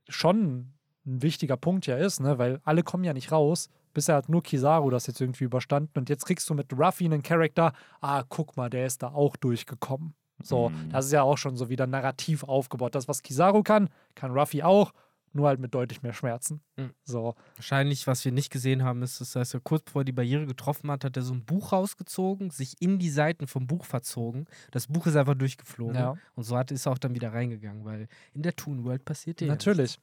schon 0.09 0.73
ein 1.07 1.23
wichtiger 1.23 1.57
Punkt 1.57 1.87
ja 1.87 1.97
ist, 1.97 2.21
ne? 2.21 2.39
Weil 2.39 2.61
alle 2.65 2.83
kommen 2.83 3.05
ja 3.05 3.12
nicht 3.12 3.33
raus. 3.33 3.69
Bisher 3.93 4.17
hat 4.17 4.29
nur 4.29 4.43
Kizaru 4.43 4.91
das 4.91 5.07
jetzt 5.07 5.21
irgendwie 5.21 5.45
überstanden. 5.45 5.99
Und 5.99 6.09
jetzt 6.09 6.25
kriegst 6.27 6.49
du 6.51 6.55
mit 6.55 6.73
Ruffy 6.73 7.05
einen 7.05 7.23
Charakter, 7.23 7.73
ah, 8.01 8.23
guck 8.29 8.57
mal, 8.57 8.71
der 8.71 8.87
ist 8.87 9.03
da 9.03 9.09
auch 9.09 9.37
durchgekommen. 9.37 10.15
So, 10.43 10.71
Mhm. 10.71 10.91
das 10.91 11.07
ist 11.07 11.12
ja 11.12 11.23
auch 11.23 11.39
schon 11.39 11.57
so 11.57 11.69
wieder 11.69 11.87
narrativ 11.87 12.43
aufgebaut. 12.45 12.95
Das, 12.95 13.07
was 13.07 13.23
Kizaru 13.23 13.62
kann, 13.62 13.89
kann 14.15 14.33
Ruffy 14.33 14.62
auch, 14.62 14.93
nur 15.35 15.49
halt 15.49 15.61
mit 15.61 15.74
deutlich 15.74 16.03
mehr 16.03 16.12
Schmerzen. 16.12 16.61
Mhm. 16.76 16.91
So, 17.05 17.35
Wahrscheinlich, 17.57 18.07
was 18.07 18.24
wir 18.24 18.32
nicht 18.32 18.51
gesehen 18.51 18.82
haben, 18.85 19.03
ist, 19.03 19.20
dass 19.35 19.53
er 19.55 19.61
kurz 19.61 19.82
bevor 19.85 20.03
er 20.03 20.05
die 20.05 20.12
Barriere 20.12 20.47
getroffen 20.47 20.91
hat, 20.91 21.05
hat 21.05 21.16
er 21.16 21.22
so 21.22 21.35
ein 21.35 21.45
Buch 21.45 21.72
rausgezogen, 21.72 22.51
sich 22.51 22.74
in 22.80 22.99
die 22.99 23.11
Seiten 23.11 23.47
vom 23.47 23.66
Buch 23.66 23.85
verzogen. 23.85 24.47
Das 24.70 24.87
Buch 24.87 25.07
ist 25.07 25.16
einfach 25.16 25.35
durchgeflogen. 25.35 25.97
ja, 25.97 26.14
Und 26.35 26.45
so 26.45 26.57
hat, 26.57 26.70
ist 26.70 26.87
er 26.87 26.93
auch 26.93 26.99
dann 26.99 27.14
wieder 27.14 27.32
reingegangen, 27.32 27.85
weil 27.85 28.09
in 28.32 28.43
der 28.43 28.55
Toon 28.57 28.85
World 28.85 29.05
passiert 29.05 29.41
ja 29.41 29.49
natürlich. 29.49 29.99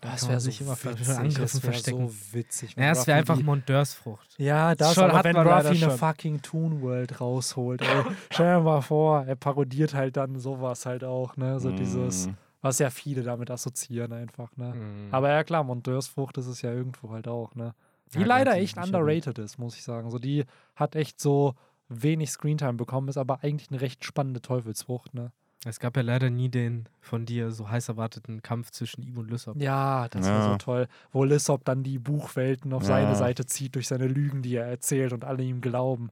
Da 0.00 0.12
Das 0.12 0.28
wäre 0.28 0.38
so 0.38 0.44
sich 0.44 0.60
immer 0.60 0.76
für 0.76 0.92
witzig, 0.96 1.08
Angriffen 1.16 1.40
das 1.42 1.58
verstecken. 1.58 2.08
so 2.08 2.14
witzig. 2.32 2.76
Ja, 2.76 2.92
es 2.92 3.04
wäre 3.08 3.18
einfach 3.18 3.40
Mondeursfrucht. 3.42 4.32
Ja, 4.38 4.76
das 4.76 4.94
Schon 4.94 5.04
aber 5.04 5.18
hat 5.18 5.24
wenn 5.24 5.36
Ruffy 5.36 5.66
eine 5.68 5.76
schon. 5.76 5.90
fucking 5.90 6.40
Toon 6.42 6.80
World 6.82 7.20
rausholt, 7.20 7.82
ey. 7.82 8.04
Stell 8.30 8.58
dir 8.58 8.62
mal 8.62 8.80
vor, 8.80 9.24
er 9.24 9.34
parodiert 9.34 9.94
halt 9.94 10.16
dann 10.16 10.38
sowas 10.38 10.86
halt 10.86 11.02
auch, 11.02 11.36
ne? 11.36 11.58
So 11.58 11.72
dieses, 11.72 12.28
Mm. 12.28 12.30
Was 12.60 12.78
ja 12.78 12.90
viele 12.90 13.22
damit 13.22 13.50
assoziieren 13.50 14.12
einfach, 14.12 14.56
ne? 14.56 14.74
Mhm. 14.74 15.08
Aber 15.14 15.30
ja 15.30 15.44
klar, 15.44 15.64
Monteursfrucht 15.64 16.38
ist 16.38 16.46
es 16.46 16.62
ja 16.62 16.72
irgendwo 16.72 17.10
halt 17.10 17.28
auch, 17.28 17.54
ne? 17.54 17.74
Die 18.14 18.20
Ja, 18.20 18.26
leider 18.26 18.54
echt 18.54 18.78
underrated 18.78 19.38
ist, 19.38 19.58
muss 19.58 19.76
ich 19.76 19.82
sagen. 19.84 20.10
So, 20.10 20.18
die 20.18 20.44
hat 20.74 20.96
echt 20.96 21.20
so 21.20 21.54
wenig 21.88 22.30
Screentime 22.30 22.74
bekommen, 22.74 23.08
ist 23.08 23.18
aber 23.18 23.42
eigentlich 23.42 23.70
eine 23.70 23.80
recht 23.80 24.04
spannende 24.04 24.40
Teufelsfrucht, 24.40 25.14
ne? 25.14 25.30
Es 25.64 25.80
gab 25.80 25.96
ja 25.96 26.02
leider 26.02 26.30
nie 26.30 26.48
den 26.48 26.88
von 27.00 27.26
dir 27.26 27.50
so 27.50 27.68
heiß 27.68 27.88
erwarteten 27.88 28.42
Kampf 28.42 28.70
zwischen 28.70 29.02
ihm 29.02 29.18
und 29.18 29.28
Lysop. 29.28 29.60
Ja, 29.60 30.08
das 30.08 30.26
Ja. 30.26 30.42
so 30.52 30.56
toll. 30.56 30.86
Wo 31.10 31.24
Lissop 31.24 31.64
dann 31.64 31.82
die 31.82 31.98
Buchwelten 31.98 32.72
auf 32.72 32.82
Ja. 32.82 32.88
seine 32.88 33.16
Seite 33.16 33.44
zieht 33.44 33.74
durch 33.74 33.88
seine 33.88 34.06
Lügen, 34.06 34.42
die 34.42 34.54
er 34.54 34.66
erzählt 34.66 35.12
und 35.12 35.24
alle 35.24 35.42
ihm 35.42 35.60
glauben. 35.60 36.10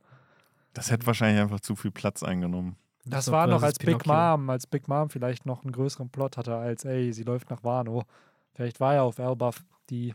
Das 0.75 0.91
hätte 0.91 1.07
wahrscheinlich 1.07 1.41
einfach 1.41 1.61
zu 1.61 1.77
viel 1.77 1.93
Platz 1.93 2.23
eingenommen. 2.25 2.77
Das 3.07 3.31
war 3.31 3.47
noch 3.47 3.63
als 3.63 3.79
Big 3.79 3.99
Pinocchio. 3.99 4.13
Mom, 4.13 4.51
als 4.51 4.67
Big 4.67 4.89
Mom 4.89 5.11
vielleicht 5.11 5.47
noch 5.47 5.63
einen 5.63 5.73
größeren 5.73 6.11
Plot 6.11 6.37
hatte, 6.37 6.57
als 6.57 6.85
ey, 6.85 7.13
sie 7.13 7.23
läuft 7.23 7.51
nach 7.51 7.63
Wano. 7.63 8.03
Vielleicht 8.53 8.81
war 8.81 8.95
ja 8.95 9.03
auf 9.03 9.19
Elbaf 9.19 9.65
die, 9.91 10.15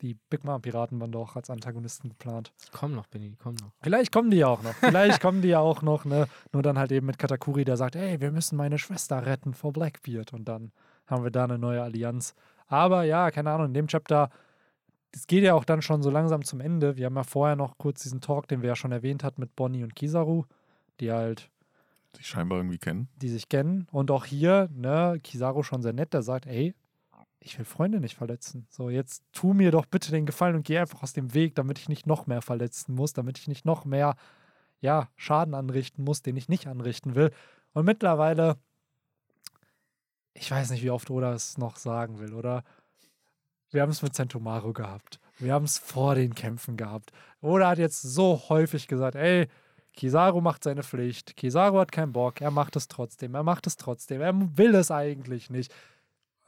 die 0.00 0.14
Big 0.30 0.44
Mom-Piraten 0.44 1.00
waren 1.00 1.10
doch 1.10 1.34
als 1.34 1.50
Antagonisten 1.50 2.08
geplant. 2.08 2.52
Die 2.64 2.70
kommen 2.70 2.94
noch, 2.94 3.06
Benny, 3.06 3.30
die 3.30 3.36
kommen 3.36 3.56
noch. 3.60 3.72
Vielleicht 3.82 4.12
kommen 4.12 4.30
die 4.30 4.36
ja 4.36 4.46
auch 4.46 4.62
noch. 4.62 4.74
Vielleicht 4.74 5.20
kommen 5.20 5.42
die 5.42 5.48
ja 5.48 5.58
auch 5.58 5.82
noch, 5.82 6.04
ne? 6.04 6.28
Nur 6.52 6.62
dann 6.62 6.78
halt 6.78 6.92
eben 6.92 7.06
mit 7.06 7.18
Katakuri, 7.18 7.64
der 7.64 7.76
sagt, 7.76 7.96
ey, 7.96 8.20
wir 8.20 8.30
müssen 8.30 8.56
meine 8.56 8.78
Schwester 8.78 9.26
retten 9.26 9.54
vor 9.54 9.72
Blackbeard. 9.72 10.32
Und 10.32 10.44
dann 10.44 10.70
haben 11.06 11.24
wir 11.24 11.30
da 11.30 11.44
eine 11.44 11.58
neue 11.58 11.82
Allianz. 11.82 12.34
Aber 12.68 13.02
ja, 13.02 13.30
keine 13.30 13.50
Ahnung, 13.50 13.68
in 13.68 13.74
dem 13.74 13.88
Chapter, 13.88 14.30
es 15.12 15.26
geht 15.26 15.42
ja 15.42 15.54
auch 15.54 15.64
dann 15.64 15.82
schon 15.82 16.02
so 16.02 16.10
langsam 16.10 16.44
zum 16.44 16.60
Ende. 16.60 16.96
Wir 16.96 17.06
haben 17.06 17.16
ja 17.16 17.24
vorher 17.24 17.56
noch 17.56 17.78
kurz 17.78 18.02
diesen 18.02 18.20
Talk, 18.20 18.46
den 18.46 18.62
wir 18.62 18.68
ja 18.68 18.76
schon 18.76 18.92
erwähnt 18.92 19.24
hatten 19.24 19.40
mit 19.40 19.56
Bonnie 19.56 19.82
und 19.82 19.96
Kizaru, 19.96 20.44
die 21.00 21.10
halt 21.10 21.50
Die 22.16 22.24
scheinbar 22.24 22.58
irgendwie 22.58 22.78
kennen. 22.78 23.08
die 23.16 23.28
sich 23.28 23.48
kennen. 23.48 23.86
Und 23.92 24.10
auch 24.10 24.24
hier, 24.24 24.68
ne, 24.72 25.20
Kizaru 25.22 25.62
schon 25.62 25.82
sehr 25.82 25.92
nett, 25.92 26.12
der 26.14 26.22
sagt, 26.22 26.46
ey, 26.46 26.74
ich 27.40 27.56
will 27.58 27.64
Freunde 27.64 28.00
nicht 28.00 28.16
verletzen. 28.16 28.66
So, 28.70 28.90
jetzt 28.90 29.24
tu 29.32 29.52
mir 29.52 29.70
doch 29.70 29.86
bitte 29.86 30.10
den 30.10 30.26
Gefallen 30.26 30.56
und 30.56 30.66
geh 30.66 30.78
einfach 30.78 31.02
aus 31.02 31.12
dem 31.12 31.34
Weg, 31.34 31.54
damit 31.54 31.78
ich 31.78 31.88
nicht 31.88 32.06
noch 32.06 32.26
mehr 32.26 32.42
verletzen 32.42 32.94
muss, 32.94 33.12
damit 33.12 33.38
ich 33.38 33.46
nicht 33.46 33.64
noch 33.64 33.84
mehr, 33.84 34.16
ja, 34.80 35.08
Schaden 35.16 35.54
anrichten 35.54 36.04
muss, 36.04 36.22
den 36.22 36.36
ich 36.36 36.48
nicht 36.48 36.66
anrichten 36.66 37.14
will. 37.14 37.30
Und 37.72 37.84
mittlerweile, 37.84 38.58
ich 40.34 40.50
weiß 40.50 40.70
nicht, 40.70 40.82
wie 40.82 40.90
oft 40.90 41.10
Oda 41.10 41.32
es 41.32 41.58
noch 41.58 41.76
sagen 41.76 42.18
will, 42.18 42.32
oder? 42.32 42.64
Wir 43.70 43.82
haben 43.82 43.90
es 43.90 44.02
mit 44.02 44.14
Sentomaru 44.14 44.72
gehabt. 44.72 45.20
Wir 45.38 45.52
haben 45.52 45.64
es 45.64 45.78
vor 45.78 46.14
den 46.14 46.34
Kämpfen 46.34 46.76
gehabt. 46.76 47.12
Oda 47.40 47.68
hat 47.68 47.78
jetzt 47.78 48.02
so 48.02 48.48
häufig 48.48 48.88
gesagt, 48.88 49.14
ey, 49.14 49.46
Kizaru 49.94 50.40
macht 50.40 50.64
seine 50.64 50.82
Pflicht. 50.82 51.36
Kizaru 51.36 51.78
hat 51.78 51.92
keinen 51.92 52.12
Bock. 52.12 52.40
Er 52.40 52.50
macht 52.50 52.76
es 52.76 52.88
trotzdem. 52.88 53.34
Er 53.34 53.42
macht 53.42 53.66
es 53.66 53.76
trotzdem. 53.76 54.20
Er 54.20 54.34
will 54.56 54.74
es 54.74 54.90
eigentlich 54.90 55.50
nicht. 55.50 55.72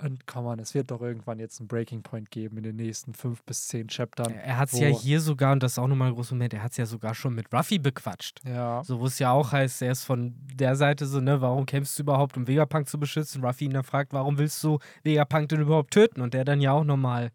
Und 0.02 0.26
komm 0.26 0.46
on, 0.46 0.58
es 0.58 0.74
wird 0.74 0.90
doch 0.90 1.02
irgendwann 1.02 1.38
jetzt 1.38 1.60
einen 1.60 1.68
Breaking 1.68 2.02
Point 2.02 2.30
geben 2.30 2.56
in 2.56 2.62
den 2.62 2.76
nächsten 2.76 3.12
fünf 3.12 3.42
bis 3.44 3.68
zehn 3.68 3.88
Chaptern. 3.88 4.32
Er 4.32 4.56
hat 4.56 4.72
es 4.72 4.80
ja 4.80 4.88
hier 4.88 5.20
sogar, 5.20 5.52
und 5.52 5.62
das 5.62 5.72
ist 5.72 5.78
auch 5.78 5.88
nochmal 5.88 6.08
ein 6.08 6.14
großer 6.14 6.34
Moment, 6.34 6.54
er 6.54 6.62
hat 6.62 6.70
es 6.70 6.78
ja 6.78 6.86
sogar 6.86 7.14
schon 7.14 7.34
mit 7.34 7.52
Ruffy 7.52 7.78
bequatscht. 7.78 8.40
Ja. 8.46 8.82
So, 8.82 9.00
wo 9.00 9.06
es 9.06 9.18
ja 9.18 9.30
auch 9.32 9.52
heißt, 9.52 9.82
er 9.82 9.92
ist 9.92 10.04
von 10.04 10.34
der 10.54 10.76
Seite 10.76 11.04
so, 11.04 11.20
ne, 11.20 11.42
warum 11.42 11.66
kämpfst 11.66 11.98
du 11.98 12.02
überhaupt, 12.02 12.38
um 12.38 12.46
Vegapunk 12.46 12.88
zu 12.88 12.98
beschützen? 12.98 13.44
Ruffy 13.44 13.66
ihn 13.66 13.72
dann 13.72 13.84
fragt, 13.84 14.14
warum 14.14 14.38
willst 14.38 14.62
du 14.64 14.78
Vegapunk 15.02 15.50
denn 15.50 15.60
überhaupt 15.60 15.92
töten? 15.92 16.22
Und 16.22 16.32
der 16.32 16.44
dann 16.44 16.62
ja 16.62 16.72
auch 16.72 16.84
nochmal 16.84 17.30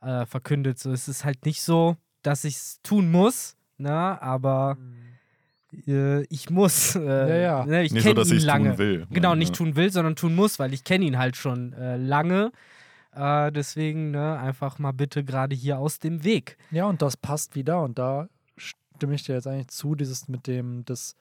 äh, 0.00 0.26
verkündet, 0.26 0.80
so, 0.80 0.90
es 0.90 1.06
ist 1.06 1.24
halt 1.24 1.46
nicht 1.46 1.62
so, 1.62 1.96
dass 2.22 2.42
ich 2.42 2.56
es 2.56 2.80
tun 2.82 3.12
muss, 3.12 3.56
ne, 3.78 4.20
aber 4.20 4.76
äh, 5.86 6.22
ich 6.24 6.50
muss. 6.50 6.94
Äh, 6.96 7.00
Ja, 7.02 7.36
ja. 7.36 7.66
Ne, 7.66 7.84
ich 7.84 7.92
Nicht 7.92 8.04
so, 8.04 8.12
dass 8.12 8.30
ihn 8.30 8.40
lange. 8.40 8.70
tun 8.70 8.78
will. 8.78 9.06
Genau, 9.10 9.34
nicht 9.34 9.50
ja. 9.50 9.54
tun 9.54 9.76
will, 9.76 9.90
sondern 9.90 10.16
tun 10.16 10.34
muss, 10.34 10.58
weil 10.58 10.72
ich 10.72 10.84
kenne 10.84 11.04
ihn 11.04 11.18
halt 11.18 11.36
schon 11.36 11.72
äh, 11.72 11.96
lange. 11.96 12.52
Äh, 13.14 13.52
deswegen, 13.52 14.10
ne, 14.10 14.38
einfach 14.38 14.78
mal 14.78 14.92
bitte 14.92 15.24
gerade 15.24 15.54
hier 15.54 15.78
aus 15.78 15.98
dem 15.98 16.24
Weg. 16.24 16.56
Ja, 16.70 16.86
und 16.86 17.02
das 17.02 17.16
passt 17.16 17.54
wieder. 17.54 17.82
Und 17.82 17.98
da 17.98 18.28
stimme 18.56 19.14
ich 19.14 19.24
dir 19.24 19.34
jetzt 19.34 19.46
eigentlich 19.46 19.68
zu, 19.68 19.94
dieses 19.94 20.28
mit 20.28 20.46
dem, 20.46 20.84
dass 20.84 21.14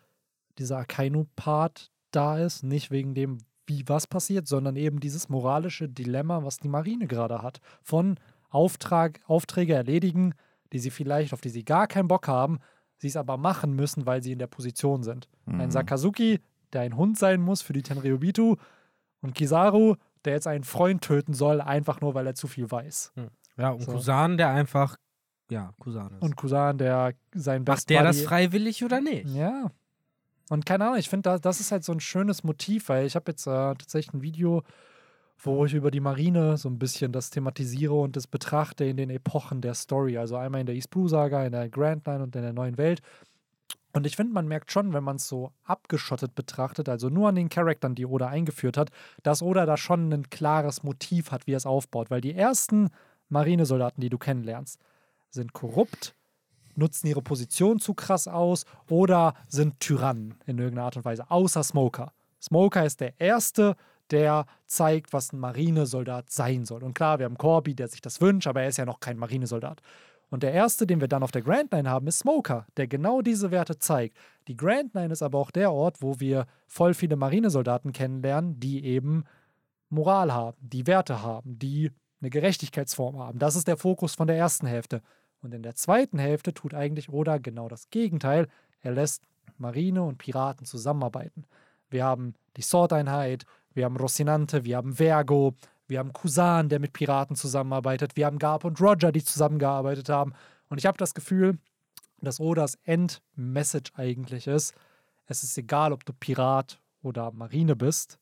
dieser 0.57 0.77
Akainu-Part 0.77 1.91
da 2.11 2.37
ist, 2.37 2.63
nicht 2.63 2.91
wegen 2.91 3.13
dem, 3.13 3.39
wie 3.65 3.83
was 3.87 4.07
passiert, 4.07 4.47
sondern 4.47 4.75
eben 4.75 4.99
dieses 4.99 5.29
moralische 5.29 5.87
Dilemma, 5.87 6.43
was 6.43 6.57
die 6.57 6.67
Marine 6.67 7.07
gerade 7.07 7.41
hat. 7.41 7.59
Von 7.81 8.17
Auftrag, 8.49 9.21
Aufträge 9.27 9.73
erledigen, 9.73 10.33
die 10.73 10.79
sie 10.79 10.89
vielleicht, 10.91 11.33
auf 11.33 11.41
die 11.41 11.49
sie 11.49 11.63
gar 11.63 11.87
keinen 11.87 12.07
Bock 12.07 12.27
haben, 12.27 12.59
sie 13.01 13.07
es 13.07 13.17
aber 13.17 13.35
machen 13.37 13.75
müssen, 13.75 14.05
weil 14.05 14.21
sie 14.21 14.31
in 14.31 14.39
der 14.39 14.47
Position 14.47 15.01
sind. 15.03 15.27
Ein 15.47 15.57
Mhm. 15.57 15.71
Sakazuki, 15.71 16.39
der 16.71 16.81
ein 16.81 16.95
Hund 16.95 17.17
sein 17.17 17.41
muss 17.41 17.61
für 17.63 17.73
die 17.73 17.81
Tenryubitu 17.81 18.55
und 19.21 19.33
Kizaru, 19.33 19.95
der 20.23 20.33
jetzt 20.33 20.45
einen 20.47 20.63
Freund 20.63 21.01
töten 21.03 21.33
soll, 21.33 21.61
einfach 21.61 21.99
nur, 22.01 22.13
weil 22.13 22.27
er 22.27 22.35
zu 22.35 22.47
viel 22.47 22.69
weiß. 22.69 23.11
Ja, 23.57 23.71
und 23.71 23.81
So. 23.81 23.93
Kusan, 23.93 24.37
der 24.37 24.49
einfach, 24.49 24.97
ja, 25.49 25.73
Kusan 25.79 26.13
ist. 26.13 26.21
Und 26.21 26.35
Kusan, 26.37 26.77
der 26.77 27.13
sein 27.33 27.65
Best 27.65 27.79
Macht 27.83 27.89
der 27.89 28.03
das 28.03 28.17
Buddy- 28.17 28.27
freiwillig 28.27 28.83
oder 28.85 29.01
nicht? 29.01 29.27
Ja. 29.29 29.71
Und 30.49 30.65
keine 30.65 30.85
Ahnung, 30.85 30.97
ich 30.99 31.09
finde, 31.09 31.23
da, 31.23 31.37
das 31.39 31.59
ist 31.59 31.71
halt 31.71 31.83
so 31.83 31.91
ein 31.93 31.99
schönes 32.01 32.43
Motiv, 32.43 32.89
weil 32.89 33.05
ich 33.07 33.15
habe 33.15 33.31
jetzt 33.31 33.47
äh, 33.47 33.49
tatsächlich 33.75 34.13
ein 34.13 34.21
Video, 34.21 34.63
wo 35.43 35.65
ich 35.65 35.73
über 35.73 35.91
die 35.91 35.99
Marine 35.99 36.57
so 36.57 36.69
ein 36.69 36.77
bisschen 36.77 37.11
das 37.11 37.29
thematisiere 37.29 37.93
und 37.93 38.15
das 38.15 38.27
betrachte 38.27 38.85
in 38.85 38.97
den 38.97 39.09
Epochen 39.09 39.61
der 39.61 39.73
Story. 39.73 40.17
Also 40.17 40.35
einmal 40.35 40.61
in 40.61 40.67
der 40.67 40.75
East 40.75 40.91
Blue 40.91 41.09
Saga, 41.09 41.45
in 41.45 41.51
der 41.51 41.69
Grand 41.69 42.05
Line 42.05 42.23
und 42.23 42.35
in 42.35 42.43
der 42.43 42.53
neuen 42.53 42.77
Welt. 42.77 43.01
Und 43.93 44.05
ich 44.05 44.15
finde, 44.15 44.33
man 44.33 44.47
merkt 44.47 44.71
schon, 44.71 44.93
wenn 44.93 45.03
man 45.03 45.17
es 45.17 45.27
so 45.27 45.51
abgeschottet 45.63 46.33
betrachtet, 46.35 46.87
also 46.87 47.09
nur 47.09 47.27
an 47.27 47.35
den 47.35 47.49
Charaktern, 47.49 47.95
die 47.95 48.05
Oda 48.05 48.27
eingeführt 48.27 48.77
hat, 48.77 48.89
dass 49.23 49.41
Oda 49.41 49.65
da 49.65 49.75
schon 49.75 50.13
ein 50.13 50.29
klares 50.29 50.83
Motiv 50.83 51.31
hat, 51.31 51.45
wie 51.47 51.53
er 51.53 51.57
es 51.57 51.65
aufbaut. 51.65 52.09
Weil 52.09 52.21
die 52.21 52.33
ersten 52.33 52.89
Marinesoldaten, 53.29 53.99
die 53.99 54.09
du 54.09 54.17
kennenlernst, 54.17 54.79
sind 55.29 55.53
korrupt, 55.53 56.15
nutzen 56.75 57.07
ihre 57.07 57.21
Position 57.21 57.79
zu 57.79 57.93
krass 57.93 58.27
aus 58.27 58.65
oder 58.89 59.33
sind 59.47 59.79
Tyrannen 59.79 60.35
in 60.45 60.57
irgendeiner 60.57 60.85
Art 60.85 60.97
und 60.97 61.05
Weise, 61.05 61.29
außer 61.29 61.63
Smoker. 61.63 62.13
Smoker 62.41 62.85
ist 62.85 63.01
der 63.01 63.19
Erste, 63.19 63.75
der 64.11 64.45
zeigt, 64.65 65.13
was 65.13 65.33
ein 65.33 65.39
Marinesoldat 65.39 66.29
sein 66.29 66.65
soll. 66.65 66.83
Und 66.83 66.93
klar, 66.93 67.19
wir 67.19 67.25
haben 67.25 67.37
Corby, 67.37 67.75
der 67.75 67.87
sich 67.87 68.01
das 68.01 68.21
wünscht, 68.21 68.47
aber 68.47 68.61
er 68.61 68.69
ist 68.69 68.77
ja 68.77 68.85
noch 68.85 68.99
kein 68.99 69.17
Marinesoldat. 69.17 69.81
Und 70.29 70.43
der 70.43 70.53
erste, 70.53 70.87
den 70.87 71.01
wir 71.01 71.09
dann 71.09 71.23
auf 71.23 71.31
der 71.31 71.41
Grand 71.41 71.73
Line 71.73 71.89
haben, 71.89 72.07
ist 72.07 72.19
Smoker, 72.19 72.65
der 72.77 72.87
genau 72.87 73.21
diese 73.21 73.51
Werte 73.51 73.79
zeigt. 73.79 74.17
Die 74.47 74.55
Grand 74.55 74.93
Line 74.93 75.11
ist 75.11 75.21
aber 75.21 75.37
auch 75.37 75.51
der 75.51 75.73
Ort, 75.73 76.01
wo 76.01 76.19
wir 76.21 76.47
voll 76.67 76.93
viele 76.93 77.17
Marinesoldaten 77.17 77.91
kennenlernen, 77.91 78.57
die 78.59 78.85
eben 78.85 79.25
Moral 79.89 80.33
haben, 80.33 80.57
die 80.61 80.87
Werte 80.87 81.21
haben, 81.21 81.59
die 81.59 81.91
eine 82.21 82.29
Gerechtigkeitsform 82.29 83.19
haben. 83.19 83.39
Das 83.39 83.57
ist 83.57 83.67
der 83.67 83.75
Fokus 83.75 84.15
von 84.15 84.27
der 84.27 84.37
ersten 84.37 84.67
Hälfte. 84.67 85.01
Und 85.41 85.53
in 85.53 85.63
der 85.63 85.75
zweiten 85.75 86.17
Hälfte 86.17 86.53
tut 86.53 86.73
eigentlich 86.73 87.09
Oda 87.09 87.37
genau 87.37 87.67
das 87.67 87.89
Gegenteil. 87.89 88.47
Er 88.79 88.93
lässt 88.93 89.23
Marine 89.57 90.03
und 90.03 90.17
Piraten 90.17 90.65
zusammenarbeiten. 90.65 91.45
Wir 91.89 92.05
haben 92.05 92.35
die 92.55 92.61
Sword-Einheit, 92.61 93.45
wir 93.73 93.85
haben 93.85 93.97
Rocinante, 93.97 94.63
wir 94.63 94.77
haben 94.77 94.95
Vergo, 94.95 95.55
wir 95.87 95.99
haben 95.99 96.13
Kusan, 96.13 96.69
der 96.69 96.79
mit 96.79 96.93
Piraten 96.93 97.35
zusammenarbeitet, 97.35 98.15
wir 98.15 98.25
haben 98.25 98.39
Garp 98.39 98.63
und 98.63 98.79
Roger, 98.79 99.11
die 99.11 99.23
zusammengearbeitet 99.23 100.09
haben. 100.09 100.33
Und 100.69 100.77
ich 100.77 100.85
habe 100.85 100.97
das 100.97 101.13
Gefühl, 101.13 101.57
dass 102.19 102.39
Odas 102.39 102.77
Endmessage 102.83 103.91
eigentlich 103.95 104.47
ist, 104.47 104.73
es 105.31 105.43
ist 105.43 105.57
egal, 105.57 105.93
ob 105.93 106.05
du 106.05 106.11
Pirat 106.11 106.81
oder 107.01 107.31
Marine 107.31 107.75
bist. 107.75 108.19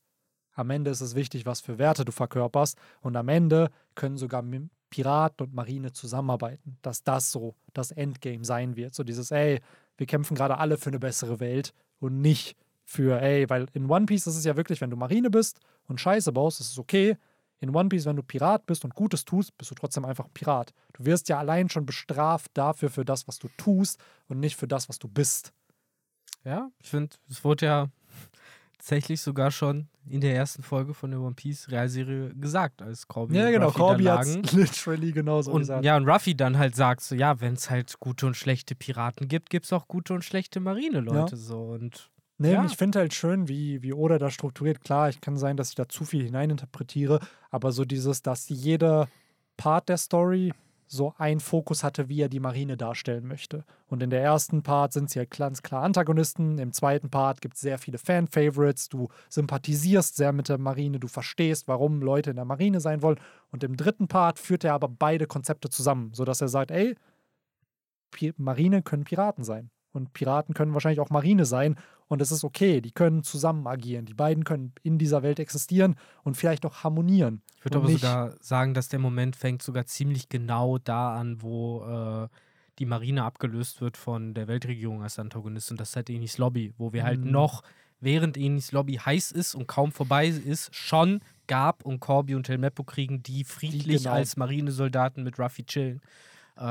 Am 0.53 0.69
Ende 0.69 0.91
ist 0.91 1.01
es 1.01 1.15
wichtig, 1.15 1.45
was 1.47 1.59
für 1.59 1.79
Werte 1.79 2.05
du 2.05 2.11
verkörperst. 2.11 2.77
Und 3.01 3.15
am 3.15 3.29
Ende 3.29 3.71
können 3.95 4.17
sogar 4.17 4.43
Piraten 4.91 5.47
und 5.47 5.53
Marine 5.55 5.91
zusammenarbeiten. 5.91 6.77
Dass 6.83 7.03
das 7.03 7.31
so 7.31 7.55
das 7.73 7.89
Endgame 7.89 8.45
sein 8.45 8.75
wird. 8.75 8.93
So 8.93 9.03
dieses, 9.03 9.31
ey, 9.31 9.59
wir 9.97 10.05
kämpfen 10.05 10.35
gerade 10.35 10.59
alle 10.59 10.77
für 10.77 10.91
eine 10.91 10.99
bessere 10.99 11.39
Welt 11.39 11.73
und 11.99 12.21
nicht 12.21 12.55
für, 12.89 13.21
ey, 13.21 13.47
weil 13.49 13.67
in 13.73 13.87
One 13.87 14.07
Piece 14.07 14.25
ist 14.25 14.35
es 14.35 14.45
ja 14.45 14.57
wirklich, 14.57 14.81
wenn 14.81 14.89
du 14.89 14.97
Marine 14.97 15.29
bist 15.29 15.59
und 15.87 16.01
Scheiße 16.01 16.31
baust, 16.31 16.59
ist 16.59 16.71
es 16.71 16.79
okay. 16.79 17.17
In 17.59 17.75
One 17.75 17.87
Piece, 17.87 18.05
wenn 18.05 18.15
du 18.15 18.23
Pirat 18.23 18.65
bist 18.65 18.83
und 18.83 18.95
Gutes 18.95 19.25
tust, 19.25 19.55
bist 19.59 19.69
du 19.69 19.75
trotzdem 19.75 20.05
einfach 20.05 20.25
ein 20.25 20.33
Pirat. 20.33 20.73
Du 20.93 21.05
wirst 21.05 21.29
ja 21.29 21.37
allein 21.37 21.69
schon 21.69 21.85
bestraft 21.85 22.49
dafür, 22.55 22.89
für 22.89 23.05
das, 23.05 23.27
was 23.27 23.37
du 23.37 23.47
tust 23.57 23.99
und 24.27 24.39
nicht 24.39 24.55
für 24.55 24.67
das, 24.67 24.89
was 24.89 24.97
du 24.97 25.07
bist. 25.07 25.53
Ja, 26.43 26.71
ich 26.81 26.89
finde, 26.89 27.15
es 27.29 27.43
wurde 27.43 27.65
ja 27.67 27.89
tatsächlich 28.73 29.21
sogar 29.21 29.51
schon 29.51 29.87
in 30.07 30.21
der 30.21 30.35
ersten 30.35 30.63
Folge 30.63 30.95
von 30.95 31.11
der 31.11 31.19
One 31.19 31.35
Piece 31.35 31.69
Realserie 31.69 32.33
gesagt, 32.33 32.81
als 32.81 33.07
Corby 33.07 33.35
Ja, 33.35 33.51
genau, 33.51 33.67
Ruffy 33.67 33.77
Corby 33.77 34.03
hat 34.05 34.25
literally 34.53 35.11
genauso 35.11 35.51
Und 35.51 35.59
gesagt. 35.59 35.85
ja, 35.85 35.95
und 35.95 36.09
Ruffy 36.09 36.35
dann 36.35 36.57
halt 36.57 36.75
sagt 36.75 37.01
so, 37.01 37.13
ja, 37.13 37.39
wenn 37.39 37.53
es 37.53 37.69
halt 37.69 37.99
gute 37.99 38.25
und 38.25 38.35
schlechte 38.35 38.73
Piraten 38.73 39.27
gibt, 39.27 39.51
gibt 39.51 39.65
es 39.65 39.73
auch 39.73 39.87
gute 39.87 40.15
und 40.15 40.23
schlechte 40.23 40.59
Marine-Leute 40.59 41.37
so 41.37 41.61
und 41.65 42.09
Nee, 42.39 42.53
Ja. 42.53 42.65
ich 42.65 42.77
finde 42.77 42.99
halt 42.99 43.13
schön, 43.13 43.47
wie, 43.47 43.81
wie 43.83 43.93
Oda 43.93 44.17
das 44.17 44.33
strukturiert. 44.33 44.81
Klar, 44.81 45.09
ich 45.09 45.21
kann 45.21 45.37
sein, 45.37 45.57
dass 45.57 45.69
ich 45.69 45.75
da 45.75 45.87
zu 45.87 46.05
viel 46.05 46.23
hineininterpretiere, 46.23 47.19
aber 47.51 47.71
so 47.71 47.85
dieses, 47.85 48.21
dass 48.21 48.49
jeder 48.49 49.07
Part 49.57 49.89
der 49.89 49.97
Story 49.97 50.53
so 50.91 51.13
einen 51.19 51.39
Fokus 51.39 51.83
hatte, 51.83 52.09
wie 52.09 52.21
er 52.21 52.29
die 52.29 52.39
Marine 52.39 52.75
darstellen 52.75 53.27
möchte. 53.27 53.63
Und 53.87 54.01
in 54.01 54.09
der 54.09 54.23
ersten 54.23 54.63
Part 54.63 54.91
sind 54.93 55.09
sie 55.11 55.19
halt 55.19 55.29
ganz 55.29 55.61
klar 55.61 55.83
Antagonisten, 55.83 56.57
im 56.57 56.73
zweiten 56.73 57.11
Part 57.11 57.41
gibt 57.41 57.55
es 57.55 57.61
sehr 57.61 57.77
viele 57.77 57.99
Fan-Favorites, 57.99 58.89
du 58.89 59.07
sympathisierst 59.29 60.15
sehr 60.15 60.31
mit 60.33 60.49
der 60.49 60.57
Marine, 60.57 60.99
du 60.99 61.07
verstehst, 61.07 61.67
warum 61.67 62.01
Leute 62.01 62.31
in 62.31 62.37
der 62.37 62.45
Marine 62.45 62.79
sein 62.79 63.03
wollen. 63.03 63.19
Und 63.51 63.63
im 63.63 63.77
dritten 63.77 64.07
Part 64.07 64.39
führt 64.39 64.63
er 64.63 64.73
aber 64.73 64.87
beide 64.87 65.27
Konzepte 65.27 65.69
zusammen, 65.69 66.11
sodass 66.15 66.41
er 66.41 66.47
sagt, 66.47 66.71
ey, 66.71 66.95
Pi 68.11 68.33
Marine 68.37 68.81
können 68.81 69.03
Piraten 69.03 69.43
sein. 69.43 69.69
Und 69.91 70.13
Piraten 70.13 70.55
können 70.55 70.73
wahrscheinlich 70.73 70.99
auch 70.99 71.09
Marine 71.11 71.45
sein. 71.45 71.75
Und 72.09 72.21
es 72.23 72.31
ist 72.31 72.43
okay, 72.43 72.81
die 72.81 72.91
können 72.91 73.23
zusammen 73.23 73.65
agieren. 73.67 74.05
Die 74.05 74.15
beiden 74.15 74.43
können 74.43 74.73
in 74.83 74.97
dieser 74.97 75.21
Welt 75.23 75.39
existieren 75.39 75.95
und 76.23 76.35
vielleicht 76.35 76.65
auch 76.65 76.83
harmonieren. 76.83 77.41
ich 77.59 77.65
würde 77.65 77.77
aber 77.77 77.89
sogar 77.89 78.33
sagen, 78.41 78.73
dass 78.73 78.89
der 78.89 78.99
Moment 78.99 79.35
fängt 79.35 79.61
sogar 79.61 79.85
ziemlich 79.85 80.27
genau 80.27 80.79
da 80.79 81.15
an, 81.15 81.41
wo 81.43 81.83
äh, 81.85 82.27
die 82.79 82.85
Marine 82.85 83.23
abgelöst 83.23 83.79
wird 83.79 83.95
von 83.95 84.33
der 84.33 84.47
Weltregierung 84.47 85.03
als 85.03 85.19
Antagonist 85.19 85.69
und 85.69 85.79
das 85.79 85.89
ist 85.89 85.95
halt 85.97 86.09
Enis 86.09 86.37
Lobby, 86.39 86.73
wo 86.77 86.93
wir 86.93 87.03
halt 87.03 87.23
Mhm. 87.23 87.31
noch, 87.31 87.61
während 87.99 88.37
Enis 88.37 88.71
Lobby 88.71 88.95
heiß 88.95 89.31
ist 89.31 89.53
und 89.53 89.67
kaum 89.67 89.91
vorbei 89.91 90.27
ist, 90.27 90.73
schon 90.73 91.19
Gab 91.47 91.83
und 91.85 91.99
Corby 91.99 92.35
und 92.35 92.47
Helmeppo 92.49 92.83
kriegen, 92.83 93.21
die 93.21 93.43
friedlich 93.43 94.03
genau. 94.03 94.15
als 94.15 94.35
Marinesoldaten 94.35 95.23
mit 95.23 95.37
Ruffy 95.37 95.63
chillen. 95.63 96.01
Äh, 96.59 96.63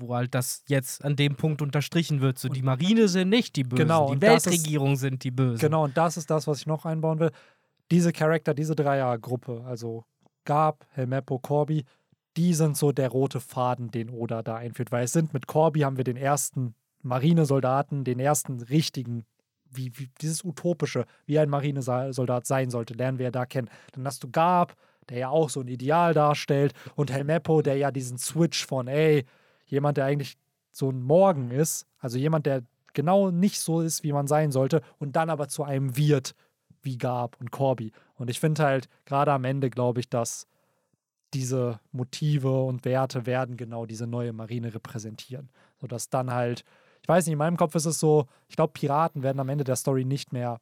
wo 0.00 0.14
halt 0.14 0.36
das 0.36 0.62
jetzt 0.68 1.04
an 1.04 1.16
dem 1.16 1.34
Punkt 1.34 1.62
unterstrichen 1.62 2.20
wird. 2.20 2.38
So, 2.38 2.48
die 2.48 2.62
Marine 2.62 3.08
sind 3.08 3.28
nicht 3.28 3.56
die 3.56 3.64
Bösen, 3.64 3.86
Genau, 3.86 4.06
die 4.06 4.12
und 4.12 4.22
das 4.22 4.46
ist- 4.46 4.52
Weltregierung 4.52 4.94
sind 4.94 5.24
die 5.24 5.32
Bösen. 5.32 5.58
Genau, 5.58 5.82
und 5.82 5.96
das 5.96 6.16
ist 6.16 6.30
das, 6.30 6.46
was 6.46 6.60
ich 6.60 6.66
noch 6.66 6.84
einbauen 6.84 7.18
will. 7.18 7.32
Diese 7.90 8.12
Charakter, 8.12 8.54
diese 8.54 8.76
Dreiergruppe, 8.76 9.64
also 9.66 10.04
Gab, 10.44 10.86
Helmeppo, 10.90 11.40
Corby, 11.40 11.84
die 12.36 12.54
sind 12.54 12.76
so 12.76 12.92
der 12.92 13.08
rote 13.08 13.40
Faden, 13.40 13.90
den 13.90 14.10
Oda 14.10 14.44
da 14.44 14.54
einführt. 14.56 14.92
Weil 14.92 15.04
es 15.04 15.12
sind 15.12 15.34
mit 15.34 15.48
Corby 15.48 15.80
haben 15.80 15.96
wir 15.96 16.04
den 16.04 16.16
ersten 16.16 16.76
Marinesoldaten, 17.02 18.04
den 18.04 18.20
ersten 18.20 18.60
richtigen, 18.60 19.24
wie, 19.70 19.90
wie 19.98 20.08
dieses 20.20 20.44
utopische, 20.44 21.04
wie 21.26 21.38
ein 21.40 21.48
Marinesoldat 21.48 22.46
sein 22.46 22.70
sollte, 22.70 22.94
lernen 22.94 23.18
wir 23.18 23.24
ja 23.24 23.30
da 23.32 23.44
kennen. 23.46 23.68
Dann 23.92 24.06
hast 24.06 24.22
du 24.22 24.30
Gab, 24.30 24.76
der 25.08 25.18
ja 25.18 25.28
auch 25.28 25.50
so 25.50 25.60
ein 25.60 25.68
Ideal 25.68 26.14
darstellt, 26.14 26.74
und 26.94 27.10
Helmeppo, 27.10 27.62
der 27.62 27.76
ja 27.76 27.90
diesen 27.90 28.18
Switch 28.18 28.66
von, 28.66 28.88
ey, 28.88 29.24
jemand, 29.66 29.96
der 29.96 30.06
eigentlich 30.06 30.36
so 30.72 30.90
ein 30.90 31.02
Morgen 31.02 31.50
ist, 31.50 31.86
also 31.98 32.18
jemand, 32.18 32.46
der 32.46 32.62
genau 32.94 33.30
nicht 33.30 33.60
so 33.60 33.80
ist, 33.80 34.02
wie 34.02 34.12
man 34.12 34.26
sein 34.26 34.52
sollte, 34.52 34.82
und 34.98 35.16
dann 35.16 35.30
aber 35.30 35.48
zu 35.48 35.64
einem 35.64 35.96
wird, 35.96 36.34
wie 36.82 36.98
Gab 36.98 37.40
und 37.40 37.50
Corby. 37.50 37.92
Und 38.16 38.28
ich 38.28 38.40
finde 38.40 38.62
halt, 38.62 38.88
gerade 39.04 39.32
am 39.32 39.44
Ende 39.44 39.70
glaube 39.70 40.00
ich, 40.00 40.08
dass 40.08 40.46
diese 41.34 41.80
Motive 41.92 42.62
und 42.64 42.84
Werte 42.84 43.26
werden 43.26 43.56
genau 43.56 43.86
diese 43.86 44.06
neue 44.06 44.32
Marine 44.32 44.74
repräsentieren. 44.74 45.50
Sodass 45.80 46.10
dann 46.10 46.30
halt, 46.30 46.64
ich 47.00 47.08
weiß 47.08 47.26
nicht, 47.26 47.32
in 47.32 47.38
meinem 47.38 47.56
Kopf 47.56 47.74
ist 47.74 47.86
es 47.86 47.98
so, 47.98 48.26
ich 48.48 48.56
glaube, 48.56 48.72
Piraten 48.72 49.22
werden 49.22 49.40
am 49.40 49.48
Ende 49.48 49.64
der 49.64 49.76
Story 49.76 50.04
nicht 50.04 50.32
mehr 50.32 50.60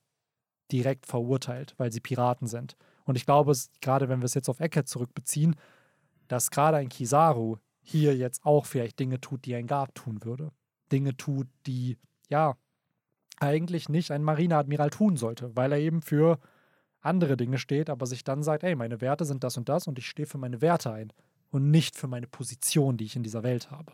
direkt 0.71 1.07
verurteilt, 1.07 1.75
weil 1.79 1.91
sie 1.93 2.01
Piraten 2.01 2.47
sind. 2.47 2.77
Und 3.05 3.17
ich 3.17 3.27
glaube, 3.27 3.53
gerade 3.81 4.09
wenn 4.09 4.21
wir 4.21 4.27
es 4.27 4.35
jetzt 4.35 4.49
auf 4.49 4.61
Eckert 4.61 4.89
zurückbeziehen, 4.89 5.57
dass 6.29 6.51
gerade 6.51 6.77
ein 6.77 6.89
Kizaru 6.89 7.57
hier 7.83 8.17
jetzt 8.17 8.45
auch 8.45 8.67
vielleicht 8.67 8.99
Dinge 8.99 9.21
tut, 9.21 9.45
die 9.45 9.55
ein 9.55 9.67
Gab 9.67 9.95
tun 9.95 10.23
würde. 10.25 10.53
Dinge 10.93 11.17
tut, 11.17 11.49
die, 11.67 11.99
ja, 12.29 12.57
eigentlich 13.41 13.89
nicht 13.89 14.11
ein 14.11 14.23
Marineadmiral 14.23 14.91
tun 14.91 15.17
sollte, 15.17 15.55
weil 15.57 15.73
er 15.73 15.79
eben 15.79 16.03
für 16.03 16.39
andere 17.01 17.37
Dinge 17.37 17.59
steht, 17.59 17.89
aber 17.89 18.07
sich 18.07 18.25
dann 18.25 18.43
sagt, 18.43 18.63
ey, 18.63 18.77
meine 18.77 19.01
Werte 19.01 19.25
sind 19.25 19.43
das 19.43 19.57
und 19.57 19.69
das 19.69 19.87
und 19.87 19.99
ich 19.99 20.07
stehe 20.07 20.27
für 20.27 20.39
meine 20.39 20.61
Werte 20.61 20.93
ein 20.93 21.13
und 21.51 21.71
nicht 21.71 21.97
für 21.97 22.07
meine 22.07 22.27
Position, 22.27 22.97
die 22.97 23.07
ich 23.07 23.17
in 23.17 23.23
dieser 23.23 23.43
Welt 23.43 23.71
habe. 23.71 23.93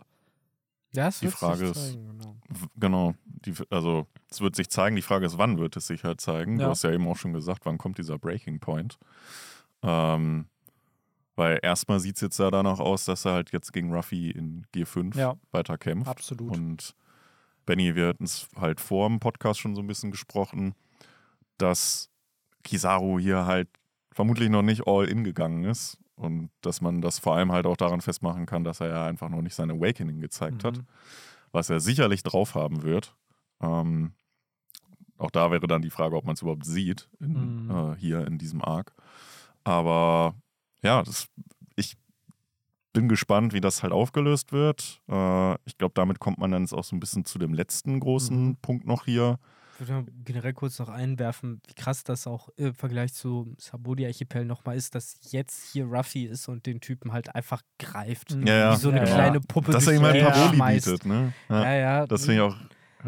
Ja, 0.97 1.05
das 1.07 1.19
Die 1.21 1.27
wird 1.27 1.33
sich 1.33 1.39
Frage 1.41 1.65
ist- 1.67 1.93
zeigen, 1.93 2.07
genau. 2.09 2.37
Genau. 2.77 3.15
Die, 3.25 3.55
also 3.71 4.07
es 4.31 4.41
wird 4.41 4.57
sich 4.57 4.69
zeigen. 4.71 4.97
Die 4.97 5.03
Frage 5.03 5.27
ist, 5.27 5.39
wann 5.39 5.59
wird 5.59 5.77
es 5.77 5.87
sich 5.87 6.03
halt 6.05 6.21
zeigen? 6.21 6.59
Ja. 6.59 6.65
Du 6.67 6.71
hast 6.71 6.83
ja 6.85 6.91
eben 6.93 7.07
auch 7.07 7.17
schon 7.17 7.33
gesagt, 7.33 7.65
wann 7.67 7.79
kommt 7.79 7.99
dieser 7.99 8.19
Breaking 8.19 8.59
Point? 8.61 8.99
Ähm, 9.83 10.47
weil 11.37 11.59
erstmal 11.63 12.01
sieht 12.01 12.17
es 12.17 12.23
jetzt 12.23 12.39
ja 12.39 12.51
danach 12.51 12.81
aus, 12.81 13.05
dass 13.05 13.25
er 13.27 13.35
halt 13.35 13.53
jetzt 13.53 13.73
gegen 13.73 13.93
Ruffy 13.93 14.31
in 14.31 14.67
G5 14.75 15.17
Ja. 15.17 15.37
weiter 15.53 15.77
kämpft. 15.77 16.09
Absolut. 16.09 16.51
Und 16.57 16.95
Benny, 17.67 17.95
wir 17.95 18.09
hatten 18.09 18.25
es 18.25 18.49
halt 18.57 18.81
vor 18.81 19.09
dem 19.09 19.21
Podcast 19.21 19.61
schon 19.61 19.75
so 19.75 19.83
ein 19.83 19.87
bisschen 19.87 20.11
gesprochen, 20.11 20.75
dass 21.59 22.11
Kizaru 22.65 23.19
hier 23.19 23.45
halt 23.47 23.69
vermutlich 24.13 24.49
noch 24.49 24.63
nicht 24.63 24.87
all 24.87 25.07
in 25.07 25.25
gegangen 25.25 25.65
ist 25.65 25.99
und 26.17 26.51
dass 26.63 26.81
man 26.81 27.01
das 27.01 27.19
vor 27.19 27.37
allem 27.37 27.53
halt 27.53 27.67
auch 27.67 27.77
daran 27.77 28.01
festmachen 28.01 28.47
kann, 28.47 28.65
dass 28.65 28.81
er 28.81 28.89
ja 28.89 29.07
einfach 29.07 29.29
noch 29.29 29.43
nicht 29.43 29.55
sein 29.55 29.71
Awakening 29.71 30.21
gezeigt 30.21 30.65
hat, 30.65 30.79
Mhm. 30.79 30.87
was 31.53 31.71
er 31.71 31.81
sicherlich 31.81 32.23
drauf 32.23 32.55
haben 32.55 32.83
wird. 32.83 33.15
Ähm, 33.61 34.13
auch 35.19 35.31
da 35.31 35.51
wäre 35.51 35.67
dann 35.67 35.83
die 35.83 35.91
Frage, 35.91 36.17
ob 36.17 36.25
man 36.25 36.35
es 36.35 36.43
überhaupt 36.43 36.65
sieht 36.67 37.09
in, 37.21 37.67
Mhm. 37.67 37.71
äh, 37.71 37.97
hier 37.97 38.27
in 38.27 38.39
diesem 38.39 38.63
Arc. 38.63 38.93
Aber 39.65 40.35
ja, 40.83 41.03
das, 41.03 41.29
ich 41.75 41.97
bin 42.93 43.09
gespannt, 43.09 43.53
wie 43.53 43.61
das 43.61 43.83
halt 43.83 43.93
aufgelöst 43.93 44.53
wird. 44.53 45.01
Äh, 45.09 45.55
ich 45.67 45.77
glaube, 45.79 45.93
damit 45.95 46.19
kommt 46.19 46.39
man 46.39 46.51
dann 46.51 46.63
jetzt 46.63 46.73
auch 46.73 46.85
so 46.85 46.97
ein 46.97 47.01
bisschen 47.01 47.25
zu 47.25 47.39
dem 47.39 47.53
letzten 47.55 48.01
großen 48.01 48.49
Mhm. 48.49 48.57
Punkt 48.63 48.87
noch 48.87 49.05
hier. 49.05 49.39
Ich 49.79 49.89
würde 49.89 50.11
generell 50.25 50.55
kurz 50.55 50.79
noch 50.79 50.89
einwerfen, 50.89 51.61
wie 51.69 51.75
krass 51.75 52.03
das 52.05 52.27
auch 52.27 52.49
im 52.57 52.75
Vergleich 52.75 53.13
zu 53.13 53.55
Sabodi-Archipel 53.59 54.45
nochmal 54.45 54.77
ist, 54.77 54.95
dass 54.95 55.19
jetzt 55.31 55.73
hier 55.73 55.85
Ruffy 55.87 56.25
ist 56.25 56.49
und 56.49 56.65
den 56.67 56.81
Typen 56.81 57.13
halt 57.13 57.35
einfach 57.35 57.63
greift. 57.79 58.33
Ja, 58.33 58.55
ja. 58.55 58.73
Wie 58.73 58.81
so 58.81 58.89
eine 58.91 59.01
Ja, 59.01 59.05
kleine 59.05 59.41
Puppe. 59.41 59.73
Dass 59.73 59.87
er 59.87 59.95
ihm 59.95 60.03
halt 60.03 60.23
Paroli 60.23 60.57
schmeißt. 60.57 60.87
bietet, 60.87 61.07
ne? 61.07 61.33
Ja. 61.49 61.75
Ja. 61.75 62.07
Das 62.07 62.25
finde 62.25 62.35
ich 62.37 62.41
auch 62.41 62.57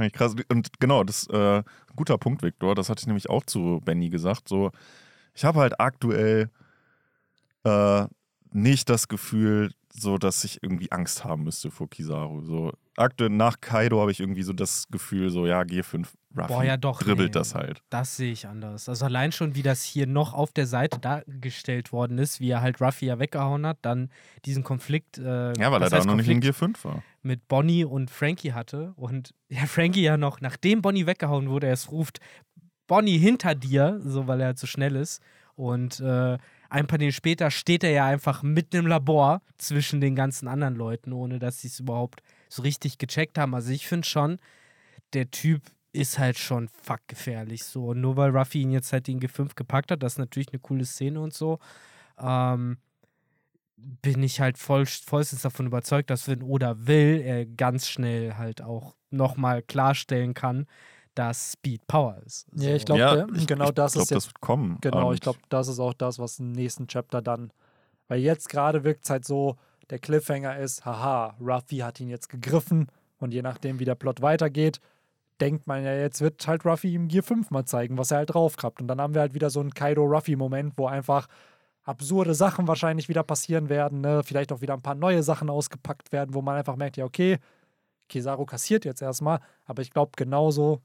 ich 0.04 0.12
krass. 0.12 0.34
Und 0.48 0.78
genau, 0.80 1.04
das 1.04 1.26
äh, 1.28 1.62
guter 1.96 2.18
Punkt, 2.18 2.42
Viktor. 2.42 2.74
Das 2.74 2.88
hatte 2.88 3.00
ich 3.00 3.06
nämlich 3.06 3.28
auch 3.30 3.44
zu 3.44 3.80
Benny 3.84 4.10
gesagt. 4.10 4.48
So, 4.48 4.70
ich 5.34 5.44
habe 5.44 5.60
halt 5.60 5.80
aktuell 5.80 6.50
äh, 7.64 8.06
nicht 8.52 8.88
das 8.90 9.08
Gefühl, 9.08 9.72
so 9.92 10.18
dass 10.18 10.44
ich 10.44 10.62
irgendwie 10.62 10.92
Angst 10.92 11.24
haben 11.24 11.44
müsste 11.44 11.70
vor 11.70 11.88
Kizaru. 11.88 12.42
So 12.42 12.72
aktuell 12.98 13.30
nach 13.30 13.60
Kaido 13.60 14.00
habe 14.00 14.10
ich 14.10 14.20
irgendwie 14.20 14.42
so 14.42 14.52
das 14.52 14.84
Gefühl, 14.90 15.30
so 15.30 15.46
ja, 15.46 15.60
G5 15.62 16.06
Ruffy 16.36 16.52
Boah, 16.52 16.64
ja 16.64 16.76
doch, 16.76 17.02
dribbelt 17.02 17.30
nee. 17.30 17.38
das 17.38 17.54
halt. 17.54 17.82
Das 17.90 18.16
sehe 18.16 18.32
ich 18.32 18.46
anders. 18.46 18.88
Also 18.88 19.04
allein 19.04 19.32
schon, 19.32 19.54
wie 19.54 19.62
das 19.62 19.82
hier 19.82 20.06
noch 20.06 20.34
auf 20.34 20.52
der 20.52 20.66
Seite 20.66 20.98
dargestellt 20.98 21.92
worden 21.92 22.18
ist, 22.18 22.40
wie 22.40 22.50
er 22.50 22.60
halt 22.60 22.80
Ruffy 22.80 23.06
ja 23.06 23.18
weggehauen 23.18 23.66
hat, 23.66 23.78
dann 23.82 24.10
diesen 24.44 24.62
Konflikt. 24.62 25.18
Äh, 25.18 25.58
Ja, 25.58 25.72
weil 25.72 25.82
er 25.82 25.90
da 25.90 26.04
noch 26.04 26.14
nicht 26.14 26.28
in 26.28 26.40
Konflikt 26.40 26.78
G5 26.78 26.84
war. 26.84 27.02
mit 27.22 27.48
Bonnie 27.48 27.84
und 27.84 28.10
Frankie 28.10 28.52
hatte 28.52 28.92
und 28.96 29.34
ja, 29.48 29.66
Frankie 29.66 30.02
ja 30.02 30.16
noch, 30.16 30.40
nachdem 30.40 30.82
Bonnie 30.82 31.06
weggehauen 31.06 31.48
wurde, 31.48 31.66
erst 31.66 31.90
ruft 31.90 32.20
Bonnie 32.86 33.18
hinter 33.18 33.54
dir, 33.54 34.00
so 34.04 34.26
weil 34.26 34.40
er 34.40 34.46
halt 34.48 34.58
so 34.58 34.66
schnell 34.66 34.96
ist. 34.96 35.22
Und 35.54 35.98
äh, 36.00 36.38
ein 36.70 36.86
paar 36.86 36.98
Tage 36.98 37.12
später 37.12 37.50
steht 37.50 37.82
er 37.82 37.90
ja 37.90 38.06
einfach 38.06 38.42
mitten 38.42 38.76
im 38.76 38.86
Labor 38.86 39.42
zwischen 39.56 40.00
den 40.00 40.14
ganzen 40.14 40.46
anderen 40.46 40.76
Leuten, 40.76 41.12
ohne 41.12 41.38
dass 41.38 41.60
sie 41.60 41.68
es 41.68 41.80
überhaupt 41.80 42.22
so 42.48 42.62
richtig 42.62 42.98
gecheckt 42.98 43.38
haben. 43.38 43.54
Also 43.54 43.70
ich 43.70 43.86
finde 43.86 44.06
schon, 44.06 44.38
der 45.12 45.30
Typ 45.30 45.62
ist 45.92 46.18
halt 46.18 46.38
schon 46.38 46.68
fuck 46.68 47.00
gefährlich 47.08 47.64
so. 47.64 47.86
Und 47.88 48.00
nur 48.00 48.16
weil 48.16 48.36
Ruffy 48.36 48.62
ihn 48.62 48.70
jetzt 48.70 48.92
halt 48.92 49.08
in 49.08 49.20
G5 49.20 49.54
gepackt 49.54 49.90
hat, 49.90 50.02
das 50.02 50.14
ist 50.14 50.18
natürlich 50.18 50.48
eine 50.50 50.60
coole 50.60 50.84
Szene 50.84 51.20
und 51.20 51.32
so. 51.34 51.58
Ähm, 52.18 52.78
bin 53.76 54.22
ich 54.22 54.40
halt 54.40 54.58
voll, 54.58 54.86
vollstens 54.86 55.42
davon 55.42 55.66
überzeugt, 55.66 56.10
dass 56.10 56.28
wenn 56.28 56.42
Oda 56.42 56.86
will, 56.86 57.20
er 57.24 57.46
ganz 57.46 57.88
schnell 57.88 58.34
halt 58.34 58.60
auch 58.60 58.96
nochmal 59.10 59.62
klarstellen 59.62 60.34
kann, 60.34 60.66
dass 61.14 61.52
Speed 61.52 61.86
Power 61.86 62.20
ist. 62.24 62.46
Ja, 62.54 62.74
ich 62.74 62.82
So. 62.82 62.86
glaube, 62.86 63.00
ja, 63.00 63.26
genau 63.46 63.70
das 63.72 63.92
glaub, 63.92 64.02
ist 64.04 64.10
jetzt 64.10 64.12
das 64.12 64.26
wird 64.26 64.40
kommen. 64.40 64.78
Genau, 64.80 65.12
ich 65.12 65.20
glaube, 65.20 65.38
das 65.48 65.68
ist 65.68 65.78
auch 65.78 65.94
das, 65.94 66.18
was 66.18 66.38
im 66.38 66.52
nächsten 66.52 66.86
Chapter 66.86 67.22
dann. 67.22 67.52
Weil 68.08 68.20
jetzt 68.20 68.48
gerade 68.48 68.84
wirkt 68.84 69.04
es 69.04 69.10
halt 69.10 69.24
so, 69.24 69.56
der 69.90 69.98
Cliffhanger 69.98 70.58
ist, 70.58 70.84
haha, 70.84 71.36
Ruffy 71.40 71.78
hat 71.78 72.00
ihn 72.00 72.08
jetzt 72.08 72.28
gegriffen 72.28 72.88
und 73.18 73.32
je 73.32 73.42
nachdem, 73.42 73.78
wie 73.78 73.84
der 73.84 73.94
Plot 73.94 74.20
weitergeht, 74.22 74.80
denkt 75.40 75.66
man 75.66 75.84
ja, 75.84 75.94
jetzt 75.94 76.20
wird 76.20 76.46
halt 76.46 76.64
Ruffy 76.64 76.92
ihm 76.92 77.08
Gear 77.08 77.22
5 77.22 77.50
mal 77.50 77.64
zeigen, 77.64 77.96
was 77.96 78.10
er 78.10 78.18
halt 78.18 78.34
draufkrabbt. 78.34 78.80
Und 78.80 78.88
dann 78.88 79.00
haben 79.00 79.14
wir 79.14 79.20
halt 79.20 79.34
wieder 79.34 79.50
so 79.50 79.60
einen 79.60 79.72
Kaido-Ruffy-Moment, 79.72 80.74
wo 80.76 80.86
einfach 80.86 81.28
absurde 81.84 82.34
Sachen 82.34 82.68
wahrscheinlich 82.68 83.08
wieder 83.08 83.22
passieren 83.22 83.68
werden, 83.68 84.02
ne? 84.02 84.22
vielleicht 84.22 84.52
auch 84.52 84.60
wieder 84.60 84.74
ein 84.74 84.82
paar 84.82 84.94
neue 84.94 85.22
Sachen 85.22 85.48
ausgepackt 85.48 86.12
werden, 86.12 86.34
wo 86.34 86.42
man 86.42 86.56
einfach 86.56 86.76
merkt, 86.76 86.98
ja, 86.98 87.04
okay, 87.04 87.38
Kizaru 88.08 88.44
kassiert 88.44 88.84
jetzt 88.84 89.00
erstmal, 89.00 89.40
aber 89.64 89.80
ich 89.82 89.90
glaube 89.90 90.12
genauso 90.16 90.82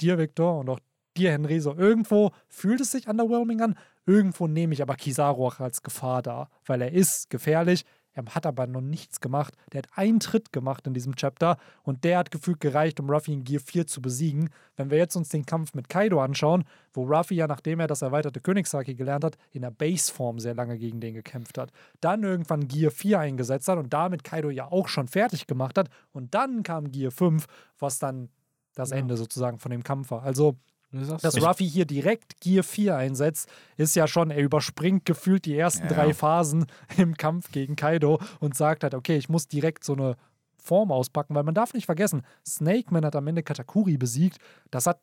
dir, 0.00 0.16
Victor, 0.16 0.58
und 0.58 0.70
auch 0.70 0.80
dir, 1.16 1.32
Henry, 1.32 1.60
so 1.60 1.74
irgendwo 1.74 2.30
fühlt 2.48 2.80
es 2.80 2.92
sich 2.92 3.06
underwhelming 3.06 3.60
an, 3.60 3.78
irgendwo 4.06 4.46
nehme 4.46 4.72
ich 4.72 4.80
aber 4.80 4.94
Kizaru 4.94 5.46
auch 5.46 5.60
als 5.60 5.82
Gefahr 5.82 6.22
da, 6.22 6.48
weil 6.64 6.80
er 6.80 6.92
ist 6.92 7.28
gefährlich, 7.28 7.84
er 8.14 8.24
hat 8.34 8.46
aber 8.46 8.66
noch 8.66 8.80
nichts 8.80 9.20
gemacht. 9.20 9.54
Der 9.72 9.82
hat 9.82 9.90
einen 9.94 10.18
Tritt 10.18 10.52
gemacht 10.52 10.86
in 10.86 10.94
diesem 10.94 11.14
Chapter 11.14 11.56
und 11.82 12.04
der 12.04 12.18
hat 12.18 12.30
gefühlt 12.30 12.60
gereicht, 12.60 12.98
um 12.98 13.08
Ruffy 13.08 13.32
in 13.32 13.44
Gear 13.44 13.60
4 13.64 13.86
zu 13.86 14.02
besiegen. 14.02 14.50
Wenn 14.76 14.90
wir 14.90 14.98
jetzt 14.98 15.14
uns 15.14 15.28
den 15.28 15.46
Kampf 15.46 15.74
mit 15.74 15.88
Kaido 15.88 16.20
anschauen, 16.20 16.64
wo 16.92 17.04
Ruffy 17.04 17.36
ja, 17.36 17.46
nachdem 17.46 17.80
er 17.80 17.86
das 17.86 18.02
erweiterte 18.02 18.40
Königshaki 18.40 18.94
gelernt 18.94 19.24
hat, 19.24 19.38
in 19.52 19.62
der 19.62 19.70
Baseform 19.70 20.40
sehr 20.40 20.54
lange 20.54 20.78
gegen 20.78 21.00
den 21.00 21.14
gekämpft 21.14 21.58
hat, 21.58 21.70
dann 22.00 22.24
irgendwann 22.24 22.66
Gear 22.66 22.90
4 22.90 23.20
eingesetzt 23.20 23.68
hat 23.68 23.78
und 23.78 23.92
damit 23.92 24.24
Kaido 24.24 24.50
ja 24.50 24.70
auch 24.70 24.88
schon 24.88 25.08
fertig 25.08 25.46
gemacht 25.46 25.78
hat 25.78 25.88
und 26.12 26.34
dann 26.34 26.62
kam 26.62 26.90
Gear 26.90 27.12
5, 27.12 27.46
was 27.78 27.98
dann 27.98 28.30
das 28.74 28.90
Ja. 28.90 28.96
Ende 28.96 29.16
sozusagen 29.16 29.58
von 29.58 29.70
dem 29.70 29.84
Kampf 29.84 30.10
war. 30.10 30.22
Also 30.22 30.56
dass 30.90 31.34
so. 31.34 31.46
Ruffy 31.46 31.68
hier 31.68 31.84
direkt 31.84 32.40
Gear 32.40 32.64
4 32.64 32.96
einsetzt, 32.96 33.48
ist 33.76 33.94
ja 33.94 34.06
schon, 34.06 34.30
er 34.30 34.42
überspringt 34.42 35.04
gefühlt 35.04 35.44
die 35.44 35.56
ersten 35.56 35.86
Ja. 35.86 35.92
drei 35.92 36.14
Phasen 36.14 36.66
im 36.96 37.16
Kampf 37.16 37.50
gegen 37.52 37.76
Kaido 37.76 38.20
und 38.40 38.56
sagt 38.56 38.82
halt, 38.82 38.94
okay, 38.94 39.16
ich 39.16 39.28
muss 39.28 39.48
direkt 39.48 39.84
so 39.84 39.92
eine 39.94 40.16
Form 40.56 40.90
auspacken, 40.90 41.34
weil 41.34 41.44
man 41.44 41.54
darf 41.54 41.72
nicht 41.74 41.86
vergessen, 41.86 42.22
Snake 42.46 42.92
Man 42.92 43.04
hat 43.04 43.16
am 43.16 43.26
Ende 43.26 43.42
Katakuri 43.42 43.96
besiegt, 43.96 44.38
das 44.70 44.86
hat 44.86 45.00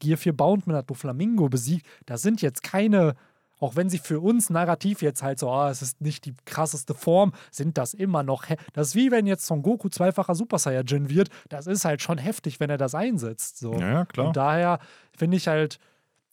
Gear 0.00 0.18
4 0.18 0.36
Boundman 0.36 0.76
hat 0.76 0.90
Doflamingo 0.90 1.48
besiegt, 1.48 1.86
das 2.06 2.22
sind 2.22 2.42
jetzt 2.42 2.62
keine, 2.62 3.14
auch 3.60 3.76
wenn 3.76 3.88
sie 3.88 3.98
für 3.98 4.20
uns 4.20 4.50
narrativ 4.50 5.02
jetzt 5.02 5.22
halt 5.22 5.38
so, 5.38 5.50
ah, 5.50 5.70
es 5.70 5.82
ist 5.82 6.00
nicht 6.00 6.24
die 6.24 6.34
krasseste 6.44 6.94
Form, 6.94 7.32
sind 7.50 7.78
das 7.78 7.94
immer 7.94 8.22
noch, 8.22 8.44
das 8.72 8.88
ist 8.88 8.94
wie 8.94 9.10
wenn 9.10 9.26
jetzt 9.26 9.46
Son 9.46 9.62
Goku 9.62 9.88
zweifacher 9.88 10.34
Super 10.34 10.58
Saiyajin 10.58 11.08
wird, 11.08 11.28
das 11.48 11.66
ist 11.66 11.84
halt 11.84 12.02
schon 12.02 12.18
heftig, 12.18 12.60
wenn 12.60 12.70
er 12.70 12.78
das 12.78 12.94
einsetzt, 12.94 13.58
so. 13.58 13.74
Ja, 13.74 13.92
ja, 13.92 14.04
klar. 14.04 14.28
Und 14.28 14.36
daher 14.36 14.78
finde 15.16 15.36
ich 15.36 15.48
halt, 15.48 15.78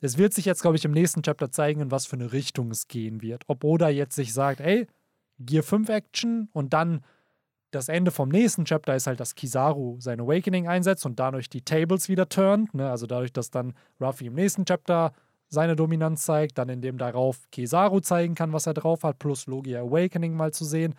es 0.02 0.18
wird 0.18 0.34
sich 0.34 0.46
jetzt, 0.46 0.64
glaube 0.64 0.78
ich, 0.78 0.86
im 0.86 0.92
nächsten 0.92 1.22
Chapter 1.22 1.52
zeigen, 1.52 1.80
in 1.80 1.92
was 1.92 2.08
für 2.08 2.16
eine 2.16 2.32
Richtung 2.32 2.72
es 2.72 2.88
gehen 2.88 3.22
wird. 3.22 3.44
Ob 3.48 3.64
Oda 3.64 3.90
jetzt 3.90 4.16
sich 4.16 4.34
sagt, 4.34 4.60
ey, 4.60 4.88
Gear 5.40 5.64
5 5.64 5.90
Action 5.90 6.50
und 6.54 6.74
dann 6.74 7.04
das 7.72 7.88
Ende 7.88 8.12
vom 8.12 8.30
nächsten 8.30 8.66
Chapter 8.66 8.96
ist 8.96 9.08
halt, 9.08 9.20
dass 9.20 9.36
Kizaru 9.36 10.00
sein 10.00 10.20
Awakening 10.20 10.68
einsetzt 10.68 11.06
und 11.06 11.20
dadurch 11.20 11.50
die 11.50 11.62
Tables 11.62 12.10
wieder 12.10 12.28
turnt. 12.28 12.74
Ne? 12.74 12.90
Also 12.90 13.08
dadurch, 13.08 13.32
dass 13.32 13.50
dann 13.50 13.74
Ruffy 14.00 14.28
im 14.28 14.34
nächsten 14.34 14.66
Chapter 14.66 15.14
seine 15.52 15.76
Dominanz 15.76 16.24
zeigt, 16.26 16.58
dann 16.58 16.70
in 16.70 16.82
dem 16.82 16.98
darauf 16.98 17.38
Kizaru 17.52 18.00
zeigen 18.00 18.36
kann, 18.36 18.54
was 18.54 18.66
er 18.66 18.74
drauf 18.74 19.04
hat, 19.04 19.20
plus 19.20 19.48
Logia 19.48 19.82
Awakening 19.82 20.34
mal 20.34 20.54
zu 20.54 20.64
sehen. 20.64 20.96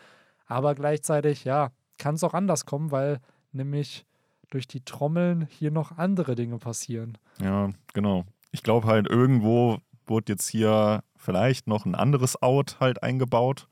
Aber 0.47 0.75
gleichzeitig, 0.75 1.45
ja, 1.45 1.71
kann 1.99 2.17
es 2.17 2.23
auch 2.23 2.35
anders 2.35 2.67
kommen, 2.67 2.91
weil 2.91 3.19
nämlich 3.53 4.05
durch 4.51 4.69
die 4.69 4.85
Trommeln 4.85 5.49
hier 5.51 5.71
noch 5.71 5.97
andere 5.97 6.35
Dinge 6.35 6.59
passieren. 6.59 7.17
Ja, 7.41 7.71
genau. 7.95 8.27
Ich 8.51 8.63
glaube 8.63 8.87
halt, 8.87 9.09
irgendwo 9.09 9.79
wurde 10.07 10.33
jetzt 10.33 10.49
hier 10.49 11.03
vielleicht 11.17 11.67
noch 11.67 11.87
ein 11.87 11.95
anderes 11.95 12.43
Out 12.43 12.77
halt 12.79 13.03
eingebaut, 13.03 13.69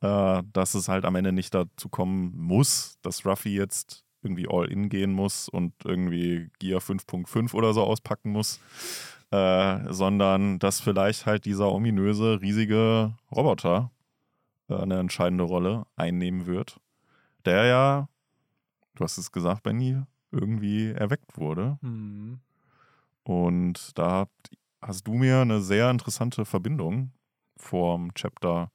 äh, 0.00 0.42
dass 0.54 0.74
es 0.74 0.88
halt 0.88 1.04
am 1.04 1.16
Ende 1.16 1.32
nicht 1.32 1.54
dazu 1.54 1.90
kommen 1.90 2.32
muss, 2.38 2.96
dass 3.02 3.26
Ruffy 3.26 3.54
jetzt 3.54 4.06
irgendwie 4.22 4.48
All-In 4.48 4.88
gehen 4.88 5.12
muss 5.12 5.50
und 5.50 5.74
irgendwie 5.84 6.48
Gear 6.58 6.80
5.5 6.80 7.52
oder 7.52 7.74
so 7.74 7.82
auspacken 7.82 8.32
muss, 8.32 8.60
äh, 9.30 9.92
sondern 9.92 10.58
dass 10.58 10.80
vielleicht 10.80 11.26
halt 11.26 11.44
dieser 11.44 11.70
ominöse, 11.72 12.40
riesige 12.40 13.14
Roboter 13.30 13.90
äh, 14.68 14.74
eine 14.76 14.98
entscheidende 14.98 15.44
Rolle 15.44 15.86
einnehmen 15.96 16.46
wird, 16.46 16.80
der 17.44 17.64
ja, 17.64 18.08
du 18.94 19.04
hast 19.04 19.18
es 19.18 19.32
gesagt, 19.32 19.62
Benny, 19.62 20.02
irgendwie 20.32 20.88
erweckt 20.90 21.36
wurde. 21.36 21.78
Hm. 21.82 22.40
Und 23.22 23.98
da 23.98 24.26
hast 24.80 25.06
du 25.06 25.14
mir 25.14 25.40
eine 25.40 25.60
sehr 25.60 25.90
interessante 25.90 26.44
Verbindung 26.44 27.12
vorm 27.56 28.12
Chapter 28.14 28.70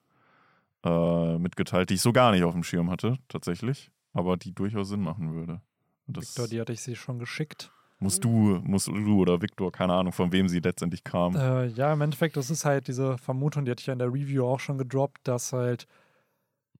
äh, 0.84 1.38
mitgeteilt, 1.38 1.90
die 1.90 1.96
ich 1.96 2.02
so 2.02 2.14
gar 2.14 2.32
nicht 2.32 2.44
auf 2.44 2.54
dem 2.54 2.64
Schirm 2.64 2.90
hatte, 2.90 3.18
tatsächlich, 3.28 3.92
aber 4.14 4.38
die 4.38 4.54
durchaus 4.54 4.90
Sinn 4.90 5.02
machen 5.02 5.34
würde. 5.34 5.62
Und 6.08 6.18
das 6.18 6.30
Victor, 6.30 6.48
die 6.48 6.62
hatte 6.62 6.74
ich 6.74 6.82
sie 6.82 6.96
schon 6.96 7.20
geschickt. 7.20 7.72
Musst 8.00 8.24
du, 8.24 8.30
musst 8.64 8.88
du 8.88 9.22
oder 9.22 9.42
Victor, 9.42 9.72
keine 9.72 9.94
Ahnung, 9.94 10.14
von 10.14 10.32
wem 10.32 10.48
sie 10.48 10.60
letztendlich 10.60 11.04
kam. 11.04 11.36
Äh, 11.36 11.68
ja, 11.68 11.94
im 11.94 12.02
Endeffekt, 12.02 12.38
das 12.38 12.50
ist 12.50 12.66
halt 12.66 12.88
diese 12.88 13.18
Vermutung, 13.18 13.66
die 13.66 13.72
hatte 13.72 13.82
ich 13.82 13.88
ja 13.88 13.94
in 13.94 14.00
der 14.00 14.14
Review 14.14 14.46
auch 14.46 14.60
schon 14.60 14.78
gedroppt, 14.78 15.28
dass 15.28 15.54
halt 15.54 15.88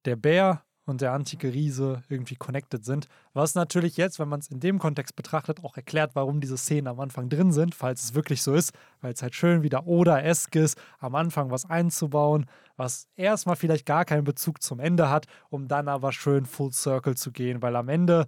der 0.06 0.16
Bär 0.16 0.62
und 0.86 1.02
der 1.02 1.14
antike 1.14 1.52
Riese 1.52 2.04
irgendwie 2.10 2.36
connected 2.36 2.86
sind. 2.86 3.08
Was 3.34 3.56
natürlich 3.56 3.98
jetzt, 3.98 4.20
wenn 4.20 4.30
man 4.30 4.40
es 4.40 4.50
in 4.50 4.60
dem 4.60 4.78
Kontext 4.78 5.16
betrachtet, 5.16 5.64
auch 5.64 5.76
erklärt, 5.76 6.12
warum 6.14 6.42
diese 6.42 6.58
Szenen 6.58 6.88
am 6.88 7.00
Anfang 7.00 7.28
drin 7.28 7.52
sind, 7.52 7.74
falls 7.74 8.04
es 8.04 8.14
wirklich 8.14 8.44
so 8.44 8.54
ist, 8.54 8.72
weil 9.02 9.14
es 9.14 9.22
halt 9.22 9.34
schön 9.34 9.64
wieder 9.64 9.88
Oda-esk 9.88 10.56
ist, 10.56 10.80
am 11.00 11.16
Anfang 11.16 11.50
was 11.50 11.68
einzubauen, 11.68 12.46
was 12.78 13.08
erstmal 13.16 13.56
vielleicht 13.56 13.86
gar 13.86 14.06
keinen 14.06 14.26
Bezug 14.26 14.62
zum 14.62 14.80
Ende 14.80 15.10
hat, 15.10 15.26
um 15.50 15.68
dann 15.68 15.88
aber 15.88 16.12
schön 16.12 16.46
Full 16.46 16.72
Circle 16.72 17.16
zu 17.16 17.32
gehen, 17.32 17.62
weil 17.62 17.76
am 17.76 17.90
Ende, 17.90 18.28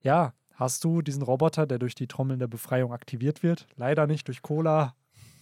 ja, 0.00 0.32
hast 0.56 0.82
du 0.84 1.00
diesen 1.02 1.22
Roboter, 1.22 1.66
der 1.66 1.78
durch 1.78 1.94
die 1.94 2.06
Trommeln 2.08 2.38
der 2.40 2.48
Befreiung 2.48 2.92
aktiviert 2.92 3.42
wird. 3.42 3.66
Leider 3.76 4.06
nicht 4.06 4.26
durch 4.28 4.42
Cola, 4.42 4.94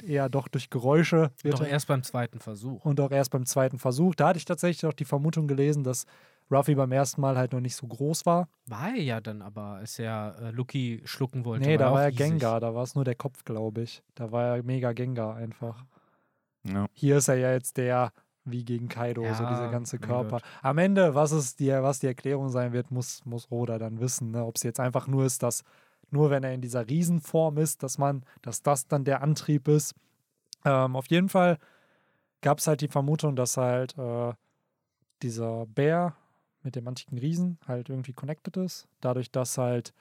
eher 0.06 0.28
doch 0.28 0.48
durch 0.48 0.68
Geräusche. 0.70 1.30
Wird 1.42 1.54
Doch 1.54 1.60
er- 1.62 1.68
erst 1.68 1.86
beim 1.88 2.02
zweiten 2.02 2.38
Versuch. 2.40 2.84
und 2.84 3.00
auch 3.00 3.10
erst 3.10 3.30
beim 3.30 3.46
zweiten 3.46 3.78
Versuch. 3.78 4.14
Da 4.14 4.28
hatte 4.28 4.38
ich 4.38 4.44
tatsächlich 4.44 4.84
auch 4.86 4.92
die 4.92 5.04
Vermutung 5.06 5.48
gelesen, 5.48 5.82
dass 5.84 6.04
Ruffy 6.50 6.74
beim 6.74 6.92
ersten 6.92 7.22
Mal 7.22 7.38
halt 7.38 7.53
noch 7.53 7.61
nicht 7.61 7.74
so 7.74 7.86
groß 7.86 8.26
war. 8.26 8.49
War 8.66 8.88
er 8.91 9.03
ja 9.03 9.20
dann 9.22 9.41
aber, 9.41 9.76
als 9.76 9.99
er 9.99 10.36
äh, 10.42 10.50
Lucky 10.50 11.00
schlucken 11.04 11.45
wollte. 11.46 11.64
nee, 11.66 11.78
da 11.78 11.86
er 11.86 11.92
war 11.92 12.03
er 12.03 12.08
riesig. 12.08 12.18
Gengar, 12.18 12.61
da 12.61 12.74
war 12.74 12.82
es 12.82 12.95
nur 12.95 13.04
der 13.04 13.14
Kopf, 13.14 13.45
glaube 13.45 13.80
ich. 13.82 14.03
Da 14.14 14.30
war 14.30 14.57
er 14.57 14.62
mega 14.62 14.92
Gengar 14.92 15.36
einfach. 15.36 15.84
Ja. 16.64 16.86
Hier 16.92 17.16
ist 17.18 17.28
er 17.28 17.36
ja 17.36 17.53
jetzt 17.53 17.76
der 17.78 18.12
wie 18.45 18.64
gegen 18.64 18.88
Kaido, 18.88 19.22
so 19.22 19.45
Ja, 19.45 19.50
dieser 19.50 19.68
ganze 19.71 19.99
Körper. 19.99 20.41
Am 20.62 20.79
Ende, 20.79 21.14
was, 21.14 21.33
es 21.33 21.57
die, 21.57 21.71
was 21.71 22.00
die 22.00 22.07
Erklärung 22.07 22.49
sein 22.49 22.72
wird, 22.72 22.91
muss, 22.91 23.25
muss 23.25 23.50
Oda 23.50 23.79
dann 23.79 24.00
wissen. 24.00 24.30
Ne? 24.33 24.45
Ob 24.45 24.57
es 24.57 24.62
jetzt 24.62 24.80
einfach 24.80 25.07
nur 25.07 25.25
ist, 25.25 25.42
dass 25.42 25.64
nur 26.11 26.30
wenn 26.30 26.45
er 26.45 26.54
in 26.54 26.61
dieser 26.61 26.88
Riesenform 26.88 27.58
ist, 27.58 27.83
dass 27.83 27.99
man, 27.99 28.25
dass 28.42 28.62
das 28.62 28.87
dann 28.87 29.04
der 29.04 29.22
Antrieb 29.22 29.68
ist. 29.68 29.95
Ähm, 30.64 30.96
auf 30.96 31.07
jeden 31.08 31.29
Fall 31.29 31.58
gab 32.41 32.58
es 32.58 32.66
halt 32.66 32.80
die 32.83 32.88
Vermutung, 32.88 33.37
dass 33.37 33.57
halt 33.57 33.96
äh, 33.99 34.33
dieser 35.22 35.66
Bär 35.66 36.14
mit 36.62 36.76
dem 36.76 36.87
antiken 36.88 37.18
Riesen 37.18 37.58
halt 37.66 37.88
irgendwie 37.88 38.12
connected 38.12 38.57
ist. 38.57 38.87
Dadurch, 39.00 39.30
dass 39.30 39.58
halt, 39.58 39.92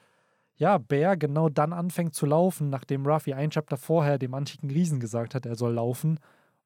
ja, 0.56 0.78
Bär 0.78 1.16
genau 1.16 1.48
dann 1.48 1.72
anfängt 1.72 2.14
zu 2.14 2.26
laufen, 2.26 2.70
nachdem 2.70 3.06
Ruffy 3.06 3.34
ein 3.34 3.50
Chapter 3.50 3.76
vorher 3.76 4.18
dem 4.18 4.34
antiken 4.34 4.70
Riesen 4.70 5.00
gesagt 5.00 5.34
hat, 5.34 5.46
er 5.46 5.56
soll 5.56 5.74
laufen. 5.74 6.18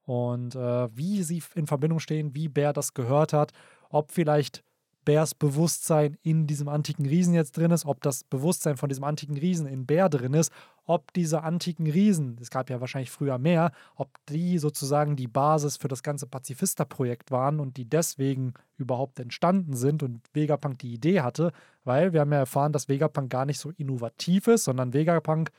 Und 0.08 0.54
äh, 0.54 0.96
wie 0.96 1.22
sie 1.22 1.42
in 1.54 1.66
Verbindung 1.66 2.00
stehen, 2.00 2.34
wie 2.34 2.48
Bär 2.48 2.72
das 2.72 2.94
gehört 2.94 3.34
hat, 3.34 3.52
ob 3.90 4.10
vielleicht 4.10 4.64
Bärs 5.04 5.34
Bewusstsein 5.34 6.16
in 6.22 6.46
diesem 6.46 6.66
antiken 6.66 7.04
Riesen 7.04 7.34
jetzt 7.34 7.58
drin 7.58 7.70
ist, 7.72 7.84
ob 7.84 8.00
das 8.00 8.24
Bewusstsein 8.24 8.78
von 8.78 8.88
diesem 8.88 9.04
antiken 9.04 9.36
Riesen 9.36 9.66
in 9.66 9.84
Bär 9.84 10.08
drin 10.08 10.32
ist, 10.32 10.50
ob 10.86 11.12
diese 11.12 11.42
antiken 11.42 11.86
Riesen, 11.86 12.38
es 12.40 12.48
gab 12.48 12.70
ja 12.70 12.80
wahrscheinlich 12.80 13.10
früher 13.10 13.36
mehr, 13.36 13.72
ob 13.96 14.08
die 14.30 14.56
sozusagen 14.56 15.14
die 15.14 15.28
Basis 15.28 15.76
für 15.76 15.88
das 15.88 16.02
ganze 16.02 16.26
Pazifista-Projekt 16.26 17.30
waren 17.30 17.60
und 17.60 17.76
die 17.76 17.84
deswegen 17.84 18.54
überhaupt 18.78 19.20
entstanden 19.20 19.76
sind 19.76 20.02
und 20.02 20.22
Vegapunk 20.32 20.78
die 20.78 20.94
Idee 20.94 21.20
hatte, 21.20 21.52
weil 21.84 22.14
wir 22.14 22.20
haben 22.20 22.32
ja 22.32 22.38
erfahren, 22.38 22.72
dass 22.72 22.88
Vegapunk 22.88 23.28
gar 23.28 23.44
nicht 23.44 23.58
so 23.58 23.72
innovativ 23.76 24.46
ist, 24.46 24.64
sondern 24.64 24.94
Vegapunk 24.94 25.50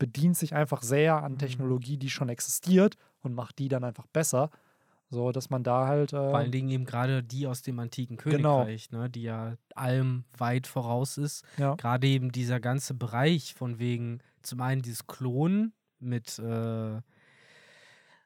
bedient 0.00 0.36
sich 0.36 0.54
einfach 0.54 0.82
sehr 0.82 1.22
an 1.22 1.32
mhm. 1.32 1.38
Technologie, 1.38 1.96
die 1.96 2.10
schon 2.10 2.28
existiert 2.28 2.96
und 3.20 3.34
macht 3.34 3.60
die 3.60 3.68
dann 3.68 3.84
einfach 3.84 4.08
besser. 4.08 4.50
So, 5.10 5.32
dass 5.32 5.50
man 5.50 5.62
da 5.62 5.86
halt. 5.86 6.12
Äh, 6.12 6.16
Vor 6.16 6.36
allen 6.36 6.52
Dingen 6.52 6.70
eben 6.70 6.84
gerade 6.84 7.22
die 7.22 7.46
aus 7.46 7.62
dem 7.62 7.78
antiken 7.78 8.16
genau. 8.16 8.58
Königreich, 8.58 8.88
genau. 8.88 9.02
ne, 9.02 9.10
die 9.10 9.22
ja 9.22 9.54
allem 9.74 10.24
weit 10.36 10.66
voraus 10.66 11.18
ist. 11.18 11.44
Ja. 11.56 11.74
Gerade 11.74 12.06
eben 12.06 12.32
dieser 12.32 12.58
ganze 12.58 12.94
Bereich 12.94 13.54
von 13.54 13.78
wegen 13.78 14.20
zum 14.42 14.60
einen 14.60 14.82
dieses 14.82 15.06
Klonen 15.06 15.72
mit 15.98 16.38
äh, 16.38 17.00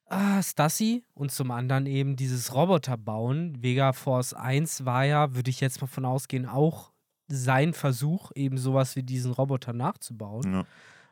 ah, 0.06 0.42
Stassi 0.42 1.02
und 1.14 1.32
zum 1.32 1.50
anderen 1.50 1.86
eben 1.86 2.16
dieses 2.16 2.54
Roboterbauen. 2.54 3.62
Vega 3.62 3.94
Force 3.94 4.34
1 4.34 4.84
war 4.84 5.04
ja, 5.04 5.34
würde 5.34 5.50
ich 5.50 5.60
jetzt 5.60 5.80
mal 5.80 5.86
von 5.86 6.04
ausgehen, 6.04 6.46
auch 6.46 6.92
sein 7.28 7.72
Versuch, 7.72 8.30
eben 8.34 8.58
sowas 8.58 8.94
wie 8.94 9.02
diesen 9.02 9.32
Roboter 9.32 9.72
nachzubauen. 9.72 10.52
Ja. 10.52 10.66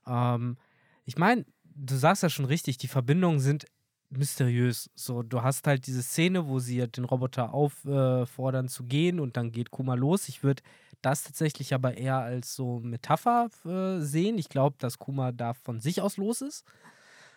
Ähm, 0.06 0.56
ich 1.04 1.16
meine, 1.16 1.44
du 1.64 1.96
sagst 1.96 2.22
ja 2.22 2.30
schon 2.30 2.44
richtig, 2.44 2.78
die 2.78 2.88
Verbindungen 2.88 3.40
sind 3.40 3.66
mysteriös. 4.10 4.90
So, 4.94 5.22
du 5.22 5.42
hast 5.42 5.66
halt 5.66 5.86
diese 5.86 6.02
Szene, 6.02 6.46
wo 6.46 6.58
sie 6.58 6.86
den 6.86 7.04
Roboter 7.04 7.54
auffordern 7.54 8.66
äh, 8.66 8.68
zu 8.68 8.84
gehen 8.84 9.20
und 9.20 9.36
dann 9.36 9.52
geht 9.52 9.70
Kuma 9.70 9.94
los. 9.94 10.28
Ich 10.28 10.42
würde 10.42 10.62
das 11.00 11.24
tatsächlich 11.24 11.74
aber 11.74 11.96
eher 11.96 12.18
als 12.18 12.54
so 12.54 12.80
Metapher 12.80 13.48
äh, 13.64 14.00
sehen. 14.00 14.38
Ich 14.38 14.48
glaube, 14.48 14.76
dass 14.78 14.98
Kuma 14.98 15.32
da 15.32 15.54
von 15.54 15.80
sich 15.80 16.00
aus 16.00 16.16
los 16.16 16.42
ist, 16.42 16.64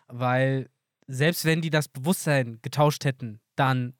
weil 0.08 0.70
selbst 1.08 1.46
wenn 1.46 1.62
die 1.62 1.70
das 1.70 1.88
Bewusstsein 1.88 2.60
getauscht 2.62 3.06
hätten, 3.06 3.40
dann 3.56 3.94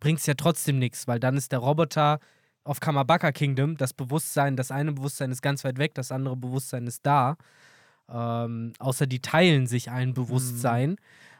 bringt 0.00 0.20
es 0.20 0.26
ja 0.26 0.34
trotzdem 0.34 0.78
nichts, 0.78 1.06
weil 1.06 1.20
dann 1.20 1.36
ist 1.36 1.52
der 1.52 1.60
Roboter 1.60 2.20
auf 2.64 2.80
Kamabaka 2.80 3.32
Kingdom, 3.32 3.76
das 3.76 3.92
Bewusstsein, 3.92 4.56
das 4.56 4.70
eine 4.70 4.92
Bewusstsein 4.92 5.30
ist 5.30 5.42
ganz 5.42 5.64
weit 5.64 5.78
weg, 5.78 5.94
das 5.94 6.10
andere 6.10 6.36
Bewusstsein 6.36 6.86
ist 6.86 7.04
da. 7.04 7.36
Ähm, 8.08 8.72
außer 8.78 9.06
die 9.06 9.20
teilen 9.20 9.66
sich 9.66 9.90
ein. 9.90 10.14
Bewusstsein. 10.14 10.90
Mhm 10.90 10.96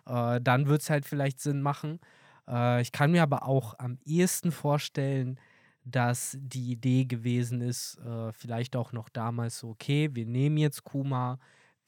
äh, 0.06 0.40
dann 0.40 0.66
wird 0.66 0.82
es 0.82 0.90
halt 0.90 1.04
vielleicht 1.04 1.40
Sinn 1.40 1.62
machen. 1.62 2.00
Äh, 2.48 2.82
ich 2.82 2.92
kann 2.92 3.12
mir 3.12 3.22
aber 3.22 3.46
auch 3.46 3.78
am 3.78 3.98
ehesten 4.04 4.52
vorstellen, 4.52 5.38
dass 5.84 6.36
die 6.40 6.72
Idee 6.72 7.04
gewesen 7.04 7.60
ist, 7.60 7.98
äh, 7.98 8.32
vielleicht 8.32 8.76
auch 8.76 8.92
noch 8.92 9.08
damals 9.08 9.58
so, 9.58 9.70
okay, 9.70 10.10
wir 10.12 10.26
nehmen 10.26 10.56
jetzt 10.56 10.84
Kuma, 10.84 11.38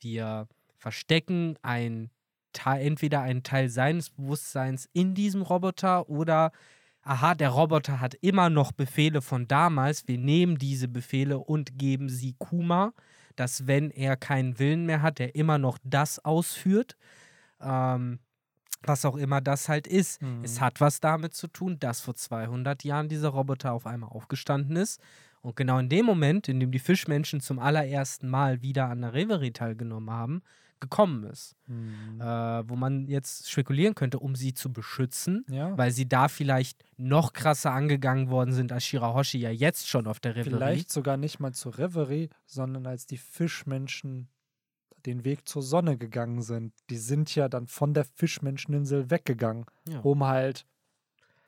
wir 0.01 0.49
verstecken 0.77 1.57
ein 1.63 2.11
Teil, 2.53 2.85
entweder 2.87 3.23
einen 3.23 3.43
Teil 3.43 3.69
seines 3.71 4.11
Bewusstseins 4.11 4.89
in 4.93 5.15
diesem 5.15 5.43
Roboter 5.43 6.09
oder 6.11 6.53
aha, 7.03 7.35
der 7.35 7.51
Roboter 7.51 8.01
hat 8.01 8.15
immer 8.17 8.51
noch 8.51 8.73
Befehle 8.73 9.23
von 9.23 9.49
damals, 9.49 10.07
wir 10.09 10.19
nehmen 10.19 10.59
diese 10.59 10.89
Befehle 10.89 11.39
und 11.39 11.79
geben 11.79 12.09
sie 12.09 12.35
Kuma, 12.39 12.93
dass 13.37 13.67
wenn 13.67 13.91
er 13.91 14.17
keinen 14.17 14.59
Willen 14.59 14.87
mehr 14.87 15.03
hat, 15.03 15.21
er 15.21 15.35
immer 15.35 15.59
noch 15.59 15.79
das 15.85 16.25
ausführt. 16.25 16.97
Ähm, 17.61 18.19
was 18.83 19.05
auch 19.05 19.17
immer 19.17 19.41
das 19.41 19.69
halt 19.69 19.87
ist. 19.87 20.23
Mhm. 20.23 20.45
Es 20.45 20.61
hat 20.61 20.81
was 20.81 21.01
damit 21.01 21.35
zu 21.35 21.49
tun, 21.49 21.79
dass 21.79 22.01
vor 22.01 22.15
200 22.15 22.85
Jahren 22.85 23.09
dieser 23.09 23.31
Roboter 23.31 23.73
auf 23.73 23.87
einmal 23.87 24.11
aufgestanden 24.11 24.77
ist. 24.77 25.01
Und 25.43 25.57
genau 25.57 25.79
in 25.79 25.89
dem 25.89 26.07
Moment, 26.07 26.49
in 26.49 26.61
dem 26.61 26.73
die 26.73 26.79
Fischmenschen 26.79 27.41
zum 27.41 27.59
allerersten 27.59 28.29
Mal 28.29 28.63
wieder 28.63 28.89
an 28.89 29.03
der 29.03 29.13
Reverie 29.15 29.53
teilgenommen 29.53 30.11
haben, 30.11 30.43
gekommen 30.81 31.25
ist. 31.25 31.57
Mhm. 31.67 32.21
Äh, 32.21 32.69
wo 32.69 32.77
man 32.77 33.07
jetzt 33.09 33.51
spekulieren 33.51 33.95
könnte, 33.95 34.19
um 34.19 34.35
sie 34.35 34.55
zu 34.55 34.73
beschützen, 34.73 35.45
ja. 35.49 35.77
weil 35.77 35.91
sie 35.91 36.09
da 36.09 36.29
vielleicht 36.29 36.85
noch 36.97 37.33
krasser 37.33 37.73
angegangen 37.73 38.31
worden 38.31 38.53
sind, 38.53 38.73
als 38.73 38.85
Shirahoshi 38.85 39.39
ja 39.39 39.51
jetzt 39.51 39.89
schon 39.89 40.07
auf 40.07 40.21
der 40.21 40.37
Reverie. 40.37 40.51
Vielleicht 40.51 40.93
sogar 40.93 41.17
nicht 41.17 41.41
mal 41.41 41.53
zur 41.53 41.79
Reverie, 41.79 42.31
sondern 42.47 42.87
als 42.87 43.07
die 43.07 43.19
Fischmenschen 43.19 44.29
den 45.07 45.25
Weg 45.25 45.49
zur 45.49 45.63
Sonne 45.63 45.97
gegangen 45.97 46.43
sind. 46.43 46.75
Die 46.91 46.99
sind 46.99 47.35
ja 47.35 47.49
dann 47.49 47.67
von 47.67 47.95
der 47.95 48.05
Fischmenscheninsel 48.05 49.11
weggegangen, 49.11 49.67
ja. 49.89 50.01
um 50.01 50.25
halt 50.25 50.67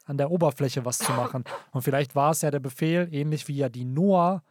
an 0.05 0.17
der 0.17 0.31
Oberfläche 0.31 0.85
was 0.85 0.99
zu 0.99 1.13
machen. 1.13 1.45
Und 1.73 1.83
vielleicht 1.83 2.15
war 2.15 2.31
es 2.31 2.41
ja 2.43 2.51
der 2.51 2.61
Befehl, 2.61 3.09
ähnlich 3.13 3.47
wie 3.49 3.57
ja 3.57 3.69
die 3.69 3.85
Noah 3.85 4.43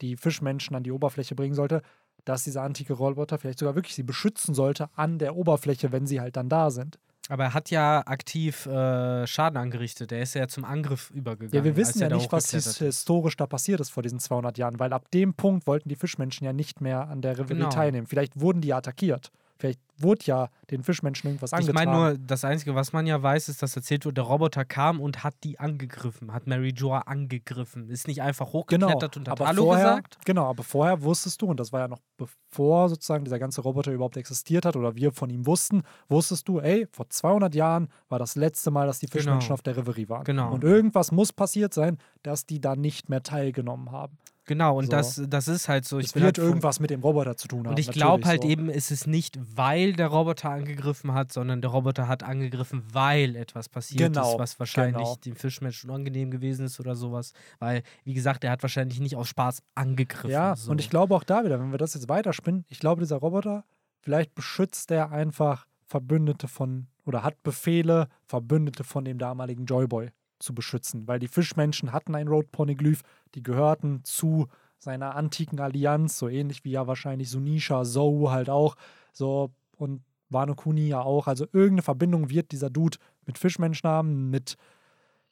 die 0.00 0.16
Fischmenschen 0.16 0.76
an 0.76 0.82
die 0.82 0.92
Oberfläche 0.92 1.34
bringen 1.34 1.54
sollte, 1.54 1.82
dass 2.24 2.44
dieser 2.44 2.62
antike 2.62 2.92
Roboter 2.92 3.38
vielleicht 3.38 3.58
sogar 3.58 3.74
wirklich 3.74 3.94
sie 3.94 4.02
beschützen 4.02 4.54
sollte 4.54 4.88
an 4.96 5.18
der 5.18 5.36
Oberfläche, 5.36 5.92
wenn 5.92 6.06
sie 6.06 6.20
halt 6.20 6.36
dann 6.36 6.48
da 6.48 6.70
sind. 6.70 6.98
Aber 7.30 7.44
er 7.44 7.54
hat 7.54 7.70
ja 7.70 8.02
aktiv 8.06 8.66
äh, 8.66 9.24
Schaden 9.24 9.56
angerichtet. 9.56 10.10
Er 10.10 10.20
ist 10.20 10.34
ja 10.34 10.48
zum 10.48 10.64
Angriff 10.64 11.10
übergegangen. 11.10 11.54
Ja, 11.54 11.62
wir 11.62 11.76
wissen 11.76 12.00
ja 12.00 12.08
nicht, 12.08 12.32
was 12.32 12.50
historisch 12.50 13.36
da 13.36 13.46
passiert 13.46 13.80
ist 13.80 13.90
vor 13.90 14.02
diesen 14.02 14.18
200 14.18 14.58
Jahren, 14.58 14.80
weil 14.80 14.92
ab 14.92 15.08
dem 15.12 15.34
Punkt 15.34 15.68
wollten 15.68 15.88
die 15.88 15.94
Fischmenschen 15.94 16.44
ja 16.44 16.52
nicht 16.52 16.80
mehr 16.80 17.08
an 17.08 17.22
der 17.22 17.38
Reverie 17.38 17.58
genau. 17.58 17.68
teilnehmen. 17.68 18.08
Vielleicht 18.08 18.40
wurden 18.40 18.60
die 18.60 18.74
attackiert. 18.74 19.30
Vielleicht 19.60 19.80
wurde 19.98 20.24
ja 20.24 20.48
den 20.70 20.82
Fischmenschen 20.82 21.28
irgendwas 21.28 21.52
angetan. 21.52 21.76
Ich 21.76 21.86
meine 21.86 21.92
nur, 21.92 22.18
das 22.18 22.44
Einzige, 22.46 22.74
was 22.74 22.94
man 22.94 23.06
ja 23.06 23.22
weiß, 23.22 23.50
ist, 23.50 23.62
dass 23.62 23.76
erzählt 23.76 24.06
wurde, 24.06 24.14
der 24.14 24.24
Roboter 24.24 24.64
kam 24.64 25.00
und 25.00 25.22
hat 25.22 25.34
die 25.44 25.60
angegriffen, 25.60 26.32
hat 26.32 26.46
Mary 26.46 26.72
Joa 26.74 27.00
angegriffen. 27.00 27.90
Ist 27.90 28.08
nicht 28.08 28.22
einfach 28.22 28.54
hochgeklettert 28.54 29.12
genau, 29.12 29.20
und 29.20 29.28
hat 29.28 29.46
Hallo 29.46 29.64
vorher, 29.64 29.84
gesagt? 29.84 30.18
Genau, 30.24 30.46
aber 30.48 30.62
vorher 30.62 31.02
wusstest 31.02 31.42
du, 31.42 31.46
und 31.46 31.60
das 31.60 31.72
war 31.72 31.80
ja 31.80 31.88
noch 31.88 32.00
bevor 32.16 32.88
sozusagen 32.88 33.24
dieser 33.24 33.38
ganze 33.38 33.60
Roboter 33.60 33.92
überhaupt 33.92 34.16
existiert 34.16 34.64
hat 34.64 34.76
oder 34.76 34.96
wir 34.96 35.12
von 35.12 35.28
ihm 35.28 35.46
wussten, 35.46 35.82
wusstest 36.08 36.48
du, 36.48 36.60
ey, 36.60 36.88
vor 36.90 37.10
200 37.10 37.54
Jahren 37.54 37.88
war 38.08 38.18
das 38.18 38.36
letzte 38.36 38.70
Mal, 38.70 38.86
dass 38.86 38.98
die 38.98 39.08
Fischmenschen 39.08 39.48
genau. 39.48 39.54
auf 39.54 39.62
der 39.62 39.76
Reverie 39.76 40.08
waren. 40.08 40.24
Genau. 40.24 40.52
Und 40.52 40.64
irgendwas 40.64 41.12
muss 41.12 41.34
passiert 41.34 41.74
sein, 41.74 41.98
dass 42.22 42.46
die 42.46 42.62
da 42.62 42.76
nicht 42.76 43.10
mehr 43.10 43.22
teilgenommen 43.22 43.92
haben. 43.92 44.16
Genau, 44.50 44.76
und 44.76 44.86
so. 44.86 44.90
das, 44.90 45.22
das 45.28 45.46
ist 45.46 45.68
halt 45.68 45.84
so. 45.84 46.00
Ich 46.00 46.06
es 46.06 46.14
wird 46.16 46.24
halt 46.24 46.38
irgendwas 46.38 46.80
mit 46.80 46.90
dem 46.90 47.02
Roboter 47.02 47.36
zu 47.36 47.46
tun 47.46 47.60
haben. 47.60 47.68
Und 47.68 47.78
ich 47.78 47.88
glaube 47.92 48.24
halt 48.24 48.42
so. 48.42 48.48
eben, 48.48 48.68
ist 48.68 48.90
es 48.90 49.06
nicht, 49.06 49.38
weil 49.54 49.92
der 49.92 50.08
Roboter 50.08 50.50
angegriffen 50.50 51.14
hat, 51.14 51.32
sondern 51.32 51.60
der 51.60 51.70
Roboter 51.70 52.08
hat 52.08 52.24
angegriffen, 52.24 52.82
weil 52.92 53.36
etwas 53.36 53.68
passiert 53.68 54.12
genau, 54.12 54.32
ist, 54.32 54.38
was 54.40 54.58
wahrscheinlich 54.58 55.04
genau. 55.04 55.18
dem 55.24 55.36
Fischmenschen 55.36 55.88
unangenehm 55.88 56.32
gewesen 56.32 56.66
ist 56.66 56.80
oder 56.80 56.96
sowas. 56.96 57.32
Weil, 57.60 57.84
wie 58.02 58.12
gesagt, 58.12 58.42
er 58.42 58.50
hat 58.50 58.62
wahrscheinlich 58.62 58.98
nicht 58.98 59.14
aus 59.14 59.28
Spaß 59.28 59.62
angegriffen. 59.76 60.30
Ja, 60.30 60.56
so. 60.56 60.72
und 60.72 60.80
ich 60.80 60.90
glaube 60.90 61.14
auch 61.14 61.22
da 61.22 61.44
wieder, 61.44 61.60
wenn 61.60 61.70
wir 61.70 61.78
das 61.78 61.94
jetzt 61.94 62.08
weiterspinnen, 62.08 62.64
ich 62.66 62.80
glaube, 62.80 63.02
dieser 63.02 63.18
Roboter, 63.18 63.62
vielleicht 64.00 64.34
beschützt 64.34 64.90
er 64.90 65.12
einfach 65.12 65.68
Verbündete 65.86 66.48
von 66.48 66.88
oder 67.06 67.22
hat 67.22 67.40
Befehle, 67.44 68.08
Verbündete 68.26 68.82
von 68.82 69.04
dem 69.04 69.18
damaligen 69.18 69.64
Joyboy 69.66 70.10
zu 70.40 70.54
beschützen, 70.54 71.06
weil 71.06 71.18
die 71.18 71.28
Fischmenschen 71.28 71.92
hatten 71.92 72.14
ein 72.14 72.28
Road 72.28 72.50
Poneglyph, 72.50 73.02
die 73.34 73.42
gehörten 73.42 74.02
zu 74.04 74.48
seiner 74.78 75.14
antiken 75.14 75.60
Allianz, 75.60 76.18
so 76.18 76.28
ähnlich 76.28 76.64
wie 76.64 76.72
ja 76.72 76.86
wahrscheinlich 76.86 77.30
Sunisha, 77.30 77.84
Zou 77.84 78.30
halt 78.30 78.50
auch, 78.50 78.76
so 79.12 79.50
und 79.76 80.02
Wano 80.30 80.54
Kuni 80.54 80.88
ja 80.88 81.02
auch. 81.02 81.26
Also 81.26 81.44
irgendeine 81.52 81.82
Verbindung 81.82 82.30
wird 82.30 82.52
dieser 82.52 82.70
Dude 82.70 82.98
mit 83.26 83.38
Fischmenschen 83.38 83.88
haben, 83.88 84.30
mit 84.30 84.56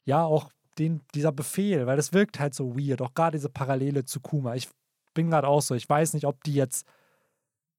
ja 0.05 0.23
auch 0.23 0.51
den, 0.77 1.01
dieser 1.13 1.31
Befehl, 1.31 1.87
weil 1.87 1.97
das 1.97 2.13
wirkt 2.13 2.39
halt 2.39 2.53
so 2.53 2.77
weird, 2.77 3.01
auch 3.01 3.13
gerade 3.13 3.37
diese 3.37 3.49
Parallele 3.49 4.05
zu 4.05 4.19
Kuma. 4.19 4.55
Ich 4.55 4.69
bin 5.13 5.29
gerade 5.29 5.47
auch 5.47 5.61
so, 5.61 5.75
ich 5.75 5.89
weiß 5.89 6.13
nicht, 6.13 6.25
ob 6.25 6.43
die 6.43 6.53
jetzt 6.53 6.85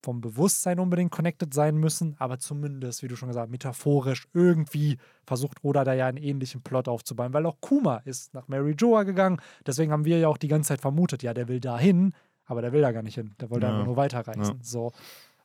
vom 0.02 0.20
Bewusstsein 0.20 0.78
unbedingt 0.78 1.10
connected 1.10 1.52
sein 1.52 1.76
müssen, 1.76 2.16
aber 2.18 2.38
zumindest, 2.38 3.02
wie 3.02 3.08
du 3.08 3.16
schon 3.16 3.28
gesagt 3.28 3.46
hast, 3.46 3.50
metaphorisch 3.50 4.26
irgendwie 4.32 4.98
versucht 5.26 5.58
Oda 5.62 5.84
da 5.84 5.92
ja 5.92 6.06
einen 6.06 6.16
ähnlichen 6.16 6.62
Plot 6.62 6.88
aufzubauen, 6.88 7.32
weil 7.32 7.46
auch 7.46 7.56
Kuma 7.60 7.98
ist 8.04 8.32
nach 8.34 8.48
Mary 8.48 8.74
Joa 8.78 9.02
gegangen, 9.02 9.40
deswegen 9.66 9.92
haben 9.92 10.04
wir 10.04 10.18
ja 10.18 10.28
auch 10.28 10.38
die 10.38 10.48
ganze 10.48 10.68
Zeit 10.68 10.80
vermutet, 10.80 11.22
ja, 11.22 11.34
der 11.34 11.48
will 11.48 11.60
da 11.60 11.78
hin, 11.78 12.14
aber 12.46 12.62
der 12.62 12.72
will 12.72 12.80
da 12.80 12.92
gar 12.92 13.02
nicht 13.02 13.14
hin, 13.14 13.34
der 13.40 13.50
wollte 13.50 13.66
ja. 13.66 13.72
einfach 13.72 13.86
nur 13.86 13.96
weiterreisen, 13.96 14.42
ja. 14.42 14.62
so, 14.62 14.92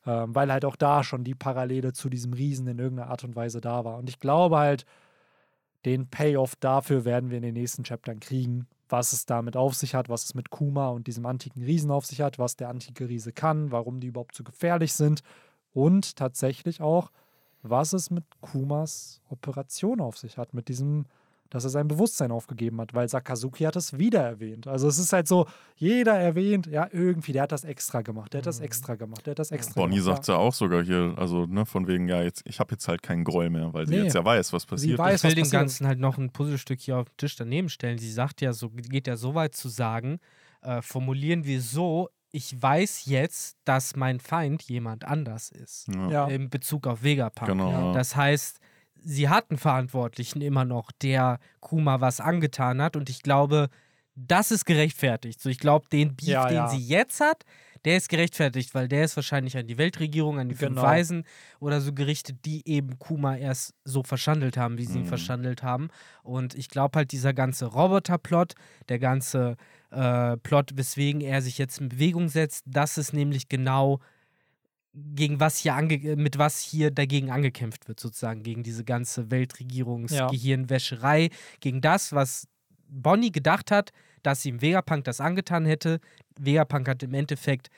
ähm, 0.06 0.34
weil 0.34 0.50
halt 0.50 0.64
auch 0.64 0.76
da 0.76 1.04
schon 1.04 1.24
die 1.24 1.34
Parallele 1.34 1.92
zu 1.92 2.08
diesem 2.08 2.32
Riesen 2.32 2.66
in 2.66 2.78
irgendeiner 2.78 3.10
Art 3.10 3.24
und 3.24 3.36
Weise 3.36 3.60
da 3.60 3.84
war. 3.84 3.98
Und 3.98 4.08
ich 4.08 4.20
glaube 4.20 4.56
halt, 4.56 4.86
den 5.84 6.08
Payoff 6.08 6.56
dafür 6.56 7.04
werden 7.04 7.30
wir 7.30 7.36
in 7.36 7.42
den 7.42 7.54
nächsten 7.54 7.84
Chaptern 7.84 8.20
kriegen, 8.20 8.66
was 8.88 9.12
es 9.12 9.26
damit 9.26 9.56
auf 9.56 9.74
sich 9.74 9.94
hat, 9.94 10.08
was 10.08 10.24
es 10.24 10.34
mit 10.34 10.50
Kuma 10.50 10.88
und 10.88 11.06
diesem 11.06 11.26
antiken 11.26 11.62
Riesen 11.62 11.90
auf 11.90 12.06
sich 12.06 12.20
hat, 12.20 12.38
was 12.38 12.56
der 12.56 12.68
antike 12.68 13.08
Riese 13.08 13.32
kann, 13.32 13.72
warum 13.72 14.00
die 14.00 14.08
überhaupt 14.08 14.34
so 14.34 14.44
gefährlich 14.44 14.92
sind 14.92 15.22
und 15.72 16.16
tatsächlich 16.16 16.80
auch, 16.80 17.10
was 17.62 17.92
es 17.92 18.10
mit 18.10 18.24
Kumas 18.40 19.20
Operation 19.28 20.00
auf 20.00 20.16
sich 20.16 20.38
hat, 20.38 20.54
mit 20.54 20.68
diesem 20.68 21.06
dass 21.50 21.64
er 21.64 21.70
sein 21.70 21.88
Bewusstsein 21.88 22.30
aufgegeben 22.30 22.80
hat, 22.80 22.94
weil 22.94 23.08
Sakazuki 23.08 23.64
hat 23.64 23.76
es 23.76 23.98
wieder 23.98 24.20
erwähnt. 24.20 24.66
Also 24.66 24.88
es 24.88 24.98
ist 24.98 25.12
halt 25.12 25.28
so, 25.28 25.46
jeder 25.76 26.14
erwähnt, 26.14 26.66
ja, 26.66 26.88
irgendwie, 26.90 27.32
der 27.32 27.42
hat 27.42 27.52
das 27.52 27.64
extra 27.64 28.02
gemacht, 28.02 28.32
der 28.32 28.38
hat 28.38 28.46
das 28.46 28.58
mhm. 28.58 28.66
extra 28.66 28.94
gemacht, 28.94 29.26
der 29.26 29.32
hat 29.32 29.38
das 29.38 29.50
extra 29.50 29.80
Bonnie 29.80 29.96
gemacht. 29.96 30.06
sagt 30.06 30.22
es 30.22 30.28
ja. 30.28 30.34
ja 30.34 30.40
auch 30.40 30.54
sogar 30.54 30.82
hier, 30.82 31.14
also 31.16 31.46
ne, 31.46 31.66
von 31.66 31.86
wegen, 31.86 32.08
ja, 32.08 32.22
jetzt, 32.22 32.42
ich 32.46 32.60
habe 32.60 32.72
jetzt 32.72 32.88
halt 32.88 33.02
keinen 33.02 33.24
Groll 33.24 33.50
mehr, 33.50 33.72
weil 33.72 33.86
sie 33.86 33.96
nee. 33.96 34.02
jetzt 34.04 34.14
ja 34.14 34.24
weiß, 34.24 34.52
was 34.52 34.66
passiert. 34.66 34.92
Sie 34.92 34.98
weiß, 34.98 35.24
ich 35.24 35.30
will 35.30 35.42
dem 35.42 35.50
Ganzen 35.50 35.86
halt 35.86 35.98
noch 35.98 36.18
ein 36.18 36.30
Puzzlestück 36.30 36.80
hier 36.80 36.98
auf 36.98 37.08
den 37.08 37.16
Tisch 37.16 37.36
daneben 37.36 37.68
stellen. 37.68 37.98
Sie 37.98 38.10
sagt 38.10 38.40
ja 38.40 38.52
so, 38.52 38.70
geht 38.70 39.06
ja 39.06 39.16
so 39.16 39.34
weit 39.34 39.54
zu 39.54 39.68
sagen, 39.68 40.18
äh, 40.62 40.82
formulieren 40.82 41.44
wir 41.44 41.60
so, 41.60 42.08
ich 42.32 42.60
weiß 42.60 43.06
jetzt, 43.06 43.56
dass 43.64 43.96
mein 43.96 44.20
Feind 44.20 44.62
jemand 44.64 45.04
anders 45.04 45.50
ist. 45.50 45.88
Ja. 46.10 46.26
In 46.26 46.50
Bezug 46.50 46.86
auf 46.86 47.02
Vegapunk. 47.02 47.48
Genau. 47.48 47.94
Das 47.94 48.14
heißt, 48.14 48.60
sie 49.06 49.28
hat 49.28 49.50
einen 49.50 49.58
Verantwortlichen 49.58 50.40
immer 50.42 50.64
noch, 50.64 50.90
der 50.90 51.38
Kuma 51.60 52.00
was 52.00 52.20
angetan 52.20 52.82
hat. 52.82 52.96
Und 52.96 53.08
ich 53.08 53.22
glaube, 53.22 53.68
das 54.16 54.50
ist 54.50 54.64
gerechtfertigt. 54.64 55.40
So, 55.40 55.48
ich 55.48 55.58
glaube, 55.58 55.86
den 55.90 56.16
Beef, 56.16 56.28
ja, 56.28 56.48
den 56.48 56.68
sie 56.68 56.84
jetzt 56.84 57.20
hat, 57.20 57.44
der 57.84 57.98
ist 57.98 58.08
gerechtfertigt, 58.08 58.74
weil 58.74 58.88
der 58.88 59.04
ist 59.04 59.14
wahrscheinlich 59.14 59.56
an 59.56 59.68
die 59.68 59.78
Weltregierung, 59.78 60.40
an 60.40 60.48
die 60.48 60.56
genau. 60.56 60.80
fünf 60.80 60.82
Weisen 60.82 61.24
oder 61.60 61.80
so 61.80 61.92
gerichtet, 61.92 62.38
die 62.44 62.66
eben 62.68 62.98
Kuma 62.98 63.36
erst 63.36 63.74
so 63.84 64.02
verschandelt 64.02 64.56
haben, 64.56 64.76
wie 64.76 64.86
sie 64.86 64.98
mhm. 64.98 65.04
ihn 65.04 65.08
verschandelt 65.08 65.62
haben. 65.62 65.88
Und 66.24 66.56
ich 66.56 66.68
glaube 66.68 66.98
halt, 66.98 67.12
dieser 67.12 67.32
ganze 67.32 67.66
Roboter-Plot, 67.66 68.54
der 68.88 68.98
ganze 68.98 69.56
äh, 69.90 70.36
Plot, 70.38 70.72
weswegen 70.74 71.20
er 71.20 71.42
sich 71.42 71.58
jetzt 71.58 71.80
in 71.80 71.90
Bewegung 71.90 72.28
setzt, 72.28 72.64
das 72.66 72.98
ist 72.98 73.12
nämlich 73.12 73.48
genau 73.48 74.00
gegen 74.96 75.40
was 75.40 75.58
hier 75.58 75.74
ange 75.74 76.16
mit 76.16 76.38
was 76.38 76.60
hier 76.60 76.90
dagegen 76.90 77.30
angekämpft 77.30 77.86
wird, 77.88 78.00
sozusagen, 78.00 78.42
gegen 78.42 78.62
diese 78.62 78.84
ganze 78.84 79.30
Weltregierungsgehirnwäscherei, 79.30 81.24
ja. 81.24 81.28
gegen 81.60 81.80
das, 81.80 82.12
was 82.12 82.48
Bonnie 82.88 83.32
gedacht 83.32 83.70
hat, 83.70 83.92
dass 84.22 84.44
ihm 84.44 84.62
Vegapunk 84.62 85.04
das 85.04 85.20
angetan 85.20 85.66
hätte. 85.66 86.00
Vegapunk 86.38 86.88
hat 86.88 87.02
im 87.02 87.14
Endeffekt 87.14 87.68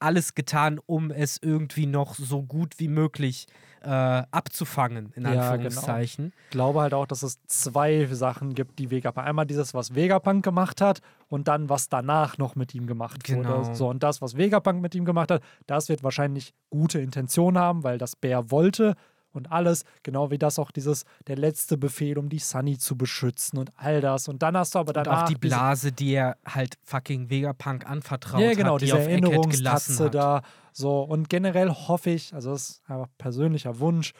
alles 0.00 0.34
getan, 0.34 0.80
um 0.86 1.10
es 1.10 1.38
irgendwie 1.40 1.86
noch 1.86 2.14
so 2.14 2.42
gut 2.42 2.78
wie 2.78 2.88
möglich 2.88 3.46
äh, 3.82 3.88
abzufangen, 3.88 5.12
in 5.14 5.26
Anführungszeichen. 5.26 6.24
Ja, 6.26 6.30
genau. 6.30 6.42
Ich 6.44 6.50
glaube 6.50 6.80
halt 6.80 6.94
auch, 6.94 7.06
dass 7.06 7.22
es 7.22 7.38
zwei 7.46 8.06
Sachen 8.06 8.54
gibt, 8.54 8.78
die 8.78 8.90
Vegapunk. 8.90 9.26
Einmal 9.26 9.46
dieses, 9.46 9.74
was 9.74 9.94
Vegapunk 9.94 10.44
gemacht 10.44 10.80
hat 10.80 11.00
und 11.28 11.48
dann, 11.48 11.68
was 11.68 11.88
danach 11.88 12.38
noch 12.38 12.56
mit 12.56 12.74
ihm 12.74 12.86
gemacht 12.86 13.24
genau. 13.24 13.58
wurde. 13.58 13.74
So, 13.74 13.88
und 13.88 14.02
das, 14.02 14.20
was 14.20 14.36
Vegapunk 14.36 14.82
mit 14.82 14.94
ihm 14.94 15.04
gemacht 15.04 15.30
hat, 15.30 15.42
das 15.66 15.88
wird 15.88 16.02
wahrscheinlich 16.02 16.54
gute 16.70 17.00
Intention 17.00 17.56
haben, 17.56 17.84
weil 17.84 17.98
das 17.98 18.16
Bär 18.16 18.50
wollte 18.50 18.94
und 19.32 19.52
alles, 19.52 19.84
genau 20.02 20.30
wie 20.30 20.38
das 20.38 20.58
auch 20.58 20.70
dieses, 20.70 21.04
der 21.26 21.36
letzte 21.36 21.76
Befehl, 21.76 22.18
um 22.18 22.28
die 22.28 22.38
Sunny 22.38 22.78
zu 22.78 22.96
beschützen 22.96 23.58
und 23.58 23.70
all 23.76 24.00
das. 24.00 24.28
Und 24.28 24.42
dann 24.42 24.56
hast 24.56 24.74
du 24.74 24.78
aber 24.78 24.92
danach. 24.92 25.12
Und 25.12 25.22
auch 25.24 25.28
die 25.28 25.34
Blase, 25.36 25.92
die 25.92 26.12
er 26.12 26.36
halt 26.46 26.78
fucking 26.84 27.30
Vegapunk 27.30 27.88
anvertraut 27.88 28.40
ja, 28.40 28.54
genau, 28.54 28.74
hat, 28.74 28.82
die 28.82 28.86
diese 28.86 28.98
Erinnerungstatze 28.98 30.10
da. 30.10 30.42
So, 30.72 31.02
und 31.02 31.28
generell 31.28 31.70
hoffe 31.70 32.10
ich, 32.10 32.34
also 32.34 32.50
das 32.50 32.70
ist 32.70 32.82
einfach 32.90 33.08
persönlicher 33.18 33.78
Wunsch, 33.80 34.12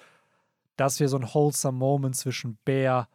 dass 0.76 1.00
wir 1.00 1.08
so 1.08 1.18
ein 1.18 1.34
wholesome 1.34 1.76
Moment 1.76 2.16
zwischen 2.16 2.58
Bär, 2.64 3.08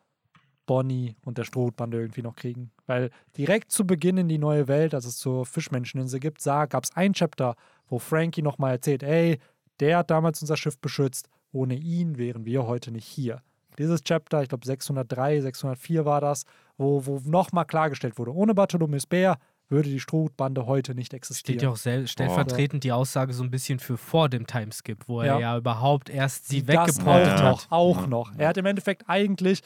Bonnie 0.66 1.16
und 1.26 1.38
der 1.38 1.44
Strohbande 1.44 2.00
irgendwie 2.00 2.22
noch 2.22 2.36
kriegen. 2.36 2.72
Weil 2.86 3.10
direkt 3.38 3.72
zu 3.72 3.86
Beginn 3.86 4.18
in 4.18 4.28
die 4.28 4.38
neue 4.38 4.68
Welt, 4.68 4.94
als 4.94 5.06
es 5.06 5.18
zur 5.18 5.46
Fischmenscheninsel 5.46 6.20
gibt, 6.20 6.44
gab 6.44 6.84
es 6.84 6.96
ein 6.96 7.14
Chapter, 7.14 7.56
wo 7.88 8.00
Frankie 8.00 8.42
nochmal 8.42 8.72
erzählt, 8.72 9.04
ey, 9.04 9.40
der 9.80 10.00
hat 10.00 10.12
damals 10.12 10.42
unser 10.42 10.58
Schiff 10.58 10.78
beschützt 10.80 11.28
ohne 11.54 11.76
ihn 11.76 12.18
wären 12.18 12.46
wir 12.46 12.68
heute 12.68 12.92
nicht 12.92 13.06
hier. 13.06 13.42
Dieses 13.78 14.04
Chapter, 14.04 14.44
ich 14.44 14.50
glaube 14.50 14.66
603, 14.66 15.42
604 15.42 16.06
war 16.06 16.22
das, 16.22 16.46
wo, 16.78 17.06
wo 17.06 17.22
nochmal 17.26 17.66
klargestellt 17.66 18.18
wurde, 18.18 18.34
ohne 18.36 18.54
Bartholomew 18.54 19.00
Bär 19.08 19.38
würde 19.70 19.90
die 19.90 20.00
Strohbande 20.00 20.66
heute 20.66 20.94
nicht 20.94 21.14
existieren. 21.14 21.60
Steht 21.60 21.64
ja 21.64 21.70
auch 21.70 22.08
stellvertretend 22.08 22.82
oh. 22.82 22.84
die 22.84 22.92
Aussage 22.92 23.34
so 23.34 23.44
ein 23.44 23.50
bisschen 23.50 23.80
für 23.80 23.98
vor 23.98 24.30
dem 24.30 24.46
Timeskip, 24.46 25.08
wo 25.08 25.22
er 25.22 25.40
ja 25.40 25.58
überhaupt 25.58 26.10
erst 26.10 26.48
sie 26.50 26.68
weggeportet 26.68 27.34
hat. 27.34 27.44
Noch, 27.44 27.72
auch 27.72 28.08
noch. 28.08 28.32
Er 28.38 28.50
hat 28.50 28.58
im 28.58 28.66
Endeffekt 28.66 29.06
eigentlich, 29.08 29.62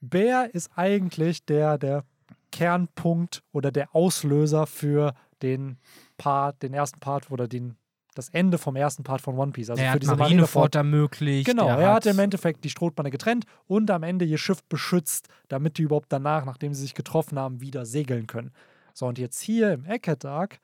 Bär 0.00 0.54
ist 0.54 0.70
eigentlich 0.76 1.44
der, 1.44 1.76
der 1.76 2.04
Kernpunkt 2.52 3.42
oder 3.52 3.70
der 3.70 3.94
Auslöser 3.94 4.66
für 4.66 5.14
den 5.42 5.76
Part, 6.16 6.62
den 6.62 6.72
ersten 6.72 7.00
Part 7.00 7.30
oder 7.30 7.48
den 7.48 7.76
das 8.18 8.28
Ende 8.30 8.58
vom 8.58 8.76
ersten 8.76 9.02
Part 9.02 9.20
von 9.20 9.36
One 9.38 9.52
Piece. 9.52 9.70
Also 9.70 9.82
er 9.82 9.90
für 9.90 9.94
hat 9.94 10.02
diese 10.02 10.16
Marineford 10.16 10.74
ermöglicht. 10.74 11.46
Genau, 11.46 11.68
er 11.68 11.88
hat, 11.88 11.94
hat 11.94 12.06
im 12.06 12.18
Endeffekt 12.18 12.64
die 12.64 12.70
Strohbande 12.70 13.10
getrennt 13.10 13.44
und 13.66 13.90
am 13.90 14.02
Ende 14.02 14.24
ihr 14.24 14.38
Schiff 14.38 14.62
beschützt, 14.64 15.28
damit 15.48 15.78
die 15.78 15.82
überhaupt 15.82 16.12
danach, 16.12 16.44
nachdem 16.44 16.74
sie 16.74 16.82
sich 16.82 16.94
getroffen 16.94 17.38
haben, 17.38 17.60
wieder 17.60 17.84
segeln 17.84 18.26
können. 18.26 18.52
So, 18.94 19.06
und 19.06 19.18
jetzt 19.18 19.40
hier 19.40 19.72
im 19.72 19.84
Eckhead 19.84 20.24
Arc, 20.24 20.58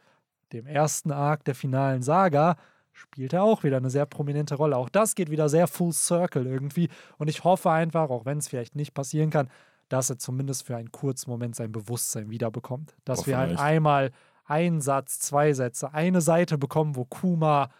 dem 0.53 0.67
ersten 0.67 1.11
Arc 1.11 1.45
der 1.45 1.55
finalen 1.55 2.03
Saga, 2.03 2.57
spielt 2.93 3.33
er 3.33 3.43
auch 3.43 3.63
wieder 3.65 3.79
eine 3.79 3.91
sehr 3.91 4.07
prominente 4.07 4.55
Rolle. 4.55 4.77
Auch 4.77 4.89
das 4.89 5.15
geht 5.15 5.31
wieder 5.31 5.49
sehr 5.49 5.67
full 5.67 5.93
circle 5.93 6.47
irgendwie. 6.47 6.89
Und 7.19 7.29
ich 7.29 7.45
hoffe 7.45 7.71
einfach, 7.71 8.11
auch 8.11 8.25
wenn 8.25 8.39
es 8.39 8.49
vielleicht 8.49 8.77
nicht 8.77 8.95
passieren 8.95 9.31
kann, 9.31 9.49
dass 9.89 10.09
er 10.09 10.19
zumindest 10.19 10.65
für 10.65 10.77
einen 10.77 10.93
kurzen 10.93 11.31
Moment 11.31 11.55
sein 11.55 11.73
Bewusstsein 11.73 12.31
wiederbekommt. 12.31 12.95
Dass 13.05 13.27
wir 13.27 13.37
halt 13.37 13.59
einmal 13.59 14.11
ein 14.45 14.81
Satz, 14.81 15.19
zwei 15.19 15.53
Sätze, 15.53 15.93
eine 15.93 16.21
Seite 16.21 16.59
bekommen, 16.59 16.97
wo 16.97 17.05
Kuma 17.05 17.71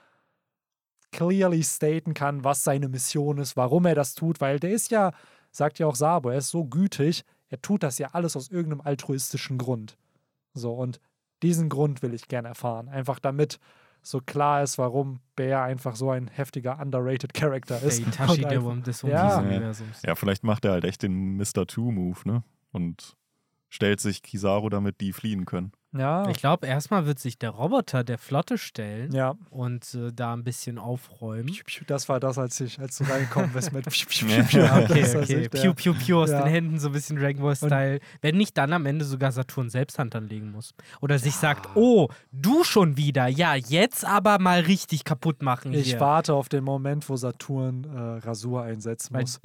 clearly 1.11 1.63
staten 1.63 2.15
kann, 2.15 2.43
was 2.45 2.65
seine 2.65 2.89
Mission 2.89 3.39
ist, 3.39 3.57
warum 3.57 3.85
er 3.87 3.95
das 3.95 4.15
tut, 4.15 4.41
weil 4.41 4.59
der 4.59 4.71
ist 4.71 4.91
ja, 4.91 5.13
sagt 5.51 5.79
ja 5.79 5.87
auch 5.87 5.95
Sabo, 5.95 6.31
er 6.31 6.39
ist 6.39 6.51
so 6.51 6.65
gütig, 6.65 7.25
er 7.49 7.61
tut 7.61 7.83
das 7.83 7.99
ja 7.99 8.09
alles 8.13 8.35
aus 8.35 8.49
irgendeinem 8.49 8.81
altruistischen 8.81 9.59
Grund. 9.59 9.99
So, 10.55 10.73
und 10.73 11.01
diesen 11.43 11.69
Grund 11.69 12.03
will 12.03 12.15
ich 12.15 12.29
gerne 12.29 12.49
erfahren. 12.49 12.89
Einfach 12.89 13.19
damit 13.19 13.59
so 14.03 14.21
klar 14.21 14.63
ist, 14.63 14.79
warum 14.79 15.21
Bär 15.37 15.63
einfach 15.63 15.97
so 15.97 16.11
ein 16.11 16.29
heftiger, 16.29 16.79
underrated 16.81 17.35
Character 17.35 17.81
ist. 17.83 17.99
Der 18.01 18.09
Itachi 18.09 18.41
der 18.41 18.61
des 18.61 19.03
ja. 19.03 19.39
Universums. 19.39 20.03
Ja, 20.03 20.15
vielleicht 20.15 20.45
macht 20.45 20.65
er 20.65 20.73
halt 20.73 20.85
echt 20.85 21.03
den 21.03 21.37
Mr. 21.37 21.67
Two-Move, 21.67 22.19
ne? 22.25 22.43
Und 22.73 23.17
stellt 23.69 24.01
sich 24.01 24.23
Kizaru 24.23 24.69
damit, 24.69 25.01
die 25.01 25.13
fliehen 25.13 25.45
können. 25.45 25.73
Ja. 25.97 26.29
Ich 26.31 26.39
glaube, 26.39 26.67
erstmal 26.67 27.07
wird 27.07 27.19
sich 27.19 27.39
der 27.39 27.51
Roboter 27.51 28.03
der 28.03 28.17
Flotte 28.17 28.57
stellen 28.57 29.13
ja. 29.13 29.35
und 29.51 29.95
äh, 29.95 30.11
da 30.13 30.33
ein 30.33 30.43
bisschen 30.43 30.79
aufräumen. 30.79 31.55
Das 31.87 32.09
war 32.09 32.19
das, 32.19 32.39
als, 32.39 32.59
ich, 32.61 32.81
als 32.81 32.97
du 32.97 33.05
reingekommen 33.05 33.51
bist 33.53 33.73
mit 33.73 33.85
Piu, 33.85 34.07
Piu, 34.09 34.27
Piu, 34.27 34.45
Piu. 34.45 34.65
Okay, 34.65 35.17
okay. 35.17 35.49
Piu, 35.51 35.75
Piu, 35.75 35.95
Piu 35.95 36.23
aus 36.23 36.31
ja. 36.31 36.43
den 36.43 36.51
Händen, 36.51 36.79
so 36.79 36.89
ein 36.89 36.93
bisschen 36.93 37.19
Dragon 37.19 37.43
Ball-Style. 37.43 38.01
Wenn 38.23 38.37
nicht, 38.37 38.57
dann 38.57 38.73
am 38.73 38.87
Ende 38.87 39.05
sogar 39.05 39.33
Saturn 39.33 39.69
selbst 39.69 39.99
Hand 39.99 40.17
anlegen 40.17 40.51
muss. 40.51 40.75
Oder 41.03 41.19
sich 41.19 41.35
ja. 41.35 41.41
sagt, 41.41 41.77
oh, 41.77 42.09
du 42.33 42.65
schon 42.65 42.97
wieder. 42.97 43.29
Ja, 43.29 43.55
jetzt 43.55 44.05
aber 44.05 44.39
mal 44.39 44.61
richtig 44.61 45.05
kaputt 45.05 45.43
machen 45.43 45.75
Ich 45.75 45.91
hier. 45.91 46.01
warte 46.01 46.33
auf 46.33 46.49
den 46.49 46.65
Moment, 46.65 47.07
wo 47.09 47.17
Saturn 47.17 47.85
äh, 47.85 48.27
Rasur 48.27 48.63
einsetzen 48.63 49.19
muss. 49.19 49.41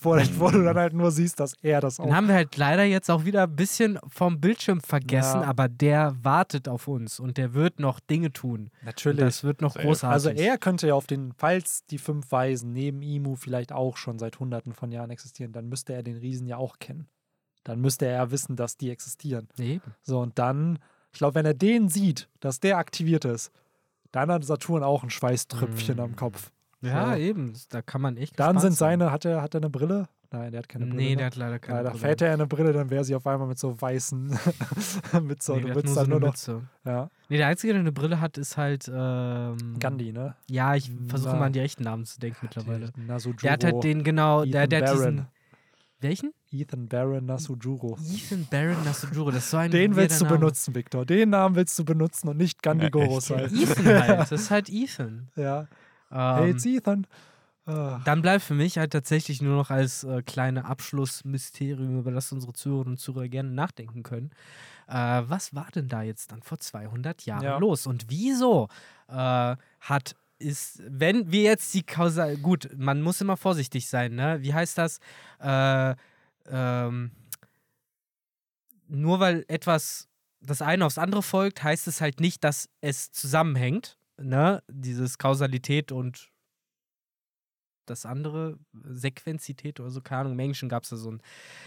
Wo, 0.00 0.16
wo, 0.38 0.50
du 0.50 0.64
dann 0.64 0.78
halt 0.78 0.94
nur 0.94 1.10
siehst, 1.10 1.40
dass 1.40 1.54
er 1.62 1.82
das 1.82 2.00
auch... 2.00 2.06
Dann 2.06 2.16
haben 2.16 2.28
wir 2.28 2.34
halt 2.34 2.56
leider 2.56 2.84
jetzt 2.84 3.10
auch 3.10 3.26
wieder 3.26 3.42
ein 3.42 3.54
bisschen 3.54 3.98
vom 4.08 4.40
Bildschirm 4.40 4.80
vergessen, 4.80 5.42
aber 5.42 5.68
der 5.68 5.89
der 5.90 6.16
wartet 6.22 6.68
auf 6.68 6.88
uns 6.88 7.20
und 7.20 7.36
der 7.36 7.54
wird 7.54 7.80
noch 7.80 8.00
Dinge 8.00 8.32
tun. 8.32 8.70
Natürlich. 8.84 9.20
Und 9.20 9.26
das 9.26 9.44
wird 9.44 9.60
noch 9.60 9.74
großartig. 9.74 10.12
Also 10.12 10.30
er 10.30 10.58
könnte 10.58 10.88
ja 10.88 10.94
auf 10.94 11.06
den, 11.06 11.32
falls 11.32 11.84
die 11.86 11.98
fünf 11.98 12.30
Weisen 12.30 12.72
neben 12.72 13.02
Imu 13.02 13.36
vielleicht 13.36 13.72
auch 13.72 13.96
schon 13.96 14.18
seit 14.18 14.38
hunderten 14.38 14.72
von 14.72 14.92
Jahren 14.92 15.10
existieren, 15.10 15.52
dann 15.52 15.68
müsste 15.68 15.92
er 15.92 16.02
den 16.02 16.16
Riesen 16.16 16.46
ja 16.46 16.56
auch 16.56 16.78
kennen. 16.78 17.08
Dann 17.64 17.80
müsste 17.80 18.06
er 18.06 18.12
ja 18.12 18.30
wissen, 18.30 18.56
dass 18.56 18.76
die 18.76 18.90
existieren. 18.90 19.48
Eben. 19.58 19.94
So, 20.02 20.20
und 20.20 20.38
dann, 20.38 20.78
ich 21.12 21.18
glaube, 21.18 21.34
wenn 21.34 21.46
er 21.46 21.54
den 21.54 21.88
sieht, 21.88 22.28
dass 22.40 22.60
der 22.60 22.78
aktiviert 22.78 23.24
ist, 23.24 23.50
dann 24.12 24.30
hat 24.30 24.44
Saturn 24.44 24.82
auch 24.82 25.02
ein 25.02 25.10
Schweißtröpfchen 25.10 25.96
mm. 25.96 26.00
am 26.00 26.16
Kopf. 26.16 26.50
Ja, 26.80 27.12
so. 27.12 27.20
eben. 27.20 27.52
Da 27.68 27.82
kann 27.82 28.00
man 28.00 28.16
echt. 28.16 28.38
Dann 28.40 28.58
sind 28.58 28.72
seine, 28.72 29.12
hat 29.12 29.24
er, 29.24 29.42
hat 29.42 29.54
er 29.54 29.60
eine 29.60 29.70
Brille? 29.70 30.08
Nein, 30.32 30.52
der 30.52 30.58
hat 30.60 30.68
keine 30.68 30.86
Brille. 30.86 30.96
Nee, 30.96 31.16
der 31.16 31.26
hat 31.26 31.36
leider 31.36 31.58
keine 31.58 31.90
Brille. 31.90 32.08
Hätte 32.08 32.26
er 32.26 32.34
eine 32.34 32.46
Brille, 32.46 32.72
dann 32.72 32.88
wäre 32.88 33.04
sie 33.04 33.16
auf 33.16 33.26
einmal 33.26 33.48
mit 33.48 33.58
so 33.58 33.80
weißen 33.80 34.28
mit 35.22 35.42
so, 35.42 35.56
nee, 35.56 35.62
du 35.62 35.68
nur, 35.72 35.86
so 35.88 36.04
nur 36.04 36.20
noch, 36.20 36.28
Mütze. 36.28 36.62
Ja. 36.84 37.10
Nee, 37.28 37.38
der 37.38 37.48
Einzige, 37.48 37.72
der 37.72 37.80
eine 37.80 37.90
Brille 37.90 38.20
hat, 38.20 38.38
ist 38.38 38.56
halt 38.56 38.88
ähm, 38.92 39.76
Gandhi, 39.80 40.12
ne? 40.12 40.36
Ja, 40.48 40.76
ich 40.76 40.92
versuche 41.08 41.34
mal 41.36 41.46
an 41.46 41.52
die 41.52 41.60
echten 41.60 41.82
Namen 41.82 42.04
zu 42.04 42.20
denken 42.20 42.38
mittlerweile. 42.42 42.92
Nasujuro. 42.96 43.40
Der 43.42 43.52
hat 43.52 43.64
halt 43.64 43.82
den 43.82 44.04
genau, 44.04 44.42
Ethan 44.42 44.52
der, 44.52 44.66
der 44.68 44.88
hat 44.88 44.94
diesen 44.94 45.26
welchen? 46.00 46.32
Ethan 46.50 46.88
Baron 46.88 47.26
Nasujuro. 47.26 47.98
Ethan 48.10 48.46
Baron 48.50 48.82
Nasujuro, 48.84 49.30
das 49.30 49.44
ist 49.44 49.50
so 49.50 49.58
ein 49.58 49.70
Den 49.70 49.94
willst 49.96 50.20
du 50.20 50.24
Name. 50.24 50.38
benutzen, 50.38 50.74
Victor. 50.74 51.04
Den 51.04 51.30
Namen 51.30 51.56
willst 51.56 51.78
du 51.78 51.84
benutzen 51.84 52.28
und 52.28 52.38
nicht 52.38 52.62
Gandhi 52.62 52.84
ja, 52.84 52.90
Goros 52.90 53.30
halt. 53.30 53.52
Ethan 53.52 53.84
halt, 53.84 54.08
das 54.20 54.32
ist 54.32 54.50
halt 54.50 54.70
Ethan. 54.70 55.28
Ja. 55.36 55.68
Um, 56.10 56.36
hey, 56.36 56.50
it's 56.50 56.64
Ethan. 56.64 57.06
Ah. 57.66 58.00
Dann 58.04 58.22
bleibt 58.22 58.42
für 58.42 58.54
mich 58.54 58.78
halt 58.78 58.92
tatsächlich 58.92 59.42
nur 59.42 59.54
noch 59.56 59.70
als 59.70 60.02
äh, 60.04 60.22
kleine 60.22 60.64
Abschlussmysterium, 60.64 61.98
über 62.00 62.10
das 62.10 62.32
unsere 62.32 62.52
Zuhörerinnen 62.52 62.94
und 62.94 62.98
Zuhörer 62.98 63.28
gerne 63.28 63.50
nachdenken 63.50 64.02
können. 64.02 64.30
Äh, 64.88 64.94
was 65.26 65.54
war 65.54 65.68
denn 65.74 65.88
da 65.88 66.02
jetzt 66.02 66.32
dann 66.32 66.42
vor 66.42 66.58
200 66.58 67.26
Jahren 67.26 67.44
Ja. 67.44 67.58
los? 67.58 67.86
Und 67.86 68.06
wieso 68.08 68.68
äh, 69.08 69.56
hat 69.80 70.16
ist, 70.38 70.82
wenn 70.88 71.30
wir 71.32 71.42
jetzt 71.42 71.74
die 71.74 71.82
Kausal, 71.82 72.38
gut, 72.38 72.70
man 72.76 73.02
muss 73.02 73.20
immer 73.20 73.36
vorsichtig 73.36 73.88
sein, 73.88 74.14
ne? 74.14 74.38
Wie 74.40 74.54
heißt 74.54 74.78
das? 74.78 74.98
Äh, 75.38 75.94
ähm, 76.50 77.10
nur 78.88 79.20
weil 79.20 79.44
etwas 79.48 80.08
das 80.40 80.62
eine 80.62 80.86
aufs 80.86 80.96
andere 80.96 81.22
folgt, 81.22 81.62
heißt 81.62 81.86
es 81.88 82.00
halt 82.00 82.20
nicht, 82.20 82.42
dass 82.44 82.70
es 82.80 83.12
zusammenhängt, 83.12 83.98
ne? 84.16 84.62
Dieses 84.68 85.18
Kausalität 85.18 85.92
und 85.92 86.29
das 87.90 88.06
andere, 88.06 88.58
Sequenzität 88.84 89.80
oder 89.80 89.90
so, 89.90 90.00
keine 90.00 90.20
Ahnung, 90.22 90.32
im 90.34 90.38
Englischen 90.38 90.68
gab 90.68 90.84
es 90.84 90.90
da 90.90 90.96
so 90.96 91.10
ein. 91.10 91.22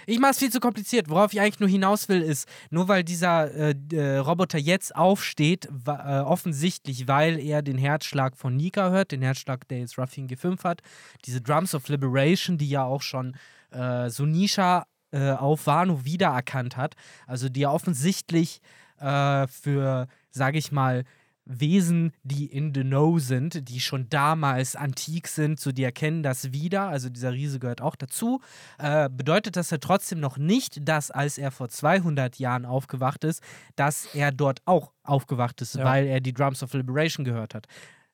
Ich 0.08 0.20
mach's 0.20 0.40
viel 0.40 0.52
zu 0.52 0.60
kompliziert. 0.60 1.10
Worauf 1.10 1.34
ich 1.34 1.42
eigentlich 1.42 1.60
nur 1.60 1.70
hinaus 1.70 2.10
will, 2.10 2.22
ist, 2.22 2.48
nur 2.70 2.88
weil 2.88 3.04
dieser 3.04 3.52
äh, 3.52 3.76
äh, 3.92 4.18
Roboter 4.18 4.58
jetzt 4.58 4.96
aufsteht, 4.96 5.68
äh, 5.86 5.92
offensichtlich, 5.92 7.08
weil 7.08 7.40
er 7.40 7.62
den 7.62 7.78
Herzschlag 7.78 8.38
von 8.38 8.56
Nika 8.56 8.90
hört, 8.90 9.12
den 9.12 9.22
Herzschlag, 9.22 9.68
der 9.68 9.80
jetzt 9.80 9.98
Ruffy 9.98 10.22
in 10.22 10.30
G5 10.30 10.64
hat, 10.64 10.82
diese 11.26 11.42
Drums 11.42 11.76
of 11.76 11.88
Liberation, 11.90 12.58
die 12.58 12.70
ja 12.70 12.84
auch 12.84 13.02
schon 13.02 13.36
äh, 13.72 14.10
Sunisha 14.10 14.86
äh, 15.12 15.32
auf 15.32 15.68
Wano 15.68 16.06
wiedererkannt 16.06 16.78
hat, 16.78 16.96
also 17.28 17.50
die 17.50 17.62
ja 17.62 17.72
offensichtlich 17.72 18.62
äh, 19.00 19.48
für, 19.48 20.08
sage 20.32 20.58
ich 20.58 20.72
mal, 20.72 21.04
Wesen, 21.46 22.14
die 22.24 22.46
in 22.46 22.74
the 22.74 22.84
know 22.84 23.20
sind, 23.20 23.68
die 23.70 23.80
schon 23.82 24.08
damals 24.10 24.76
antik 24.76 25.28
sind, 25.28 25.60
so 25.60 25.72
die 25.74 25.84
erkennen 25.84 26.24
das 26.24 26.54
wieder, 26.54 26.88
also 26.88 27.10
dieser 27.10 27.34
Riese 27.34 27.60
gehört 27.60 27.82
auch 27.82 27.96
dazu, 27.98 28.40
äh, 28.80 29.10
bedeutet 29.10 29.58
das 29.58 29.70
ja 29.70 29.78
trotzdem 29.78 30.20
noch 30.22 30.38
nicht, 30.38 30.88
dass 30.88 31.12
als 31.12 31.38
er 31.38 31.52
vor 31.52 31.68
200 31.70 32.40
Jahren 32.40 32.66
aufgewacht 32.66 33.24
ist, 33.26 33.44
dass 33.76 34.06
er 34.16 34.32
dort 34.32 34.62
auch 34.66 34.92
aufgewacht 35.04 35.62
ist, 35.62 35.76
Ja. 35.76 35.84
weil 35.84 36.06
er 36.08 36.22
die 36.22 36.34
Drums 36.34 36.64
of 36.64 36.74
Liberation 36.74 37.26
gehört 37.26 37.54
hat. 37.56 37.68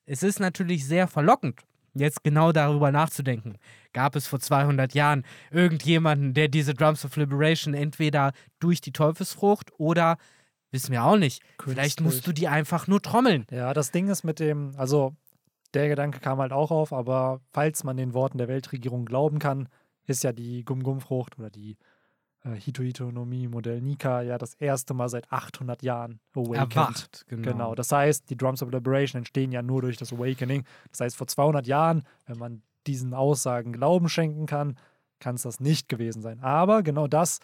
Es 0.06 0.24
ist 0.24 0.40
natürlich 0.40 0.84
sehr 0.86 1.06
verlockend, 1.06 1.60
jetzt 1.94 2.24
genau 2.24 2.50
darüber 2.50 2.90
nachzudenken. 2.90 3.58
Gab 3.92 4.16
es 4.16 4.26
vor 4.26 4.40
200 4.40 4.92
Jahren 4.94 5.24
irgendjemanden, 5.52 6.34
der 6.34 6.48
diese 6.48 6.74
Drums 6.74 7.04
of 7.04 7.16
Liberation 7.16 7.74
entweder 7.74 8.32
durch 8.58 8.80
die 8.80 8.92
Teufelsfrucht 8.92 9.70
oder 9.78 10.16
wissen 10.70 10.92
wir 10.92 11.04
auch 11.04 11.16
nicht. 11.16 11.42
Vielleicht 11.58 11.98
Künstlich. 11.98 12.04
musst 12.04 12.26
du 12.26 12.32
die 12.32 12.48
einfach 12.48 12.86
nur 12.86 13.02
trommeln. 13.02 13.46
Ja, 13.50 13.74
das 13.74 13.90
Ding 13.90 14.08
ist 14.08 14.24
mit 14.24 14.38
dem, 14.40 14.72
also 14.76 15.14
der 15.74 15.88
Gedanke 15.88 16.20
kam 16.20 16.38
halt 16.38 16.52
auch 16.52 16.70
auf, 16.70 16.92
aber 16.92 17.40
falls 17.52 17.84
man 17.84 17.96
den 17.96 18.14
Worten 18.14 18.38
der 18.38 18.48
Weltregierung 18.48 19.04
glauben 19.04 19.38
kann, 19.38 19.68
ist 20.06 20.24
ja 20.24 20.32
die 20.32 20.64
Gum-Gum-Frucht 20.64 21.38
oder 21.38 21.50
die 21.50 21.76
äh, 22.44 22.54
Hito-Hitonomie 22.54 23.48
Modell 23.48 23.80
Nika 23.80 24.22
ja 24.22 24.38
das 24.38 24.54
erste 24.54 24.94
Mal 24.94 25.08
seit 25.08 25.30
800 25.30 25.82
Jahren 25.82 26.20
awakened. 26.34 26.76
Erwacht, 26.76 27.24
genau. 27.28 27.50
Genau, 27.50 27.74
das 27.74 27.92
heißt, 27.92 28.28
die 28.30 28.36
Drums 28.36 28.62
of 28.62 28.70
Liberation 28.70 29.20
entstehen 29.20 29.52
ja 29.52 29.62
nur 29.62 29.82
durch 29.82 29.96
das 29.96 30.12
Awakening. 30.12 30.64
Das 30.90 31.00
heißt, 31.00 31.16
vor 31.16 31.26
200 31.26 31.66
Jahren, 31.66 32.02
wenn 32.26 32.38
man 32.38 32.62
diesen 32.86 33.14
Aussagen 33.14 33.72
Glauben 33.72 34.08
schenken 34.08 34.46
kann, 34.46 34.76
kann 35.18 35.34
es 35.34 35.42
das 35.42 35.60
nicht 35.60 35.88
gewesen 35.88 36.22
sein. 36.22 36.40
Aber 36.40 36.82
genau 36.82 37.06
das, 37.06 37.40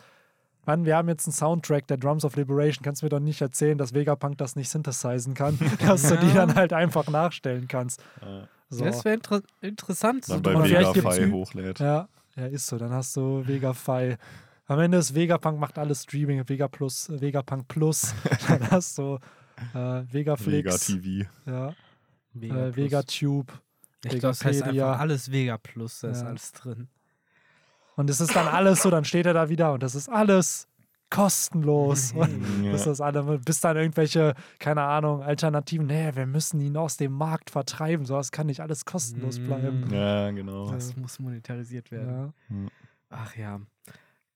Mann, 0.66 0.84
wir 0.84 0.96
haben 0.96 1.08
jetzt 1.08 1.26
einen 1.26 1.32
Soundtrack 1.32 1.86
der 1.86 1.96
Drums 1.96 2.24
of 2.24 2.36
Liberation. 2.36 2.82
Kannst 2.82 3.00
du 3.02 3.06
mir 3.06 3.10
doch 3.10 3.20
nicht 3.20 3.40
erzählen, 3.40 3.78
dass 3.78 3.94
Vegapunk 3.94 4.36
das 4.38 4.56
nicht 4.56 4.68
synthesizen 4.68 5.34
kann, 5.34 5.58
dass 5.86 6.02
du 6.02 6.16
die 6.18 6.32
dann 6.34 6.54
halt 6.54 6.72
einfach 6.72 7.06
nachstellen 7.08 7.68
kannst. 7.68 8.02
So. 8.68 8.84
Das 8.84 9.04
wäre 9.04 9.14
inter 9.14 9.42
interessant. 9.60 10.28
Dann 10.28 10.36
so 10.38 10.42
bei 10.42 10.62
Vegafy 10.64 11.30
hochlädt. 11.30 11.78
Ja, 11.78 12.08
ja, 12.34 12.46
ist 12.46 12.66
so. 12.66 12.76
Dann 12.78 12.90
hast 12.90 13.16
du 13.16 13.46
Vegafy. 13.46 14.16
Am 14.66 14.80
Ende 14.80 14.98
ist 14.98 15.14
Vegapunk 15.14 15.60
macht 15.60 15.78
alles 15.78 16.02
Streaming, 16.02 16.42
Vega 16.48 16.66
Plus, 16.66 17.08
Vegapunk 17.08 17.68
Plus. 17.68 18.12
dann 18.48 18.68
hast 18.70 18.98
du 18.98 19.18
äh, 19.74 20.02
Vegaflix, 20.10 20.88
Vega 20.92 21.00
TV. 21.00 21.30
ja, 21.46 21.72
Vega 22.34 22.54
äh, 22.56 22.72
Plus. 22.72 22.76
Vegatube. 22.76 23.52
Ich 24.04 24.10
glaube, 24.10 24.20
das 24.20 24.44
heißt 24.44 24.62
einfach 24.64 24.98
alles 24.98 25.30
Vega 25.30 25.56
Plus, 25.58 26.00
da 26.00 26.10
ist 26.10 26.22
Ja. 26.22 26.26
alles 26.26 26.52
drin. 26.52 26.88
Und 27.96 28.10
es 28.10 28.20
ist 28.20 28.36
dann 28.36 28.46
alles 28.46 28.82
so, 28.82 28.90
dann 28.90 29.04
steht 29.04 29.26
er 29.26 29.32
da 29.34 29.48
wieder 29.48 29.72
und 29.72 29.82
das 29.82 29.94
ist 29.94 30.08
alles 30.08 30.68
kostenlos. 31.10 32.12
Und 32.12 32.64
Ja. 32.64 32.72
bis 32.72 32.84
das 32.84 33.00
alle, 33.00 33.38
bis 33.38 33.60
dann 33.60 33.76
irgendwelche, 33.76 34.34
keine 34.58 34.82
Ahnung, 34.82 35.22
Alternativen, 35.22 35.86
nee, 35.86 36.10
wir 36.14 36.26
müssen 36.26 36.60
ihn 36.60 36.76
aus 36.76 36.96
dem 36.96 37.12
Markt 37.12 37.50
vertreiben, 37.50 38.04
sowas 38.06 38.32
kann 38.32 38.46
nicht 38.48 38.60
alles 38.60 38.84
kostenlos 38.84 39.38
bleiben. 39.38 39.88
Ja, 39.92 40.30
genau. 40.30 40.70
Das 40.70 40.96
muss 40.96 41.18
monetarisiert 41.18 41.90
werden. 41.90 42.32
Ja. 42.50 42.56
Ach 43.10 43.34
ja, 43.36 43.60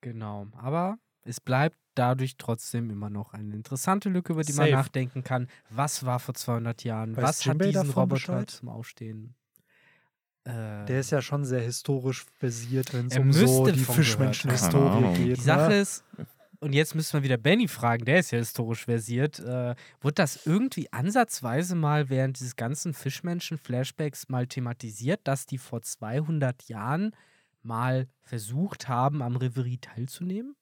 genau. 0.01 0.47
Aber 0.57 0.99
es 1.23 1.41
bleibt 1.41 1.77
dadurch 1.97 2.37
trotzdem 2.39 2.89
immer 2.89 3.11
noch 3.11 3.35
eine 3.35 3.55
interessante 3.55 4.09
Lücke, 4.09 4.32
über 4.32 4.43
die 4.43 4.53
man 4.53 4.66
Safe. 4.66 4.77
nachdenken 4.77 5.23
kann. 5.23 5.49
Was 5.70 6.07
war 6.07 6.19
vor 6.19 6.35
200 6.35 6.85
Jahren? 6.85 7.16
Weiß 7.16 7.23
Was 7.24 7.39
hat 7.41 7.47
Jinbei 7.47 7.66
diesen 7.66 7.91
Roboter 7.91 8.07
Bescheid? 8.15 8.51
zum 8.51 8.69
Aufstehen? 8.69 9.35
Äh, 10.45 10.87
Der 10.87 11.01
ist 11.01 11.11
ja 11.11 11.21
schon 11.21 11.45
sehr 11.45 11.61
historisch 11.61 12.25
versiert, 12.39 12.93
wenn 12.95 13.09
es 13.09 13.19
um 13.19 13.33
so 13.33 13.67
die. 13.67 13.79
Fischmenschenhistorie 13.79 15.15
geht. 15.15 15.37
die 15.37 15.41
Sache 15.41 15.69
ne? 15.71 15.81
ist, 15.81 16.05
und 16.61 16.75
jetzt 16.75 16.95
müssen 16.95 17.15
wir 17.15 17.23
wieder 17.23 17.39
Benny 17.39 17.69
fragen, 17.69 18.05
der 18.05 18.19
ist 18.19 18.31
ja 18.33 18.39
historisch 18.39 18.85
versiert. 18.85 19.39
Äh, 19.39 19.75
wurde 20.01 20.15
das 20.15 20.47
irgendwie 20.47 20.93
ansatzweise 20.93 21.75
mal 21.75 22.09
während 22.11 22.39
dieses 22.39 22.57
ganzen 22.57 22.93
Fischmenschen-Flashbacks 22.95 24.29
mal 24.29 24.47
thematisiert, 24.47 25.21
dass 25.25 25.47
die 25.47 25.59
vor 25.59 25.83
200 25.83 26.69
Jahren 26.69 27.15
mal 27.62 28.09
versucht 28.23 28.89
haben, 28.89 29.23
am 29.23 29.37
Reverie 29.37 29.79
teilzunehmen? 29.79 30.55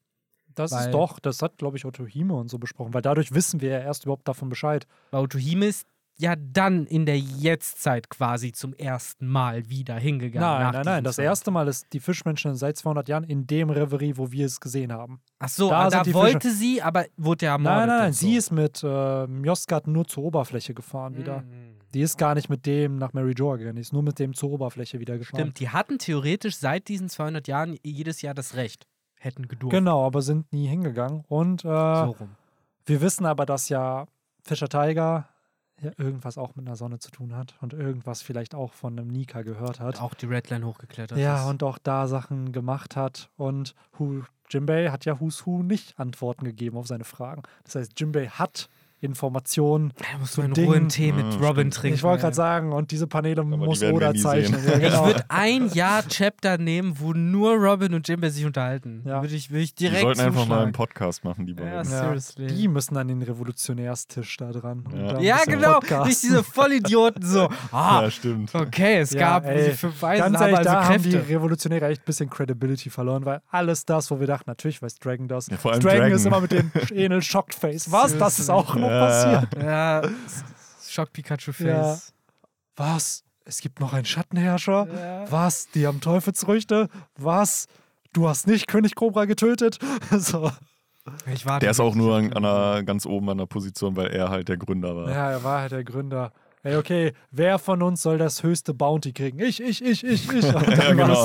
Das 0.55 0.73
weil- 0.73 0.87
ist 0.87 0.93
doch, 0.93 1.19
das 1.21 1.43
hat, 1.43 1.57
glaube 1.59 1.77
ich, 1.77 1.85
Otto 1.85 2.05
Hime 2.07 2.35
und 2.35 2.49
so 2.49 2.59
besprochen, 2.59 2.95
weil 2.95 3.03
dadurch 3.03 3.33
wissen 3.33 3.61
wir 3.61 3.71
ja 3.71 3.79
erst 3.79 4.05
überhaupt 4.05 4.27
davon 4.27 4.49
Bescheid. 4.49 4.87
Weil 5.11 5.23
Otohime 5.23 5.67
ist 5.67 5.87
ja 6.20 6.35
dann 6.36 6.86
in 6.86 7.07
der 7.07 7.19
Jetztzeit 7.19 8.11
quasi 8.11 8.53
zum 8.53 8.74
ersten 8.74 9.27
Mal 9.28 9.69
wieder 9.69 9.95
hingegangen. 9.97 10.49
nein, 10.49 10.73
nein, 10.73 10.82
nein. 10.85 11.05
Das 11.05 11.16
Zeit. 11.16 11.24
erste 11.27 11.51
Mal 11.51 11.69
ist 11.69 11.86
die 11.93 12.01
Fischmenschen 12.01 12.57
seit 12.57 12.77
200 12.77 13.09
Jahren 13.09 13.24
in 13.24 13.47
dem 13.47 13.70
Reverie, 13.70 14.16
wo 14.16 14.31
wir 14.32 14.47
es 14.47 14.59
gesehen 14.61 14.93
haben. 14.93 15.20
Ach 15.39 15.49
so, 15.49 15.70
Da 15.70 15.89
da, 15.89 16.03
sind 16.05 16.15
da 16.15 16.19
wollte 16.19 16.51
sie, 16.51 16.82
aber 16.82 17.07
wurde 17.16 17.47
ja 17.47 17.53
ermordet. 17.53 17.78
Nein, 17.78 17.89
nein, 17.89 17.99
nein. 17.99 18.12
so. 18.12 18.27
Sie 18.27 18.36
ist 18.36 18.51
mit 18.51 18.82
äh, 18.82 19.27
Mjoskat 19.28 19.86
nur 19.86 20.07
zur 20.07 20.24
Oberfläche 20.24 20.74
gefahren 20.74 21.16
wieder. 21.16 21.40
Mhm. 21.43 21.77
Die 21.95 22.03
ist 22.03 22.19
gar 22.19 22.35
nicht 22.35 22.51
mit 22.51 22.66
dem 22.66 22.97
nach 22.97 23.12
Mary 23.15 23.32
Joa 23.32 23.57
gegangen, 23.57 23.77
die 23.77 23.82
ist 23.82 23.93
nur 23.95 24.03
mit 24.03 24.19
dem 24.19 24.35
zur 24.35 24.51
Oberfläche 24.51 24.99
wieder 25.01 25.16
gefahren. 25.16 25.40
Stimmt, 25.40 25.61
die 25.61 25.70
hatten 25.70 25.99
theoretisch 25.99 26.57
seit 26.59 26.89
diesen 26.89 27.09
200 27.09 27.49
Jahren 27.49 27.78
jedes 27.82 28.20
Jahr 28.23 28.35
das 28.35 28.57
Recht. 28.57 28.86
Hätten 29.20 29.49
gedurft. 29.49 29.73
Genau, 29.73 30.05
aber 30.05 30.20
sind 30.20 30.53
nie 30.53 30.66
hingegangen. 30.66 31.24
Und 31.28 31.65
äh, 31.65 31.69
So 31.69 32.16
rum. 32.19 32.31
wir 32.86 33.01
wissen 33.01 33.24
aber, 33.24 33.47
dass 33.47 33.69
ja 33.69 34.07
Fischer 34.43 34.69
Tiger 34.69 35.28
ja 35.81 35.91
irgendwas 35.97 36.39
auch 36.39 36.57
mit 36.57 36.67
einer 36.67 36.77
Sonne 36.77 36.99
zu 36.99 37.11
tun 37.11 37.37
hat 37.37 37.55
und 37.61 37.73
irgendwas 37.73 38.23
vielleicht 38.23 38.55
auch 38.55 38.73
von 38.73 38.99
einem 38.99 39.09
Nika 39.09 39.43
gehört 39.43 39.81
hat. 39.81 40.01
Auch 40.01 40.15
die 40.15 40.27
Redline 40.27 40.67
hochgeklettert 40.67 41.19
Ja, 41.19 41.43
ist. 41.45 41.49
und 41.51 41.63
auch 41.63 41.79
da 41.79 42.07
Sachen 42.09 42.53
gemacht 42.53 42.97
hat. 42.97 43.31
Und 43.37 43.75
Hu, 43.99 44.23
Jimbei 44.51 44.91
hat 44.91 45.05
ja 45.05 45.21
Who's 45.21 45.47
Who 45.47 45.63
nicht 45.63 45.99
Antworten 45.99 46.45
gegeben 46.45 46.77
auf 46.77 46.87
seine 46.87 47.05
Fragen. 47.05 47.43
Das 47.65 47.75
heißt, 47.77 47.99
Jimbei 48.01 48.29
hat 48.29 48.69
Informationen. 49.01 49.93
Da 49.99 50.19
musst 50.19 50.35
so 50.35 50.43
du 50.43 50.49
in 50.49 50.66
Ruhe 50.66 50.77
einen 50.77 50.89
Tee 50.89 51.12
mit 51.12 51.25
Ah, 51.25 51.37
Robin 51.37 51.70
stimmt. 51.70 51.75
trinken. 51.75 51.95
ich 51.97 52.03
wollte 52.03 52.23
gerade 52.23 52.35
sagen, 52.37 52.73
und 52.73 52.91
diese 52.91 53.07
Paneele 53.07 53.43
die 53.45 53.57
muss 53.57 53.81
wir 53.81 53.93
Oda 53.95 54.15
zeichnen. 54.15 54.61
Ja, 54.66 54.79
genau. 54.79 55.03
Ich 55.03 55.07
würde 55.15 55.25
ein 55.29 55.69
Jahr 55.73 56.03
Chapter 56.09 56.59
nehmen, 56.59 56.95
wo 56.99 57.12
nur 57.12 57.55
Robin 57.55 57.95
und 57.95 58.07
Jimbe 58.09 58.31
sich 58.31 58.45
unterhalten. 58.45 59.03
Ja. 59.05 59.23
Würde 59.23 59.35
ich, 59.35 59.51
würde 59.51 59.62
ich 59.62 59.75
Die 59.75 59.85
direkt 59.85 60.03
sollten 60.03 60.20
einfach 60.20 60.47
mal 60.47 60.62
einen 60.62 60.73
Podcast 60.73 61.25
machen, 61.25 61.47
die 61.47 61.55
beiden. 61.55 61.73
Ja, 61.73 61.85
seriously. 61.85 62.47
die 62.49 62.69
müssen 62.69 62.97
an 62.97 63.09
den 63.09 63.23
Revolutionärstisch 63.23 64.37
da 64.39 64.51
dran. 64.51 64.85
Ja. 64.95 65.20
Ja, 65.20 65.39
genau. 65.47 65.81
Nicht 66.05 66.23
diese 66.23 66.43
Vollidioten 66.45 67.23
so. 67.25 67.49
Ah, 67.73 68.03
Ja, 68.03 68.11
stimmt. 68.11 68.55
okay, 68.55 68.99
es 69.01 69.12
Ja, 69.12 69.20
gab 69.20 69.47
ey, 69.47 69.73
fünf 69.73 70.01
Weisen, 70.03 70.23
Ganz 70.25 70.37
aber 70.37 70.45
ehrlich, 70.47 70.59
also 70.59 70.70
da 70.70 70.85
haben 70.89 71.03
die 71.03 71.11
Kräfte. 71.11 71.29
Revolutionäre 71.29 71.87
echt 71.89 72.03
ein 72.03 72.07
bisschen 72.07 72.31
Credibility 72.31 72.91
verloren, 72.91 73.25
weil 73.25 73.41
alles 73.51 73.85
das, 73.85 74.11
wo 74.11 74.20
wir 74.20 74.27
dachten, 74.27 74.45
natürlich 74.51 74.81
weiß 74.83 74.97
Dragon 74.97 75.29
das. 75.29 75.49
Ja, 75.49 75.57
vor 75.57 75.73
allem 75.73 75.81
Dragon, 75.81 75.99
Dragon. 76.01 76.16
ist 76.16 76.27
immer 76.27 76.41
mit 76.41 76.53
dem 76.53 76.70
Enel 76.95 77.23
Shocked 77.23 77.55
Face. 77.55 77.91
Was? 77.91 78.16
Das 78.16 78.39
ist 78.39 78.51
auch 78.51 78.75
noch 78.89 78.94
Ja. 78.94 79.06
passiert. 79.06 79.48
Ja, 79.65 80.02
Schock 80.89 81.12
Pikachu 81.12 81.52
Ja. 81.59 81.82
Face. 81.85 82.12
Was? 82.77 83.24
Es 83.44 83.60
gibt 83.60 83.81
noch 83.81 83.93
einen 83.93 84.05
Schattenherrscher? 84.05 84.86
Ja. 84.93 85.31
Was? 85.32 85.69
Die 85.70 85.86
haben 85.86 86.01
Teufelsfrüchte? 86.01 86.89
Was? 87.16 87.66
Du 88.12 88.28
hast 88.28 88.47
nicht 88.47 88.66
König 88.69 88.94
Cobra 88.94 89.24
getötet? 89.24 89.78
so. 90.10 90.51
Ich 91.32 91.47
warte 91.47 91.65
Der 91.65 91.70
ist 91.70 91.81
auch 91.81 91.94
nur 91.94 92.16
an, 92.16 92.32
an 92.35 92.44
einer, 92.44 92.82
ganz 92.82 93.06
oben 93.06 93.31
an 93.31 93.39
der 93.39 93.47
Position, 93.47 93.97
weil 93.97 94.09
er 94.09 94.28
halt 94.28 94.48
der 94.48 94.59
Gründer 94.59 94.94
war. 94.94 95.10
Ja, 95.10 95.31
er 95.31 95.43
war 95.44 95.60
halt 95.62 95.73
der 95.73 95.85
Gründer. 95.85 96.32
Ey, 96.62 96.77
okay, 96.77 97.12
wer 97.31 97.59
von 97.59 97.82
uns 97.82 98.02
soll 98.02 98.19
das 98.19 98.43
höchste 98.43 98.74
Bounty 98.74 99.12
kriegen? 99.12 99.39
Ich, 99.39 99.62
ich, 99.62 99.82
ich, 99.82 100.05
ich, 100.05 100.31
ich. 100.31 100.55
Und 100.55 100.69
Ja, 100.77 100.93
genau. 100.93 101.24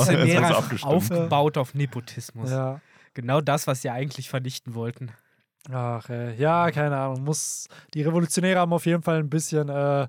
abgestimmt. 0.54 0.92
aufgebaut 0.92 1.58
auf 1.58 1.74
Nepotismus. 1.74 2.50
Ja. 2.50 2.80
Genau 3.14 3.40
das, 3.40 3.66
was 3.66 3.82
sie 3.82 3.90
eigentlich 3.90 4.28
vernichten 4.30 4.74
wollten. 4.74 5.10
Ach, 5.72 6.08
ey. 6.10 6.34
ja, 6.36 6.70
keine 6.70 6.96
Ahnung. 6.96 7.24
Muss, 7.24 7.68
die 7.94 8.02
Revolutionäre 8.02 8.58
haben 8.60 8.72
auf 8.72 8.86
jeden 8.86 9.02
Fall 9.02 9.18
ein 9.18 9.30
bisschen 9.30 9.68
äh, 9.68 10.02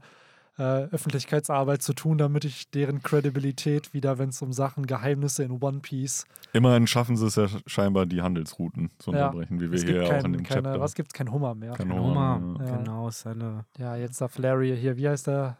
äh, 0.57 0.61
Öffentlichkeitsarbeit 0.91 1.81
zu 1.81 1.93
tun, 1.93 2.17
damit 2.17 2.45
ich 2.45 2.69
deren 2.71 3.01
Credibilität 3.03 3.93
wieder, 3.93 4.17
wenn 4.17 4.29
es 4.29 4.41
um 4.41 4.53
Sachen, 4.53 4.85
Geheimnisse 4.85 5.43
in 5.43 5.51
One 5.61 5.79
Piece. 5.79 6.25
Immerhin 6.53 6.87
schaffen 6.87 7.17
sie 7.17 7.25
es 7.27 7.35
ja 7.35 7.47
scheinbar, 7.65 8.05
die 8.05 8.21
Handelsrouten 8.21 8.89
zu 8.97 9.11
Ja. 9.11 9.27
unterbrechen, 9.27 9.59
wie 9.59 9.69
wir 9.71 9.75
Es 9.75 9.83
hier 9.83 9.95
ja 9.97 10.03
auch 10.03 10.11
in 10.11 10.21
kein, 10.21 10.33
dem 10.33 10.43
keine, 10.43 10.61
Chapter. 10.63 10.79
was 10.79 10.95
gibt's? 10.95 11.13
Kein 11.13 11.31
Hummer 11.31 11.55
mehr. 11.55 11.73
Kein 11.73 11.91
Hummer, 11.91 12.35
Hummer, 12.41 12.65
Ja. 12.65 12.77
genau, 12.77 13.07
ist 13.09 13.25
eine. 13.27 13.65
Ja, 13.77 13.95
jetzt 13.95 14.21
darf 14.21 14.37
Larry 14.37 14.77
hier, 14.77 14.95
wie 14.97 15.07
heißt 15.09 15.27
der 15.27 15.57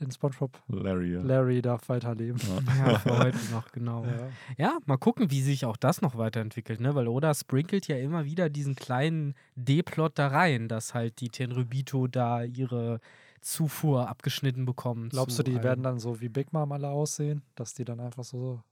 in 0.00 0.10
SpongeBob? 0.10 0.60
Larry. 0.68 1.14
ja. 1.14 1.22
Larry 1.22 1.62
darf 1.62 1.88
weiterleben. 1.88 2.40
Ja, 2.66 2.98
für 2.98 3.18
heute 3.18 3.38
noch, 3.52 3.70
genau. 3.72 4.04
Ja. 4.04 4.28
Ja, 4.56 4.78
mal 4.86 4.96
gucken, 4.96 5.30
wie 5.30 5.40
sich 5.42 5.64
auch 5.64 5.76
das 5.76 6.02
noch 6.02 6.16
weiterentwickelt, 6.16 6.80
ne? 6.80 6.94
Weil 6.94 7.08
Oda 7.08 7.34
sprinkelt 7.34 7.86
ja 7.88 7.96
immer 7.96 8.24
wieder 8.24 8.50
diesen 8.50 8.74
kleinen 8.74 9.34
D-Plot 9.56 10.18
da 10.18 10.28
rein, 10.28 10.68
dass 10.68 10.94
halt 10.94 11.20
die 11.20 11.28
Tenryubito 11.28 12.06
da 12.06 12.42
ihre 12.42 13.00
Zufuhr 13.40 14.08
abgeschnitten 14.08 14.64
bekommen. 14.64 15.10
Glaubst 15.10 15.36
zu 15.36 15.42
du, 15.44 15.52
die 15.52 15.62
werden 15.62 15.82
dann 15.84 15.98
so 15.98 16.20
wie 16.20 16.28
Big 16.28 16.52
Mom 16.52 16.72
alle 16.72 16.88
aussehen? 16.88 17.42
Dass 17.54 17.74
die 17.74 17.84
dann 17.84 18.00
einfach 18.00 18.24
so 18.24 18.62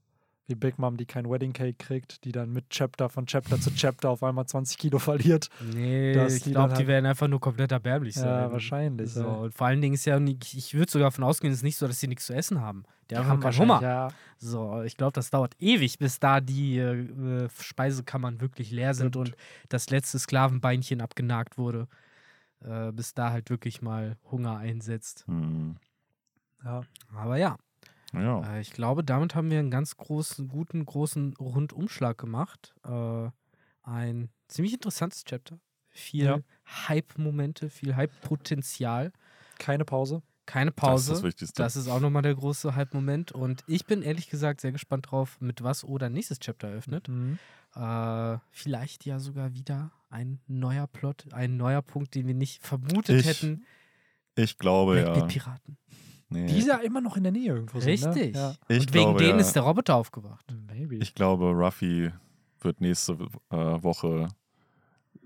wie 0.46 0.54
Big 0.56 0.78
Mom, 0.78 0.96
die 0.96 1.06
kein 1.06 1.30
Wedding 1.30 1.52
Cake 1.52 1.74
kriegt, 1.78 2.24
die 2.24 2.32
dann 2.32 2.50
mit 2.52 2.68
Chapter 2.70 3.08
von 3.08 3.26
Chapter 3.26 3.60
zu 3.60 3.72
Chapter 3.74 4.10
auf 4.10 4.22
einmal 4.22 4.44
20 4.46 4.76
Kilo 4.76 4.98
verliert? 4.98 5.48
Nee, 5.72 6.12
ich 6.26 6.42
die 6.42 6.50
glaube, 6.50 6.70
die 6.70 6.78
halt- 6.78 6.86
werden 6.88 7.06
einfach 7.06 7.28
nur 7.28 7.40
komplett 7.40 7.70
erbärmlich 7.72 8.14
sein. 8.14 8.26
Ja, 8.26 8.52
wahrscheinlich. 8.52 9.12
So, 9.12 9.20
ja. 9.22 9.26
und 9.28 9.54
vor 9.54 9.68
allen 9.68 9.80
Dingen 9.80 9.94
ist 9.94 10.04
ja, 10.04 10.18
nicht- 10.18 10.54
ich 10.54 10.74
würde 10.74 10.90
sogar 10.90 11.06
davon 11.10 11.24
ausgehen, 11.24 11.52
es 11.52 11.58
ist 11.60 11.64
nicht 11.64 11.76
so, 11.76 11.86
dass 11.86 12.00
sie 12.00 12.08
nichts 12.08 12.26
zu 12.26 12.34
essen 12.34 12.60
haben. 12.60 12.84
Die 13.10 13.16
haben 13.16 13.40
keinen 13.40 13.58
Hunger. 13.58 13.82
Ja, 13.82 14.08
So, 14.38 14.82
ich 14.82 14.96
glaube, 14.96 15.12
das 15.12 15.28
dauert 15.30 15.54
ewig, 15.60 15.98
bis 15.98 16.18
da 16.18 16.40
die 16.40 16.78
äh, 16.78 17.48
Speisekammern 17.60 18.40
wirklich 18.40 18.70
leer 18.70 18.94
sind 18.94 19.14
Stimmt. 19.14 19.28
und 19.30 19.36
das 19.68 19.90
letzte 19.90 20.18
Sklavenbeinchen 20.18 21.00
abgenagt 21.02 21.58
wurde. 21.58 21.88
Äh, 22.64 22.90
bis 22.92 23.12
da 23.12 23.30
halt 23.30 23.50
wirklich 23.50 23.82
mal 23.82 24.16
Hunger 24.30 24.56
einsetzt. 24.56 25.24
Hm. 25.26 25.76
ja. 26.64 26.82
Aber 27.14 27.36
ja, 27.36 27.56
Ja. 28.12 28.54
äh, 28.56 28.60
ich 28.60 28.72
glaube, 28.72 29.02
damit 29.04 29.34
haben 29.34 29.50
wir 29.50 29.58
einen 29.58 29.70
ganz 29.70 29.96
großen, 29.96 30.48
guten, 30.48 30.84
großen 30.84 31.34
Rundumschlag 31.38 32.18
gemacht. 32.18 32.74
Äh, 32.84 33.30
ein 33.82 34.30
ziemlich 34.48 34.74
interessantes 34.74 35.24
Chapter. 35.24 35.58
Viel 35.90 36.24
Ja. 36.24 36.38
Hype-Momente, 36.88 37.68
viel 37.70 37.96
Hype-Potenzial. 37.96 39.12
Keine 39.58 39.84
Pause. 39.84 40.22
Keine 40.46 40.70
Das 40.72 40.76
ist 40.76 40.80
Pause. 40.88 41.12
das 41.12 41.22
Wichtigste. 41.22 41.62
Das 41.62 41.76
ist 41.76 41.88
auch 41.88 42.00
nochmal 42.00 42.22
der 42.22 42.34
große 42.34 42.74
Hype-Moment. 42.74 43.32
Und 43.32 43.62
ich 43.66 43.86
bin 43.86 44.02
ehrlich 44.02 44.28
gesagt 44.28 44.60
sehr 44.60 44.72
gespannt 44.72 45.10
drauf, 45.10 45.40
mit 45.40 45.62
was 45.62 45.84
Oda 45.84 46.08
nächstes 46.08 46.38
Chapter 46.40 46.68
eröffnet. 46.68 47.08
Mhm. 47.08 47.38
Äh, 47.76 48.38
vielleicht 48.50 49.04
ja 49.06 49.18
sogar 49.18 49.54
wieder 49.54 49.92
ein 50.10 50.40
neuer 50.46 50.86
Plot, 50.86 51.32
ein 51.32 51.56
neuer 51.56 51.80
Punkt, 51.82 52.14
den 52.14 52.26
wir 52.26 52.34
nicht 52.34 52.60
vermutet 52.62 53.20
Ich 53.20 53.26
hätten. 53.26 53.64
ich 54.34 54.58
glaube 54.58 54.96
ja. 54.98 55.04
Blackbeard-Piraten. 55.12 55.76
Nee. 56.32 56.46
Die 56.46 56.58
ist 56.58 56.66
ja 56.68 56.76
immer 56.78 57.00
noch 57.00 57.16
in 57.16 57.22
der 57.22 57.32
Nähe 57.32 57.54
irgendwo. 57.54 57.80
sind, 57.80 57.90
Richtig. 57.90 58.34
Ne? 58.34 58.40
Ja. 58.40 58.54
ich 58.68 58.80
Und 58.80 58.94
wegen 58.94 59.04
glaube, 59.04 59.18
denen 59.20 59.38
ja, 59.38 59.40
ist 59.44 59.52
der 59.54 59.62
Roboter 59.62 59.96
aufgewacht. 59.96 60.44
Maybe. 60.68 60.96
Ich 60.96 61.14
glaube, 61.14 61.46
Ruffy 61.50 62.10
wird 62.60 62.80
nächste 62.80 63.14
äh, 63.50 63.56
Woche 63.56 64.28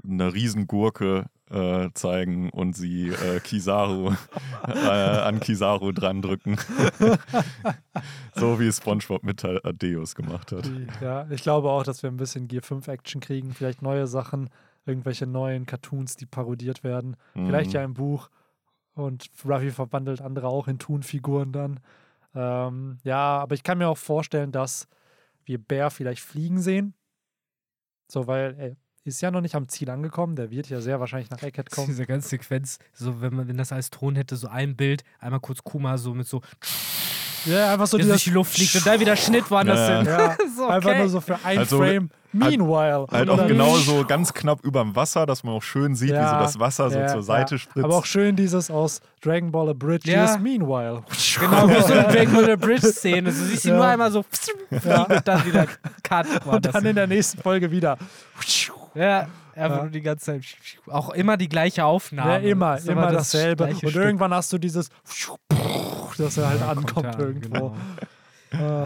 eine 0.05 0.33
Riesengurke 0.33 1.27
äh, 1.51 1.89
zeigen 1.95 2.51
und 2.51 2.75
sie 2.77 3.09
äh, 3.09 3.41
Kizaru 3.41 4.13
äh, 4.67 4.71
an 4.79 5.41
Kizaru 5.41 5.93
dran 5.93 6.23
drücken. 6.23 6.57
so 8.35 8.59
wie 8.61 8.67
es 8.67 8.79
SpongeBob 8.79 9.23
mit 9.23 9.45
Adeus 9.45 10.15
gemacht 10.15 10.53
hat. 10.53 10.71
Ja, 11.01 11.27
ich 11.31 11.43
glaube 11.43 11.71
auch, 11.71 11.83
dass 11.83 12.03
wir 12.03 12.11
ein 12.11 12.17
bisschen 12.17 12.49
Gear 12.49 12.63
5 12.63 12.89
Action 12.89 13.21
kriegen. 13.21 13.53
Vielleicht 13.53 13.83
neue 13.83 14.07
Sachen, 14.07 14.51
irgendwelche 14.87 15.27
neuen 15.27 15.67
Cartoons, 15.67 16.17
die 16.17 16.27
parodiert 16.27 16.85
werden. 16.85 17.17
Vielleicht 17.35 17.71
Mhm. 17.71 17.75
ja 17.75 17.83
ein 17.83 17.95
Buch. 17.95 18.29
Und 18.97 19.31
Ruffy 19.45 19.71
verwandelt 19.71 20.23
andere 20.23 20.49
auch 20.49 20.69
in 20.69 20.79
Thun-Figuren 20.79 21.53
dann. 21.53 21.81
Ähm, 22.35 22.97
ja, 23.05 23.39
aber 23.39 23.55
ich 23.55 23.63
kann 23.63 23.77
mir 23.77 23.89
auch 23.89 23.99
vorstellen, 23.99 24.53
dass 24.53 24.89
wir 25.45 25.59
Bär 25.59 25.91
vielleicht 25.91 26.23
fliegen 26.23 26.61
sehen. 26.61 26.95
So, 28.11 28.27
weil 28.27 28.55
er 28.59 28.77
ist 29.05 29.21
ja 29.21 29.31
noch 29.31 29.43
nicht 29.43 29.55
am 29.55 29.69
Ziel 29.69 29.91
angekommen. 29.91 30.35
Der 30.35 30.51
wird 30.51 30.71
ja 30.71 30.81
sehr 30.81 30.99
wahrscheinlich 30.99 31.29
nach 31.29 31.43
Egghead 31.43 31.71
kommen. 31.71 31.89
Diese 31.89 32.07
ganze 32.07 32.31
Sequenz, 32.31 32.79
so 32.95 33.21
wenn 33.21 33.35
man, 33.35 33.49
wenn 33.49 33.59
das 33.59 33.71
als 33.71 33.91
Ton 33.91 34.17
hätte, 34.17 34.35
so 34.35 34.49
ein 34.49 34.77
Bild, 34.77 35.05
einmal 35.19 35.41
kurz 35.41 35.63
Kuma 35.63 35.99
so 35.99 36.15
mit 36.15 36.27
so, 36.27 36.41
Ja, 37.45 37.73
einfach 37.73 37.87
so 37.87 37.97
der 37.99 38.07
durch 38.07 38.17
dieses. 38.19 38.25
die 38.25 38.31
Luft 38.35 38.55
fliegt 38.55 38.75
und 38.77 38.87
dann 38.87 38.99
wieder 39.01 39.17
Schnitt 39.17 39.51
woanders 39.51 39.79
Ja, 39.89 39.97
hin. 39.99 40.07
Ja, 40.07 40.37
so, 40.57 40.67
einfach 40.67 40.91
okay. 40.91 40.99
nur 41.01 41.09
so 41.09 41.21
für 41.21 41.35
ein 41.45 41.59
Also, 41.59 41.79
Frame. 41.79 42.11
Meanwhile. 42.33 43.07
Halt 43.11 43.31
Und 43.31 43.41
auch 43.41 43.47
genau 43.47 43.77
so 43.77 44.05
ganz 44.07 44.35
knapp 44.35 44.63
überm 44.63 44.95
Wasser, 44.95 45.25
dass 45.25 45.43
man 45.43 45.55
auch 45.55 45.63
schön 45.63 45.95
sieht, 45.95 46.11
wie 46.11 46.15
so 46.15 46.21
Ja, 46.21 46.41
das 46.43 46.59
Wasser 46.59 46.91
so 46.91 46.99
ja, 46.99 47.07
zur 47.07 47.23
Seite 47.23 47.55
ja. 47.55 47.59
spritzt. 47.59 47.85
Aber 47.85 47.97
auch 47.97 48.05
schön 48.05 48.37
dieses 48.37 48.71
aus 48.71 49.01
Dragon 49.23 49.51
Ball 49.51 49.71
A 49.71 49.73
Bridge, 49.73 50.11
Ja. 50.11 50.37
Meanwhile. 50.37 51.03
Genau, 51.41 51.69
wie 51.69 51.81
so 51.83 51.93
eine 51.95 52.03
Dragon 52.13 52.35
Ball 52.35 52.57
Bridge-Szene. 52.59 53.31
Du 53.31 53.33
siehst 53.33 53.63
sie 53.63 53.69
Ja. 53.71 53.77
nur 53.77 53.87
einmal 53.87 54.13
so 54.13 54.25
Ja. 54.85 55.03
und 55.05 55.27
dann 55.27 55.47
wieder 55.47 55.67
Cut. 56.03 56.27
Und 56.45 56.67
dann 56.75 56.85
in 56.85 56.97
der 56.97 57.07
nächsten 57.07 57.41
Folge 57.41 57.71
wieder. 57.71 57.97
Ja, 58.95 59.29
einfach 59.57 59.77
Ja. 59.79 59.83
nur 59.85 59.91
die 59.93 60.03
ganze 60.03 60.25
Zeit. 60.27 60.45
Auch 60.87 61.11
immer 61.11 61.37
die 61.37 61.49
gleiche 61.49 61.85
Aufnahme. 61.85 62.33
Ja, 62.33 62.39
immer, 62.39 62.77
Ist 62.77 62.89
immer 62.89 63.03
das 63.13 63.31
dasselbe. 63.33 63.65
Und 63.65 63.77
Stück. 63.77 63.95
irgendwann 63.97 64.33
hast 64.35 64.53
du 64.53 64.59
dieses, 64.59 64.89
dass 66.19 66.37
er 66.39 66.49
halt 66.49 66.61
Ja, 66.61 66.67
kommt 66.75 66.79
ankommt 66.89 67.07
er 67.07 67.15
an, 67.15 67.21
irgendwo. 67.21 67.49
genau. 67.51 67.77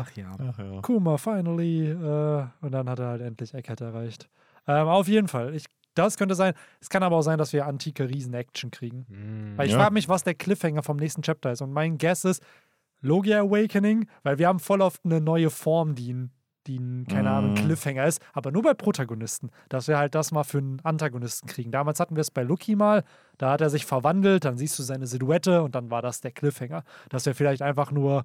Ach 0.03 0.11
ja. 0.17 0.37
Ach 0.39 0.59
ja. 0.59 0.81
Kuma, 0.81 1.17
finally. 1.19 1.91
Äh, 1.91 2.45
und 2.61 2.73
dann 2.73 2.89
hat 2.89 2.99
er 2.99 3.07
halt 3.09 3.23
endlich 3.23 3.53
Eckert 3.55 3.81
erreicht. 3.81 4.29
Ähm, 4.67 4.89
auf 4.89 5.07
jeden 5.09 5.29
Fall. 5.29 5.55
Ich, 5.55 5.65
das 5.95 6.17
könnte 6.17 6.35
sein. 6.35 6.55
Es 6.81 6.89
kann 6.89 7.03
aber 7.03 7.17
auch 7.17 7.23
sein, 7.23 7.39
dass 7.39 7.53
wir 7.53 7.67
antike 7.67 8.09
Riesen-Action 8.09 8.71
kriegen. 8.71 9.55
Weil 9.57 9.67
ich 9.67 9.73
Ja. 9.73 9.79
frage 9.79 9.95
mich, 9.95 10.09
was 10.09 10.25
der 10.25 10.35
Cliffhanger 10.35 10.83
vom 10.83 10.97
nächsten 10.97 11.23
Chapter 11.23 11.53
ist. 11.53 11.61
Und 11.63 11.73
mein 11.73 11.99
Guess 11.99 12.25
ist 12.25 12.43
Logia 13.03 13.41
Awakening, 13.41 14.07
weil 14.23 14.39
wir 14.39 14.49
haben 14.49 14.59
voll 14.61 14.81
oft 14.83 15.05
eine 15.05 15.21
neue 15.21 15.51
Form, 15.51 15.95
die 15.95 16.13
ein, 16.13 16.31
die 16.67 16.79
ein 16.79 17.07
keine 17.07 17.31
Ahnung, 17.31 17.53
Mm. 17.53 17.57
Cliffhanger 17.57 18.07
ist, 18.07 18.21
aber 18.33 18.51
nur 18.53 18.63
bei 18.63 18.75
Protagonisten. 18.75 19.51
Dass 19.69 19.89
wir 19.89 19.99
halt 19.99 20.15
das 20.15 20.33
mal 20.33 20.45
für 20.45 20.59
einen 20.59 20.81
Antagonisten 20.85 21.49
kriegen. 21.49 21.71
Damals 21.71 22.01
hatten 22.01 22.17
wir 22.17 22.21
es 22.21 22.31
bei 22.31 22.43
Lucky 22.43 22.77
mal, 22.77 23.05
da 23.39 23.53
hat 23.53 23.61
er 23.61 23.71
sich 23.71 23.87
verwandelt, 23.87 24.45
dann 24.45 24.57
siehst 24.59 24.79
du 24.79 24.83
seine 24.83 25.07
Silhouette 25.07 25.63
und 25.63 25.75
dann 25.75 25.91
war 25.91 26.03
das 26.03 26.21
der 26.21 26.33
Cliffhanger. 26.33 26.85
Dass 27.09 27.27
wir 27.27 27.35
vielleicht 27.35 27.63
einfach 27.63 27.91
nur, 27.93 28.25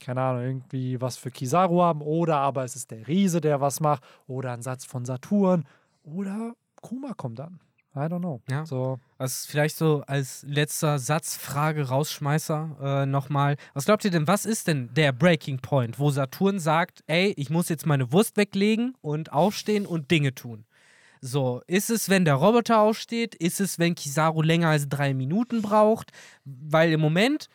keine 0.00 0.20
Ahnung, 0.20 0.42
irgendwie 0.42 1.00
was 1.00 1.16
für 1.16 1.30
Kizaru 1.30 1.82
haben 1.82 2.02
oder 2.02 2.36
aber 2.38 2.64
es 2.64 2.76
ist 2.76 2.90
der 2.90 3.06
Riese, 3.06 3.40
der 3.40 3.60
was 3.60 3.80
macht 3.80 4.02
oder 4.26 4.52
ein 4.52 4.62
Satz 4.62 4.84
von 4.84 5.04
Saturn 5.04 5.64
oder 6.04 6.54
Kuma 6.82 7.14
kommt 7.14 7.38
dann. 7.38 7.60
I 7.96 8.08
don't 8.08 8.20
know. 8.20 8.40
Ja. 8.50 8.66
So, 8.66 8.98
Was 9.16 9.46
vielleicht 9.46 9.76
so 9.76 10.02
als 10.06 10.44
letzter 10.46 10.98
Satz, 10.98 11.36
Frage, 11.36 11.88
Rausschmeißer 11.88 12.76
äh, 12.82 13.06
nochmal. 13.06 13.56
Was 13.72 13.86
glaubt 13.86 14.04
ihr 14.04 14.10
denn, 14.10 14.26
was 14.26 14.44
ist 14.44 14.68
denn 14.68 14.90
der 14.92 15.12
Breaking 15.12 15.58
Point, 15.58 15.98
wo 15.98 16.10
Saturn 16.10 16.58
sagt, 16.58 17.02
ey, 17.06 17.32
ich 17.38 17.48
muss 17.48 17.70
jetzt 17.70 17.86
meine 17.86 18.12
Wurst 18.12 18.36
weglegen 18.36 18.94
und 19.00 19.32
aufstehen 19.32 19.86
und 19.86 20.10
Dinge 20.10 20.34
tun? 20.34 20.66
So, 21.22 21.62
ist 21.66 21.88
es, 21.88 22.10
wenn 22.10 22.26
der 22.26 22.34
Roboter 22.34 22.80
aufsteht? 22.80 23.34
Ist 23.34 23.60
es, 23.60 23.78
wenn 23.78 23.94
Kizaru 23.94 24.42
länger 24.42 24.68
als 24.68 24.88
drei 24.88 25.14
Minuten 25.14 25.62
braucht? 25.62 26.12
Weil 26.44 26.92
im 26.92 27.00
Moment 27.00 27.48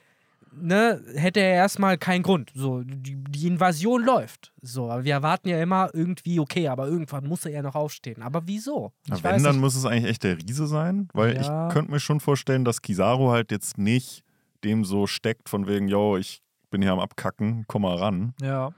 ne, 0.53 1.01
hätte 1.15 1.39
er 1.39 1.53
erstmal 1.55 1.97
keinen 1.97 2.23
Grund. 2.23 2.51
So, 2.55 2.81
die, 2.83 3.15
die 3.15 3.47
Invasion 3.47 4.03
läuft. 4.03 4.53
So, 4.61 4.89
aber 4.91 5.03
wir 5.03 5.13
erwarten 5.13 5.49
ja 5.49 5.61
immer 5.61 5.89
irgendwie, 5.93 6.39
okay, 6.39 6.67
aber 6.67 6.87
irgendwann 6.87 7.27
muss 7.27 7.45
er 7.45 7.51
ja 7.51 7.61
noch 7.61 7.75
aufstehen. 7.75 8.21
Aber 8.21 8.43
wieso? 8.47 8.91
Na, 9.07 9.15
wenn, 9.23 9.31
weiß 9.33 9.43
dann 9.43 9.59
muss 9.59 9.75
es 9.75 9.85
eigentlich 9.85 10.09
echt 10.11 10.23
der 10.23 10.37
Riese 10.37 10.67
sein, 10.67 11.07
weil 11.13 11.35
Ja. 11.35 11.67
ich 11.67 11.73
könnte 11.73 11.91
mir 11.91 11.99
schon 11.99 12.19
vorstellen, 12.19 12.65
dass 12.65 12.81
Kizaru 12.81 13.29
halt 13.31 13.51
jetzt 13.51 13.77
nicht 13.77 14.23
dem 14.63 14.83
so 14.85 15.07
steckt, 15.07 15.49
von 15.49 15.67
wegen, 15.67 15.87
yo, 15.87 16.17
ich 16.17 16.41
bin 16.69 16.81
hier 16.81 16.91
am 16.91 16.99
Abkacken, 16.99 17.65
komm 17.67 17.81
mal 17.83 17.95
ran. 17.97 18.33
ja. 18.41 18.71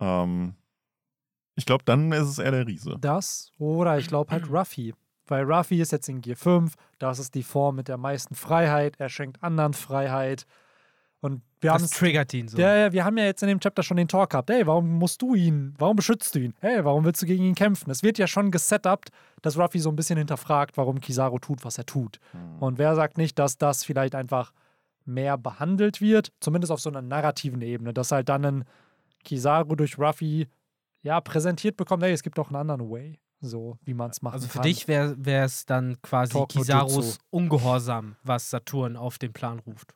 Ähm, 0.00 0.54
ich 1.54 1.66
glaube, 1.66 1.84
dann 1.84 2.10
ist 2.12 2.28
es 2.28 2.38
eher 2.38 2.50
der 2.50 2.66
Riese. 2.66 2.96
Das 3.00 3.52
oder 3.58 3.98
ich 3.98 4.06
glaube 4.08 4.32
halt 4.32 4.50
Ruffy. 4.50 4.94
Weil 5.26 5.44
Ruffy 5.44 5.80
ist 5.80 5.92
jetzt 5.92 6.08
in 6.08 6.20
Gear 6.22 6.36
5, 6.36 6.74
das 6.98 7.18
ist 7.18 7.34
die 7.34 7.42
Form 7.42 7.76
mit 7.76 7.88
der 7.88 7.98
meisten 7.98 8.34
Freiheit, 8.34 8.96
er 8.98 9.08
schenkt 9.10 9.42
anderen 9.42 9.74
Freiheit. 9.74 10.46
Und 11.22 11.40
wir 11.60 11.72
haben 11.72 11.82
Das 11.82 11.90
triggert 11.92 12.34
ihn 12.34 12.48
so. 12.48 12.58
ja, 12.58 12.74
ja, 12.76 12.92
wir 12.92 13.04
haben 13.04 13.16
ja 13.16 13.24
jetzt 13.24 13.42
in 13.44 13.48
dem 13.48 13.60
Chapter 13.60 13.84
schon 13.84 13.96
den 13.96 14.08
Talk 14.08 14.30
gehabt. 14.30 14.50
Hey, 14.50 14.66
warum 14.66 14.98
musst 14.98 15.22
du 15.22 15.36
ihn? 15.36 15.72
Warum 15.78 15.94
beschützt 15.94 16.34
du 16.34 16.40
ihn? 16.40 16.54
Hey, 16.60 16.84
warum 16.84 17.04
willst 17.04 17.22
du 17.22 17.26
gegen 17.26 17.44
ihn 17.44 17.54
kämpfen? 17.54 17.90
Es 17.92 18.02
wird 18.02 18.18
ja 18.18 18.26
schon 18.26 18.50
gesetupt, 18.50 19.10
dass 19.40 19.56
Ruffy 19.56 19.78
so 19.78 19.88
ein 19.88 19.94
bisschen 19.94 20.18
hinterfragt, 20.18 20.76
warum 20.76 21.00
Kizaru 21.00 21.38
tut, 21.38 21.64
was 21.64 21.78
er 21.78 21.86
tut. 21.86 22.18
Und 22.58 22.78
wer 22.78 22.96
sagt 22.96 23.18
nicht, 23.18 23.38
dass 23.38 23.56
das 23.56 23.84
vielleicht 23.84 24.16
einfach 24.16 24.52
mehr 25.04 25.38
behandelt 25.38 26.00
wird, 26.00 26.32
zumindest 26.40 26.72
auf 26.72 26.80
so 26.80 26.90
einer 26.90 27.02
narrativen 27.02 27.62
Ebene, 27.62 27.94
dass 27.94 28.10
halt 28.10 28.28
dann 28.28 28.44
ein 28.44 28.64
Kizaru 29.24 29.76
durch 29.76 29.98
Ruffy 29.98 30.48
ja 31.02 31.20
präsentiert 31.20 31.76
bekommt, 31.76 32.02
hey, 32.02 32.12
es 32.12 32.24
gibt 32.24 32.36
doch 32.36 32.48
einen 32.48 32.56
anderen 32.56 32.90
Way, 32.90 33.20
so 33.40 33.78
wie 33.84 33.94
man 33.94 34.10
es 34.10 34.22
machen 34.22 34.34
Also 34.34 34.48
für 34.48 34.54
kann. 34.54 34.62
dich 34.62 34.88
wäre 34.88 35.16
es 35.44 35.66
dann 35.66 36.02
quasi 36.02 36.32
Talk 36.32 36.52
Jutsu. 36.54 37.02
Ungehorsam, 37.30 38.16
was 38.24 38.50
Saturn 38.50 38.96
auf 38.96 39.18
den 39.18 39.32
Plan 39.32 39.60
ruft. 39.60 39.94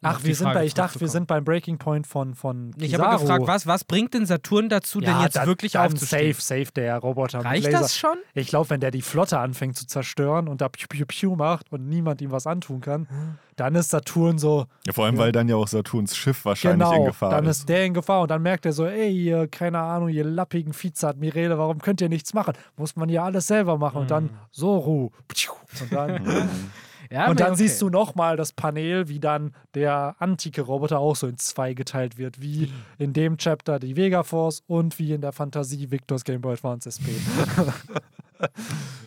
Ach, 0.00 0.22
wir 0.22 0.32
sind 0.34 0.44
Frage 0.46 0.58
bei, 0.60 0.64
ich 0.64 0.74
dachte, 0.74 1.00
wir 1.00 1.08
sind 1.08 1.26
beim 1.26 1.42
Breaking 1.44 1.76
Point 1.78 2.06
von, 2.06 2.36
von 2.36 2.70
Ich 2.78 2.94
habe 2.94 3.18
gefragt, 3.20 3.46
was, 3.48 3.66
was 3.66 3.82
bringt 3.82 4.14
denn 4.14 4.26
Saturn 4.26 4.68
dazu, 4.68 5.00
denn 5.00 5.10
ja, 5.10 5.24
jetzt 5.24 5.34
dann, 5.34 5.46
wirklich 5.48 5.72
dann 5.72 5.86
aufzustehen? 5.86 6.32
safe, 6.34 6.60
safe 6.64 6.72
der 6.72 6.98
Roboter 6.98 7.38
mit 7.38 7.46
Reicht 7.48 7.64
Laser. 7.66 7.80
das 7.80 7.96
schon? 7.96 8.16
Ich 8.34 8.46
glaube, 8.48 8.70
wenn 8.70 8.78
der 8.80 8.92
die 8.92 9.02
Flotte 9.02 9.40
anfängt 9.40 9.76
zu 9.76 9.86
zerstören 9.88 10.46
und 10.46 10.60
da 10.60 10.68
Piu 10.68 10.86
Piu 10.88 11.04
Piu 11.04 11.34
macht 11.34 11.72
und 11.72 11.88
niemand 11.88 12.20
ihm 12.20 12.30
was 12.30 12.46
antun 12.46 12.80
kann, 12.80 13.08
dann 13.56 13.74
ist 13.74 13.90
Saturn 13.90 14.38
so, 14.38 14.66
Ja, 14.86 14.92
vor 14.92 15.06
allem, 15.06 15.16
Ja. 15.16 15.22
weil 15.22 15.32
dann 15.32 15.48
ja 15.48 15.56
auch 15.56 15.66
Saturns 15.66 16.16
Schiff 16.16 16.44
wahrscheinlich 16.44 16.88
genau, 16.88 17.00
in 17.00 17.04
Gefahr 17.06 17.30
dann 17.30 17.46
ist. 17.46 17.58
ist 17.58 17.68
der 17.68 17.84
in 17.84 17.94
Gefahr 17.94 18.20
und 18.22 18.30
dann 18.30 18.40
merkt 18.42 18.66
er 18.66 18.72
so, 18.72 18.86
ey, 18.86 19.10
ihr, 19.10 19.48
keine 19.48 19.80
Ahnung, 19.80 20.10
ihr 20.10 20.22
lappigen 20.24 20.72
Vizeadmirale, 20.80 21.58
warum 21.58 21.78
könnt 21.80 22.00
ihr 22.00 22.08
nichts 22.08 22.34
machen? 22.34 22.54
Muss 22.76 22.94
man 22.94 23.08
ja 23.08 23.24
alles 23.24 23.48
selber 23.48 23.76
machen 23.78 24.02
und 24.02 24.12
dann 24.12 24.30
so 24.52 24.76
Ru. 24.78 25.10
Und 25.80 25.92
dann, 25.92 26.22
Ja, 27.10 27.30
und 27.30 27.40
dann 27.40 27.52
okay. 27.52 27.62
siehst 27.62 27.80
du 27.80 27.88
nochmal 27.88 28.36
das 28.36 28.52
Panel, 28.52 29.08
wie 29.08 29.18
dann 29.18 29.54
der 29.74 30.16
antike 30.18 30.62
Roboter 30.62 30.98
auch 30.98 31.16
so 31.16 31.26
in 31.26 31.38
zwei 31.38 31.74
geteilt 31.74 32.18
wird, 32.18 32.40
wie 32.40 32.72
in 32.98 33.12
dem 33.12 33.38
Chapter 33.38 33.78
die 33.78 33.96
Vega 33.96 34.22
Force 34.22 34.62
und 34.66 34.98
wie 34.98 35.12
in 35.12 35.20
der 35.20 35.32
Fantasie 35.32 35.90
Victors 35.90 36.24
Game 36.24 36.40
Boy 36.40 36.54
Advance 36.54 36.88
SP. 36.92 37.08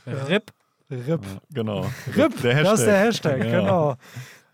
RIP. 0.07 0.51
RIP. 0.89 1.21
Genau. 1.53 1.85
RIP, 2.15 2.41
Der 2.41 2.63
das 2.63 2.79
ist 2.79 2.85
der 2.85 2.97
Hashtag. 2.99 3.37
Hashtag, 3.39 3.51
Ja. 3.53 3.59
genau. 3.61 3.95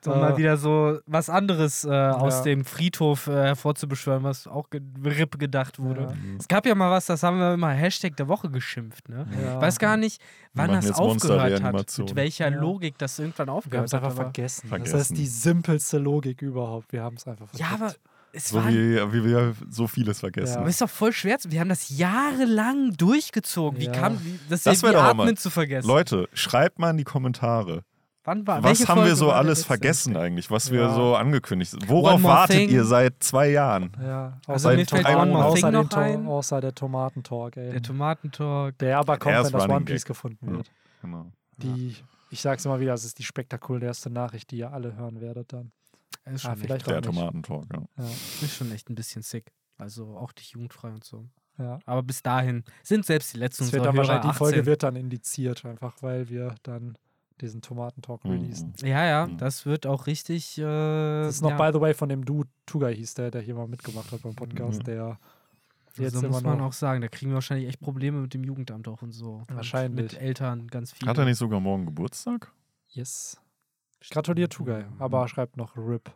Um 0.08 0.14
Äh, 0.14 0.22
mal 0.22 0.38
wieder 0.38 0.58
so 0.58 1.00
was 1.06 1.30
anderes 1.30 1.84
äh, 1.84 1.90
aus 1.90 2.38
Ja. 2.38 2.44
dem 2.44 2.66
Friedhof 2.66 3.28
äh, 3.28 3.32
hervorzubeschwören, 3.34 4.24
was 4.24 4.48
auch 4.48 4.70
ge 4.70 4.82
RIP 5.04 5.38
gedacht 5.40 5.80
wurde. 5.80 6.02
Ja. 6.02 6.14
Es 6.40 6.48
gab 6.48 6.66
ja 6.66 6.76
mal 6.76 6.90
was, 6.92 7.06
das 7.08 7.24
haben 7.24 7.38
wir 7.40 7.54
immer 7.54 7.70
Hashtag 7.72 8.16
der 8.18 8.28
Woche 8.28 8.50
geschimpft. 8.50 9.10
Ne? 9.10 9.26
Ja. 9.44 9.56
Ich 9.56 9.62
weiß 9.62 9.80
gar 9.80 9.98
nicht, 9.98 10.22
wann 10.54 10.72
das 10.72 10.92
aufgehört 10.92 11.62
hat, 11.62 11.74
mit 11.98 12.16
welcher 12.16 12.50
Ja. 12.52 12.60
Logik 12.60 12.98
das 12.98 13.20
irgendwann 13.20 13.48
Wir 13.48 13.52
haben 13.52 13.58
aufgehört 13.58 13.88
es 13.88 13.94
hat. 13.94 14.04
einfach 14.04 14.16
aber- 14.16 14.24
vergessen. 14.32 14.62
Das 14.62 14.70
Vergessen. 14.70 14.98
ist 15.00 15.18
die 15.18 15.28
simpelste 15.28 15.98
Logik 15.98 16.42
überhaupt. 16.42 16.92
Wir 16.92 17.04
haben 17.04 17.16
es 17.18 17.28
einfach 17.28 17.48
Ja, 17.54 17.68
vergessen. 17.68 17.84
aber 17.84 17.96
es 18.34 18.50
So 18.50 18.58
war 18.58 18.68
wie, 18.70 18.96
wie 19.14 19.24
wir 19.26 19.54
so 19.70 19.88
vieles 19.88 20.20
vergessen. 20.20 20.58
aber 20.60 20.70
ist 20.70 20.82
doch 20.82 20.90
voll 20.90 21.12
schwer. 21.14 21.40
zu- 21.40 21.52
Wir 21.52 21.60
haben 21.60 21.70
das 21.70 21.98
jahrelang 21.98 22.92
durchgezogen. 22.98 23.80
Wie 23.80 23.86
Ja. 23.86 23.92
kam 23.94 24.24
wie, 24.24 24.40
das, 24.50 24.64
Das 24.64 24.76
ist 24.78 24.84
wär 24.84 24.92
wie 24.92 24.96
Atmen 24.96 25.26
mal- 25.28 25.36
zu 25.38 25.50
vergessen? 25.50 25.88
Leute, 25.88 26.28
schreibt 26.34 26.78
mal 26.80 26.92
in 26.92 26.98
die 26.98 27.04
Kommentare. 27.04 27.84
Wann 28.28 28.46
war, 28.46 28.62
Was 28.62 28.88
haben 28.90 28.98
wir 28.98 29.04
Folge 29.06 29.16
so 29.16 29.28
war 29.28 29.34
der 29.36 29.40
alles 29.40 29.64
vergessen 29.64 30.18
eigentlich, 30.18 30.52
was 30.52 30.70
wir 30.70 30.82
Ja. 30.82 30.94
so 30.94 31.16
angekündigt 31.16 31.74
haben? 31.74 31.88
Worauf 31.88 32.22
wartet 32.24 32.58
Thing. 32.58 32.70
ihr 32.70 32.84
seit 32.84 33.24
zwei 33.24 33.50
Jahren? 33.52 33.92
Ja, 34.02 34.38
Also 34.46 34.52
außer, 34.68 34.70
mir 34.72 34.76
den 34.78 34.86
fällt 34.86 35.06
Tomaten, 35.06 35.22
One 35.22 35.32
More 35.32 35.46
außer, 35.46 35.72
noch 35.72 35.90
To- 35.90 35.98
ein. 36.00 36.28
außer 36.28 36.60
der 36.62 36.76
Tomatentalk, 36.76 37.56
ey. 37.58 37.72
Der 37.72 37.82
Tomatentalk. 37.82 38.78
der 38.80 39.00
aber 39.00 39.18
kommt, 39.18 39.34
wenn 39.36 39.42
ist 39.46 39.54
das 39.54 39.64
One 39.64 39.86
Piece 39.86 40.04
Gag. 40.04 40.08
gefunden 40.08 40.46
Ja. 40.46 40.52
wird. 40.58 40.72
Genau. 41.02 41.32
Die, 41.58 41.96
ich 42.30 42.42
sag's 42.42 42.66
immer 42.66 42.80
wieder, 42.82 42.92
das 42.92 43.06
ist 43.06 43.18
die 43.18 43.24
spektakulärste 43.24 44.10
Nachricht, 44.10 44.52
die 44.52 44.58
ihr 44.58 44.74
alle 44.74 44.96
hören 44.98 45.22
werdet 45.22 45.54
dann. 45.54 45.72
Ist 46.26 46.46
Ah, 46.46 46.50
schon, 46.50 46.58
vielleicht 46.58 46.82
echt, 46.82 46.86
Der. 46.88 47.02
Tomatentalk, 47.02 47.66
ja. 47.74 47.82
Ja, 47.98 48.04
ist 48.42 48.56
schon 48.56 48.72
echt 48.74 48.90
ein 48.90 48.96
bisschen 48.96 49.22
sick. 49.22 49.54
Also 49.78 50.18
auch 50.18 50.34
nicht 50.38 50.52
jugendfrei 50.52 50.90
und 50.90 51.04
so. 51.06 51.26
ja. 51.58 51.80
Aber 51.86 52.04
bis 52.04 52.22
dahin 52.24 52.66
sind 52.84 53.06
selbst 53.06 53.34
die 53.34 53.38
letzten 53.38 53.64
Das 53.64 53.72
wird 53.72 53.82
unserer 53.84 53.94
dann 53.94 53.96
Hörer 53.96 54.08
wahrscheinlich, 54.16 54.24
die 54.24 54.44
18. 54.44 54.46
Folge 54.54 54.66
wird 54.66 54.84
dann 54.84 54.96
indiziert, 54.98 55.64
einfach 55.66 55.94
weil 56.02 56.28
wir 56.30 56.54
dann 56.64 56.98
diesen 57.42 57.62
Tomatentalk 57.62 58.24
Mhm. 58.26 58.32
releasen. 58.32 58.74
Ja, 58.82 59.06
ja, 59.06 59.28
Mhm. 59.28 59.38
das 59.38 59.66
wird 59.66 59.86
auch 59.86 60.08
richtig. 60.08 60.58
Äh, 60.58 60.64
Das 60.64 61.36
ist 61.36 61.42
noch, 61.42 61.52
ja. 61.52 61.58
by 61.58 61.72
the 61.78 61.82
way, 61.82 61.94
von 61.94 62.10
dem 62.10 62.26
Dude, 62.26 62.50
Tugai 62.66 62.96
hieß 62.96 63.14
der, 63.16 63.32
der 63.32 63.42
hier 63.42 63.56
mal 63.56 63.68
mitgemacht 63.68 64.12
hat 64.12 64.22
beim 64.24 64.36
Podcast, 64.36 64.80
Mhm. 64.80 64.84
der 64.86 65.20
jetzt 65.98 66.14
so 66.14 66.20
immer 66.20 66.30
muss 66.30 66.44
man 66.44 66.62
auch 66.62 66.74
sagen, 66.74 67.02
da 67.02 67.08
kriegen 67.08 67.32
wir 67.32 67.36
wahrscheinlich 67.36 67.68
echt 67.68 67.80
Probleme 67.80 68.20
mit 68.22 68.34
dem 68.34 68.44
Jugendamt 68.44 68.88
auch 68.88 69.02
und 69.02 69.12
so. 69.12 69.44
Wahrscheinlich. 69.48 70.06
Und 70.06 70.14
mit 70.14 70.22
Eltern 70.22 70.68
ganz 70.68 70.92
viel. 70.94 71.08
Hat 71.08 71.18
er 71.18 71.26
nicht 71.26 71.38
sogar 71.38 71.60
morgen 71.60 71.86
Geburtstag? 71.86 72.52
Yes. 72.90 73.40
Gratuliert 74.12 74.54
Tugai, 74.54 74.86
aber 75.00 75.28
schreibt 75.28 75.58
noch 75.58 75.76
RIP. 75.76 76.12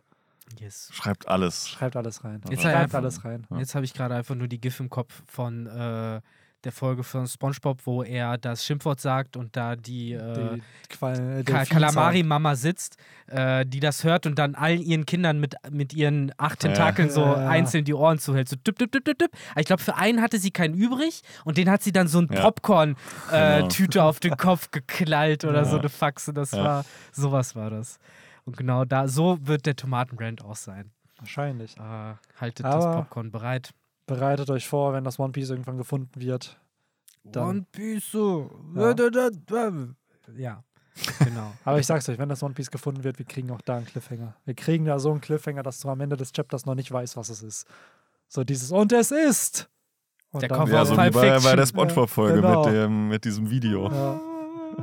Yes. 0.58 0.90
Schreibt 0.92 1.28
alles. 1.28 1.68
Schreibt 1.68 1.96
alles 1.96 2.22
rein. 2.24 2.40
Jetzt 2.50 2.62
Schreibt 2.62 2.76
einfach- 2.76 2.98
alles 2.98 3.24
rein. 3.24 3.46
Jetzt 3.56 3.74
habe 3.74 3.84
ich 3.84 3.94
gerade 3.94 4.14
einfach 4.14 4.34
nur 4.34 4.48
die 4.48 4.60
GIF 4.60 4.78
im 4.80 4.90
Kopf 4.90 5.22
von 5.26 5.66
äh, 5.66 6.20
der 6.64 6.72
Folge 6.72 7.02
von 7.02 7.26
SpongeBob, 7.26 7.80
wo 7.86 8.02
er 8.02 8.38
das 8.38 8.64
Schimpfwort 8.64 9.00
sagt 9.00 9.36
und 9.36 9.56
da 9.56 9.74
die, 9.76 10.12
äh, 10.12 10.58
Die 10.58 10.62
Qual 10.96 11.40
äh, 11.40 11.42
Ka. 11.42 11.64
Kalamari-Mama 11.64 12.54
sitzt, 12.54 12.96
äh, 13.26 13.66
die 13.66 13.80
das 13.80 14.04
hört 14.04 14.26
und 14.26 14.38
dann 14.38 14.54
all 14.54 14.80
ihren 14.80 15.04
Kindern 15.06 15.40
mit, 15.40 15.54
mit 15.70 15.92
ihren 15.92 16.32
acht 16.36 16.62
Ja. 16.62 16.68
Tentakeln 16.70 17.10
so 17.10 17.22
Ja. 17.22 17.34
einzeln 17.48 17.84
die 17.84 17.94
Ohren 17.94 18.18
zuhält. 18.18 18.48
So 18.48 18.56
düpp, 18.56 18.78
düpp, 18.78 18.92
düpp, 18.92 19.04
düpp, 19.04 19.18
düpp. 19.18 19.30
Ich 19.56 19.66
glaube, 19.66 19.82
für 19.82 19.96
einen 19.96 20.22
hatte 20.22 20.38
sie 20.38 20.50
keinen 20.52 20.74
übrig 20.74 21.22
und 21.44 21.56
den 21.58 21.68
hat 21.70 21.82
sie 21.82 21.92
dann 21.92 22.06
so 22.08 22.20
ein 22.20 22.28
Ja. 22.30 22.42
Popcorn-Tüte 22.42 23.92
Genau. 23.98 24.08
auf 24.08 24.20
den 24.20 24.36
Kopf 24.36 24.70
geklallt 24.70 25.44
oder 25.44 25.58
Ja. 25.62 25.64
so 25.64 25.78
eine 25.78 25.88
Faxe. 25.88 26.32
Das 26.32 26.52
Ja. 26.52 26.64
war, 26.64 26.84
sowas 27.12 27.56
war 27.56 27.70
das. 27.70 27.98
Und 28.44 28.56
genau 28.56 28.84
da, 28.84 29.08
so 29.08 29.38
wird 29.42 29.66
der 29.66 29.76
Tomatenbrand 29.76 30.44
auch 30.44 30.56
sein. 30.56 30.90
Wahrscheinlich. 31.18 31.76
Äh, 31.76 32.14
haltet 32.40 32.64
das 32.66 32.74
Aber- 32.84 32.96
Popcorn 33.02 33.30
bereit. 33.30 33.70
Bereitet 34.06 34.50
euch 34.50 34.66
vor, 34.68 34.92
wenn 34.92 35.04
das 35.04 35.18
One 35.18 35.32
Piece 35.32 35.50
irgendwann 35.50 35.78
gefunden 35.78 36.10
wird. 36.20 36.58
Dann- 37.24 37.48
One 37.48 37.66
Piece. 37.70 38.10
so. 38.10 38.50
Ja. 38.74 38.94
Ja, 40.36 40.62
genau. 41.20 41.52
Aber 41.64 41.78
ich 41.78 41.86
sag's 41.86 42.08
euch, 42.08 42.18
wenn 42.18 42.28
das 42.28 42.42
One 42.42 42.54
Piece 42.54 42.70
gefunden 42.70 43.04
wird, 43.04 43.18
wir 43.18 43.26
kriegen 43.26 43.50
auch 43.50 43.60
da 43.60 43.76
einen 43.76 43.86
Cliffhanger. 43.86 44.34
Wir 44.44 44.54
kriegen 44.54 44.84
da 44.86 44.98
so 44.98 45.10
einen 45.10 45.20
Cliffhanger, 45.20 45.62
dass 45.62 45.80
du 45.80 45.88
am 45.88 46.00
Ende 46.00 46.16
des 46.16 46.32
Chapters 46.32 46.66
noch 46.66 46.74
nicht 46.74 46.90
weißt, 46.90 47.16
was 47.16 47.28
es 47.28 47.42
ist. 47.42 47.66
So 48.28 48.44
dieses 48.44 48.72
Und 48.72 48.92
es 48.92 49.10
ist! 49.10 49.68
Und 50.32 50.40
Der 50.42 50.48
dann- 50.48 50.58
Koffer 50.60 50.72
Ja, 50.72 50.84
so 50.84 50.92
wie 50.94 51.10
bei, 51.10 51.38
bei 51.38 51.56
der 51.56 51.66
Spongebob-Folge 51.66 52.40
Genau. 52.40 52.64
mit, 52.64 52.74
dem, 52.74 53.08
mit 53.08 53.24
diesem 53.24 53.48
Video. 53.50 53.88
Ja, 53.90 54.20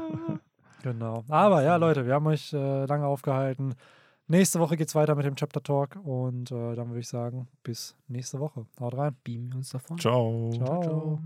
genau. 0.83 1.23
Aber 1.27 1.63
ja, 1.63 1.75
Leute, 1.75 2.05
wir 2.05 2.13
haben 2.13 2.27
euch 2.27 2.53
äh, 2.53 2.85
lange 2.85 3.05
aufgehalten. 3.05 3.73
Nächste 4.31 4.59
Woche 4.59 4.77
geht's 4.77 4.93
weiter 4.93 5.15
mit 5.15 5.25
dem 5.25 5.35
Chapter 5.35 5.63
Talk 5.63 5.95
und 6.03 6.51
äh, 6.51 6.75
dann 6.75 6.89
würde 6.89 6.99
ich 6.99 7.07
sagen, 7.07 7.47
bis 7.63 7.95
nächste 8.07 8.39
Woche. 8.39 8.67
Haut 8.79 8.95
rein. 8.95 9.15
Beamen 9.23 9.49
wir 9.49 9.57
uns 9.57 9.69
davon. 9.69 9.97
Ciao. 9.97 10.51
Ciao. 10.53 10.83
ciao. 10.83 11.19